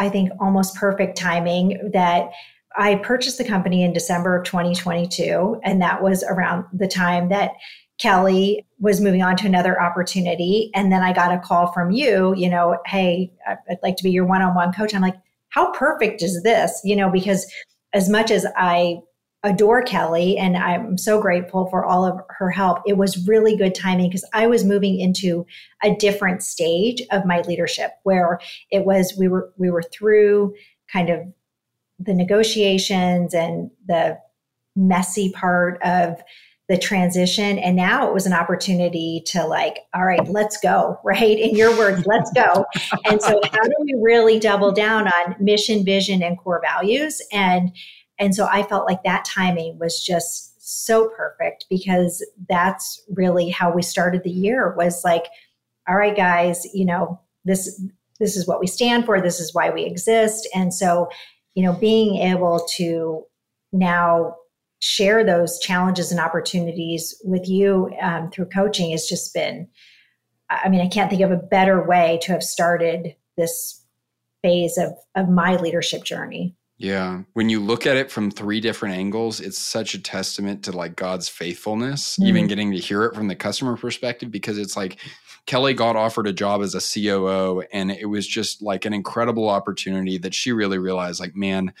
I 0.00 0.08
think, 0.08 0.32
almost 0.40 0.74
perfect 0.74 1.16
timing 1.16 1.90
that 1.92 2.30
I 2.76 2.96
purchased 2.96 3.36
the 3.36 3.44
company 3.44 3.82
in 3.82 3.92
December 3.92 4.34
of 4.34 4.44
2022. 4.46 5.60
And 5.62 5.82
that 5.82 6.02
was 6.02 6.24
around 6.24 6.64
the 6.72 6.88
time 6.88 7.28
that 7.28 7.52
Kelly 7.98 8.64
was 8.78 9.00
moving 9.00 9.22
on 9.22 9.36
to 9.36 9.46
another 9.46 9.80
opportunity. 9.80 10.70
And 10.74 10.90
then 10.90 11.02
I 11.02 11.12
got 11.12 11.34
a 11.34 11.38
call 11.38 11.70
from 11.72 11.90
you, 11.90 12.34
you 12.34 12.48
know, 12.48 12.78
hey, 12.86 13.30
I'd 13.46 13.78
like 13.82 13.96
to 13.96 14.02
be 14.02 14.10
your 14.10 14.24
one 14.24 14.40
on 14.40 14.54
one 14.54 14.72
coach. 14.72 14.94
I'm 14.94 15.02
like, 15.02 15.18
how 15.50 15.70
perfect 15.72 16.22
is 16.22 16.42
this? 16.42 16.80
You 16.82 16.96
know, 16.96 17.10
because 17.10 17.46
as 17.92 18.08
much 18.08 18.30
as 18.30 18.46
I 18.56 19.00
adore 19.42 19.82
Kelly 19.82 20.36
and 20.36 20.56
I'm 20.56 20.98
so 20.98 21.20
grateful 21.20 21.68
for 21.70 21.84
all 21.84 22.04
of 22.04 22.20
her 22.28 22.50
help, 22.50 22.82
it 22.86 22.98
was 22.98 23.26
really 23.26 23.56
good 23.56 23.74
timing 23.74 24.10
because 24.10 24.28
I 24.34 24.46
was 24.46 24.64
moving 24.64 25.00
into 25.00 25.46
a 25.82 25.94
different 25.94 26.42
stage 26.42 27.02
of 27.10 27.24
my 27.24 27.40
leadership 27.42 27.92
where 28.02 28.38
it 28.70 28.84
was 28.84 29.14
we 29.18 29.28
were 29.28 29.52
we 29.56 29.70
were 29.70 29.82
through 29.82 30.54
kind 30.92 31.08
of 31.08 31.20
the 31.98 32.14
negotiations 32.14 33.34
and 33.34 33.70
the 33.86 34.18
messy 34.76 35.32
part 35.32 35.80
of 35.82 36.20
the 36.68 36.78
transition 36.78 37.58
and 37.58 37.74
now 37.74 38.06
it 38.06 38.14
was 38.14 38.26
an 38.26 38.32
opportunity 38.32 39.22
to 39.26 39.44
like 39.44 39.80
all 39.92 40.04
right 40.04 40.28
let's 40.28 40.56
go 40.60 40.98
right? 41.04 41.38
In 41.38 41.56
your 41.56 41.76
words 41.78 42.06
let's 42.06 42.30
go. 42.32 42.66
And 43.06 43.20
so 43.22 43.40
how 43.52 43.62
do 43.62 43.74
we 43.80 43.94
really 44.00 44.38
double 44.38 44.70
down 44.70 45.08
on 45.08 45.34
mission 45.40 45.84
vision 45.84 46.22
and 46.22 46.38
core 46.38 46.62
values? 46.62 47.22
And 47.32 47.72
and 48.20 48.34
so 48.34 48.46
i 48.52 48.62
felt 48.62 48.86
like 48.86 49.02
that 49.02 49.24
timing 49.24 49.76
was 49.78 50.04
just 50.04 50.46
so 50.60 51.08
perfect 51.16 51.66
because 51.68 52.24
that's 52.48 53.02
really 53.10 53.50
how 53.50 53.72
we 53.72 53.82
started 53.82 54.22
the 54.22 54.30
year 54.30 54.72
was 54.76 55.02
like 55.04 55.26
all 55.88 55.96
right 55.96 56.16
guys 56.16 56.64
you 56.72 56.84
know 56.84 57.20
this 57.44 57.82
this 58.20 58.36
is 58.36 58.46
what 58.46 58.60
we 58.60 58.66
stand 58.66 59.06
for. 59.06 59.18
This 59.20 59.40
is 59.40 59.54
why 59.54 59.70
we 59.70 59.84
exist. 59.84 60.46
And 60.54 60.72
so 60.72 61.08
you 61.54 61.64
know 61.64 61.72
being 61.72 62.16
able 62.16 62.66
to 62.76 63.24
now 63.72 64.36
share 64.80 65.24
those 65.24 65.58
challenges 65.58 66.10
and 66.10 66.20
opportunities 66.20 67.20
with 67.24 67.48
you 67.48 67.90
um, 68.00 68.30
through 68.30 68.46
coaching 68.46 68.92
has 68.92 69.06
just 69.06 69.34
been 69.34 69.68
i 70.48 70.68
mean 70.68 70.80
i 70.80 70.88
can't 70.88 71.10
think 71.10 71.22
of 71.22 71.30
a 71.30 71.36
better 71.36 71.86
way 71.86 72.18
to 72.22 72.32
have 72.32 72.42
started 72.42 73.14
this 73.36 73.84
phase 74.42 74.78
of, 74.78 74.94
of 75.14 75.28
my 75.28 75.56
leadership 75.56 76.02
journey 76.02 76.56
yeah. 76.80 77.20
When 77.34 77.50
you 77.50 77.60
look 77.60 77.86
at 77.86 77.98
it 77.98 78.10
from 78.10 78.30
three 78.30 78.58
different 78.58 78.94
angles, 78.94 79.38
it's 79.38 79.58
such 79.58 79.92
a 79.92 79.98
testament 79.98 80.64
to 80.64 80.72
like 80.72 80.96
God's 80.96 81.28
faithfulness, 81.28 82.14
mm-hmm. 82.14 82.26
even 82.26 82.46
getting 82.46 82.72
to 82.72 82.78
hear 82.78 83.04
it 83.04 83.14
from 83.14 83.28
the 83.28 83.36
customer 83.36 83.76
perspective, 83.76 84.30
because 84.30 84.56
it's 84.56 84.78
like 84.78 84.96
Kelly 85.44 85.74
got 85.74 85.96
offered 85.96 86.26
a 86.26 86.32
job 86.32 86.62
as 86.62 86.74
a 86.74 86.80
COO, 86.80 87.62
and 87.72 87.90
it 87.90 88.06
was 88.06 88.26
just 88.26 88.62
like 88.62 88.86
an 88.86 88.94
incredible 88.94 89.50
opportunity 89.50 90.16
that 90.18 90.34
she 90.34 90.52
really 90.52 90.78
realized, 90.78 91.20
like, 91.20 91.36
man, 91.36 91.72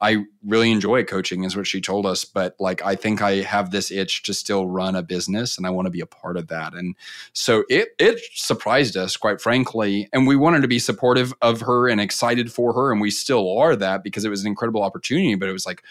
I 0.00 0.24
really 0.44 0.72
enjoy 0.72 1.04
coaching, 1.04 1.44
is 1.44 1.56
what 1.56 1.68
she 1.68 1.80
told 1.80 2.06
us. 2.06 2.24
But 2.24 2.56
like, 2.58 2.84
I 2.84 2.96
think 2.96 3.22
I 3.22 3.42
have 3.42 3.70
this 3.70 3.92
itch 3.92 4.24
to 4.24 4.34
still 4.34 4.66
run 4.66 4.96
a 4.96 5.02
business, 5.02 5.56
and 5.56 5.66
I 5.66 5.70
want 5.70 5.86
to 5.86 5.90
be 5.90 6.00
a 6.00 6.06
part 6.06 6.36
of 6.36 6.48
that. 6.48 6.74
And 6.74 6.96
so 7.32 7.64
it 7.68 7.90
it 7.98 8.20
surprised 8.34 8.96
us, 8.96 9.16
quite 9.16 9.40
frankly, 9.40 10.08
and 10.12 10.26
we 10.26 10.34
wanted 10.34 10.62
to 10.62 10.68
be 10.68 10.80
supportive 10.80 11.32
of 11.40 11.60
her 11.60 11.88
and 11.88 12.00
excited 12.00 12.52
for 12.52 12.72
her, 12.72 12.90
and 12.90 13.00
we 13.00 13.12
still 13.12 13.56
are 13.56 13.76
that 13.76 14.02
because 14.02 14.24
it 14.24 14.30
was 14.30 14.41
an 14.42 14.48
incredible 14.48 14.82
opportunity. 14.82 15.34
But 15.34 15.48
it 15.48 15.52
was 15.52 15.66
like, 15.66 15.82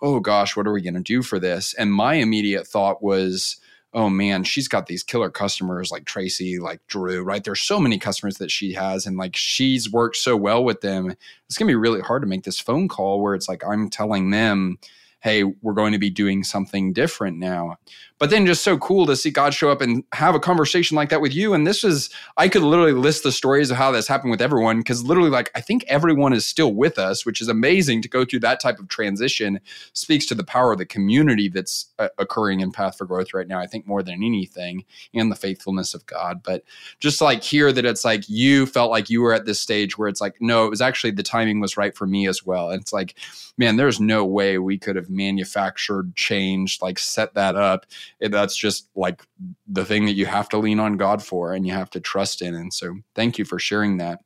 oh 0.00 0.20
gosh, 0.20 0.56
what 0.56 0.66
are 0.66 0.72
we 0.72 0.82
going 0.82 0.94
to 0.94 1.00
do 1.00 1.22
for 1.22 1.38
this? 1.38 1.74
And 1.74 1.92
my 1.92 2.14
immediate 2.14 2.66
thought 2.66 3.02
was 3.02 3.60
oh 3.94 4.10
man, 4.10 4.44
she's 4.44 4.68
got 4.68 4.86
these 4.86 5.02
killer 5.02 5.30
customers 5.30 5.90
like 5.90 6.04
Tracy, 6.04 6.58
like 6.58 6.86
Drew, 6.88 7.22
right? 7.22 7.42
There's 7.42 7.60
so 7.60 7.80
many 7.80 7.98
customers 7.98 8.36
that 8.38 8.50
she 8.50 8.74
has, 8.74 9.06
and 9.06 9.16
like 9.16 9.34
she's 9.34 9.90
worked 9.90 10.16
so 10.16 10.36
well 10.36 10.62
with 10.62 10.82
them. 10.82 11.14
It's 11.46 11.56
gonna 11.56 11.70
be 11.70 11.74
really 11.74 12.00
hard 12.00 12.22
to 12.22 12.28
make 12.28 12.44
this 12.44 12.60
phone 12.60 12.88
call 12.88 13.22
where 13.22 13.34
it's 13.34 13.48
like 13.48 13.64
I'm 13.64 13.88
telling 13.88 14.30
them, 14.30 14.78
hey, 15.20 15.42
we're 15.42 15.74
going 15.74 15.92
to 15.92 15.98
be 15.98 16.10
doing 16.10 16.44
something 16.44 16.92
different 16.92 17.38
now. 17.38 17.76
But 18.18 18.30
then 18.30 18.46
just 18.46 18.64
so 18.64 18.76
cool 18.78 19.06
to 19.06 19.16
see 19.16 19.30
God 19.30 19.54
show 19.54 19.70
up 19.70 19.80
and 19.80 20.04
have 20.12 20.34
a 20.34 20.40
conversation 20.40 20.96
like 20.96 21.08
that 21.10 21.20
with 21.20 21.34
you. 21.34 21.54
And 21.54 21.66
this 21.66 21.84
is, 21.84 22.10
I 22.36 22.48
could 22.48 22.62
literally 22.62 22.92
list 22.92 23.22
the 23.22 23.32
stories 23.32 23.70
of 23.70 23.76
how 23.76 23.90
this 23.90 24.08
happened 24.08 24.30
with 24.30 24.42
everyone 24.42 24.78
because 24.78 25.04
literally, 25.04 25.30
like, 25.30 25.50
I 25.54 25.60
think 25.60 25.84
everyone 25.88 26.32
is 26.32 26.44
still 26.44 26.74
with 26.74 26.98
us, 26.98 27.24
which 27.24 27.40
is 27.40 27.48
amazing 27.48 28.02
to 28.02 28.08
go 28.08 28.24
through 28.24 28.40
that 28.40 28.60
type 28.60 28.78
of 28.78 28.88
transition. 28.88 29.60
Speaks 29.92 30.26
to 30.26 30.34
the 30.34 30.44
power 30.44 30.72
of 30.72 30.78
the 30.78 30.86
community 30.86 31.48
that's 31.48 31.86
uh, 31.98 32.08
occurring 32.18 32.60
in 32.60 32.72
Path 32.72 32.98
for 32.98 33.06
Growth 33.06 33.32
right 33.32 33.46
now, 33.46 33.60
I 33.60 33.66
think 33.66 33.86
more 33.86 34.02
than 34.02 34.24
anything, 34.24 34.84
and 35.14 35.30
the 35.30 35.36
faithfulness 35.36 35.94
of 35.94 36.06
God. 36.06 36.42
But 36.42 36.64
just 37.00 37.20
like 37.20 37.42
here, 37.42 37.72
that 37.72 37.84
it's 37.84 38.04
like 38.04 38.28
you 38.28 38.66
felt 38.66 38.90
like 38.90 39.10
you 39.10 39.22
were 39.22 39.32
at 39.32 39.46
this 39.46 39.60
stage 39.60 39.96
where 39.96 40.08
it's 40.08 40.20
like, 40.20 40.36
no, 40.40 40.66
it 40.66 40.70
was 40.70 40.80
actually 40.80 41.12
the 41.12 41.22
timing 41.22 41.60
was 41.60 41.76
right 41.76 41.96
for 41.96 42.06
me 42.06 42.26
as 42.26 42.44
well. 42.44 42.70
And 42.70 42.80
it's 42.80 42.92
like, 42.92 43.14
man, 43.56 43.76
there's 43.76 44.00
no 44.00 44.24
way 44.24 44.58
we 44.58 44.78
could 44.78 44.96
have 44.96 45.10
manufactured, 45.10 46.14
changed, 46.16 46.82
like 46.82 46.98
set 46.98 47.34
that 47.34 47.56
up 47.56 47.86
that's 48.20 48.56
just 48.56 48.88
like 48.94 49.22
the 49.66 49.84
thing 49.84 50.06
that 50.06 50.14
you 50.14 50.26
have 50.26 50.48
to 50.50 50.58
lean 50.58 50.80
on 50.80 50.96
God 50.96 51.22
for 51.22 51.52
and 51.52 51.66
you 51.66 51.72
have 51.72 51.90
to 51.90 52.00
trust 52.00 52.42
in. 52.42 52.54
And 52.54 52.72
so 52.72 52.96
thank 53.14 53.38
you 53.38 53.44
for 53.44 53.58
sharing 53.58 53.98
that. 53.98 54.20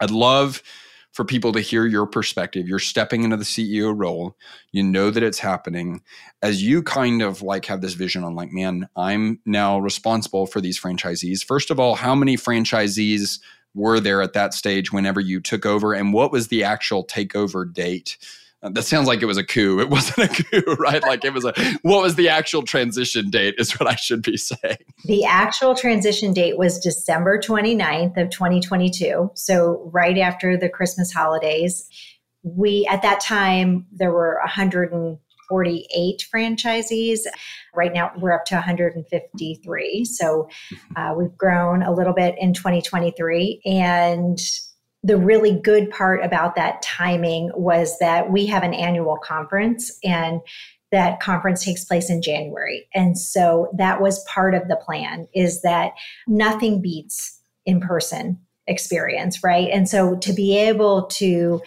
I'd 0.00 0.10
love 0.10 0.62
for 1.12 1.24
people 1.24 1.52
to 1.52 1.60
hear 1.60 1.86
your 1.86 2.06
perspective. 2.06 2.66
You're 2.66 2.78
stepping 2.78 3.22
into 3.22 3.36
the 3.36 3.44
CEO 3.44 3.92
role. 3.94 4.36
You 4.72 4.82
know 4.82 5.10
that 5.10 5.22
it's 5.22 5.38
happening. 5.38 6.02
As 6.40 6.62
you 6.62 6.82
kind 6.82 7.20
of 7.20 7.42
like 7.42 7.66
have 7.66 7.82
this 7.82 7.92
vision 7.92 8.24
on 8.24 8.34
like, 8.34 8.50
man, 8.50 8.88
I'm 8.96 9.40
now 9.44 9.78
responsible 9.78 10.46
for 10.46 10.60
these 10.60 10.80
franchisees. 10.80 11.44
First 11.44 11.70
of 11.70 11.78
all, 11.78 11.94
how 11.94 12.14
many 12.14 12.36
franchisees 12.36 13.40
were 13.74 14.00
there 14.00 14.22
at 14.22 14.32
that 14.32 14.54
stage 14.54 14.90
whenever 14.90 15.20
you 15.20 15.40
took 15.40 15.66
over? 15.66 15.92
And 15.92 16.14
what 16.14 16.32
was 16.32 16.48
the 16.48 16.64
actual 16.64 17.04
takeover 17.04 17.70
date? 17.70 18.16
That 18.62 18.84
sounds 18.84 19.08
like 19.08 19.22
it 19.22 19.26
was 19.26 19.36
a 19.36 19.44
coup. 19.44 19.80
It 19.80 19.90
wasn't 19.90 20.30
a 20.30 20.42
coup, 20.42 20.74
right? 20.78 21.02
Like 21.02 21.24
it 21.24 21.34
was 21.34 21.44
a 21.44 21.52
what 21.82 22.02
was 22.02 22.14
the 22.14 22.28
actual 22.28 22.62
transition 22.62 23.28
date 23.30 23.56
is 23.58 23.78
what 23.78 23.88
I 23.88 23.96
should 23.96 24.22
be 24.22 24.36
saying. 24.36 24.78
The 25.04 25.24
actual 25.24 25.74
transition 25.74 26.32
date 26.32 26.58
was 26.58 26.78
December 26.78 27.38
29th 27.38 28.16
of 28.16 28.30
2022. 28.30 29.32
So 29.34 29.90
right 29.92 30.16
after 30.18 30.56
the 30.56 30.68
Christmas 30.68 31.12
holidays. 31.12 31.88
We 32.44 32.86
at 32.90 33.02
that 33.02 33.20
time 33.20 33.86
there 33.92 34.10
were 34.12 34.38
148 34.42 36.26
franchisees. 36.34 37.20
Right 37.74 37.92
now 37.92 38.12
we're 38.16 38.32
up 38.32 38.44
to 38.46 38.56
153. 38.56 40.04
So 40.04 40.48
mm-hmm. 40.72 40.96
uh, 40.96 41.14
we've 41.14 41.36
grown 41.36 41.82
a 41.82 41.92
little 41.92 42.14
bit 42.14 42.34
in 42.38 42.52
2023 42.52 43.60
and 43.64 44.38
the 45.02 45.16
really 45.16 45.52
good 45.52 45.90
part 45.90 46.24
about 46.24 46.54
that 46.54 46.80
timing 46.82 47.50
was 47.54 47.98
that 47.98 48.30
we 48.30 48.46
have 48.46 48.62
an 48.62 48.74
annual 48.74 49.18
conference 49.18 49.98
and 50.04 50.40
that 50.92 51.20
conference 51.20 51.64
takes 51.64 51.84
place 51.84 52.10
in 52.10 52.22
January. 52.22 52.86
And 52.94 53.18
so 53.18 53.70
that 53.76 54.00
was 54.00 54.22
part 54.24 54.54
of 54.54 54.68
the 54.68 54.76
plan 54.76 55.26
is 55.34 55.62
that 55.62 55.92
nothing 56.28 56.80
beats 56.80 57.40
in 57.64 57.80
person 57.80 58.38
experience, 58.66 59.42
right? 59.42 59.68
And 59.72 59.88
so 59.88 60.16
to 60.16 60.32
be 60.32 60.56
able 60.56 61.06
to 61.06 61.60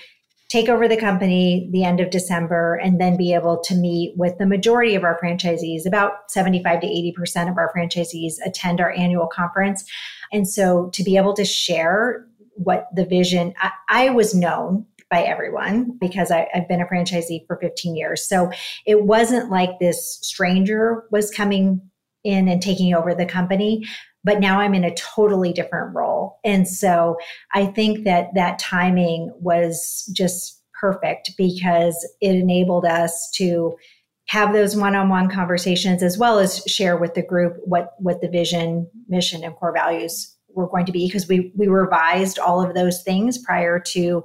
take 0.48 0.70
over 0.70 0.88
the 0.88 0.96
company 0.96 1.68
the 1.74 1.84
end 1.84 2.00
of 2.00 2.12
December 2.12 2.76
and 2.76 3.02
then 3.02 3.18
be 3.18 3.34
able 3.34 3.58
to 3.62 3.76
meet 3.76 4.14
with 4.16 4.38
the 4.38 4.46
majority 4.46 4.96
of 4.96 5.04
our 5.04 5.20
franchisees, 5.20 5.86
about 5.86 6.30
75 6.30 6.82
to 6.82 6.88
80% 6.88 7.50
of 7.50 7.58
our 7.58 7.74
franchisees 7.76 8.36
attend 8.46 8.80
our 8.80 8.92
annual 8.92 9.28
conference. 9.28 9.84
And 10.32 10.48
so 10.48 10.90
to 10.94 11.04
be 11.04 11.18
able 11.18 11.34
to 11.34 11.44
share 11.44 12.26
what 12.56 12.88
the 12.96 13.06
vision 13.06 13.54
I, 13.62 13.72
I 13.90 14.10
was 14.10 14.34
known 14.34 14.86
by 15.10 15.22
everyone 15.22 15.98
because 16.00 16.32
I, 16.32 16.48
have 16.54 16.68
been 16.68 16.82
a 16.82 16.86
franchisee 16.86 17.46
for 17.48 17.58
15 17.58 17.96
years. 17.96 18.28
So 18.28 18.52
it 18.86 19.04
wasn't 19.04 19.52
like 19.52 19.80
this 19.80 20.20
stranger 20.22 21.06
was 21.12 21.32
coming 21.32 21.82
in 22.24 22.48
and 22.48 22.62
taking 22.62 22.94
over 22.94 23.14
the 23.14 23.26
company, 23.26 23.86
but 24.24 24.40
now 24.40 24.60
I'm 24.60 24.74
in 24.74 24.84
a 24.84 24.96
totally 24.96 25.54
different 25.54 25.96
role. 25.96 26.40
And 26.44 26.68
so 26.68 27.18
I 27.54 27.68
think 27.68 28.04
that 28.06 28.34
that 28.34 28.58
timing 28.58 29.32
was 29.40 30.10
just 30.14 30.62
perfect 30.80 31.32
because 31.38 31.96
it 32.20 32.36
enabled 32.36 32.86
us 32.86 33.30
to 33.36 33.76
have 34.28 34.54
those 34.54 34.76
one-on-one 34.76 35.30
conversations 35.30 36.02
as 36.02 36.18
well 36.18 36.40
as 36.40 36.64
share 36.66 36.98
with 36.98 37.14
the 37.14 37.22
group 37.22 37.58
what 37.64 37.92
what 38.00 38.22
the 38.22 38.28
vision 38.28 38.90
mission 39.08 39.44
and 39.44 39.56
core 39.56 39.72
values 39.72 40.35
were 40.56 40.68
going 40.68 40.86
to 40.86 40.92
be 40.92 41.08
because 41.08 41.28
we 41.28 41.52
we 41.56 41.68
revised 41.68 42.40
all 42.40 42.62
of 42.62 42.74
those 42.74 43.04
things 43.04 43.38
prior 43.38 43.80
to 43.80 44.24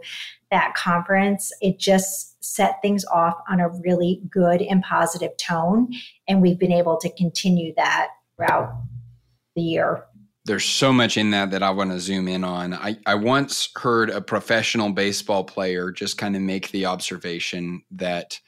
that 0.51 0.75
conference. 0.75 1.53
It 1.61 1.79
just 1.79 2.43
set 2.43 2.81
things 2.83 3.05
off 3.07 3.35
on 3.49 3.61
a 3.61 3.69
really 3.69 4.23
good 4.31 4.63
and 4.63 4.83
positive 4.83 5.37
tone, 5.37 5.93
and 6.27 6.41
we've 6.41 6.59
been 6.59 6.73
able 6.73 6.97
to 6.99 7.11
continue 7.11 7.75
that 7.77 8.09
throughout 8.37 8.73
the 9.55 9.63
year. 9.63 10.05
There's 10.47 10.65
so 10.65 10.93
much 10.93 11.17
in 11.17 11.31
that 11.33 11.51
that 11.51 11.63
I 11.63 11.71
want 11.71 11.91
to 11.91 12.01
zoom 12.01 12.27
in 12.27 12.45
on. 12.45 12.73
I, 12.73 12.97
I 13.05 13.15
once 13.15 13.69
heard 13.77 14.09
a 14.09 14.23
professional 14.23 14.91
baseball 14.91 15.45
player 15.45 15.93
just 15.93 16.17
kind 16.17 16.35
of 16.35 16.41
make 16.43 16.71
the 16.71 16.87
observation 16.87 17.83
that 17.91 18.41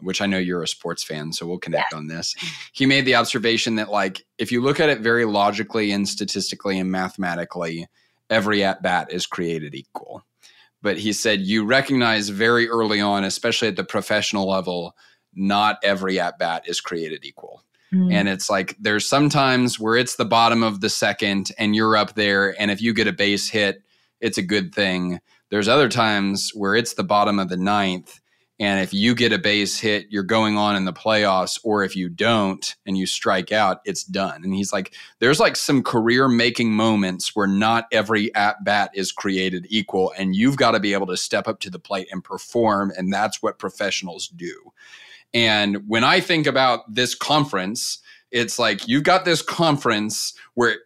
which 0.00 0.20
I 0.20 0.26
know 0.26 0.38
you're 0.38 0.62
a 0.62 0.68
sports 0.68 1.02
fan, 1.02 1.32
so 1.32 1.46
we'll 1.46 1.58
connect 1.58 1.92
yeah. 1.92 1.98
on 1.98 2.08
this. 2.08 2.34
He 2.72 2.86
made 2.86 3.04
the 3.04 3.14
observation 3.14 3.76
that, 3.76 3.90
like, 3.90 4.24
if 4.38 4.52
you 4.52 4.60
look 4.60 4.80
at 4.80 4.88
it 4.88 5.00
very 5.00 5.24
logically 5.24 5.92
and 5.92 6.08
statistically 6.08 6.78
and 6.78 6.90
mathematically, 6.90 7.86
every 8.28 8.64
at 8.64 8.82
bat 8.82 9.12
is 9.12 9.26
created 9.26 9.74
equal. 9.74 10.24
but 10.84 10.98
he 10.98 11.14
said 11.14 11.40
you 11.40 11.64
recognize 11.64 12.28
very 12.28 12.68
early 12.68 13.00
on, 13.00 13.24
especially 13.24 13.68
at 13.68 13.76
the 13.76 13.82
professional 13.82 14.46
level, 14.46 14.94
not 15.34 15.78
every 15.82 16.20
at 16.20 16.38
bat 16.38 16.62
is 16.66 16.78
created 16.80 17.24
equal. 17.24 17.64
Mm. 17.92 18.12
And 18.12 18.28
it's 18.28 18.50
like 18.50 18.76
there's 18.78 19.08
sometimes 19.08 19.80
where 19.80 19.96
it's 19.96 20.16
the 20.16 20.26
bottom 20.26 20.62
of 20.62 20.82
the 20.82 20.90
second 20.90 21.50
and 21.58 21.74
you're 21.74 21.96
up 21.96 22.14
there. 22.16 22.54
And 22.60 22.70
if 22.70 22.82
you 22.82 22.92
get 22.92 23.08
a 23.08 23.12
base 23.12 23.48
hit, 23.48 23.82
it's 24.20 24.36
a 24.36 24.42
good 24.42 24.74
thing. 24.74 25.20
There's 25.48 25.68
other 25.68 25.88
times 25.88 26.50
where 26.54 26.76
it's 26.76 26.94
the 26.94 27.02
bottom 27.02 27.38
of 27.38 27.48
the 27.48 27.56
ninth 27.56 28.20
and 28.60 28.80
if 28.80 28.94
you 28.94 29.16
get 29.16 29.32
a 29.32 29.38
base 29.38 29.80
hit, 29.80 30.06
you're 30.10 30.22
going 30.22 30.56
on 30.56 30.76
in 30.76 30.84
the 30.84 30.92
playoffs. 30.92 31.58
Or 31.64 31.82
if 31.82 31.96
you 31.96 32.08
don't 32.08 32.74
and 32.86 32.96
you 32.96 33.04
strike 33.04 33.50
out, 33.50 33.80
it's 33.84 34.04
done. 34.04 34.44
And 34.44 34.54
he's 34.54 34.72
like, 34.72 34.94
there's 35.18 35.40
like 35.40 35.56
some 35.56 35.82
career 35.82 36.28
making 36.28 36.72
moments 36.72 37.34
where 37.34 37.48
not 37.48 37.86
every 37.90 38.32
at 38.36 38.62
bat 38.64 38.90
is 38.94 39.10
created 39.10 39.66
equal. 39.70 40.12
And 40.16 40.36
you've 40.36 40.56
got 40.56 40.72
to 40.72 40.80
be 40.80 40.92
able 40.92 41.08
to 41.08 41.16
step 41.16 41.48
up 41.48 41.58
to 41.60 41.70
the 41.70 41.80
plate 41.80 42.08
and 42.12 42.22
perform. 42.22 42.92
And 42.96 43.12
that's 43.12 43.42
what 43.42 43.58
professionals 43.58 44.28
do. 44.28 44.72
And 45.32 45.88
when 45.88 46.04
I 46.04 46.20
think 46.20 46.46
about 46.46 46.94
this 46.94 47.16
conference, 47.16 47.98
it's 48.34 48.58
like 48.58 48.88
you've 48.88 49.04
got 49.04 49.24
this 49.24 49.40
conference 49.40 50.34
where 50.54 50.78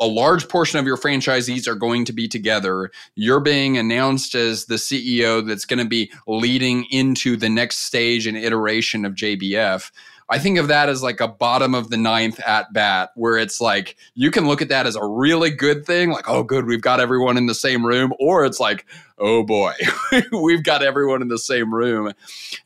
a 0.00 0.06
large 0.06 0.48
portion 0.48 0.78
of 0.78 0.86
your 0.86 0.96
franchisees 0.96 1.66
are 1.66 1.74
going 1.74 2.04
to 2.04 2.12
be 2.12 2.28
together. 2.28 2.92
You're 3.16 3.40
being 3.40 3.76
announced 3.76 4.36
as 4.36 4.66
the 4.66 4.76
CEO 4.76 5.46
that's 5.46 5.64
going 5.64 5.80
to 5.80 5.88
be 5.88 6.12
leading 6.28 6.84
into 6.90 7.36
the 7.36 7.48
next 7.48 7.78
stage 7.78 8.28
and 8.28 8.36
iteration 8.36 9.04
of 9.04 9.14
JBF. 9.14 9.90
I 10.28 10.38
think 10.38 10.58
of 10.58 10.68
that 10.68 10.88
as 10.88 11.02
like 11.02 11.20
a 11.20 11.28
bottom 11.28 11.74
of 11.74 11.90
the 11.90 11.96
ninth 11.96 12.40
at 12.40 12.72
bat, 12.72 13.10
where 13.14 13.36
it's 13.36 13.60
like 13.60 13.96
you 14.14 14.30
can 14.30 14.46
look 14.46 14.62
at 14.62 14.68
that 14.68 14.86
as 14.86 14.96
a 14.96 15.04
really 15.04 15.50
good 15.50 15.84
thing, 15.84 16.10
like, 16.10 16.28
oh, 16.28 16.42
good, 16.42 16.66
we've 16.66 16.80
got 16.80 17.00
everyone 17.00 17.36
in 17.36 17.46
the 17.46 17.54
same 17.54 17.84
room, 17.84 18.12
or 18.18 18.44
it's 18.44 18.60
like, 18.60 18.86
oh 19.18 19.42
boy, 19.42 19.72
we've 20.32 20.62
got 20.62 20.82
everyone 20.82 21.22
in 21.22 21.28
the 21.28 21.38
same 21.38 21.74
room. 21.74 22.12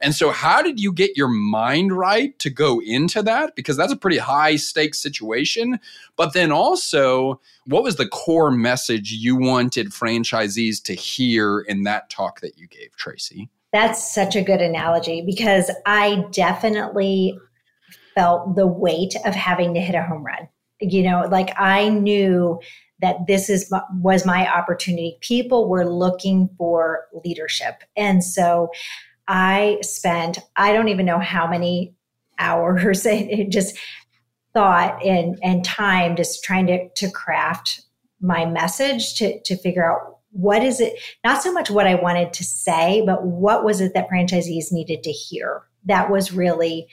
And 0.01 0.15
so, 0.15 0.31
how 0.31 0.63
did 0.63 0.81
you 0.81 0.93
get 0.93 1.17
your 1.17 1.29
mind 1.29 1.97
right 1.97 2.39
to 2.41 2.51
go 2.51 2.81
into 2.81 3.23
that? 3.23 3.57
Because 3.57 3.77
that's 3.77 3.93
a 3.93 3.97
pretty 3.97 4.19
high 4.19 4.57
stakes 4.57 5.01
situation. 5.01 5.79
But 6.17 6.33
then 6.33 6.53
also, 6.53 7.41
what 7.67 7.83
was 7.83 7.97
the 7.97 8.09
core 8.09 8.51
message 8.51 9.13
you 9.13 9.37
wanted 9.37 9.89
franchisees 9.89 10.83
to 10.85 10.95
hear 10.95 11.61
in 11.61 11.83
that 11.85 12.11
talk 12.11 12.41
that 12.41 12.59
you 12.59 12.67
gave, 12.67 12.97
Tracy? 12.97 13.49
That's 13.73 14.15
such 14.15 14.37
a 14.37 14.43
good 14.43 14.63
analogy 14.63 15.21
because 15.21 15.71
I 15.85 16.25
definitely 16.31 17.39
felt 18.17 18.57
the 18.57 18.67
weight 18.67 19.14
of 19.25 19.35
having 19.35 19.75
to 19.75 19.81
hit 19.81 19.95
a 19.95 20.03
home 20.03 20.25
run. 20.25 20.49
You 20.81 21.05
know, 21.05 21.29
like 21.31 21.53
I 21.57 21.89
knew 21.89 22.61
that 23.01 23.27
this 23.27 23.49
is 23.49 23.73
was 23.95 24.27
my 24.27 24.51
opportunity. 24.53 25.19
People 25.21 25.69
were 25.69 25.89
looking 25.89 26.49
for 26.59 27.07
leadership. 27.25 27.83
And 27.97 28.25
so 28.25 28.71
I 29.29 29.79
spent 29.83 30.39
I 30.57 30.73
don't 30.73 30.89
even 30.89 31.07
know 31.07 31.19
how 31.19 31.47
many 31.47 31.95
hours 32.39 33.07
just 33.49 33.77
thought 34.55 35.05
and 35.05 35.39
and 35.43 35.64
time 35.64 36.17
just 36.17 36.43
trying 36.43 36.67
to 36.67 36.89
to 36.89 37.11
craft 37.11 37.83
my 38.21 38.47
message 38.47 39.14
to 39.17 39.41
to 39.43 39.57
figure 39.57 39.91
out 39.91 40.19
what 40.31 40.62
is 40.62 40.81
it 40.81 40.95
not 41.25 41.43
so 41.43 41.53
much 41.53 41.71
what 41.71 41.87
I 41.87 41.95
wanted 41.95 42.33
to 42.35 42.45
say 42.45 43.03
but 43.05 43.25
what 43.25 43.64
was 43.64 43.81
it 43.81 43.93
that 43.95 44.09
franchisees 44.09 44.73
needed 44.73 45.03
to 45.03 45.12
hear. 45.12 45.62
That 45.85 46.11
was 46.11 46.33
really 46.33 46.89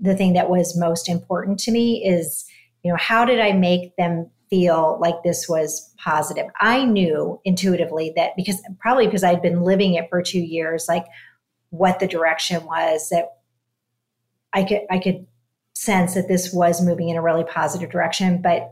the 0.00 0.16
thing 0.16 0.32
that 0.34 0.50
was 0.50 0.76
most 0.76 1.08
important 1.08 1.58
to 1.60 1.70
me 1.70 2.04
is, 2.04 2.44
you 2.82 2.90
know, 2.90 2.96
how 2.98 3.24
did 3.24 3.40
I 3.40 3.52
make 3.52 3.96
them 3.96 4.30
feel 4.50 4.98
like 5.00 5.22
this 5.22 5.48
was 5.48 5.92
positive? 5.98 6.46
I 6.60 6.84
knew 6.84 7.40
intuitively 7.44 8.12
that 8.16 8.32
because 8.36 8.60
probably 8.78 9.06
because 9.06 9.24
I'd 9.24 9.42
been 9.42 9.62
living 9.62 9.94
it 9.94 10.08
for 10.10 10.22
two 10.22 10.40
years, 10.40 10.86
like 10.88 11.06
what 11.70 11.98
the 11.98 12.06
direction 12.06 12.64
was 12.64 13.08
that 13.10 13.30
I 14.52 14.64
could 14.64 14.82
I 14.90 14.98
could 14.98 15.26
sense 15.74 16.14
that 16.14 16.28
this 16.28 16.52
was 16.52 16.80
moving 16.80 17.08
in 17.08 17.16
a 17.16 17.22
really 17.22 17.44
positive 17.44 17.90
direction, 17.90 18.40
but 18.40 18.70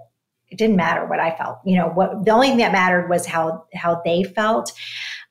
it 0.48 0.58
didn't 0.58 0.76
matter 0.76 1.06
what 1.06 1.18
I 1.18 1.34
felt. 1.36 1.58
You 1.64 1.76
know, 1.76 1.88
what 1.88 2.24
the 2.24 2.30
only 2.30 2.48
thing 2.48 2.58
that 2.58 2.72
mattered 2.72 3.08
was 3.08 3.26
how 3.26 3.64
how 3.74 4.00
they 4.04 4.22
felt. 4.22 4.72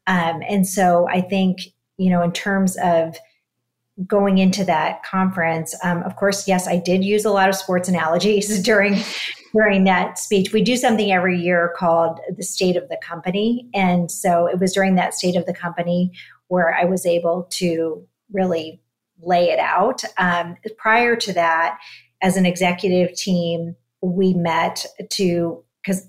Um, 0.08 0.42
and 0.48 0.68
so 0.68 1.08
I 1.10 1.22
think, 1.22 1.60
you 1.98 2.10
know, 2.10 2.22
in 2.24 2.32
terms 2.32 2.76
of 2.78 3.18
going 4.08 4.38
into 4.38 4.64
that 4.66 5.04
conference, 5.04 5.76
um, 5.84 6.04
of 6.04 6.16
course, 6.16 6.48
yes, 6.48 6.68
I 6.68 6.78
did 6.78 7.04
use 7.04 7.26
a 7.26 7.32
lot 7.32 7.50
of 7.50 7.56
sports 7.56 7.88
analogies 7.90 8.62
during 8.64 9.02
during 9.54 9.84
that 9.84 10.18
speech. 10.18 10.54
We 10.54 10.64
do 10.64 10.78
something 10.78 11.12
every 11.12 11.38
year 11.40 11.74
called 11.76 12.20
the 12.36 12.44
State 12.44 12.78
of 12.78 12.88
the 12.90 12.98
Company, 13.04 13.70
and 13.74 14.10
so 14.10 14.48
it 14.48 14.60
was 14.60 14.74
during 14.74 14.96
that 14.96 15.14
State 15.14 15.36
of 15.36 15.46
the 15.46 15.54
Company 15.54 16.12
where 16.48 16.74
I 16.74 16.84
was 16.86 17.06
able 17.06 17.48
to 17.52 18.06
really 18.34 18.82
lay 19.22 19.50
it 19.50 19.60
out. 19.60 20.04
Um, 20.18 20.58
prior 20.78 21.16
to 21.16 21.34
that, 21.34 21.80
as 22.22 22.38
an 22.38 22.46
executive 22.46 23.16
team, 23.16 23.76
we 24.02 24.34
met 24.34 24.86
to 25.12 25.64
because 25.84 26.08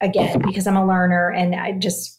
again 0.00 0.40
because 0.40 0.66
I'm 0.66 0.76
a 0.76 0.86
learner 0.86 1.30
and 1.30 1.54
I 1.54 1.72
just 1.72 2.17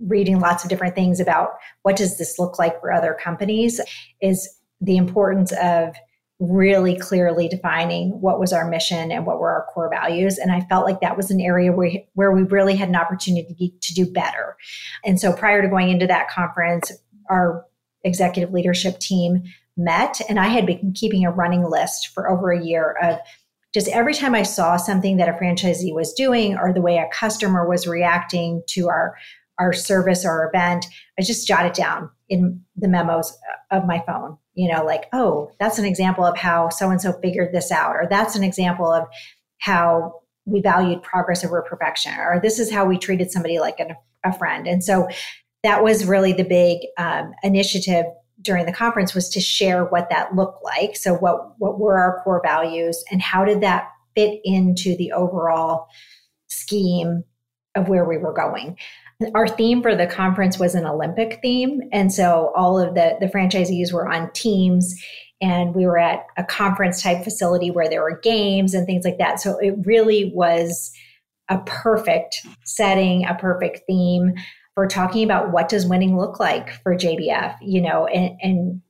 reading 0.00 0.40
lots 0.40 0.62
of 0.62 0.70
different 0.70 0.94
things 0.94 1.20
about 1.20 1.50
what 1.82 1.96
does 1.96 2.18
this 2.18 2.38
look 2.38 2.58
like 2.58 2.80
for 2.80 2.92
other 2.92 3.16
companies 3.20 3.80
is 4.20 4.48
the 4.80 4.96
importance 4.96 5.52
of 5.62 5.94
really 6.38 6.98
clearly 6.98 7.48
defining 7.48 8.10
what 8.20 8.38
was 8.38 8.52
our 8.52 8.68
mission 8.68 9.10
and 9.10 9.24
what 9.24 9.40
were 9.40 9.50
our 9.50 9.66
core 9.72 9.88
values. 9.88 10.36
And 10.36 10.52
i 10.52 10.60
felt 10.62 10.84
like 10.84 11.00
that 11.00 11.16
was 11.16 11.30
an 11.30 11.40
area 11.40 11.72
where, 11.72 11.92
where 12.12 12.30
we 12.30 12.42
really 12.42 12.76
had 12.76 12.90
an 12.90 12.96
opportunity 12.96 13.74
to 13.80 13.94
do 13.94 14.04
better. 14.04 14.56
And 15.02 15.18
so 15.18 15.32
prior 15.32 15.62
to 15.62 15.68
going 15.68 15.88
into 15.88 16.06
that 16.06 16.28
conference 16.28 16.92
our 17.30 17.64
executive 18.04 18.52
leadership 18.52 18.98
team 19.00 19.42
met 19.76 20.20
and 20.28 20.38
i 20.38 20.46
had 20.46 20.64
been 20.64 20.92
keeping 20.94 21.24
a 21.24 21.30
running 21.30 21.64
list 21.68 22.08
for 22.08 22.30
over 22.30 22.50
a 22.50 22.64
year 22.64 22.96
of 23.02 23.18
just 23.74 23.88
every 23.88 24.14
time 24.14 24.34
i 24.34 24.42
saw 24.42 24.76
something 24.76 25.16
that 25.16 25.28
a 25.28 25.32
franchisee 25.32 25.94
was 25.94 26.14
doing 26.14 26.56
or 26.56 26.72
the 26.72 26.80
way 26.80 26.96
a 26.96 27.08
customer 27.12 27.68
was 27.68 27.86
reacting 27.86 28.62
to 28.66 28.88
our 28.88 29.16
our 29.58 29.72
service 29.72 30.24
or 30.24 30.50
event, 30.52 30.86
I 31.18 31.22
just 31.22 31.46
jot 31.46 31.66
it 31.66 31.74
down 31.74 32.10
in 32.28 32.62
the 32.76 32.88
memos 32.88 33.36
of 33.70 33.86
my 33.86 34.02
phone. 34.06 34.36
You 34.54 34.72
know, 34.72 34.84
like, 34.84 35.06
oh, 35.12 35.50
that's 35.60 35.78
an 35.78 35.84
example 35.84 36.24
of 36.24 36.36
how 36.36 36.68
so 36.70 36.90
and 36.90 37.00
so 37.00 37.12
figured 37.20 37.52
this 37.52 37.70
out, 37.70 37.96
or 37.96 38.06
that's 38.08 38.36
an 38.36 38.44
example 38.44 38.90
of 38.90 39.06
how 39.58 40.20
we 40.44 40.60
valued 40.60 41.02
progress 41.02 41.44
over 41.44 41.60
perfection, 41.62 42.12
or 42.18 42.40
this 42.42 42.58
is 42.58 42.70
how 42.70 42.86
we 42.86 42.98
treated 42.98 43.30
somebody 43.30 43.58
like 43.58 43.80
an, 43.80 43.96
a 44.24 44.32
friend. 44.36 44.66
And 44.66 44.82
so 44.82 45.08
that 45.62 45.82
was 45.82 46.06
really 46.06 46.32
the 46.32 46.44
big 46.44 46.78
um, 46.98 47.32
initiative 47.42 48.06
during 48.42 48.66
the 48.66 48.72
conference 48.72 49.14
was 49.14 49.28
to 49.30 49.40
share 49.40 49.84
what 49.84 50.08
that 50.10 50.34
looked 50.34 50.62
like. 50.62 50.96
So 50.96 51.14
what 51.14 51.58
what 51.58 51.78
were 51.78 51.98
our 51.98 52.22
core 52.22 52.42
values, 52.44 53.02
and 53.10 53.20
how 53.20 53.44
did 53.44 53.60
that 53.62 53.88
fit 54.14 54.40
into 54.44 54.96
the 54.96 55.12
overall 55.12 55.88
scheme 56.48 57.24
of 57.74 57.88
where 57.88 58.04
we 58.04 58.16
were 58.16 58.32
going? 58.32 58.78
Our 59.34 59.48
theme 59.48 59.82
for 59.82 59.94
the 59.94 60.06
conference 60.06 60.58
was 60.58 60.74
an 60.74 60.84
Olympic 60.84 61.38
theme. 61.40 61.80
And 61.92 62.12
so 62.12 62.52
all 62.54 62.78
of 62.78 62.94
the, 62.94 63.16
the 63.18 63.26
franchisees 63.26 63.92
were 63.92 64.08
on 64.08 64.30
teams 64.32 64.94
and 65.40 65.74
we 65.74 65.86
were 65.86 65.98
at 65.98 66.26
a 66.36 66.44
conference 66.44 67.02
type 67.02 67.24
facility 67.24 67.70
where 67.70 67.88
there 67.88 68.02
were 68.02 68.20
games 68.20 68.74
and 68.74 68.86
things 68.86 69.04
like 69.04 69.18
that. 69.18 69.40
So 69.40 69.58
it 69.58 69.74
really 69.84 70.32
was 70.34 70.92
a 71.48 71.58
perfect 71.58 72.44
setting, 72.64 73.24
a 73.24 73.34
perfect 73.34 73.82
theme 73.86 74.34
for 74.74 74.86
talking 74.86 75.24
about 75.24 75.52
what 75.52 75.68
does 75.68 75.86
winning 75.86 76.18
look 76.18 76.38
like 76.38 76.82
for 76.82 76.94
JBF, 76.94 77.56
you 77.62 77.80
know, 77.80 78.06
and, 78.06 78.38
and 78.42 78.82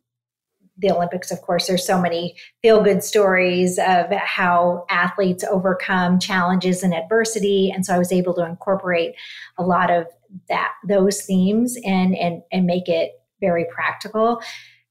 the 0.78 0.90
Olympics, 0.90 1.30
of 1.30 1.40
course, 1.40 1.66
there's 1.66 1.86
so 1.86 2.00
many 2.00 2.36
feel 2.60 2.82
good 2.82 3.02
stories 3.02 3.78
of 3.78 4.10
how 4.10 4.84
athletes 4.90 5.44
overcome 5.44 6.18
challenges 6.18 6.82
and 6.82 6.92
adversity. 6.92 7.70
And 7.74 7.86
so 7.86 7.94
I 7.94 7.98
was 7.98 8.12
able 8.12 8.34
to 8.34 8.44
incorporate 8.44 9.14
a 9.56 9.62
lot 9.62 9.90
of 9.90 10.06
that, 10.48 10.72
those 10.88 11.22
themes 11.22 11.76
and, 11.84 12.16
and, 12.16 12.42
and 12.52 12.66
make 12.66 12.88
it 12.88 13.12
very 13.40 13.66
practical. 13.72 14.40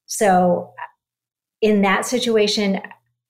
So 0.05 0.73
in 1.61 1.81
that 1.81 2.05
situation, 2.05 2.81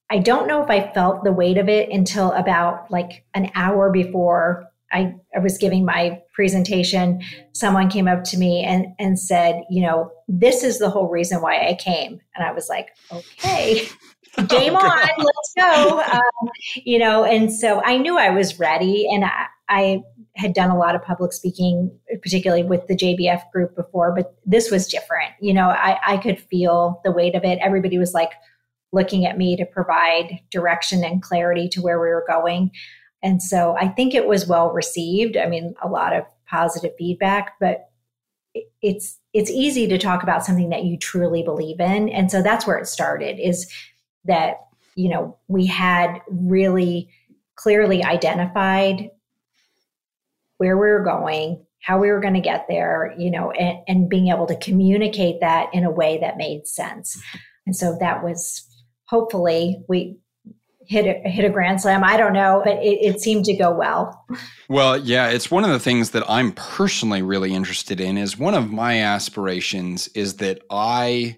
I 0.10 0.20
don't 0.20 0.48
know 0.48 0.64
if 0.64 0.70
I 0.70 0.92
felt 0.94 1.24
the 1.24 1.32
weight 1.32 1.58
of 1.58 1.70
it 1.70 1.90
until 1.90 2.32
about 2.34 2.92
like 2.92 3.26
an 3.34 3.50
hour 3.56 3.92
before 3.92 4.68
I, 4.92 5.16
I 5.36 5.40
was 5.40 5.58
giving 5.58 5.84
my 5.84 6.22
presentation, 6.34 7.22
someone 7.54 7.90
came 7.90 8.08
up 8.08 8.24
to 8.26 8.38
me 8.38 8.64
and, 8.64 8.88
and 9.00 9.20
said, 9.20 9.64
you 9.70 9.82
know, 9.82 10.12
this 10.28 10.64
is 10.64 10.80
the 10.80 10.90
whole 10.90 11.10
reason 11.10 11.42
why 11.42 11.68
I 11.68 11.74
came. 11.74 12.20
And 12.36 12.46
I 12.46 12.52
was 12.52 12.70
like, 12.70 12.90
okay, 13.12 13.88
game 14.48 14.76
oh, 14.76 14.80
on, 14.80 15.10
let's 15.18 15.54
go. 15.58 16.02
Um, 16.02 16.50
you 16.84 17.00
know, 17.00 17.24
and 17.24 17.52
so 17.52 17.82
I 17.84 17.98
knew 17.98 18.18
I 18.18 18.30
was 18.30 18.60
ready 18.60 19.08
and 19.12 19.26
I, 19.26 19.46
I 19.70 20.04
had 20.36 20.54
done 20.54 20.70
a 20.70 20.78
lot 20.78 20.96
of 20.96 21.04
public 21.04 21.32
speaking, 21.34 21.92
particularly 22.22 22.64
with 22.64 22.88
the 22.88 22.96
JBF 22.96 23.50
group 23.52 23.76
before, 23.76 24.14
but 24.14 24.36
this 24.46 24.70
was 24.70 24.88
different. 24.88 25.32
You 25.40 25.54
know, 25.54 25.70
I, 25.70 25.98
I 26.06 26.18
could 26.18 26.40
feel 26.40 27.02
the 27.04 27.12
weight 27.12 27.36
of 27.36 27.44
it. 27.44 27.60
Everybody 27.62 27.98
was 27.98 28.14
like 28.14 28.32
looking 28.92 29.26
at 29.26 29.38
me 29.38 29.56
to 29.58 29.66
provide 29.66 30.40
direction 30.52 31.04
and 31.04 31.22
clarity 31.22 31.70
to 31.70 31.82
where 31.82 32.00
we 32.00 32.08
were 32.08 32.26
going. 32.28 32.72
And 33.24 33.42
so 33.42 33.76
I 33.80 33.88
think 33.88 34.14
it 34.14 34.28
was 34.28 34.48
well 34.48 34.72
received. 34.72 35.38
I 35.38 35.48
mean, 35.48 35.74
a 35.82 35.88
lot 35.88 36.14
of 36.14 36.26
positive 36.48 36.92
feedback, 36.98 37.54
but 37.60 37.90
it's 38.82 39.20
it's 39.34 39.52
easy 39.52 39.88
to 39.88 39.98
talk 39.98 40.24
about 40.24 40.46
something 40.46 40.70
that 40.70 40.86
you 40.86 40.98
truly 40.98 41.44
believe 41.44 41.80
in 41.82 42.08
and 42.08 42.32
so 42.32 42.42
that's 42.42 42.66
where 42.66 42.78
it 42.78 42.88
started 42.88 43.38
is 43.38 43.70
that 44.26 44.68
you 44.96 45.10
know 45.10 45.38
we 45.48 45.66
had 45.66 46.20
really 46.30 47.10
clearly 47.56 48.04
identified 48.04 49.10
where 50.58 50.78
we 50.78 50.88
were 50.88 51.04
going 51.04 51.66
how 51.82 52.00
we 52.00 52.10
were 52.10 52.20
going 52.20 52.34
to 52.34 52.42
get 52.42 52.66
there 52.68 53.14
you 53.18 53.32
know 53.32 53.52
and, 53.52 53.80
and 53.88 54.10
being 54.10 54.30
able 54.30 54.48
to 54.48 54.58
communicate 54.58 55.40
that 55.42 55.70
in 55.74 55.84
a 55.84 55.92
way 55.92 56.18
that 56.20 56.38
made 56.38 56.68
sense 56.68 57.22
and 57.66 57.76
so 57.76 57.98
that 58.00 58.24
was 58.24 58.68
hopefully 59.06 59.84
we 59.88 60.18
hit 60.88 61.06
a, 61.06 61.30
hit 61.30 61.46
a 61.46 61.50
grand 61.50 61.82
slam. 61.82 62.04
I 62.04 62.18
don't 62.18 62.34
know, 62.34 62.62
but 62.64 62.78
it, 62.78 63.00
it, 63.02 63.22
seemed 63.22 63.46
to 63.46 63.54
go 63.54 63.72
well. 63.72 64.26
Well, 64.70 64.98
yeah, 64.98 65.30
it's 65.30 65.50
one 65.50 65.64
of 65.64 65.70
the 65.70 65.80
things 65.80 66.12
that 66.12 66.24
I'm 66.30 66.52
personally 66.54 67.22
really 67.22 67.54
interested 67.54 68.00
in. 68.00 68.18
Is 68.18 68.38
one 68.38 68.54
of 68.54 68.72
my 68.72 69.02
aspirations 69.02 70.08
is 70.10 70.38
that 70.38 70.64
I 70.70 71.38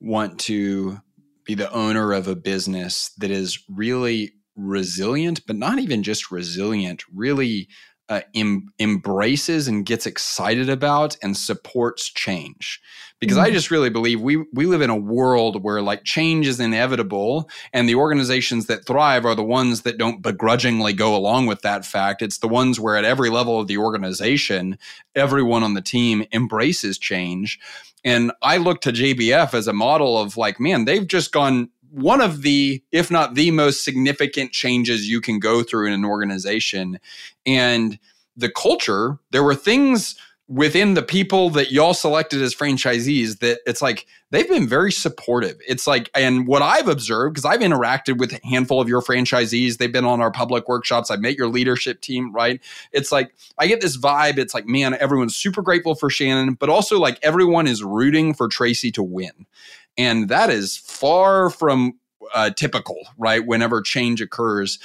want 0.00 0.40
to 0.40 1.00
be 1.46 1.54
the 1.54 1.72
owner 1.72 2.12
of 2.12 2.28
a 2.28 2.36
business 2.36 3.10
that 3.18 3.30
is 3.30 3.62
really 3.68 4.32
resilient, 4.56 5.40
but 5.46 5.56
not 5.56 5.78
even 5.78 6.02
just 6.02 6.30
resilient, 6.30 7.02
really 7.14 7.68
uh, 8.08 8.20
em- 8.34 8.68
embraces 8.78 9.66
and 9.68 9.86
gets 9.86 10.06
excited 10.06 10.68
about 10.68 11.16
and 11.22 11.36
supports 11.36 12.10
change 12.12 12.80
because 13.20 13.36
mm-hmm. 13.36 13.46
I 13.46 13.50
just 13.50 13.70
really 13.70 13.90
believe 13.90 14.20
we 14.20 14.36
we 14.52 14.66
live 14.66 14.82
in 14.82 14.90
a 14.90 14.96
world 14.96 15.62
where 15.62 15.82
like 15.82 16.04
change 16.04 16.46
is 16.46 16.60
inevitable 16.60 17.48
and 17.72 17.88
the 17.88 17.94
organizations 17.94 18.66
that 18.66 18.84
thrive 18.84 19.24
are 19.24 19.34
the 19.34 19.42
ones 19.42 19.82
that 19.82 19.98
don't 19.98 20.22
begrudgingly 20.22 20.92
go 20.92 21.16
along 21.16 21.46
with 21.46 21.62
that 21.62 21.84
fact 21.84 22.22
it's 22.22 22.38
the 22.38 22.48
ones 22.48 22.78
where 22.78 22.96
at 22.96 23.04
every 23.04 23.30
level 23.30 23.58
of 23.58 23.66
the 23.66 23.78
organization 23.78 24.78
everyone 25.14 25.62
on 25.62 25.74
the 25.74 25.82
team 25.82 26.24
embraces 26.32 26.98
change 26.98 27.58
and 28.04 28.32
I 28.42 28.58
look 28.58 28.82
to 28.82 28.92
JBF 28.92 29.54
as 29.54 29.66
a 29.66 29.72
model 29.72 30.18
of 30.18 30.36
like 30.36 30.60
man 30.60 30.84
they've 30.84 31.06
just 31.06 31.32
gone 31.32 31.70
one 31.90 32.20
of 32.20 32.42
the, 32.42 32.82
if 32.92 33.10
not 33.10 33.34
the 33.34 33.50
most 33.50 33.82
significant 33.82 34.52
changes 34.52 35.08
you 35.08 35.20
can 35.20 35.38
go 35.38 35.62
through 35.62 35.86
in 35.86 35.94
an 35.94 36.04
organization. 36.04 36.98
And 37.46 37.98
the 38.36 38.50
culture, 38.50 39.18
there 39.30 39.42
were 39.42 39.54
things 39.54 40.14
within 40.48 40.94
the 40.94 41.02
people 41.02 41.50
that 41.50 41.72
y'all 41.72 41.94
selected 41.94 42.40
as 42.40 42.54
franchisees 42.54 43.40
that 43.40 43.58
it's 43.66 43.82
like 43.82 44.06
they've 44.30 44.48
been 44.48 44.68
very 44.68 44.92
supportive. 44.92 45.56
It's 45.66 45.88
like, 45.88 46.08
and 46.14 46.46
what 46.46 46.62
I've 46.62 46.86
observed, 46.86 47.34
because 47.34 47.44
I've 47.44 47.60
interacted 47.60 48.18
with 48.18 48.32
a 48.32 48.40
handful 48.46 48.80
of 48.80 48.88
your 48.88 49.02
franchisees, 49.02 49.78
they've 49.78 49.92
been 49.92 50.04
on 50.04 50.20
our 50.20 50.30
public 50.30 50.68
workshops, 50.68 51.10
I've 51.10 51.20
met 51.20 51.36
your 51.36 51.48
leadership 51.48 52.00
team, 52.00 52.32
right? 52.32 52.60
It's 52.92 53.10
like, 53.10 53.34
I 53.58 53.66
get 53.66 53.80
this 53.80 53.96
vibe. 53.96 54.38
It's 54.38 54.54
like, 54.54 54.66
man, 54.66 54.94
everyone's 54.94 55.34
super 55.34 55.62
grateful 55.62 55.96
for 55.96 56.10
Shannon, 56.10 56.54
but 56.54 56.68
also 56.68 57.00
like 57.00 57.18
everyone 57.22 57.66
is 57.66 57.82
rooting 57.82 58.32
for 58.32 58.46
Tracy 58.46 58.92
to 58.92 59.02
win. 59.02 59.46
And 59.98 60.28
that 60.28 60.50
is 60.50 60.76
far 60.76 61.50
from 61.50 61.98
uh, 62.34 62.50
typical, 62.50 62.98
right? 63.18 63.44
Whenever 63.44 63.80
change 63.82 64.20
occurs. 64.20 64.78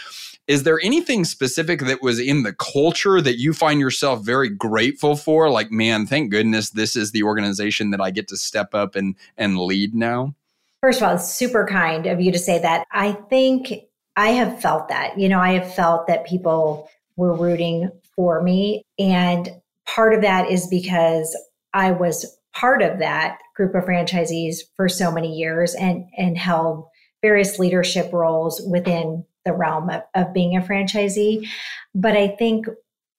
Is 0.51 0.63
there 0.63 0.81
anything 0.83 1.23
specific 1.23 1.79
that 1.83 2.01
was 2.01 2.19
in 2.19 2.43
the 2.43 2.51
culture 2.51 3.21
that 3.21 3.39
you 3.39 3.53
find 3.53 3.79
yourself 3.79 4.21
very 4.21 4.49
grateful 4.49 5.15
for? 5.15 5.49
Like, 5.49 5.71
man, 5.71 6.05
thank 6.05 6.29
goodness 6.29 6.71
this 6.71 6.97
is 6.97 7.13
the 7.13 7.23
organization 7.23 7.91
that 7.91 8.01
I 8.01 8.11
get 8.11 8.27
to 8.27 8.35
step 8.35 8.75
up 8.75 8.97
and, 8.97 9.15
and 9.37 9.57
lead 9.57 9.95
now? 9.95 10.35
First 10.81 11.01
of 11.01 11.07
all, 11.07 11.15
it's 11.15 11.33
super 11.33 11.65
kind 11.65 12.05
of 12.05 12.19
you 12.19 12.33
to 12.33 12.37
say 12.37 12.59
that. 12.59 12.85
I 12.91 13.13
think 13.13 13.71
I 14.17 14.31
have 14.31 14.61
felt 14.61 14.89
that. 14.89 15.17
You 15.17 15.29
know, 15.29 15.39
I 15.39 15.53
have 15.53 15.73
felt 15.73 16.07
that 16.07 16.27
people 16.27 16.89
were 17.15 17.33
rooting 17.33 17.89
for 18.13 18.41
me. 18.41 18.83
And 18.99 19.47
part 19.85 20.13
of 20.13 20.21
that 20.21 20.51
is 20.51 20.67
because 20.67 21.33
I 21.73 21.91
was 21.91 22.37
part 22.51 22.81
of 22.81 22.99
that 22.99 23.37
group 23.55 23.73
of 23.73 23.85
franchisees 23.85 24.57
for 24.75 24.89
so 24.89 25.13
many 25.13 25.33
years 25.33 25.75
and 25.75 26.07
and 26.17 26.37
held 26.37 26.89
various 27.21 27.57
leadership 27.57 28.11
roles 28.11 28.61
within 28.69 29.23
the 29.45 29.53
realm 29.53 29.89
of, 29.89 30.01
of 30.15 30.33
being 30.33 30.55
a 30.55 30.61
franchisee. 30.61 31.47
But 31.93 32.15
i 32.15 32.27
think 32.27 32.67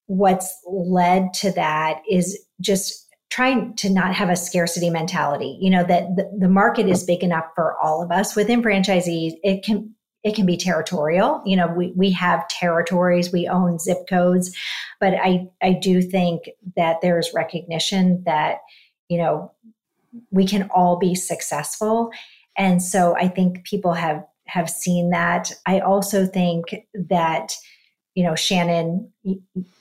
what's 0.06 0.54
led 0.66 1.32
to 1.32 1.50
that 1.52 2.02
is 2.10 2.38
just 2.60 3.08
trying 3.30 3.74
to 3.76 3.88
not 3.88 4.14
have 4.14 4.28
a 4.28 4.36
scarcity 4.36 4.90
mentality. 4.90 5.56
You 5.58 5.70
know 5.70 5.84
that 5.84 6.16
the, 6.16 6.30
the 6.38 6.48
market 6.48 6.86
is 6.86 7.04
big 7.04 7.22
enough 7.22 7.46
for 7.54 7.76
all 7.82 8.02
of 8.02 8.10
us 8.10 8.36
within 8.36 8.62
franchisees. 8.62 9.32
It 9.42 9.64
can 9.64 9.94
it 10.22 10.34
can 10.34 10.44
be 10.44 10.56
territorial. 10.56 11.42
You 11.46 11.56
know 11.56 11.66
we, 11.68 11.92
we 11.96 12.10
have 12.12 12.46
territories. 12.48 13.32
We 13.32 13.48
own 13.48 13.78
zip 13.78 14.06
codes. 14.08 14.54
But 15.00 15.14
i 15.14 15.46
i 15.62 15.72
do 15.72 16.02
think 16.02 16.42
that 16.76 16.98
there's 17.00 17.32
recognition 17.34 18.22
that 18.26 18.58
you 19.08 19.16
know 19.16 19.52
we 20.30 20.46
can 20.46 20.68
all 20.74 20.98
be 20.98 21.14
successful. 21.14 22.10
And 22.58 22.82
so 22.82 23.16
i 23.16 23.28
think 23.28 23.64
people 23.64 23.94
have 23.94 24.22
have 24.52 24.68
seen 24.68 25.10
that 25.10 25.52
i 25.66 25.80
also 25.80 26.26
think 26.26 26.64
that 26.94 27.54
you 28.14 28.24
know 28.24 28.34
shannon 28.34 29.10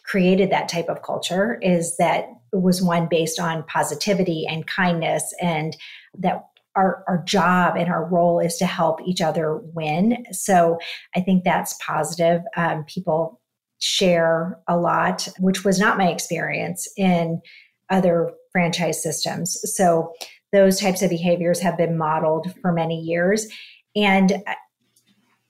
created 0.04 0.50
that 0.50 0.70
type 0.70 0.90
of 0.90 1.02
culture 1.02 1.60
is 1.62 1.98
that 1.98 2.26
it 2.54 2.62
was 2.62 2.82
one 2.82 3.08
based 3.10 3.40
on 3.40 3.64
positivity 3.64 4.46
and 4.48 4.68
kindness 4.68 5.34
and 5.42 5.76
that 6.18 6.46
our, 6.76 7.04
our 7.08 7.22
job 7.26 7.76
and 7.76 7.90
our 7.90 8.06
role 8.06 8.40
is 8.40 8.56
to 8.56 8.66
help 8.66 9.02
each 9.06 9.22
other 9.22 9.58
win 9.74 10.26
so 10.32 10.78
i 11.16 11.22
think 11.22 11.44
that's 11.44 11.78
positive 11.86 12.42
um, 12.56 12.84
people 12.86 13.40
share 13.80 14.60
a 14.68 14.78
lot 14.78 15.28
which 15.40 15.66
was 15.66 15.80
not 15.80 15.98
my 15.98 16.08
experience 16.08 16.88
in 16.98 17.42
other 17.90 18.32
franchise 18.52 19.02
systems. 19.02 19.58
So 19.76 20.14
those 20.52 20.80
types 20.80 21.02
of 21.02 21.10
behaviors 21.10 21.60
have 21.60 21.78
been 21.78 21.98
modeled 21.98 22.54
for 22.62 22.72
many 22.72 23.00
years. 23.00 23.48
And 23.96 24.44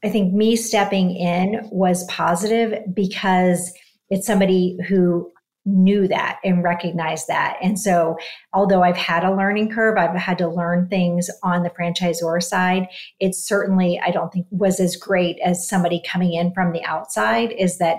I 0.03 0.09
think 0.09 0.33
me 0.33 0.55
stepping 0.55 1.15
in 1.15 1.67
was 1.71 2.03
positive 2.05 2.83
because 2.93 3.73
it's 4.09 4.25
somebody 4.25 4.77
who 4.87 5.31
knew 5.63 6.07
that 6.07 6.39
and 6.43 6.63
recognized 6.63 7.27
that. 7.27 7.55
And 7.61 7.79
so, 7.79 8.17
although 8.51 8.81
I've 8.81 8.97
had 8.97 9.23
a 9.23 9.35
learning 9.35 9.71
curve, 9.71 9.97
I've 9.97 10.15
had 10.15 10.39
to 10.39 10.47
learn 10.47 10.87
things 10.87 11.29
on 11.43 11.61
the 11.61 11.69
franchisor 11.69 12.41
side. 12.41 12.87
It 13.19 13.35
certainly, 13.35 14.01
I 14.03 14.09
don't 14.09 14.33
think, 14.33 14.47
was 14.49 14.79
as 14.79 14.95
great 14.95 15.37
as 15.45 15.67
somebody 15.67 16.01
coming 16.03 16.33
in 16.33 16.51
from 16.53 16.71
the 16.71 16.83
outside, 16.83 17.51
is 17.51 17.77
that 17.77 17.97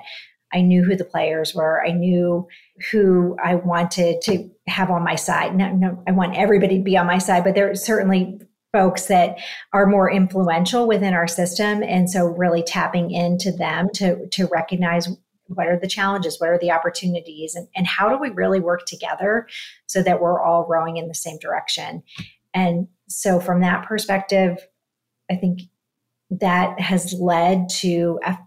I 0.53 0.61
knew 0.61 0.83
who 0.83 0.97
the 0.97 1.05
players 1.05 1.55
were. 1.55 1.85
I 1.87 1.93
knew 1.93 2.47
who 2.91 3.37
I 3.43 3.55
wanted 3.55 4.21
to 4.23 4.51
have 4.67 4.91
on 4.91 5.05
my 5.05 5.15
side. 5.15 5.55
No, 5.55 5.73
no, 5.73 6.03
I 6.07 6.11
want 6.11 6.37
everybody 6.37 6.79
to 6.79 6.85
be 6.85 6.97
on 6.97 7.07
my 7.07 7.19
side, 7.19 7.45
but 7.45 7.55
there 7.55 7.75
certainly 7.77 8.41
folks 8.73 9.07
that 9.07 9.39
are 9.73 9.87
more 9.87 10.11
influential 10.11 10.89
within 10.89 11.15
our 11.15 11.29
system. 11.29 11.83
And 11.83 12.11
so 12.11 12.27
really 12.27 12.63
tapping 12.63 13.11
into 13.11 13.53
them 13.53 13.89
to, 13.95 14.27
to 14.29 14.47
recognize 14.47 15.09
what 15.47 15.67
are 15.67 15.79
the 15.79 15.89
challenges, 15.89 16.41
what 16.41 16.49
are 16.49 16.59
the 16.59 16.71
opportunities, 16.71 17.55
and, 17.55 17.69
and 17.77 17.87
how 17.87 18.09
do 18.09 18.17
we 18.17 18.31
really 18.31 18.61
work 18.61 18.87
together 18.87 19.47
so 19.87 20.03
that 20.03 20.21
we're 20.21 20.41
all 20.41 20.67
rowing 20.67 20.97
in 20.97 21.09
the 21.09 21.15
same 21.15 21.39
direction. 21.39 22.03
And 22.55 22.89
so 23.09 23.41
from 23.41 23.61
that 23.61 23.87
perspective, 23.87 24.59
I 25.31 25.37
think 25.37 25.63
that 26.31 26.81
has 26.81 27.13
led 27.15 27.69
to 27.69 28.19
a 28.25 28.39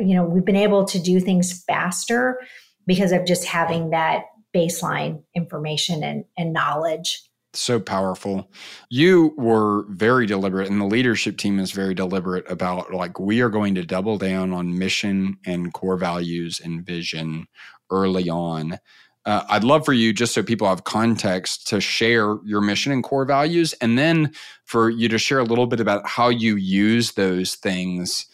you 0.00 0.14
know 0.14 0.24
we've 0.24 0.44
been 0.44 0.56
able 0.56 0.84
to 0.84 0.98
do 0.98 1.20
things 1.20 1.62
faster 1.64 2.40
because 2.86 3.12
of 3.12 3.26
just 3.26 3.44
having 3.44 3.90
that 3.90 4.24
baseline 4.54 5.22
information 5.34 6.02
and, 6.02 6.24
and 6.38 6.52
knowledge 6.52 7.22
so 7.60 7.80
powerful. 7.80 8.50
You 8.90 9.34
were 9.36 9.84
very 9.88 10.26
deliberate, 10.26 10.70
and 10.70 10.80
the 10.80 10.86
leadership 10.86 11.36
team 11.36 11.58
is 11.58 11.72
very 11.72 11.94
deliberate 11.94 12.50
about 12.50 12.92
like, 12.92 13.18
we 13.18 13.40
are 13.40 13.48
going 13.48 13.74
to 13.76 13.84
double 13.84 14.18
down 14.18 14.52
on 14.52 14.78
mission 14.78 15.38
and 15.46 15.72
core 15.72 15.96
values 15.96 16.60
and 16.62 16.84
vision 16.84 17.46
early 17.90 18.28
on. 18.28 18.78
Uh, 19.26 19.42
I'd 19.48 19.64
love 19.64 19.86
for 19.86 19.94
you, 19.94 20.12
just 20.12 20.34
so 20.34 20.42
people 20.42 20.68
have 20.68 20.84
context, 20.84 21.66
to 21.68 21.80
share 21.80 22.36
your 22.44 22.60
mission 22.60 22.92
and 22.92 23.02
core 23.02 23.24
values, 23.24 23.72
and 23.80 23.98
then 23.98 24.32
for 24.64 24.90
you 24.90 25.08
to 25.08 25.18
share 25.18 25.38
a 25.38 25.44
little 25.44 25.66
bit 25.66 25.80
about 25.80 26.06
how 26.06 26.28
you 26.28 26.56
use 26.56 27.12
those 27.12 27.54
things 27.54 28.26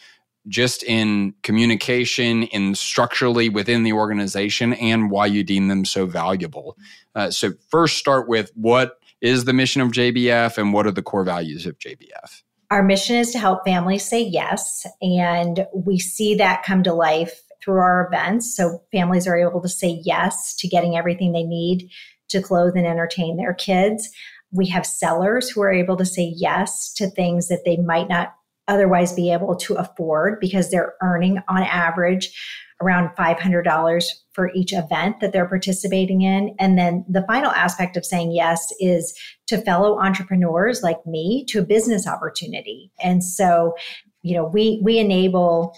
just 0.49 0.83
in 0.83 1.35
communication, 1.43 2.45
in 2.45 2.75
structurally 2.75 3.49
within 3.49 3.83
the 3.83 3.93
organization, 3.93 4.73
and 4.75 5.11
why 5.11 5.27
you 5.27 5.45
deem 5.45 5.69
them 5.69 5.85
so 5.85 6.07
valuable. 6.07 6.77
Uh, 7.15 7.31
so, 7.31 7.53
first, 7.69 7.99
start 7.99 8.29
with 8.29 8.51
what 8.55 9.00
is 9.21 9.45
the 9.45 9.53
mission 9.53 9.83
of 9.83 9.91
JBF 9.91 10.59
and 10.59 10.73
what 10.73 10.87
are 10.87 10.91
the 10.93 11.03
core 11.03 11.25
values 11.25 11.67
of 11.67 11.79
JBF? 11.79 12.43
Our 12.71 12.83
mission 12.83 13.17
is 13.17 13.33
to 13.33 13.39
help 13.39 13.65
families 13.65 14.05
say 14.05 14.23
yes, 14.23 14.87
and 15.03 15.67
we 15.75 15.99
see 15.99 16.37
that 16.37 16.63
come 16.63 16.85
to 16.85 16.95
life 16.95 17.43
through 17.63 17.79
our 17.79 18.07
events. 18.07 18.57
So, 18.57 18.83
families 18.93 19.27
are 19.27 19.37
able 19.37 19.61
to 19.61 19.69
say 19.69 20.01
yes 20.05 20.55
to 20.57 20.69
getting 20.69 20.97
everything 20.97 21.33
they 21.33 21.43
need 21.43 21.91
to 22.29 22.41
clothe 22.41 22.77
and 22.77 22.87
entertain 22.87 23.37
their 23.37 23.55
kids. 23.55 24.09
We 24.53 24.67
have 24.69 24.87
sellers 24.87 25.51
who 25.51 25.63
are 25.63 25.73
able 25.73 25.97
to 25.97 26.05
say 26.05 26.33
yes 26.37 26.93
to 26.95 27.11
things 27.11 27.49
that 27.49 27.65
they 27.65 27.77
might 27.77 28.09
not 28.09 28.35
otherwise 28.69 29.13
be 29.13 29.33
able 29.33 29.57
to 29.57 29.75
afford 29.75 30.39
because 30.41 30.71
they're 30.71 30.95
earning 31.03 31.39
on 31.49 31.63
average 31.65 32.33
around 32.81 33.11
$500 33.17 34.05
for 34.41 34.51
each 34.55 34.73
event 34.73 35.21
that 35.21 35.35
they're 35.35 35.47
participating 35.47 36.23
in. 36.23 36.55
And 36.59 36.79
then 36.79 37.05
the 37.07 37.23
final 37.27 37.51
aspect 37.51 37.95
of 37.99 38.07
saying 38.07 38.33
yes 38.33 38.73
is 38.81 39.15
to 39.49 39.61
fellow 39.61 40.01
entrepreneurs 40.01 40.83
like 40.83 41.05
me 41.05 41.45
to 41.51 41.59
a 41.59 41.63
business 41.63 42.07
opportunity. 42.07 42.91
And 43.03 43.23
so, 43.23 43.75
you 44.23 44.35
know, 44.35 44.47
we 44.47 44.81
we 44.83 44.99
enable 44.99 45.77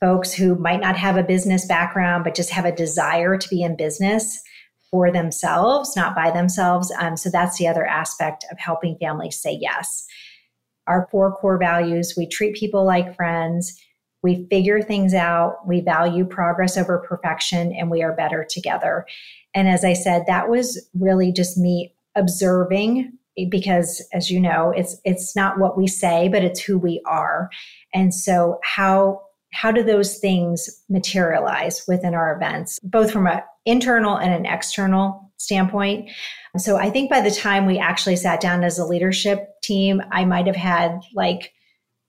folks 0.00 0.34
who 0.34 0.54
might 0.56 0.82
not 0.82 0.96
have 0.96 1.16
a 1.16 1.22
business 1.22 1.64
background 1.64 2.24
but 2.24 2.34
just 2.34 2.50
have 2.50 2.66
a 2.66 2.76
desire 2.76 3.38
to 3.38 3.48
be 3.48 3.62
in 3.62 3.74
business 3.74 4.42
for 4.90 5.10
themselves, 5.10 5.96
not 5.96 6.14
by 6.14 6.30
themselves. 6.30 6.92
Um, 6.98 7.16
so 7.16 7.30
that's 7.30 7.56
the 7.56 7.68
other 7.68 7.86
aspect 7.86 8.44
of 8.52 8.58
helping 8.58 8.98
families 8.98 9.40
say 9.40 9.56
yes. 9.58 10.04
Our 10.86 11.08
four 11.10 11.34
core 11.36 11.56
values 11.56 12.12
we 12.18 12.26
treat 12.26 12.54
people 12.54 12.84
like 12.84 13.16
friends, 13.16 13.80
we 14.22 14.46
figure 14.50 14.80
things 14.80 15.14
out, 15.14 15.66
we 15.66 15.80
value 15.80 16.24
progress 16.24 16.76
over 16.76 16.98
perfection, 16.98 17.72
and 17.72 17.90
we 17.90 18.02
are 18.02 18.14
better 18.14 18.46
together. 18.48 19.06
And 19.54 19.68
as 19.68 19.84
I 19.84 19.92
said, 19.92 20.24
that 20.26 20.48
was 20.48 20.88
really 20.94 21.32
just 21.32 21.58
me 21.58 21.94
observing 22.14 23.18
because 23.48 24.06
as 24.12 24.30
you 24.30 24.38
know 24.38 24.70
it's 24.76 24.96
it's 25.04 25.34
not 25.34 25.58
what 25.58 25.76
we 25.78 25.86
say 25.86 26.28
but 26.28 26.44
it's 26.44 26.60
who 26.60 26.78
we 26.78 27.00
are 27.06 27.48
and 27.94 28.12
so 28.12 28.58
how 28.62 29.22
how 29.52 29.70
do 29.72 29.82
those 29.82 30.18
things 30.18 30.82
materialize 30.88 31.82
within 31.88 32.14
our 32.14 32.36
events 32.36 32.78
both 32.82 33.10
from 33.10 33.26
an 33.26 33.40
internal 33.64 34.16
and 34.16 34.34
an 34.34 34.44
external 34.44 35.32
standpoint 35.38 36.10
so 36.58 36.76
i 36.76 36.90
think 36.90 37.08
by 37.08 37.22
the 37.22 37.30
time 37.30 37.64
we 37.64 37.78
actually 37.78 38.16
sat 38.16 38.40
down 38.40 38.62
as 38.62 38.78
a 38.78 38.84
leadership 38.84 39.48
team 39.62 40.02
i 40.12 40.26
might 40.26 40.46
have 40.46 40.56
had 40.56 41.00
like 41.14 41.52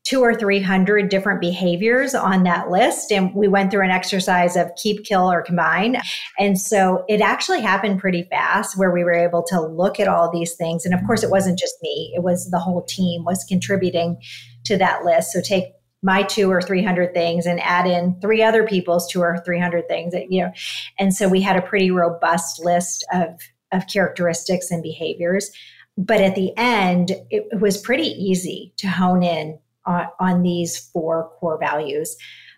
two 0.04 0.22
or 0.22 0.36
three 0.36 0.62
hundred 0.62 1.10
different 1.10 1.40
behaviors 1.40 2.14
on 2.14 2.44
that 2.44 2.70
list 2.70 3.12
and 3.12 3.34
we 3.34 3.48
went 3.48 3.72
through 3.72 3.84
an 3.84 3.90
exercise 3.90 4.56
of 4.56 4.70
keep 4.76 5.06
kill 5.06 5.32
or 5.32 5.42
combine. 5.42 5.98
And 6.38 6.60
so 6.60 7.06
it 7.08 7.22
actually 7.22 7.62
happened 7.62 8.00
pretty 8.00 8.24
fast 8.24 8.78
where 8.78 8.92
we 8.92 9.04
were 9.04 9.14
able 9.14 9.44
to 9.44 9.62
look 9.62 10.00
at 10.00 10.08
all 10.08 10.30
these 10.30 10.56
things. 10.56 10.86
And 10.86 10.94
of 10.94 11.00
course 11.06 11.24
it 11.24 11.30
wasn't 11.30 11.58
just 11.58 11.76
me 11.82 12.12
it 12.16 12.24
was 12.24 12.50
the 12.52 12.60
whole 12.60 12.84
team 12.84 13.24
was 13.24 13.46
contributing 13.46 14.18
to 14.66 14.78
that 14.78 15.06
list. 15.06 15.32
So 15.32 15.42
take 15.42 15.66
my 16.02 16.24
two 16.24 16.52
or 16.52 16.62
300 16.62 17.14
things 17.14 17.46
and 17.46 17.62
add 17.62 17.88
in 17.88 18.20
three 18.20 18.44
other 18.44 18.68
people's 18.68 19.10
two 19.10 19.22
or 19.22 19.42
300 19.46 19.88
things 19.88 20.12
that, 20.12 20.30
you 20.30 20.42
know 20.42 20.52
and 21.00 21.14
so 21.14 21.30
we 21.30 21.42
had 21.42 21.56
a 21.56 21.62
pretty 21.62 21.92
robust 21.92 22.64
list 22.64 23.06
of 23.14 23.40
of 23.72 23.88
characteristics 23.88 24.70
and 24.70 24.84
behaviors. 24.84 25.50
But 25.98 26.22
at 26.22 26.36
the 26.36 26.52
end 26.58 27.14
it 27.32 27.60
was 27.60 27.78
pretty 27.78 28.10
easy 28.10 28.74
to 28.78 28.88
hone 28.90 29.24
in 29.24 29.60
on, 29.86 30.44
these 30.44 30.78
four 30.78 31.30
core 31.40 31.58
values. 31.60 32.16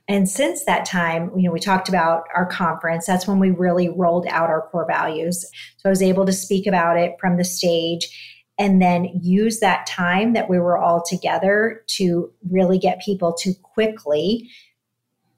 And 0.08 0.30
since 0.30 0.66
that 0.66 0.86
time, 0.86 1.32
you 1.36 1.44
know, 1.44 1.52
we 1.52 1.60
talked 1.60 1.90
about 1.90 2.24
our 2.36 2.46
conference. 2.46 3.06
That's 3.06 3.28
when 3.28 3.40
we 3.40 3.50
really 3.50 3.90
rolled 3.90 4.28
out 4.28 4.50
our 4.50 4.68
core 4.70 4.86
values. 4.88 5.42
So 5.78 5.90
I 5.90 5.90
was 5.90 6.04
able 6.04 6.26
to 6.26 6.34
speak 6.34 6.68
about 6.68 6.98
it 6.98 7.16
from 7.20 7.38
the 7.38 7.44
stage 7.44 8.10
and 8.58 8.82
then 8.82 9.10
use 9.22 9.60
that 9.60 9.86
time 9.88 10.34
that 10.34 10.50
we 10.50 10.60
were 10.60 10.78
all 10.78 11.04
together 11.04 11.84
to 11.88 12.32
really 12.50 12.78
get 12.78 13.02
people 13.02 13.34
to 13.40 13.54
quickly 13.56 14.50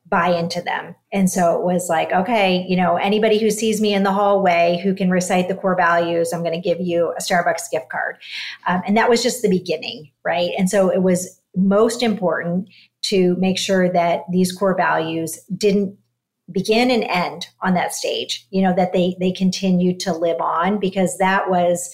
buy 0.09 0.29
into 0.29 0.61
them. 0.61 0.95
And 1.11 1.29
so 1.29 1.57
it 1.57 1.63
was 1.63 1.89
like, 1.89 2.11
okay, 2.11 2.65
you 2.67 2.77
know, 2.77 2.95
anybody 2.95 3.39
who 3.39 3.49
sees 3.49 3.81
me 3.81 3.93
in 3.93 4.03
the 4.03 4.13
hallway 4.13 4.79
who 4.81 4.95
can 4.95 5.09
recite 5.09 5.47
the 5.47 5.55
core 5.55 5.75
values, 5.75 6.31
I'm 6.31 6.43
going 6.43 6.53
to 6.53 6.61
give 6.61 6.79
you 6.79 7.13
a 7.17 7.21
Starbucks 7.21 7.69
gift 7.71 7.89
card. 7.89 8.17
Um, 8.67 8.81
and 8.87 8.95
that 8.95 9.09
was 9.09 9.21
just 9.21 9.41
the 9.41 9.49
beginning, 9.49 10.11
right? 10.23 10.51
And 10.57 10.69
so 10.69 10.89
it 10.89 11.01
was 11.01 11.36
most 11.57 12.03
important 12.03 12.69
to 13.01 13.35
make 13.37 13.57
sure 13.57 13.91
that 13.91 14.21
these 14.31 14.51
core 14.51 14.75
values 14.75 15.39
didn't 15.57 15.97
begin 16.51 16.89
and 16.89 17.03
end 17.03 17.47
on 17.61 17.73
that 17.73 17.93
stage 17.93 18.47
you 18.51 18.61
know 18.61 18.73
that 18.73 18.93
they 18.93 19.17
they 19.19 19.33
continued 19.33 19.99
to 19.99 20.13
live 20.13 20.39
on 20.39 20.79
because 20.79 21.17
that 21.17 21.49
was 21.49 21.93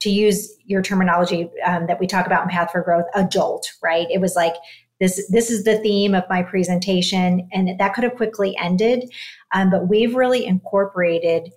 to 0.00 0.10
use 0.10 0.54
your 0.66 0.82
terminology 0.82 1.50
um, 1.64 1.86
that 1.86 1.98
we 1.98 2.06
talk 2.06 2.26
about 2.26 2.44
in 2.44 2.48
path 2.48 2.70
for 2.70 2.82
growth 2.82 3.06
a 3.14 3.26
jolt 3.26 3.72
right? 3.82 4.06
It 4.10 4.20
was 4.20 4.36
like 4.36 4.54
this 5.00 5.28
this 5.30 5.50
is 5.50 5.64
the 5.64 5.78
theme 5.78 6.14
of 6.14 6.24
my 6.28 6.42
presentation 6.42 7.48
and 7.52 7.78
that 7.78 7.94
could 7.94 8.04
have 8.04 8.16
quickly 8.16 8.56
ended 8.60 9.10
um, 9.54 9.70
but 9.70 9.88
we've 9.88 10.14
really 10.14 10.44
incorporated 10.44 11.50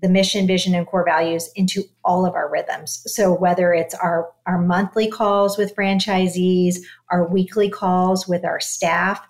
the 0.00 0.08
mission, 0.08 0.46
vision, 0.46 0.74
and 0.74 0.86
core 0.86 1.04
values 1.04 1.50
into 1.56 1.82
all 2.04 2.24
of 2.24 2.34
our 2.34 2.50
rhythms. 2.50 3.02
So 3.06 3.32
whether 3.32 3.72
it's 3.72 3.94
our, 3.94 4.30
our 4.46 4.60
monthly 4.60 5.08
calls 5.08 5.58
with 5.58 5.74
franchisees, 5.74 6.76
our 7.10 7.26
weekly 7.28 7.68
calls 7.68 8.28
with 8.28 8.44
our 8.44 8.60
staff, 8.60 9.20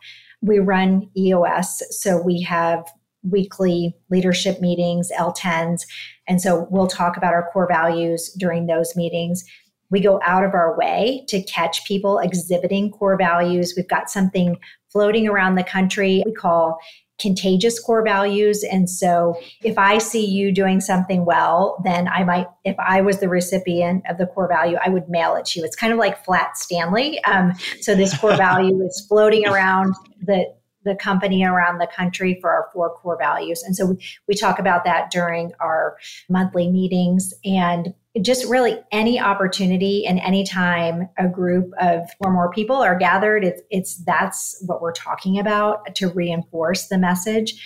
we 0.43 0.59
run 0.59 1.11
EOS. 1.17 1.83
So 1.91 2.21
we 2.21 2.43
have 2.43 2.85
weekly 3.23 3.97
leadership 4.11 4.61
meetings, 4.61 5.11
L10s. 5.19 5.83
And 6.29 6.41
so 6.41 6.67
we'll 6.71 6.87
talk 6.87 7.17
about 7.17 7.35
our 7.35 7.49
core 7.53 7.69
values 7.69 8.33
during 8.39 8.67
those 8.67 8.95
meetings. 8.95 9.45
We 9.91 10.01
go 10.01 10.21
out 10.23 10.45
of 10.45 10.55
our 10.55 10.77
way 10.77 11.25
to 11.29 11.43
catch 11.43 11.85
people 11.87 12.19
exhibiting 12.19 12.91
core 12.91 13.17
values. 13.17 13.75
We've 13.77 13.89
got 13.89 14.11
something 14.11 14.59
floating 14.93 15.27
around 15.27 15.55
the 15.55 15.65
country 15.65 16.23
we 16.27 16.33
call 16.33 16.79
contagious 17.19 17.81
core 17.81 18.05
values. 18.05 18.63
And 18.63 18.89
so 18.89 19.39
if 19.63 19.77
I 19.77 19.99
see 19.99 20.25
you 20.25 20.53
doing 20.53 20.81
something 20.81 21.25
well, 21.25 21.81
then 21.85 22.09
I 22.09 22.25
might, 22.25 22.47
if 22.65 22.77
I 22.79 23.01
was 23.01 23.19
the 23.19 23.29
recipient 23.29 24.05
of 24.09 24.19
the 24.19 24.27
core 24.27 24.49
value, 24.49 24.77
I 24.85 24.89
would 24.89 25.09
mail 25.09 25.35
it 25.35 25.47
to 25.47 25.61
you. 25.61 25.67
It's 25.67 25.77
kind 25.77 25.93
of 25.93 25.99
like 25.99 26.25
flat 26.25 26.57
Stanley. 26.57 27.23
Um, 27.25 27.53
so 27.81 27.95
this 27.95 28.17
core 28.17 28.37
value 28.37 28.81
is 28.83 29.05
floating 29.09 29.47
around 29.47 29.95
the, 30.23 30.45
the 30.85 30.95
company 30.95 31.45
around 31.45 31.79
the 31.79 31.89
country 31.89 32.39
for 32.41 32.51
our 32.51 32.69
four 32.73 32.91
core 32.91 33.19
values. 33.19 33.63
And 33.63 33.77
so 33.77 33.87
we, 33.87 34.05
we 34.29 34.35
talk 34.35 34.59
about 34.59 34.85
that 34.85 35.11
during 35.11 35.53
our 35.61 35.97
monthly 36.29 36.71
meetings. 36.71 37.35
And 37.45 37.95
just 38.23 38.47
really 38.47 38.79
any 38.91 39.21
opportunity 39.21 40.07
and 40.07 40.19
any 40.21 40.45
time 40.45 41.09
a 41.19 41.29
group 41.29 41.71
of 41.81 42.09
or 42.21 42.33
more 42.33 42.51
people 42.51 42.77
are 42.77 42.97
gathered 42.97 43.45
it's 43.45 43.63
it's 43.71 43.97
that's 44.05 44.63
what 44.67 44.81
we're 44.81 44.93
talking 44.93 45.39
about 45.39 45.95
to 45.97 46.09
reinforce 46.09 46.89
the 46.89 46.99
message. 46.99 47.63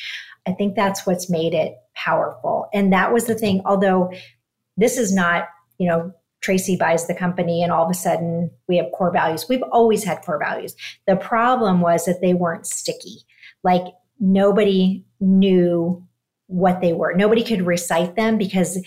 I 0.47 0.53
think 0.53 0.75
that's 0.75 1.07
what's 1.07 1.31
made 1.31 1.55
it 1.55 1.75
powerful. 1.95 2.67
And 2.75 2.93
that 2.93 3.13
was 3.13 3.27
the 3.27 3.35
thing 3.35 3.63
although 3.65 4.13
this 4.77 4.97
is 4.97 5.15
not 5.15 5.49
you 5.79 5.89
know 5.89 6.13
tracy 6.41 6.77
buys 6.77 7.07
the 7.07 7.15
company 7.15 7.63
and 7.63 7.71
all 7.71 7.85
of 7.85 7.91
a 7.91 7.95
sudden 7.95 8.51
we 8.69 8.77
have 8.77 8.91
core 8.93 9.13
values. 9.13 9.47
We've 9.49 9.63
always 9.71 10.03
had 10.05 10.23
core 10.23 10.41
values. 10.43 10.75
The 11.07 11.17
problem 11.17 11.81
was 11.81 12.05
that 12.05 12.21
they 12.21 12.35
weren't 12.35 12.67
sticky. 12.67 13.19
Like 13.63 13.85
nobody 14.19 15.05
knew 15.21 16.07
what 16.49 16.81
they 16.81 16.93
were. 16.93 17.15
Nobody 17.15 17.43
could 17.43 17.67
recite 17.67 18.17
them 18.17 18.39
because 18.39 18.85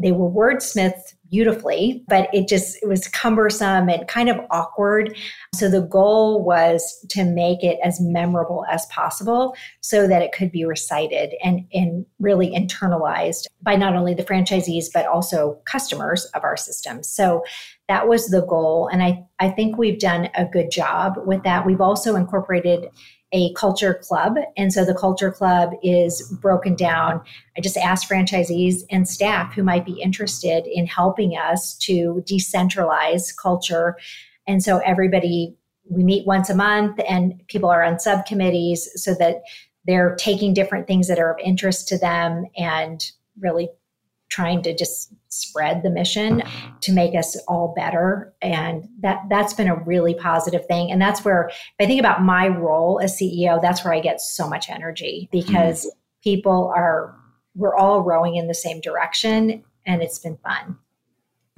they 0.00 0.12
were 0.12 0.30
wordsmithed 0.30 1.14
beautifully, 1.30 2.04
but 2.08 2.28
it 2.32 2.48
just 2.48 2.82
it 2.82 2.88
was 2.88 3.06
cumbersome 3.06 3.88
and 3.88 4.08
kind 4.08 4.28
of 4.28 4.40
awkward. 4.50 5.16
So 5.54 5.70
the 5.70 5.82
goal 5.82 6.42
was 6.42 7.06
to 7.10 7.24
make 7.24 7.62
it 7.62 7.78
as 7.84 8.00
memorable 8.00 8.64
as 8.68 8.86
possible 8.86 9.54
so 9.80 10.08
that 10.08 10.22
it 10.22 10.32
could 10.32 10.50
be 10.50 10.64
recited 10.64 11.34
and, 11.44 11.66
and 11.72 12.04
really 12.18 12.50
internalized 12.50 13.46
by 13.62 13.76
not 13.76 13.94
only 13.94 14.12
the 14.14 14.24
franchisees 14.24 14.86
but 14.92 15.06
also 15.06 15.60
customers 15.66 16.24
of 16.34 16.42
our 16.42 16.56
system. 16.56 17.02
So 17.02 17.44
that 17.88 18.08
was 18.08 18.28
the 18.28 18.42
goal. 18.42 18.88
And 18.88 19.02
I, 19.02 19.24
I 19.38 19.50
think 19.50 19.78
we've 19.78 19.98
done 19.98 20.30
a 20.34 20.44
good 20.44 20.70
job 20.70 21.14
with 21.26 21.44
that. 21.44 21.64
We've 21.64 21.80
also 21.80 22.16
incorporated 22.16 22.88
a 23.32 23.52
culture 23.54 23.94
club. 23.94 24.36
And 24.56 24.72
so 24.72 24.84
the 24.84 24.94
culture 24.94 25.30
club 25.30 25.70
is 25.82 26.22
broken 26.40 26.74
down. 26.74 27.20
I 27.56 27.60
just 27.60 27.76
asked 27.76 28.08
franchisees 28.08 28.82
and 28.90 29.08
staff 29.08 29.54
who 29.54 29.62
might 29.62 29.84
be 29.84 30.00
interested 30.00 30.66
in 30.66 30.86
helping 30.86 31.32
us 31.32 31.76
to 31.78 32.24
decentralize 32.28 33.36
culture. 33.36 33.96
And 34.46 34.62
so 34.62 34.78
everybody, 34.78 35.56
we 35.88 36.02
meet 36.02 36.26
once 36.26 36.50
a 36.50 36.56
month 36.56 37.00
and 37.08 37.40
people 37.46 37.70
are 37.70 37.84
on 37.84 38.00
subcommittees 38.00 38.90
so 38.96 39.14
that 39.14 39.42
they're 39.86 40.16
taking 40.16 40.52
different 40.52 40.86
things 40.86 41.08
that 41.08 41.18
are 41.18 41.32
of 41.32 41.38
interest 41.38 41.88
to 41.88 41.98
them 41.98 42.46
and 42.56 43.10
really 43.38 43.68
trying 44.30 44.62
to 44.62 44.74
just 44.74 45.12
spread 45.28 45.82
the 45.82 45.90
mission 45.90 46.42
to 46.80 46.92
make 46.92 47.14
us 47.14 47.36
all 47.46 47.74
better. 47.76 48.32
And 48.40 48.88
that 49.00 49.22
that's 49.28 49.52
been 49.52 49.68
a 49.68 49.76
really 49.76 50.14
positive 50.14 50.66
thing. 50.66 50.90
And 50.90 51.00
that's 51.00 51.24
where 51.24 51.50
if 51.80 51.84
i 51.84 51.86
think 51.86 52.00
about 52.00 52.22
my 52.22 52.48
role 52.48 53.00
as 53.02 53.18
ceo 53.18 53.60
that's 53.60 53.84
where 53.84 53.94
i 53.94 54.00
get 54.00 54.20
so 54.20 54.48
much 54.48 54.68
energy 54.68 55.28
because 55.32 55.86
mm. 55.86 55.90
people 56.22 56.72
are 56.74 57.14
we're 57.54 57.76
all 57.76 58.02
rowing 58.02 58.36
in 58.36 58.48
the 58.48 58.54
same 58.54 58.80
direction 58.80 59.64
and 59.86 60.02
it's 60.02 60.18
been 60.18 60.36
fun 60.38 60.78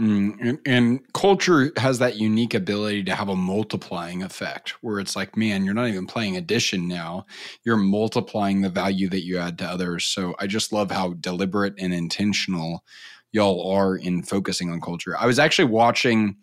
Mm, 0.00 0.36
and, 0.40 0.58
and, 0.64 1.12
culture 1.12 1.70
has 1.76 1.98
that 1.98 2.16
unique 2.16 2.54
ability 2.54 3.04
to 3.04 3.14
have 3.14 3.28
a 3.28 3.36
multiplying 3.36 4.22
effect 4.22 4.70
where 4.82 4.98
it's 4.98 5.14
like, 5.14 5.36
man, 5.36 5.64
you're 5.64 5.74
not 5.74 5.86
even 5.86 6.06
playing 6.06 6.36
addition 6.36 6.88
now. 6.88 7.26
You're 7.62 7.76
multiplying 7.76 8.62
the 8.62 8.70
value 8.70 9.08
that 9.10 9.24
you 9.24 9.38
add 9.38 9.58
to 9.58 9.66
others. 9.66 10.06
So 10.06 10.34
I 10.40 10.46
just 10.46 10.72
love 10.72 10.90
how 10.90 11.12
deliberate 11.12 11.74
and 11.78 11.92
intentional 11.92 12.82
y'all 13.32 13.70
are 13.70 13.94
in 13.94 14.22
focusing 14.22 14.70
on 14.70 14.80
culture. 14.80 15.16
I 15.16 15.26
was 15.26 15.38
actually 15.38 15.68
watching 15.68 16.36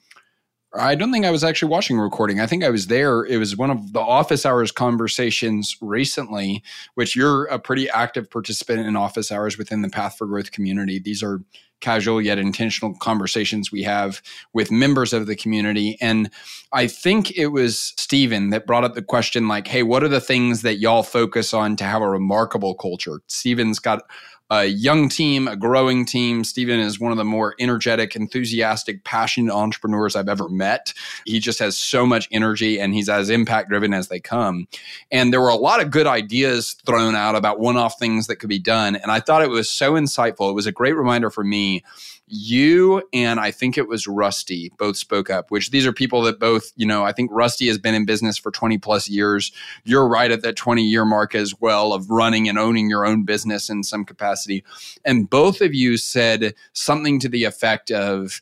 I 0.77 0.93
don't 0.93 1.11
think 1.11 1.25
I 1.25 1.31
was 1.31 1.43
actually 1.43 1.71
watching 1.71 1.97
a 1.97 2.03
recording. 2.03 2.39
I 2.39 2.45
think 2.45 2.63
I 2.63 2.69
was 2.69 2.87
there. 2.87 3.25
It 3.25 3.37
was 3.37 3.57
one 3.57 3.71
of 3.71 3.91
the 3.91 3.99
office 3.99 4.45
hours 4.45 4.71
conversations 4.71 5.75
recently, 5.81 6.63
which 6.93 7.15
you're 7.15 7.45
a 7.45 7.57
pretty 7.57 7.89
active 7.89 8.29
participant 8.29 8.85
in 8.85 8.95
office 8.95 9.31
hours 9.31 9.57
within 9.57 9.81
the 9.81 9.89
Path 9.89 10.17
for 10.17 10.27
Growth 10.27 10.51
community. 10.51 10.99
These 10.99 11.23
are 11.23 11.41
casual 11.81 12.21
yet 12.21 12.37
intentional 12.37 12.93
conversations 12.95 13.71
we 13.71 13.83
have 13.83 14.21
with 14.53 14.71
members 14.71 15.13
of 15.13 15.27
the 15.27 15.35
community. 15.35 15.97
And 16.01 16.29
I 16.71 16.87
think 16.87 17.31
it 17.37 17.47
was 17.47 17.93
Stephen 17.97 18.49
that 18.49 18.67
brought 18.67 18.83
up 18.83 18.95
the 18.95 19.01
question 19.01 19.47
like, 19.47 19.67
hey, 19.67 19.83
what 19.83 20.03
are 20.03 20.09
the 20.09 20.21
things 20.21 20.61
that 20.61 20.79
y'all 20.79 21.03
focus 21.03 21.53
on 21.53 21.75
to 21.77 21.83
have 21.83 22.01
a 22.01 22.09
remarkable 22.09 22.75
culture? 22.75 23.21
Stephen's 23.27 23.79
got 23.79 24.03
a 24.49 24.65
young 24.65 25.09
team, 25.09 25.47
a 25.47 25.55
growing 25.55 26.05
team. 26.05 26.43
Stephen 26.43 26.79
is 26.79 26.99
one 26.99 27.11
of 27.11 27.17
the 27.17 27.23
more 27.23 27.55
energetic, 27.59 28.15
enthusiastic, 28.15 29.03
passionate 29.03 29.53
entrepreneurs 29.53 30.15
I've 30.15 30.29
ever 30.29 30.49
met. 30.49 30.93
He 31.25 31.39
just 31.39 31.59
has 31.59 31.77
so 31.77 32.05
much 32.05 32.27
energy 32.31 32.79
and 32.79 32.93
he's 32.93 33.09
as 33.09 33.29
impact 33.29 33.69
driven 33.69 33.93
as 33.93 34.07
they 34.07 34.19
come. 34.19 34.67
And 35.11 35.31
there 35.31 35.41
were 35.41 35.49
a 35.49 35.55
lot 35.55 35.81
of 35.81 35.91
good 35.91 36.07
ideas 36.07 36.75
thrown 36.85 37.15
out 37.15 37.35
about 37.35 37.59
one 37.59 37.77
off 37.77 37.99
things 37.99 38.27
that 38.27 38.37
could 38.37 38.49
be 38.49 38.59
done. 38.59 38.95
And 38.95 39.11
I 39.11 39.19
thought 39.19 39.43
it 39.43 39.49
was 39.49 39.69
so 39.69 39.93
insightful. 39.93 40.49
It 40.49 40.55
was 40.55 40.67
a 40.67 40.71
great 40.71 40.95
reminder 40.95 41.29
for 41.29 41.43
me 41.43 41.83
you 42.29 43.03
and 43.11 43.39
I 43.39 43.51
think 43.51 43.77
it 43.77 43.87
was 43.87 44.07
Rusty 44.07 44.71
both 44.77 44.97
spoke 44.97 45.29
up, 45.29 45.51
which 45.51 45.71
these 45.71 45.85
are 45.85 45.93
people 45.93 46.21
that 46.23 46.39
both, 46.39 46.71
you 46.75 46.85
know, 46.85 47.03
I 47.03 47.11
think 47.11 47.31
Rusty 47.33 47.67
has 47.67 47.77
been 47.77 47.95
in 47.95 48.05
business 48.05 48.37
for 48.37 48.51
20 48.51 48.77
plus 48.77 49.09
years. 49.09 49.51
You're 49.83 50.07
right 50.07 50.31
at 50.31 50.43
that 50.43 50.55
20 50.55 50.83
year 50.83 51.05
mark 51.05 51.33
as 51.33 51.59
well 51.59 51.93
of 51.93 52.09
running 52.09 52.47
and 52.47 52.57
owning 52.57 52.89
your 52.89 53.05
own 53.05 53.23
business 53.23 53.69
in 53.69 53.83
some 53.83 54.05
capacity. 54.05 54.63
And 55.03 55.29
both 55.29 55.61
of 55.61 55.73
you 55.73 55.97
said 55.97 56.53
something 56.73 57.19
to 57.19 57.29
the 57.29 57.45
effect 57.45 57.91
of, 57.91 58.41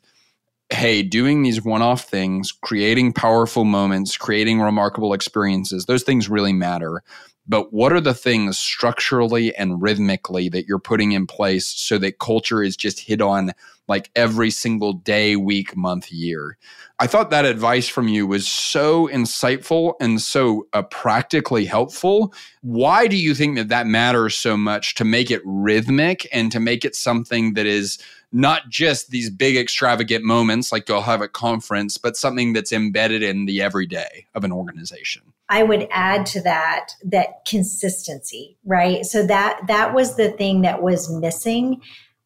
hey, 0.70 1.02
doing 1.02 1.42
these 1.42 1.64
one 1.64 1.80
off 1.80 2.04
things, 2.04 2.52
creating 2.52 3.14
powerful 3.14 3.64
moments, 3.64 4.18
creating 4.18 4.60
remarkable 4.60 5.14
experiences, 5.14 5.86
those 5.86 6.02
things 6.02 6.28
really 6.28 6.52
matter 6.52 7.02
but 7.48 7.72
what 7.72 7.92
are 7.92 8.00
the 8.00 8.14
things 8.14 8.58
structurally 8.58 9.54
and 9.56 9.80
rhythmically 9.80 10.48
that 10.50 10.66
you're 10.66 10.78
putting 10.78 11.12
in 11.12 11.26
place 11.26 11.66
so 11.66 11.96
that 11.98 12.18
culture 12.18 12.62
is 12.62 12.76
just 12.76 13.00
hit 13.00 13.22
on 13.22 13.52
like 13.88 14.10
every 14.14 14.50
single 14.50 14.92
day, 14.92 15.34
week, 15.34 15.74
month, 15.74 16.12
year? 16.12 16.58
I 17.00 17.06
thought 17.06 17.30
that 17.30 17.46
advice 17.46 17.88
from 17.88 18.08
you 18.08 18.26
was 18.26 18.46
so 18.46 19.08
insightful 19.08 19.94
and 20.00 20.20
so 20.20 20.66
uh, 20.72 20.82
practically 20.82 21.64
helpful. 21.64 22.34
Why 22.60 23.06
do 23.06 23.16
you 23.16 23.34
think 23.34 23.56
that 23.56 23.68
that 23.68 23.86
matters 23.86 24.36
so 24.36 24.56
much 24.56 24.94
to 24.96 25.04
make 25.04 25.30
it 25.30 25.40
rhythmic 25.44 26.28
and 26.32 26.52
to 26.52 26.60
make 26.60 26.84
it 26.84 26.94
something 26.94 27.54
that 27.54 27.66
is 27.66 27.98
not 28.30 28.68
just 28.68 29.10
these 29.10 29.30
big 29.30 29.56
extravagant 29.56 30.24
moments 30.24 30.70
like 30.70 30.88
you'll 30.88 31.02
have 31.02 31.22
at 31.22 31.32
conference, 31.32 31.96
but 31.96 32.16
something 32.16 32.52
that's 32.52 32.72
embedded 32.72 33.22
in 33.22 33.46
the 33.46 33.62
everyday 33.62 34.26
of 34.34 34.44
an 34.44 34.52
organization? 34.52 35.22
I 35.48 35.62
would 35.62 35.88
add 35.90 36.26
to 36.26 36.42
that 36.42 36.90
that 37.04 37.44
consistency, 37.46 38.58
right? 38.64 39.04
So 39.04 39.26
that 39.26 39.60
that 39.66 39.94
was 39.94 40.16
the 40.16 40.30
thing 40.32 40.62
that 40.62 40.82
was 40.82 41.10
missing 41.10 41.80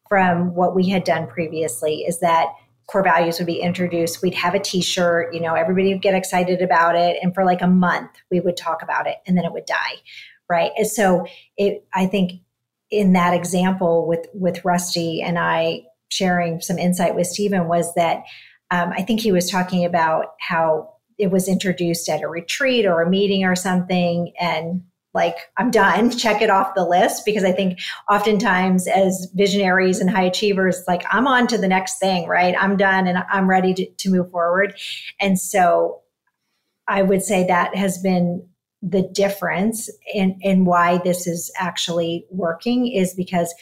from 0.09 0.53
what 0.53 0.75
we 0.75 0.89
had 0.89 1.03
done 1.03 1.27
previously 1.27 2.01
is 2.01 2.19
that 2.19 2.47
core 2.87 3.03
values 3.03 3.39
would 3.39 3.47
be 3.47 3.61
introduced. 3.61 4.21
We'd 4.21 4.33
have 4.33 4.53
a 4.53 4.59
t-shirt, 4.59 5.33
you 5.33 5.39
know, 5.39 5.53
everybody 5.53 5.93
would 5.93 6.01
get 6.01 6.15
excited 6.15 6.61
about 6.61 6.95
it 6.95 7.17
and 7.23 7.33
for 7.33 7.45
like 7.45 7.61
a 7.61 7.67
month 7.67 8.11
we 8.29 8.41
would 8.41 8.57
talk 8.57 8.83
about 8.83 9.07
it 9.07 9.17
and 9.25 9.37
then 9.37 9.45
it 9.45 9.53
would 9.53 9.65
die, 9.65 9.95
right? 10.49 10.71
And 10.77 10.87
so 10.87 11.25
it 11.55 11.87
I 11.93 12.07
think 12.07 12.41
in 12.91 13.13
that 13.13 13.33
example 13.33 14.05
with 14.05 14.27
with 14.33 14.65
Rusty 14.65 15.21
and 15.21 15.39
I 15.39 15.83
sharing 16.13 16.61
some 16.61 16.77
insight 16.77 17.15
with 17.15 17.27
Stephen 17.27 17.67
was 17.67 17.93
that 17.95 18.23
um, 18.71 18.91
I 18.91 19.03
think 19.03 19.19
he 19.19 19.31
was 19.31 19.49
talking 19.49 19.85
about 19.85 20.33
how 20.39 20.93
it 21.17 21.31
was 21.31 21.47
introduced 21.47 22.09
at 22.09 22.21
a 22.21 22.27
retreat 22.27 22.85
or 22.85 23.01
a 23.01 23.09
meeting 23.09 23.43
or 23.45 23.55
something 23.55 24.33
and 24.39 24.81
like 25.13 25.35
i'm 25.57 25.69
done 25.69 26.09
check 26.17 26.41
it 26.41 26.49
off 26.49 26.75
the 26.75 26.85
list. 26.85 27.23
Because 27.25 27.43
i 27.43 27.51
think 27.51 27.79
oftentimes 28.09 28.87
as 28.87 29.27
visionaries 29.35 29.99
and 29.99 30.09
high 30.09 30.23
achievers 30.23 30.83
like 30.87 31.03
i'm 31.11 31.27
on 31.27 31.47
to 31.47 31.57
the 31.57 31.67
next 31.67 31.99
thing 31.99 32.27
right? 32.27 32.55
I'm 32.59 32.77
done 32.77 33.07
and 33.07 33.19
i'm 33.31 33.49
ready 33.49 33.73
to, 33.75 33.85
to 33.85 34.09
move 34.09 34.31
forward. 34.31 34.75
And 35.19 35.39
so 35.39 36.01
i 36.87 37.01
would 37.01 37.21
say 37.21 37.45
that 37.45 37.75
has 37.75 37.99
been 37.99 38.47
the 38.81 39.07
difference 39.13 39.89
in, 40.13 40.37
in 40.41 40.65
why 40.65 40.97
this 40.97 41.25
is 41.25 41.49
actually 41.57 42.25
working 42.29 42.87
is 42.87 43.13
because 43.13 43.53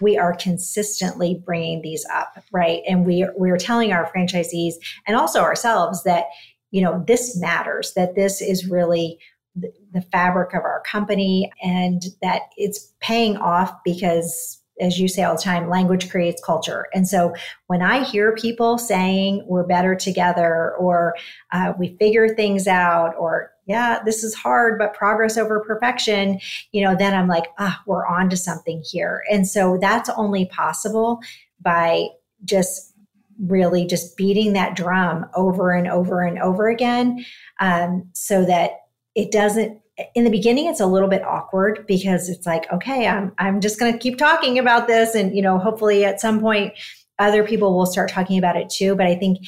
we 0.00 0.16
are 0.16 0.34
consistently 0.34 1.42
bringing 1.44 1.82
these 1.82 2.04
up 2.12 2.38
right 2.52 2.82
and 2.88 3.04
we 3.04 3.26
we're 3.36 3.56
telling 3.56 3.92
our 3.92 4.10
franchisees 4.12 4.74
and 5.06 5.16
also 5.16 5.40
ourselves 5.40 6.04
that 6.04 6.26
you 6.70 6.82
know, 6.82 7.02
this 7.06 7.36
matters, 7.38 7.92
that 7.94 8.14
this 8.14 8.40
is 8.40 8.68
really 8.68 9.18
the, 9.56 9.72
the 9.92 10.02
fabric 10.02 10.54
of 10.54 10.62
our 10.62 10.82
company 10.84 11.50
and 11.62 12.02
that 12.22 12.42
it's 12.56 12.92
paying 13.00 13.36
off 13.36 13.72
because 13.84 14.62
as 14.80 15.00
you 15.00 15.08
say 15.08 15.24
all 15.24 15.34
the 15.34 15.42
time, 15.42 15.68
language 15.68 16.08
creates 16.08 16.40
culture. 16.44 16.86
And 16.94 17.08
so 17.08 17.34
when 17.66 17.82
I 17.82 18.04
hear 18.04 18.36
people 18.36 18.78
saying 18.78 19.44
we're 19.44 19.66
better 19.66 19.96
together 19.96 20.76
or 20.76 21.16
uh, 21.52 21.72
we 21.76 21.96
figure 21.96 22.28
things 22.28 22.68
out 22.68 23.14
or 23.18 23.50
yeah, 23.68 24.00
this 24.04 24.24
is 24.24 24.34
hard, 24.34 24.78
but 24.78 24.94
progress 24.94 25.36
over 25.36 25.60
perfection, 25.60 26.40
you 26.72 26.82
know, 26.82 26.96
then 26.96 27.14
I'm 27.14 27.28
like, 27.28 27.44
ah, 27.58 27.80
we're 27.86 28.06
on 28.06 28.30
to 28.30 28.36
something 28.36 28.82
here. 28.90 29.22
And 29.30 29.46
so 29.46 29.78
that's 29.78 30.08
only 30.10 30.46
possible 30.46 31.20
by 31.60 32.08
just 32.44 32.94
really 33.38 33.86
just 33.86 34.16
beating 34.16 34.54
that 34.54 34.74
drum 34.74 35.26
over 35.34 35.70
and 35.70 35.86
over 35.86 36.22
and 36.22 36.38
over 36.40 36.68
again 36.68 37.24
um, 37.60 38.08
so 38.14 38.44
that 38.44 38.72
it 39.14 39.30
doesn't 39.30 39.80
in 40.14 40.24
the 40.24 40.30
beginning 40.30 40.66
it's 40.66 40.80
a 40.80 40.86
little 40.86 41.08
bit 41.08 41.24
awkward 41.24 41.84
because 41.88 42.28
it's 42.28 42.46
like 42.46 42.72
okay 42.72 43.08
i'm 43.08 43.32
i'm 43.38 43.60
just 43.60 43.80
going 43.80 43.92
to 43.92 43.98
keep 43.98 44.16
talking 44.16 44.56
about 44.56 44.86
this 44.86 45.14
and 45.16 45.34
you 45.34 45.42
know 45.42 45.58
hopefully 45.58 46.04
at 46.04 46.20
some 46.20 46.38
point 46.38 46.72
other 47.18 47.44
people 47.44 47.76
will 47.76 47.86
start 47.86 48.08
talking 48.08 48.38
about 48.38 48.56
it 48.56 48.70
too 48.70 48.94
but 48.94 49.06
i 49.06 49.16
think 49.16 49.38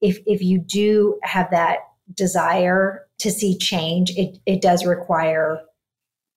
if 0.00 0.18
if 0.26 0.42
you 0.42 0.58
do 0.58 1.18
have 1.22 1.48
that 1.52 1.78
desire 2.14 3.06
to 3.20 3.30
see 3.30 3.56
change 3.56 4.10
it 4.16 4.38
it 4.46 4.60
does 4.60 4.84
require 4.84 5.60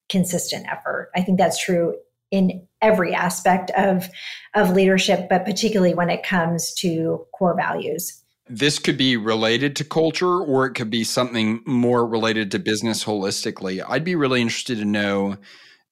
consistent 0.09 0.65
effort. 0.71 1.09
I 1.15 1.21
think 1.21 1.39
that's 1.39 1.63
true 1.63 1.95
in 2.29 2.67
every 2.81 3.13
aspect 3.13 3.71
of 3.71 4.09
of 4.53 4.71
leadership 4.71 5.27
but 5.29 5.45
particularly 5.45 5.95
when 5.95 6.09
it 6.09 6.23
comes 6.23 6.73
to 6.75 7.25
core 7.33 7.55
values. 7.55 8.21
This 8.49 8.77
could 8.77 8.97
be 8.97 9.15
related 9.15 9.75
to 9.77 9.85
culture 9.85 10.41
or 10.41 10.65
it 10.65 10.73
could 10.73 10.89
be 10.89 11.05
something 11.05 11.61
more 11.65 12.05
related 12.05 12.51
to 12.51 12.59
business 12.59 13.05
holistically. 13.05 13.83
I'd 13.87 14.03
be 14.03 14.15
really 14.15 14.41
interested 14.41 14.77
to 14.79 14.85
know 14.85 15.37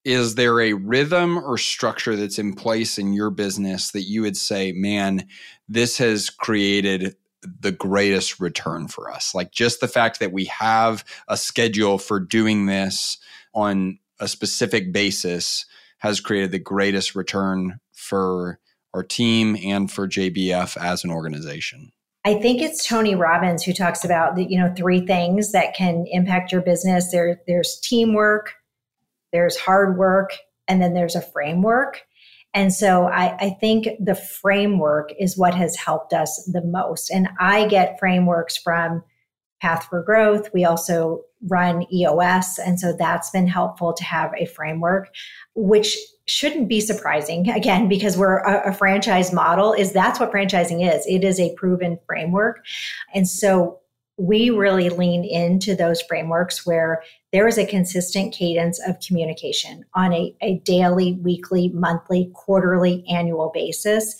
is 0.03 0.35
there 0.35 0.59
a 0.59 0.73
rhythm 0.73 1.37
or 1.37 1.57
structure 1.57 2.15
that's 2.15 2.39
in 2.39 2.53
place 2.53 2.97
in 2.97 3.13
your 3.13 3.29
business 3.29 3.91
that 3.91 4.01
you 4.01 4.23
would 4.23 4.35
say 4.35 4.71
man 4.71 5.27
this 5.69 5.99
has 5.99 6.29
created 6.29 7.15
the 7.59 7.71
greatest 7.71 8.39
return 8.39 8.87
for 8.87 9.09
us 9.09 9.33
like 9.33 9.51
just 9.51 9.79
the 9.79 9.87
fact 9.87 10.19
that 10.19 10.31
we 10.31 10.45
have 10.45 11.03
a 11.27 11.35
schedule 11.35 11.97
for 11.97 12.19
doing 12.19 12.67
this 12.67 13.17
on 13.53 13.97
a 14.19 14.27
specific 14.27 14.93
basis 14.93 15.65
has 15.97 16.19
created 16.19 16.51
the 16.51 16.59
greatest 16.59 17.15
return 17.15 17.79
for 17.91 18.59
our 18.93 19.03
team 19.03 19.57
and 19.63 19.91
for 19.91 20.07
JBF 20.07 20.77
as 20.77 21.03
an 21.03 21.11
organization? 21.11 21.91
I 22.23 22.35
think 22.35 22.61
it's 22.61 22.87
Tony 22.87 23.15
Robbins 23.15 23.63
who 23.63 23.73
talks 23.73 24.05
about 24.05 24.35
the, 24.35 24.43
you 24.43 24.59
know, 24.59 24.73
three 24.75 25.05
things 25.05 25.51
that 25.53 25.75
can 25.75 26.05
impact 26.07 26.51
your 26.51 26.61
business. 26.61 27.11
There, 27.11 27.41
there's 27.47 27.79
teamwork, 27.81 28.53
there's 29.31 29.57
hard 29.57 29.97
work, 29.97 30.37
and 30.67 30.81
then 30.81 30.93
there's 30.93 31.15
a 31.15 31.21
framework. 31.21 32.03
And 32.53 32.73
so 32.73 33.05
I, 33.05 33.35
I 33.37 33.49
think 33.61 33.87
the 33.99 34.15
framework 34.15 35.11
is 35.19 35.37
what 35.37 35.55
has 35.55 35.75
helped 35.75 36.13
us 36.13 36.49
the 36.51 36.61
most. 36.61 37.09
And 37.09 37.29
I 37.39 37.67
get 37.67 37.99
frameworks 37.99 38.57
from 38.57 39.03
Path 39.61 39.87
for 39.89 40.03
Growth. 40.03 40.49
We 40.53 40.65
also 40.65 41.21
run 41.47 41.85
EOS. 41.93 42.59
And 42.59 42.79
so 42.79 42.93
that's 42.93 43.29
been 43.29 43.47
helpful 43.47 43.93
to 43.93 44.03
have 44.03 44.31
a 44.37 44.45
framework, 44.45 45.09
which 45.55 45.97
shouldn't 46.27 46.69
be 46.69 46.79
surprising 46.79 47.49
again 47.49 47.87
because 47.87 48.15
we're 48.15 48.39
a, 48.39 48.69
a, 48.69 48.73
franchise 48.73 49.33
model 49.33 49.73
is 49.73 49.91
that's 49.91 50.19
what 50.19 50.31
franchising 50.31 50.87
is 50.87 51.05
it 51.07 51.23
is 51.23 51.39
a 51.39 51.53
proven 51.55 51.99
framework 52.05 52.63
and 53.13 53.27
so 53.27 53.80
we 54.21 54.51
really 54.51 54.89
lean 54.89 55.23
into 55.25 55.75
those 55.75 55.99
frameworks 56.01 56.63
where 56.63 57.01
there 57.31 57.47
is 57.47 57.57
a 57.57 57.65
consistent 57.65 58.33
cadence 58.33 58.79
of 58.87 58.99
communication 58.99 59.83
on 59.95 60.13
a, 60.13 60.35
a 60.41 60.59
daily 60.59 61.13
weekly 61.23 61.69
monthly 61.69 62.29
quarterly 62.35 63.03
annual 63.09 63.49
basis. 63.51 64.15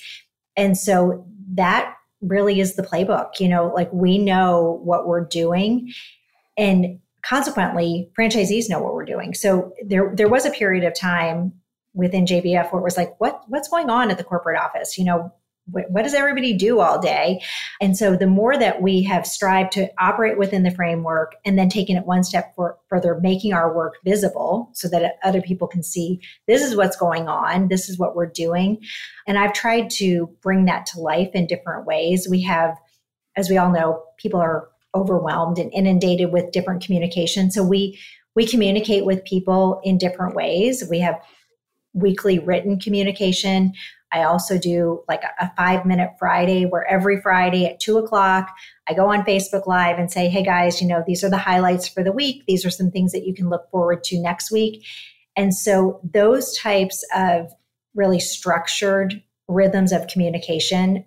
And 0.58 0.76
so 0.76 1.24
that 1.54 1.96
really 2.22 2.60
is 2.60 2.76
the 2.76 2.84
playbook 2.84 3.40
you 3.40 3.48
know 3.48 3.72
like 3.76 3.92
we 3.92 4.20
know 4.20 4.80
what 4.84 5.08
we're 5.08 5.26
doing 5.26 5.92
and 6.56 7.00
consequently 7.24 8.08
franchisees 8.18 8.70
know 8.70 8.80
what 8.80 8.94
we're 8.94 9.06
doing. 9.06 9.34
So 9.34 9.72
there 9.86 10.14
there 10.16 10.30
was 10.30 10.46
a 10.46 10.52
period 10.52 10.84
of 10.84 10.96
time 10.96 11.54
within 11.94 12.26
JBF 12.26 12.72
where 12.72 12.80
it 12.80 12.84
was 12.84 12.98
like 12.98 13.20
what 13.20 13.42
what's 13.48 13.68
going 13.68 13.90
on 13.90 14.10
at 14.10 14.18
the 14.18 14.24
corporate 14.24 14.60
office? 14.60 14.98
You 14.98 15.06
know 15.06 15.34
what 15.72 16.04
does 16.04 16.14
everybody 16.14 16.54
do 16.54 16.80
all 16.80 17.00
day? 17.00 17.42
And 17.80 17.98
so 17.98 18.16
the 18.16 18.28
more 18.28 18.58
that 18.58 18.82
we 18.82 19.04
have 19.04 19.26
strived 19.26 19.72
to 19.74 19.90
operate 20.00 20.38
within 20.38 20.64
the 20.64 20.72
framework 20.72 21.36
and 21.46 21.58
then 21.58 21.70
taking 21.70 21.96
it 21.96 22.06
one 22.06 22.24
step 22.24 22.54
for, 22.56 22.78
further, 22.88 23.20
making 23.22 23.54
our 23.54 23.74
work 23.74 23.96
visible 24.04 24.70
so 24.74 24.88
that 24.90 25.18
other 25.24 25.42
people 25.42 25.68
can 25.68 25.84
see 25.84 26.20
this 26.48 26.62
is 26.62 26.76
what's 26.76 26.96
going 26.96 27.28
on, 27.28 27.68
this 27.68 27.90
is 27.90 27.98
what 27.98 28.16
we're 28.16 28.26
doing. 28.26 28.80
And 29.28 29.38
I've 29.38 29.54
tried 29.54 29.90
to 29.92 30.30
bring 30.42 30.66
that 30.66 30.86
to 30.88 31.00
life 31.00 31.30
in 31.34 31.48
different 31.48 31.86
ways. 31.86 32.28
We 32.30 32.42
have, 32.44 32.78
as 33.36 33.50
we 33.50 33.58
all 33.58 33.72
know, 33.72 34.04
people 34.18 34.40
are 34.40 34.70
overwhelmed 34.94 35.58
and 35.58 35.72
inundated 35.74 36.32
with 36.32 36.52
different 36.52 36.84
communication. 36.84 37.52
So 37.52 37.64
we 37.64 38.00
we 38.36 38.46
communicate 38.48 39.06
with 39.06 39.26
people 39.26 39.82
in 39.84 39.98
different 39.98 40.36
ways. 40.36 40.86
We 40.90 41.00
have 41.00 41.22
weekly 41.94 42.40
written 42.40 42.80
communication. 42.80 43.74
I 44.12 44.24
also 44.24 44.58
do 44.58 45.04
like 45.08 45.24
a, 45.40 45.52
five 45.56 45.86
minute 45.86 46.12
Friday 46.20 46.66
where 46.66 46.86
every 46.86 47.22
Friday 47.22 47.66
at 47.66 47.80
two 47.80 47.98
o'clock, 47.98 48.50
I 48.88 48.94
go 48.94 49.08
on 49.08 49.24
Facebook 49.24 49.68
Live 49.68 49.98
and 49.98 50.12
say, 50.12 50.28
hey 50.28 50.44
guys, 50.44 50.82
you 50.82 50.88
know, 50.88 51.04
these 51.06 51.24
are 51.24 51.30
the 51.30 51.38
highlights 51.38 51.88
for 51.88 52.04
the 52.04 52.12
week. 52.12 52.44
These 52.48 52.66
are 52.66 52.70
some 52.70 52.92
things 52.92 53.12
that 53.14 53.26
you 53.26 53.34
can 53.34 53.50
look 53.50 53.70
forward 53.72 54.04
to 54.06 54.20
next 54.20 54.52
week. 54.52 54.86
And 55.38 55.54
so 55.54 56.02
those 56.04 56.58
types 56.58 57.06
of 57.16 57.52
really 57.96 58.20
structured 58.20 59.24
rhythms 59.48 59.92
of 59.92 60.08
communication 60.08 61.06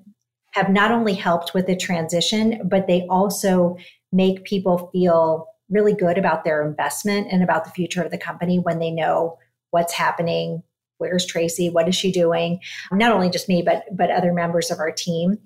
have 0.53 0.71
not 0.71 0.91
only 0.91 1.15
helped 1.15 1.53
with 1.53 1.67
the 1.67 1.77
transition, 1.77 2.61
but 2.65 2.87
they 2.87 3.07
also 3.09 3.77
make 4.13 4.45
people 4.45 4.89
feel 4.93 5.49
really 5.69 5.95
good 5.95 6.17
about 6.17 6.45
their 6.45 6.67
investment 6.67 7.27
and 7.31 7.43
about 7.43 7.65
the 7.65 7.71
future 7.71 8.03
of 8.03 8.11
the 8.11 8.19
company 8.19 8.59
when 8.59 8.79
they 8.79 8.91
know 8.91 9.39
what's 9.71 9.93
happening 9.93 10.63
where's 10.99 11.27
tracy? 11.27 11.71
What 11.71 11.89
is 11.89 11.95
she 11.95 12.13
doing? 12.13 12.61
Not 12.93 13.13
only 13.13 13.31
just 13.31 13.49
me 13.49 13.63
but 13.63 13.85
but 13.93 14.11
other 14.11 14.33
members 14.33 14.71
of 14.71 14.79
our 14.79 14.91
team. 14.91 15.39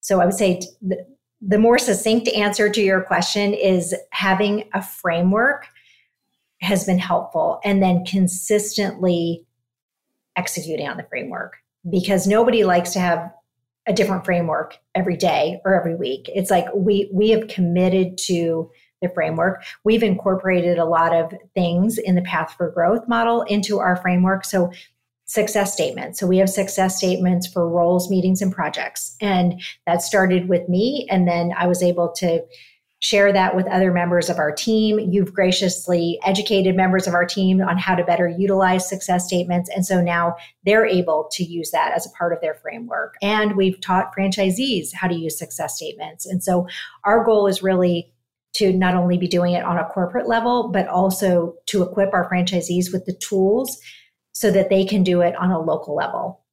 So 0.00 0.20
i 0.20 0.24
would 0.24 0.34
say 0.34 0.60
the, 0.80 1.04
the 1.40 1.58
more 1.58 1.78
succinct 1.78 2.28
answer 2.28 2.68
to 2.68 2.80
your 2.80 3.02
question 3.02 3.54
is 3.54 3.94
having 4.10 4.68
a 4.74 4.82
framework 4.82 5.66
has 6.60 6.84
been 6.84 6.98
helpful 6.98 7.60
and 7.64 7.82
then 7.82 8.04
consistently 8.04 9.44
executing 10.36 10.88
on 10.88 10.96
the 10.96 11.06
framework 11.08 11.56
because 11.90 12.26
nobody 12.26 12.64
likes 12.64 12.92
to 12.92 13.00
have 13.00 13.30
a 13.86 13.92
different 13.92 14.24
framework 14.24 14.76
every 14.94 15.16
day 15.16 15.60
or 15.64 15.74
every 15.74 15.94
week. 15.94 16.28
It's 16.34 16.50
like 16.50 16.66
we 16.74 17.10
we 17.12 17.30
have 17.30 17.48
committed 17.48 18.18
to 18.26 18.70
the 19.00 19.08
framework. 19.10 19.62
We've 19.84 20.02
incorporated 20.02 20.78
a 20.78 20.84
lot 20.84 21.14
of 21.14 21.32
things 21.54 21.98
in 21.98 22.14
the 22.14 22.22
Path 22.22 22.54
for 22.56 22.70
Growth 22.70 23.06
model 23.08 23.42
into 23.42 23.78
our 23.78 23.96
framework. 23.96 24.44
So, 24.44 24.72
success 25.26 25.74
statements. 25.74 26.18
So, 26.18 26.26
we 26.26 26.38
have 26.38 26.50
success 26.50 26.96
statements 26.96 27.46
for 27.46 27.68
roles, 27.68 28.10
meetings, 28.10 28.42
and 28.42 28.52
projects. 28.52 29.16
And 29.20 29.60
that 29.86 30.02
started 30.02 30.48
with 30.48 30.68
me. 30.68 31.06
And 31.10 31.28
then 31.28 31.52
I 31.56 31.66
was 31.66 31.82
able 31.82 32.10
to 32.18 32.40
share 33.00 33.32
that 33.32 33.54
with 33.54 33.66
other 33.68 33.92
members 33.92 34.28
of 34.28 34.38
our 34.38 34.50
team. 34.50 34.98
You've 34.98 35.32
graciously 35.32 36.18
educated 36.24 36.74
members 36.74 37.06
of 37.06 37.14
our 37.14 37.24
team 37.24 37.60
on 37.60 37.78
how 37.78 37.94
to 37.94 38.02
better 38.02 38.28
utilize 38.28 38.88
success 38.88 39.26
statements. 39.26 39.70
And 39.70 39.86
so 39.86 40.00
now 40.00 40.34
they're 40.64 40.86
able 40.86 41.28
to 41.32 41.44
use 41.44 41.70
that 41.70 41.92
as 41.94 42.06
a 42.06 42.10
part 42.10 42.32
of 42.32 42.40
their 42.40 42.54
framework. 42.54 43.14
And 43.22 43.56
we've 43.56 43.80
taught 43.80 44.12
franchisees 44.16 44.92
how 44.92 45.06
to 45.06 45.14
use 45.14 45.38
success 45.38 45.76
statements. 45.76 46.26
And 46.26 46.42
so 46.42 46.66
our 47.04 47.24
goal 47.24 47.46
is 47.46 47.62
really 47.62 48.12
to 48.54 48.72
not 48.72 48.94
only 48.94 49.18
be 49.18 49.28
doing 49.28 49.54
it 49.54 49.64
on 49.64 49.78
a 49.78 49.84
corporate 49.86 50.28
level, 50.28 50.70
but 50.72 50.88
also 50.88 51.54
to 51.66 51.82
equip 51.82 52.12
our 52.12 52.28
franchisees 52.30 52.92
with 52.92 53.04
the 53.04 53.14
tools 53.14 53.78
so 54.32 54.50
that 54.50 54.70
they 54.70 54.84
can 54.84 55.02
do 55.02 55.20
it 55.20 55.34
on 55.36 55.50
a 55.50 55.60
local 55.60 55.94
level. 55.94 56.44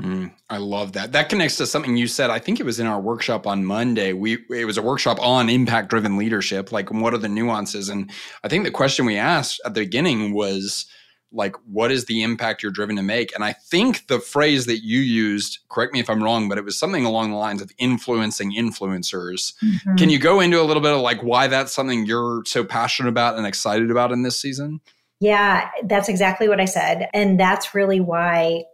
Mm, 0.00 0.32
I 0.50 0.58
love 0.58 0.92
that. 0.92 1.12
That 1.12 1.30
connects 1.30 1.56
to 1.56 1.66
something 1.66 1.96
you 1.96 2.06
said. 2.06 2.28
I 2.28 2.38
think 2.38 2.60
it 2.60 2.66
was 2.66 2.78
in 2.78 2.86
our 2.86 3.00
workshop 3.00 3.46
on 3.46 3.64
Monday. 3.64 4.12
We 4.12 4.38
it 4.50 4.66
was 4.66 4.76
a 4.76 4.82
workshop 4.82 5.18
on 5.22 5.48
impact 5.48 5.88
driven 5.88 6.18
leadership. 6.18 6.70
Like, 6.70 6.92
what 6.92 7.14
are 7.14 7.18
the 7.18 7.30
nuances? 7.30 7.88
And 7.88 8.10
I 8.44 8.48
think 8.48 8.64
the 8.64 8.70
question 8.70 9.06
we 9.06 9.16
asked 9.16 9.60
at 9.64 9.72
the 9.72 9.80
beginning 9.80 10.34
was, 10.34 10.84
like 11.32 11.56
what 11.66 11.90
is 11.90 12.06
the 12.06 12.22
impact 12.22 12.62
you're 12.62 12.72
driven 12.72 12.96
to 12.96 13.02
make? 13.02 13.34
And 13.34 13.44
i 13.44 13.52
think 13.52 14.06
the 14.06 14.20
phrase 14.20 14.66
that 14.66 14.84
you 14.84 15.00
used 15.00 15.58
correct 15.68 15.92
me 15.92 16.00
if 16.00 16.08
i'm 16.08 16.22
wrong 16.22 16.48
but 16.48 16.58
it 16.58 16.64
was 16.64 16.78
something 16.78 17.04
along 17.04 17.30
the 17.30 17.36
lines 17.36 17.60
of 17.60 17.70
influencing 17.78 18.52
influencers. 18.52 19.54
Mm-hmm. 19.62 19.96
can 19.96 20.10
you 20.10 20.18
go 20.18 20.40
into 20.40 20.60
a 20.60 20.64
little 20.64 20.82
bit 20.82 20.92
of 20.92 21.00
like 21.00 21.22
why 21.22 21.46
that's 21.46 21.72
something 21.72 22.06
you're 22.06 22.42
so 22.46 22.64
passionate 22.64 23.08
about 23.08 23.36
and 23.36 23.46
excited 23.46 23.90
about 23.90 24.12
in 24.12 24.22
this 24.22 24.40
season? 24.40 24.80
Yeah 25.20 25.70
that's 25.84 26.08
exactly 26.08 26.48
what 26.48 26.60
i 26.60 26.64
said. 26.64 27.08
And 27.12 27.38
that's 27.38 27.74
really 27.74 28.00
why 28.00 28.64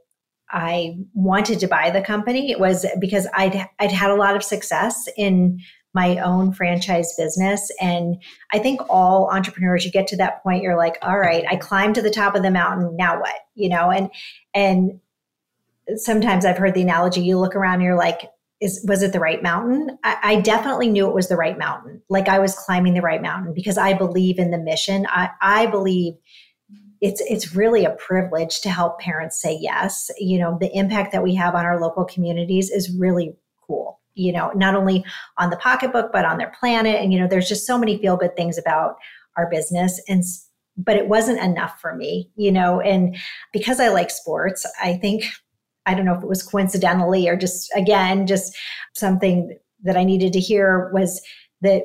i 0.51 0.97
wanted 1.15 1.61
to 1.61 1.66
buy 1.66 1.91
the 1.91 2.03
company. 2.03 2.51
It 2.51 2.61
was 2.61 2.87
because 3.01 3.27
i'd 3.35 3.69
i'd 3.79 3.93
had 3.93 4.11
a 4.11 4.16
lot 4.16 4.37
of 4.37 4.43
success 4.43 5.09
in 5.16 5.61
my 5.94 6.19
own 6.19 6.52
franchise 6.52 7.14
business. 7.16 7.70
And 7.81 8.23
I 8.52 8.59
think 8.59 8.81
all 8.89 9.31
entrepreneurs, 9.31 9.85
you 9.85 9.90
get 9.90 10.06
to 10.09 10.16
that 10.16 10.43
point, 10.43 10.62
you're 10.62 10.77
like, 10.77 10.97
all 11.02 11.19
right, 11.19 11.44
I 11.51 11.56
climbed 11.56 11.97
to 11.97 12.02
the 12.02 12.10
top 12.10 12.35
of 12.35 12.43
the 12.43 12.51
mountain. 12.51 12.97
Now 12.97 13.20
what? 13.20 13.35
You 13.55 13.69
know, 13.69 13.90
and, 13.90 14.10
and 14.55 15.01
sometimes 15.97 16.44
I've 16.44 16.56
heard 16.56 16.74
the 16.74 16.82
analogy, 16.82 17.20
you 17.20 17.39
look 17.39 17.55
around, 17.55 17.82
you're 17.82 17.97
like, 17.97 18.31
is, 18.60 18.85
was 18.89 19.02
it 19.02 19.12
the 19.12 19.20
right 19.20 19.43
mountain? 19.43 19.98
I, 20.05 20.19
I, 20.23 20.40
definitely 20.40 20.89
knew 20.89 21.09
it 21.09 21.14
was 21.14 21.28
the 21.28 21.36
right 21.36 21.59
mountain. 21.59 22.01
Like 22.09 22.28
I 22.28 22.39
was 22.39 22.55
climbing 22.55 22.94
the 22.94 23.01
right 23.01 23.20
mountain 23.20 23.52
because 23.55 23.77
I 23.77 23.93
believe 23.93 24.39
in 24.39 24.52
the 24.52 24.59
mission. 24.59 25.05
I, 25.10 25.31
I 25.40 25.66
believe 25.66 26.14
it's 27.01 27.20
it's 27.23 27.56
really 27.56 27.85
a 27.85 27.90
privilege 27.90 28.60
to 28.60 28.70
help 28.70 29.01
parents 29.01 29.43
say 29.43 29.59
yes. 29.60 30.09
You 30.16 30.39
know, 30.39 30.56
the 30.60 30.70
impact 30.73 31.10
that 31.10 31.24
we 31.24 31.35
have 31.35 31.56
on 31.56 31.66
our 31.66 31.81
local 31.81 32.05
communities 32.05 32.70
is 32.70 32.97
really 32.97 33.35
cool 33.66 33.98
you 34.14 34.32
know, 34.32 34.51
not 34.55 34.74
only 34.74 35.05
on 35.39 35.51
the 35.51 35.56
pocketbook, 35.56 36.12
but 36.12 36.24
on 36.24 36.39
their 36.39 36.52
planet. 36.59 37.01
And, 37.01 37.12
you 37.12 37.18
know, 37.18 37.26
there's 37.26 37.48
just 37.48 37.66
so 37.66 37.78
many 37.78 37.98
feel 37.98 38.16
good 38.16 38.36
things 38.36 38.59
about 38.59 38.97
our 39.36 39.48
business. 39.51 40.01
And, 40.09 40.22
but 40.76 40.97
it 40.97 41.09
wasn't 41.09 41.40
enough 41.40 41.80
for 41.80 41.94
me, 41.94 42.30
you 42.36 42.52
know, 42.52 42.80
and 42.80 43.16
because 43.52 43.80
I 43.80 43.89
like 43.89 44.10
sports, 44.10 44.66
I 44.82 44.94
think, 44.94 45.24
I 45.86 45.94
don't 45.94 46.05
know 46.05 46.14
if 46.14 46.22
it 46.22 46.28
was 46.28 46.43
coincidentally 46.43 47.28
or 47.28 47.36
just, 47.36 47.70
again, 47.74 48.26
just 48.26 48.56
something 48.94 49.59
that 49.82 49.97
I 49.97 50.05
needed 50.05 50.32
to 50.34 50.40
hear 50.40 50.90
was 50.93 51.20
that 51.60 51.82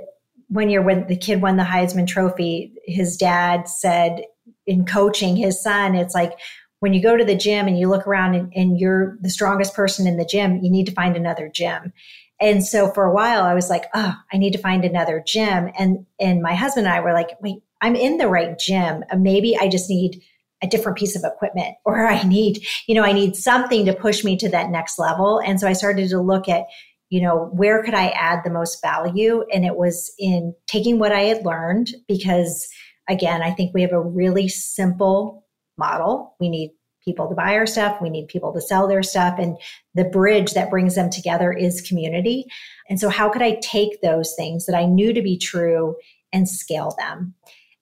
one 0.49 0.69
year 0.69 0.81
when 0.81 1.07
the 1.07 1.17
kid 1.17 1.41
won 1.41 1.57
the 1.57 1.63
Heisman 1.63 2.07
Trophy, 2.07 2.73
his 2.85 3.17
dad 3.17 3.67
said 3.67 4.21
in 4.65 4.85
coaching 4.85 5.35
his 5.35 5.61
son, 5.61 5.95
it's 5.95 6.13
like, 6.13 6.33
when 6.79 6.93
you 6.93 7.01
go 7.01 7.17
to 7.17 7.25
the 7.25 7.35
gym 7.35 7.67
and 7.67 7.79
you 7.79 7.89
look 7.89 8.05
around 8.07 8.35
and, 8.35 8.51
and, 8.55 8.79
you're 8.79 9.17
the 9.21 9.29
strongest 9.29 9.73
person 9.73 10.05
in 10.05 10.17
the 10.17 10.25
gym, 10.25 10.59
you 10.63 10.69
need 10.69 10.85
to 10.85 10.91
find 10.91 11.15
another 11.15 11.49
gym. 11.53 11.91
And 12.39 12.63
so 12.63 12.91
for 12.91 13.05
a 13.05 13.13
while 13.13 13.43
I 13.43 13.53
was 13.53 13.69
like, 13.69 13.85
oh, 13.95 14.13
I 14.31 14.37
need 14.37 14.53
to 14.53 14.59
find 14.59 14.85
another 14.85 15.23
gym. 15.25 15.71
And 15.77 16.05
and 16.19 16.41
my 16.41 16.53
husband 16.53 16.85
and 16.85 16.95
I 16.95 16.99
were 16.99 17.13
like, 17.13 17.29
wait, 17.41 17.63
I'm 17.81 17.95
in 17.95 18.17
the 18.17 18.27
right 18.27 18.57
gym. 18.57 19.03
Maybe 19.17 19.57
I 19.57 19.67
just 19.67 19.89
need 19.89 20.21
a 20.63 20.67
different 20.67 20.97
piece 20.97 21.15
of 21.15 21.23
equipment 21.23 21.75
or 21.85 22.05
I 22.05 22.23
need, 22.23 22.65
you 22.87 22.95
know, 22.95 23.03
I 23.03 23.11
need 23.11 23.35
something 23.35 23.85
to 23.85 23.93
push 23.93 24.23
me 24.23 24.37
to 24.37 24.49
that 24.49 24.69
next 24.69 24.99
level. 24.99 25.39
And 25.39 25.59
so 25.59 25.67
I 25.67 25.73
started 25.73 26.09
to 26.09 26.21
look 26.21 26.47
at, 26.47 26.65
you 27.09 27.21
know, 27.21 27.49
where 27.53 27.83
could 27.83 27.93
I 27.93 28.09
add 28.09 28.41
the 28.43 28.51
most 28.51 28.81
value? 28.81 29.43
And 29.53 29.65
it 29.65 29.75
was 29.75 30.11
in 30.19 30.53
taking 30.67 30.99
what 30.99 31.11
I 31.11 31.21
had 31.21 31.45
learned 31.45 31.89
because 32.07 32.67
again, 33.09 33.41
I 33.41 33.51
think 33.51 33.73
we 33.73 33.81
have 33.81 33.93
a 33.93 34.01
really 34.01 34.49
simple 34.49 35.46
model. 35.77 36.35
We 36.39 36.49
need 36.49 36.71
people 37.03 37.29
to 37.29 37.35
buy 37.35 37.53
our 37.53 37.65
stuff, 37.65 38.01
we 38.01 38.09
need 38.09 38.27
people 38.27 38.51
to 38.53 38.59
sell 38.59 38.87
their 38.87 39.03
stuff. 39.03 39.39
And 39.39 39.57
the 39.95 40.03
bridge 40.03 40.53
that 40.53 40.69
brings 40.69 40.95
them 40.95 41.09
together 41.09 41.53
is 41.53 41.79
community. 41.81 42.45
And 42.89 42.99
so, 42.99 43.09
how 43.09 43.29
could 43.29 43.41
I 43.41 43.59
take 43.61 44.01
those 44.01 44.33
things 44.35 44.65
that 44.65 44.75
I 44.75 44.85
knew 44.85 45.13
to 45.13 45.21
be 45.21 45.37
true 45.37 45.95
and 46.33 46.49
scale 46.49 46.95
them? 46.97 47.33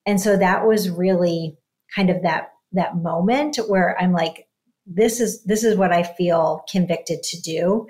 And 0.06 0.20
so 0.20 0.36
that 0.36 0.66
was 0.66 0.88
really 0.88 1.56
kind 1.94 2.10
of 2.10 2.22
that 2.22 2.50
that 2.72 2.96
moment 2.96 3.58
where 3.66 4.00
I'm 4.00 4.12
like, 4.12 4.46
this 4.86 5.20
is 5.20 5.42
this 5.44 5.64
is 5.64 5.76
what 5.76 5.92
I 5.92 6.04
feel 6.04 6.64
convicted 6.70 7.22
to 7.24 7.40
do. 7.40 7.88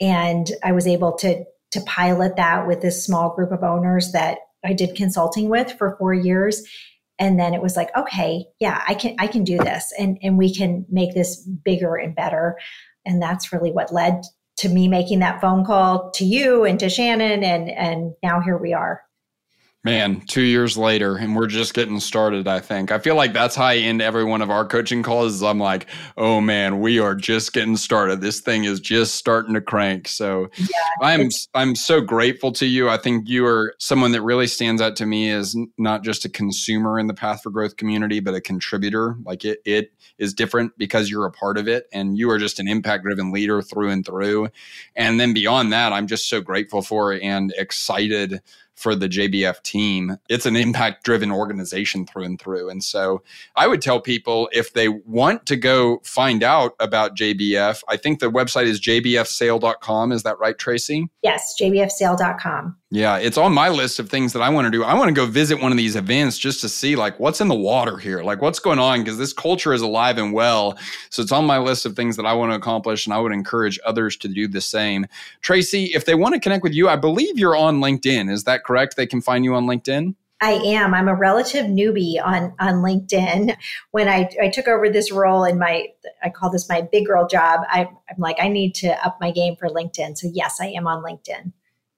And 0.00 0.50
I 0.64 0.72
was 0.72 0.86
able 0.86 1.12
to 1.18 1.44
to 1.70 1.80
pilot 1.82 2.36
that 2.36 2.66
with 2.66 2.82
this 2.82 3.04
small 3.04 3.34
group 3.34 3.52
of 3.52 3.62
owners 3.62 4.12
that 4.12 4.38
I 4.64 4.72
did 4.72 4.96
consulting 4.96 5.48
with 5.48 5.72
for 5.72 5.96
four 5.98 6.12
years 6.12 6.62
and 7.18 7.38
then 7.38 7.54
it 7.54 7.62
was 7.62 7.76
like 7.76 7.90
okay 7.96 8.44
yeah 8.60 8.82
i 8.88 8.94
can 8.94 9.14
i 9.18 9.26
can 9.26 9.44
do 9.44 9.58
this. 9.58 9.92
And 9.98 10.18
and 10.22 10.38
we 10.38 10.54
can 10.54 10.84
make 10.90 11.14
this 11.14 11.36
bigger 11.64 11.96
and 11.96 12.14
better. 12.14 12.58
And 13.04 13.20
that's 13.20 13.52
really 13.52 13.72
what 13.72 13.92
led 13.92 14.22
to 14.58 14.68
me 14.68 14.86
making 14.86 15.18
that 15.20 15.40
phone 15.40 15.64
call 15.64 16.10
to 16.12 16.24
you 16.24 16.64
and 16.64 16.78
to 16.78 16.88
shannon 16.88 17.42
and 17.42 17.70
and 17.70 18.12
now 18.22 18.40
here 18.40 18.58
we 18.58 18.72
are 18.72 19.02
Man, 19.84 20.20
two 20.20 20.42
years 20.42 20.78
later, 20.78 21.16
and 21.16 21.34
we're 21.34 21.48
just 21.48 21.74
getting 21.74 21.98
started, 21.98 22.46
I 22.46 22.60
think. 22.60 22.92
I 22.92 23.00
feel 23.00 23.16
like 23.16 23.32
that's 23.32 23.56
how 23.56 23.64
I 23.64 23.78
end 23.78 24.00
every 24.00 24.22
one 24.22 24.40
of 24.40 24.48
our 24.48 24.64
coaching 24.64 25.02
calls. 25.02 25.34
is 25.34 25.42
I'm 25.42 25.58
like, 25.58 25.86
oh 26.16 26.40
man, 26.40 26.78
we 26.78 27.00
are 27.00 27.16
just 27.16 27.52
getting 27.52 27.76
started. 27.76 28.20
This 28.20 28.38
thing 28.38 28.62
is 28.62 28.78
just 28.78 29.16
starting 29.16 29.54
to 29.54 29.60
crank. 29.60 30.06
So 30.06 30.50
yeah, 30.56 30.66
I'm 31.02 31.30
I'm 31.54 31.74
so 31.74 32.00
grateful 32.00 32.52
to 32.52 32.66
you. 32.66 32.88
I 32.88 32.96
think 32.96 33.28
you 33.28 33.44
are 33.44 33.74
someone 33.80 34.12
that 34.12 34.22
really 34.22 34.46
stands 34.46 34.80
out 34.80 34.94
to 34.96 35.06
me 35.06 35.30
as 35.30 35.56
not 35.78 36.04
just 36.04 36.24
a 36.24 36.28
consumer 36.28 37.00
in 37.00 37.08
the 37.08 37.14
Path 37.14 37.42
for 37.42 37.50
Growth 37.50 37.76
community, 37.76 38.20
but 38.20 38.34
a 38.34 38.40
contributor. 38.40 39.16
Like 39.24 39.44
it 39.44 39.62
it 39.64 39.92
is 40.16 40.32
different 40.32 40.78
because 40.78 41.10
you're 41.10 41.26
a 41.26 41.32
part 41.32 41.58
of 41.58 41.66
it 41.66 41.88
and 41.92 42.16
you 42.16 42.30
are 42.30 42.38
just 42.38 42.60
an 42.60 42.68
impact 42.68 43.02
driven 43.02 43.32
leader 43.32 43.60
through 43.60 43.90
and 43.90 44.06
through. 44.06 44.48
And 44.94 45.18
then 45.18 45.34
beyond 45.34 45.72
that, 45.72 45.92
I'm 45.92 46.06
just 46.06 46.28
so 46.28 46.40
grateful 46.40 46.82
for 46.82 47.12
and 47.12 47.52
excited 47.58 48.40
for 48.74 48.94
the 48.94 49.08
JBF 49.08 49.62
team. 49.62 50.16
It's 50.28 50.46
an 50.46 50.56
impact 50.56 51.04
driven 51.04 51.30
organization 51.30 52.06
through 52.06 52.24
and 52.24 52.40
through. 52.40 52.68
And 52.68 52.82
so 52.82 53.22
I 53.56 53.66
would 53.66 53.82
tell 53.82 54.00
people 54.00 54.48
if 54.52 54.72
they 54.72 54.88
want 54.88 55.46
to 55.46 55.56
go 55.56 56.00
find 56.04 56.42
out 56.42 56.74
about 56.80 57.16
JBF, 57.16 57.82
I 57.88 57.96
think 57.96 58.20
the 58.20 58.30
website 58.30 58.64
is 58.64 58.80
jbfsale.com. 58.80 60.12
Is 60.12 60.22
that 60.22 60.38
right, 60.38 60.58
Tracy? 60.58 61.08
Yes, 61.22 61.54
jbfsale.com. 61.60 62.76
Yeah, 62.94 63.16
it's 63.16 63.38
on 63.38 63.54
my 63.54 63.70
list 63.70 63.98
of 64.00 64.10
things 64.10 64.34
that 64.34 64.42
I 64.42 64.50
want 64.50 64.66
to 64.66 64.70
do. 64.70 64.84
I 64.84 64.92
want 64.92 65.08
to 65.08 65.14
go 65.14 65.24
visit 65.24 65.62
one 65.62 65.72
of 65.72 65.78
these 65.78 65.96
events 65.96 66.36
just 66.36 66.60
to 66.60 66.68
see 66.68 66.94
like 66.94 67.18
what's 67.18 67.40
in 67.40 67.48
the 67.48 67.54
water 67.54 67.96
here, 67.96 68.22
like 68.22 68.42
what's 68.42 68.58
going 68.58 68.78
on 68.78 69.00
because 69.00 69.16
this 69.16 69.32
culture 69.32 69.72
is 69.72 69.80
alive 69.80 70.18
and 70.18 70.34
well. 70.34 70.76
So 71.08 71.22
it's 71.22 71.32
on 71.32 71.46
my 71.46 71.56
list 71.56 71.86
of 71.86 71.96
things 71.96 72.16
that 72.16 72.26
I 72.26 72.34
want 72.34 72.52
to 72.52 72.54
accomplish 72.54 73.06
and 73.06 73.14
I 73.14 73.18
would 73.18 73.32
encourage 73.32 73.80
others 73.86 74.14
to 74.18 74.28
do 74.28 74.46
the 74.46 74.60
same. 74.60 75.06
Tracy, 75.40 75.84
if 75.94 76.04
they 76.04 76.14
want 76.14 76.34
to 76.34 76.40
connect 76.40 76.62
with 76.62 76.74
you, 76.74 76.90
I 76.90 76.96
believe 76.96 77.38
you're 77.38 77.56
on 77.56 77.80
LinkedIn. 77.80 78.30
Is 78.30 78.44
that 78.44 78.62
correct? 78.62 78.96
They 78.96 79.06
can 79.06 79.22
find 79.22 79.42
you 79.42 79.54
on 79.54 79.64
LinkedIn? 79.64 80.14
I 80.42 80.52
am. 80.52 80.92
I'm 80.92 81.08
a 81.08 81.14
relative 81.14 81.64
newbie 81.64 82.22
on 82.22 82.52
on 82.60 82.82
LinkedIn. 82.82 83.56
When 83.92 84.06
I, 84.06 84.28
I 84.38 84.50
took 84.50 84.68
over 84.68 84.90
this 84.90 85.10
role 85.10 85.44
in 85.44 85.58
my, 85.58 85.86
I 86.22 86.28
call 86.28 86.50
this 86.50 86.68
my 86.68 86.82
big 86.82 87.06
girl 87.06 87.26
job. 87.26 87.62
I, 87.70 87.88
I'm 88.10 88.18
like, 88.18 88.36
I 88.38 88.48
need 88.48 88.74
to 88.76 88.88
up 89.02 89.16
my 89.18 89.30
game 89.30 89.56
for 89.56 89.68
LinkedIn. 89.68 90.18
So 90.18 90.28
yes, 90.30 90.60
I 90.60 90.66
am 90.66 90.86
on 90.86 91.02
LinkedIn. 91.02 91.52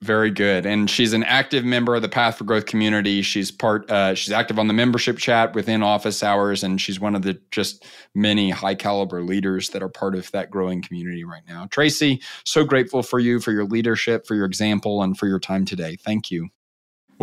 Very 0.05 0.31
good. 0.31 0.67
And 0.67 0.91
she's 0.91 1.15
an 1.15 1.25
active 1.25 1.65
member 1.65 1.95
of 1.95 2.03
the 2.03 2.11
Path 2.11 2.37
for 2.37 2.45
Growth 2.45 2.67
community. 2.67 3.23
She's 3.23 3.51
part 3.51 3.91
uh, 3.91 4.15
she's 4.15 4.33
active 4.33 4.59
on 4.59 4.69
the 4.69 4.75
membership 4.75 5.17
chat 5.17 5.55
within 5.55 5.83
office 5.83 6.23
hours 6.23 6.63
and 6.63 6.79
she's 6.79 7.01
one 7.01 7.15
of 7.15 7.23
the 7.23 7.41
just 7.51 7.87
many 8.15 8.51
high 8.51 8.75
caliber 8.75 9.23
leaders 9.23 9.71
that 9.71 9.83
are 9.83 9.89
part 9.89 10.15
of 10.15 10.31
that 10.33 10.51
growing 10.51 10.83
community 10.83 11.25
right 11.25 11.43
now. 11.49 11.67
Tracy, 11.71 12.21
so 12.45 12.65
grateful 12.65 13.03
for 13.03 13.19
you 13.19 13.41
for 13.41 13.53
your 13.53 13.65
leadership, 13.65 14.27
for 14.27 14.35
your 14.35 14.45
example 14.45 15.03
and 15.03 15.17
for 15.17 15.27
your 15.27 15.41
time 15.41 15.65
today. 15.65 15.97
Thank 15.97 16.31
you. 16.31 16.51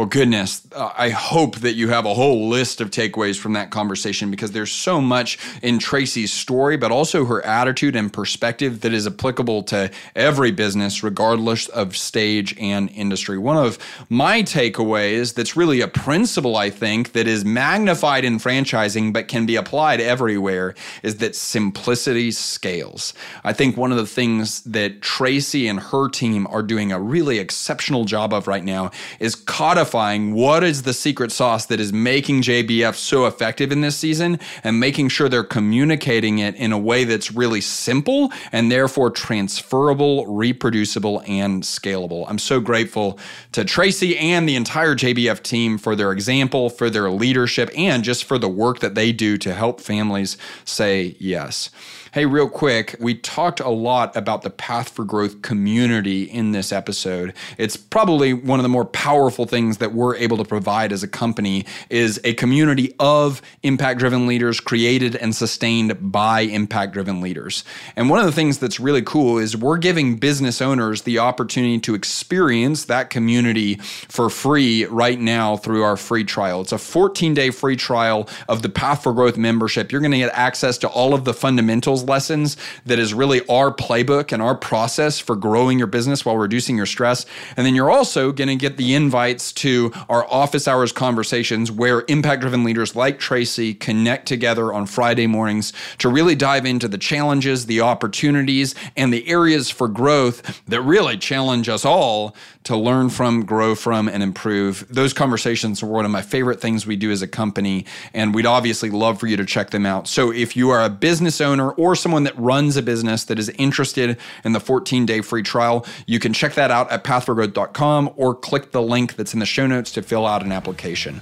Well, 0.01 0.09
goodness, 0.09 0.63
uh, 0.75 0.91
I 0.97 1.11
hope 1.11 1.57
that 1.57 1.73
you 1.73 1.89
have 1.89 2.07
a 2.07 2.15
whole 2.15 2.49
list 2.49 2.81
of 2.81 2.89
takeaways 2.89 3.37
from 3.37 3.53
that 3.53 3.69
conversation 3.69 4.31
because 4.31 4.51
there's 4.51 4.71
so 4.71 4.99
much 4.99 5.37
in 5.61 5.77
Tracy's 5.77 6.33
story, 6.33 6.75
but 6.75 6.91
also 6.91 7.23
her 7.25 7.45
attitude 7.45 7.95
and 7.95 8.11
perspective 8.11 8.81
that 8.81 8.93
is 8.93 9.05
applicable 9.05 9.61
to 9.65 9.91
every 10.15 10.49
business, 10.49 11.03
regardless 11.03 11.67
of 11.67 11.95
stage 11.95 12.57
and 12.59 12.89
industry. 12.89 13.37
One 13.37 13.57
of 13.57 13.77
my 14.09 14.41
takeaways 14.41 15.35
that's 15.35 15.55
really 15.55 15.81
a 15.81 15.87
principle, 15.87 16.57
I 16.57 16.71
think, 16.71 17.11
that 17.11 17.27
is 17.27 17.45
magnified 17.45 18.25
in 18.25 18.39
franchising 18.39 19.13
but 19.13 19.27
can 19.27 19.45
be 19.45 19.55
applied 19.55 20.01
everywhere 20.01 20.73
is 21.03 21.17
that 21.17 21.35
simplicity 21.35 22.31
scales. 22.31 23.13
I 23.43 23.53
think 23.53 23.77
one 23.77 23.91
of 23.91 23.99
the 23.99 24.07
things 24.07 24.61
that 24.63 25.03
Tracy 25.03 25.67
and 25.67 25.79
her 25.79 26.09
team 26.09 26.47
are 26.47 26.63
doing 26.63 26.91
a 26.91 26.99
really 26.99 27.37
exceptional 27.37 28.05
job 28.05 28.33
of 28.33 28.47
right 28.47 28.63
now 28.63 28.89
is 29.19 29.35
caught 29.35 29.77
identifying 29.91 30.33
what 30.33 30.63
is 30.63 30.83
the 30.83 30.93
secret 30.93 31.31
sauce 31.31 31.65
that 31.65 31.79
is 31.79 31.91
making 31.91 32.41
JBF 32.41 32.95
so 32.95 33.25
effective 33.25 33.73
in 33.73 33.81
this 33.81 33.97
season 33.97 34.39
and 34.63 34.79
making 34.79 35.09
sure 35.09 35.27
they're 35.27 35.43
communicating 35.43 36.39
it 36.39 36.55
in 36.55 36.71
a 36.71 36.77
way 36.77 37.03
that's 37.03 37.31
really 37.31 37.59
simple 37.59 38.31
and 38.53 38.71
therefore 38.71 39.09
transferable, 39.09 40.25
reproducible, 40.27 41.21
and 41.27 41.63
scalable. 41.63 42.25
I'm 42.29 42.39
so 42.39 42.61
grateful 42.61 43.19
to 43.51 43.65
Tracy 43.65 44.17
and 44.17 44.47
the 44.47 44.55
entire 44.55 44.95
JBF 44.95 45.43
team 45.43 45.77
for 45.77 45.95
their 45.95 46.13
example, 46.13 46.69
for 46.69 46.89
their 46.89 47.09
leadership, 47.09 47.69
and 47.75 48.01
just 48.01 48.23
for 48.23 48.37
the 48.37 48.49
work 48.49 48.79
that 48.79 48.95
they 48.95 49.11
do 49.11 49.37
to 49.39 49.53
help 49.53 49.81
families 49.81 50.37
say 50.63 51.17
yes. 51.19 51.69
Hey, 52.13 52.25
real 52.25 52.49
quick, 52.49 52.97
we 52.99 53.15
talked 53.15 53.61
a 53.61 53.69
lot 53.69 54.17
about 54.17 54.41
the 54.41 54.49
Path 54.49 54.89
for 54.89 55.05
Growth 55.05 55.41
community 55.41 56.23
in 56.23 56.51
this 56.51 56.73
episode. 56.73 57.33
It's 57.57 57.77
probably 57.77 58.33
one 58.33 58.59
of 58.59 58.63
the 58.63 58.69
more 58.69 58.83
powerful 58.83 59.45
things 59.45 59.77
that 59.77 59.93
we're 59.93 60.17
able 60.17 60.35
to 60.35 60.43
provide 60.43 60.91
as 60.91 61.03
a 61.03 61.07
company 61.07 61.65
is 61.89 62.19
a 62.25 62.33
community 62.33 62.93
of 62.99 63.41
impact-driven 63.63 64.27
leaders 64.27 64.59
created 64.59 65.15
and 65.15 65.33
sustained 65.33 66.11
by 66.11 66.41
impact-driven 66.41 67.21
leaders. 67.21 67.63
And 67.95 68.09
one 68.09 68.19
of 68.19 68.25
the 68.25 68.33
things 68.33 68.57
that's 68.57 68.77
really 68.77 69.03
cool 69.03 69.37
is 69.37 69.55
we're 69.55 69.77
giving 69.77 70.17
business 70.17 70.61
owners 70.61 71.03
the 71.03 71.19
opportunity 71.19 71.79
to 71.79 71.95
experience 71.95 72.83
that 72.85 73.09
community 73.09 73.75
for 73.75 74.29
free 74.29 74.83
right 74.83 75.17
now 75.17 75.55
through 75.55 75.83
our 75.83 75.95
free 75.95 76.25
trial. 76.25 76.59
It's 76.59 76.73
a 76.73 76.75
14-day 76.75 77.51
free 77.51 77.77
trial 77.77 78.27
of 78.49 78.63
the 78.63 78.69
Path 78.69 79.03
for 79.03 79.13
Growth 79.13 79.37
membership. 79.37 79.93
You're 79.93 80.01
going 80.01 80.11
to 80.11 80.17
get 80.17 80.33
access 80.33 80.77
to 80.79 80.89
all 80.89 81.13
of 81.13 81.23
the 81.23 81.33
fundamentals 81.33 82.00
lessons 82.03 82.57
that 82.85 82.99
is 82.99 83.13
really 83.13 83.45
our 83.47 83.73
playbook 83.73 84.31
and 84.31 84.41
our 84.41 84.55
process 84.55 85.19
for 85.19 85.35
growing 85.35 85.77
your 85.77 85.87
business 85.87 86.25
while 86.25 86.37
reducing 86.37 86.77
your 86.77 86.85
stress. 86.85 87.25
And 87.57 87.65
then 87.65 87.75
you're 87.75 87.91
also 87.91 88.31
going 88.31 88.47
to 88.47 88.55
get 88.55 88.77
the 88.77 88.93
invites 88.93 89.51
to 89.53 89.91
our 90.09 90.25
office 90.31 90.67
hours 90.67 90.91
conversations 90.91 91.71
where 91.71 92.03
impact 92.07 92.41
driven 92.41 92.63
leaders 92.63 92.95
like 92.95 93.19
Tracy 93.19 93.73
connect 93.73 94.27
together 94.27 94.73
on 94.73 94.85
Friday 94.85 95.27
mornings 95.27 95.73
to 95.99 96.09
really 96.09 96.35
dive 96.35 96.65
into 96.65 96.87
the 96.87 96.97
challenges, 96.97 97.65
the 97.65 97.81
opportunities, 97.81 98.75
and 98.95 99.13
the 99.13 99.27
areas 99.27 99.69
for 99.69 99.87
growth 99.87 100.61
that 100.67 100.81
really 100.81 101.17
challenge 101.17 101.69
us 101.69 101.85
all 101.85 102.35
to 102.63 102.77
learn 102.77 103.09
from, 103.09 103.43
grow 103.43 103.73
from, 103.73 104.07
and 104.07 104.21
improve. 104.21 104.85
Those 104.89 105.13
conversations 105.13 105.81
are 105.81 105.87
one 105.87 106.05
of 106.05 106.11
my 106.11 106.21
favorite 106.21 106.61
things 106.61 106.85
we 106.85 106.95
do 106.95 107.11
as 107.11 107.21
a 107.21 107.27
company, 107.27 107.85
and 108.13 108.35
we'd 108.35 108.45
obviously 108.45 108.89
love 108.89 109.19
for 109.19 109.27
you 109.27 109.37
to 109.37 109.45
check 109.45 109.71
them 109.71 109.85
out. 109.85 110.07
So 110.07 110.31
if 110.31 110.55
you 110.55 110.69
are 110.69 110.83
a 110.83 110.89
business 110.89 111.41
owner 111.41 111.71
or 111.91 111.95
someone 111.95 112.23
that 112.23 112.37
runs 112.37 112.77
a 112.77 112.81
business 112.81 113.25
that 113.25 113.37
is 113.37 113.49
interested 113.49 114.17
in 114.43 114.53
the 114.53 114.59
14 114.59 115.05
day 115.05 115.21
free 115.21 115.43
trial, 115.43 115.85
you 116.05 116.19
can 116.19 116.33
check 116.33 116.53
that 116.53 116.71
out 116.71 116.89
at 116.91 117.03
pathforgrowth.com 117.03 118.13
or 118.15 118.33
click 118.33 118.71
the 118.71 118.81
link 118.81 119.15
that's 119.15 119.33
in 119.33 119.39
the 119.39 119.45
show 119.45 119.67
notes 119.67 119.91
to 119.91 120.01
fill 120.01 120.25
out 120.25 120.43
an 120.43 120.51
application. 120.51 121.21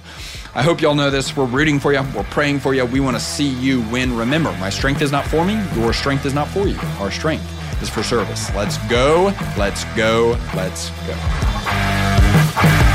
I 0.54 0.62
hope 0.62 0.80
y'all 0.80 0.94
know 0.94 1.10
this. 1.10 1.36
We're 1.36 1.46
rooting 1.46 1.80
for 1.80 1.92
you. 1.92 2.02
We're 2.14 2.22
praying 2.24 2.60
for 2.60 2.74
you. 2.74 2.84
We 2.84 3.00
want 3.00 3.16
to 3.16 3.22
see 3.22 3.48
you 3.48 3.82
win. 3.90 4.16
Remember, 4.16 4.52
my 4.58 4.70
strength 4.70 5.02
is 5.02 5.12
not 5.12 5.26
for 5.26 5.44
me. 5.44 5.60
Your 5.74 5.92
strength 5.92 6.24
is 6.24 6.34
not 6.34 6.48
for 6.48 6.66
you. 6.66 6.78
Our 6.98 7.10
strength 7.10 7.44
is 7.82 7.88
for 7.88 8.02
service. 8.02 8.54
Let's 8.54 8.78
go. 8.88 9.34
Let's 9.56 9.84
go. 9.96 10.38
Let's 10.54 10.90
go. 11.06 12.89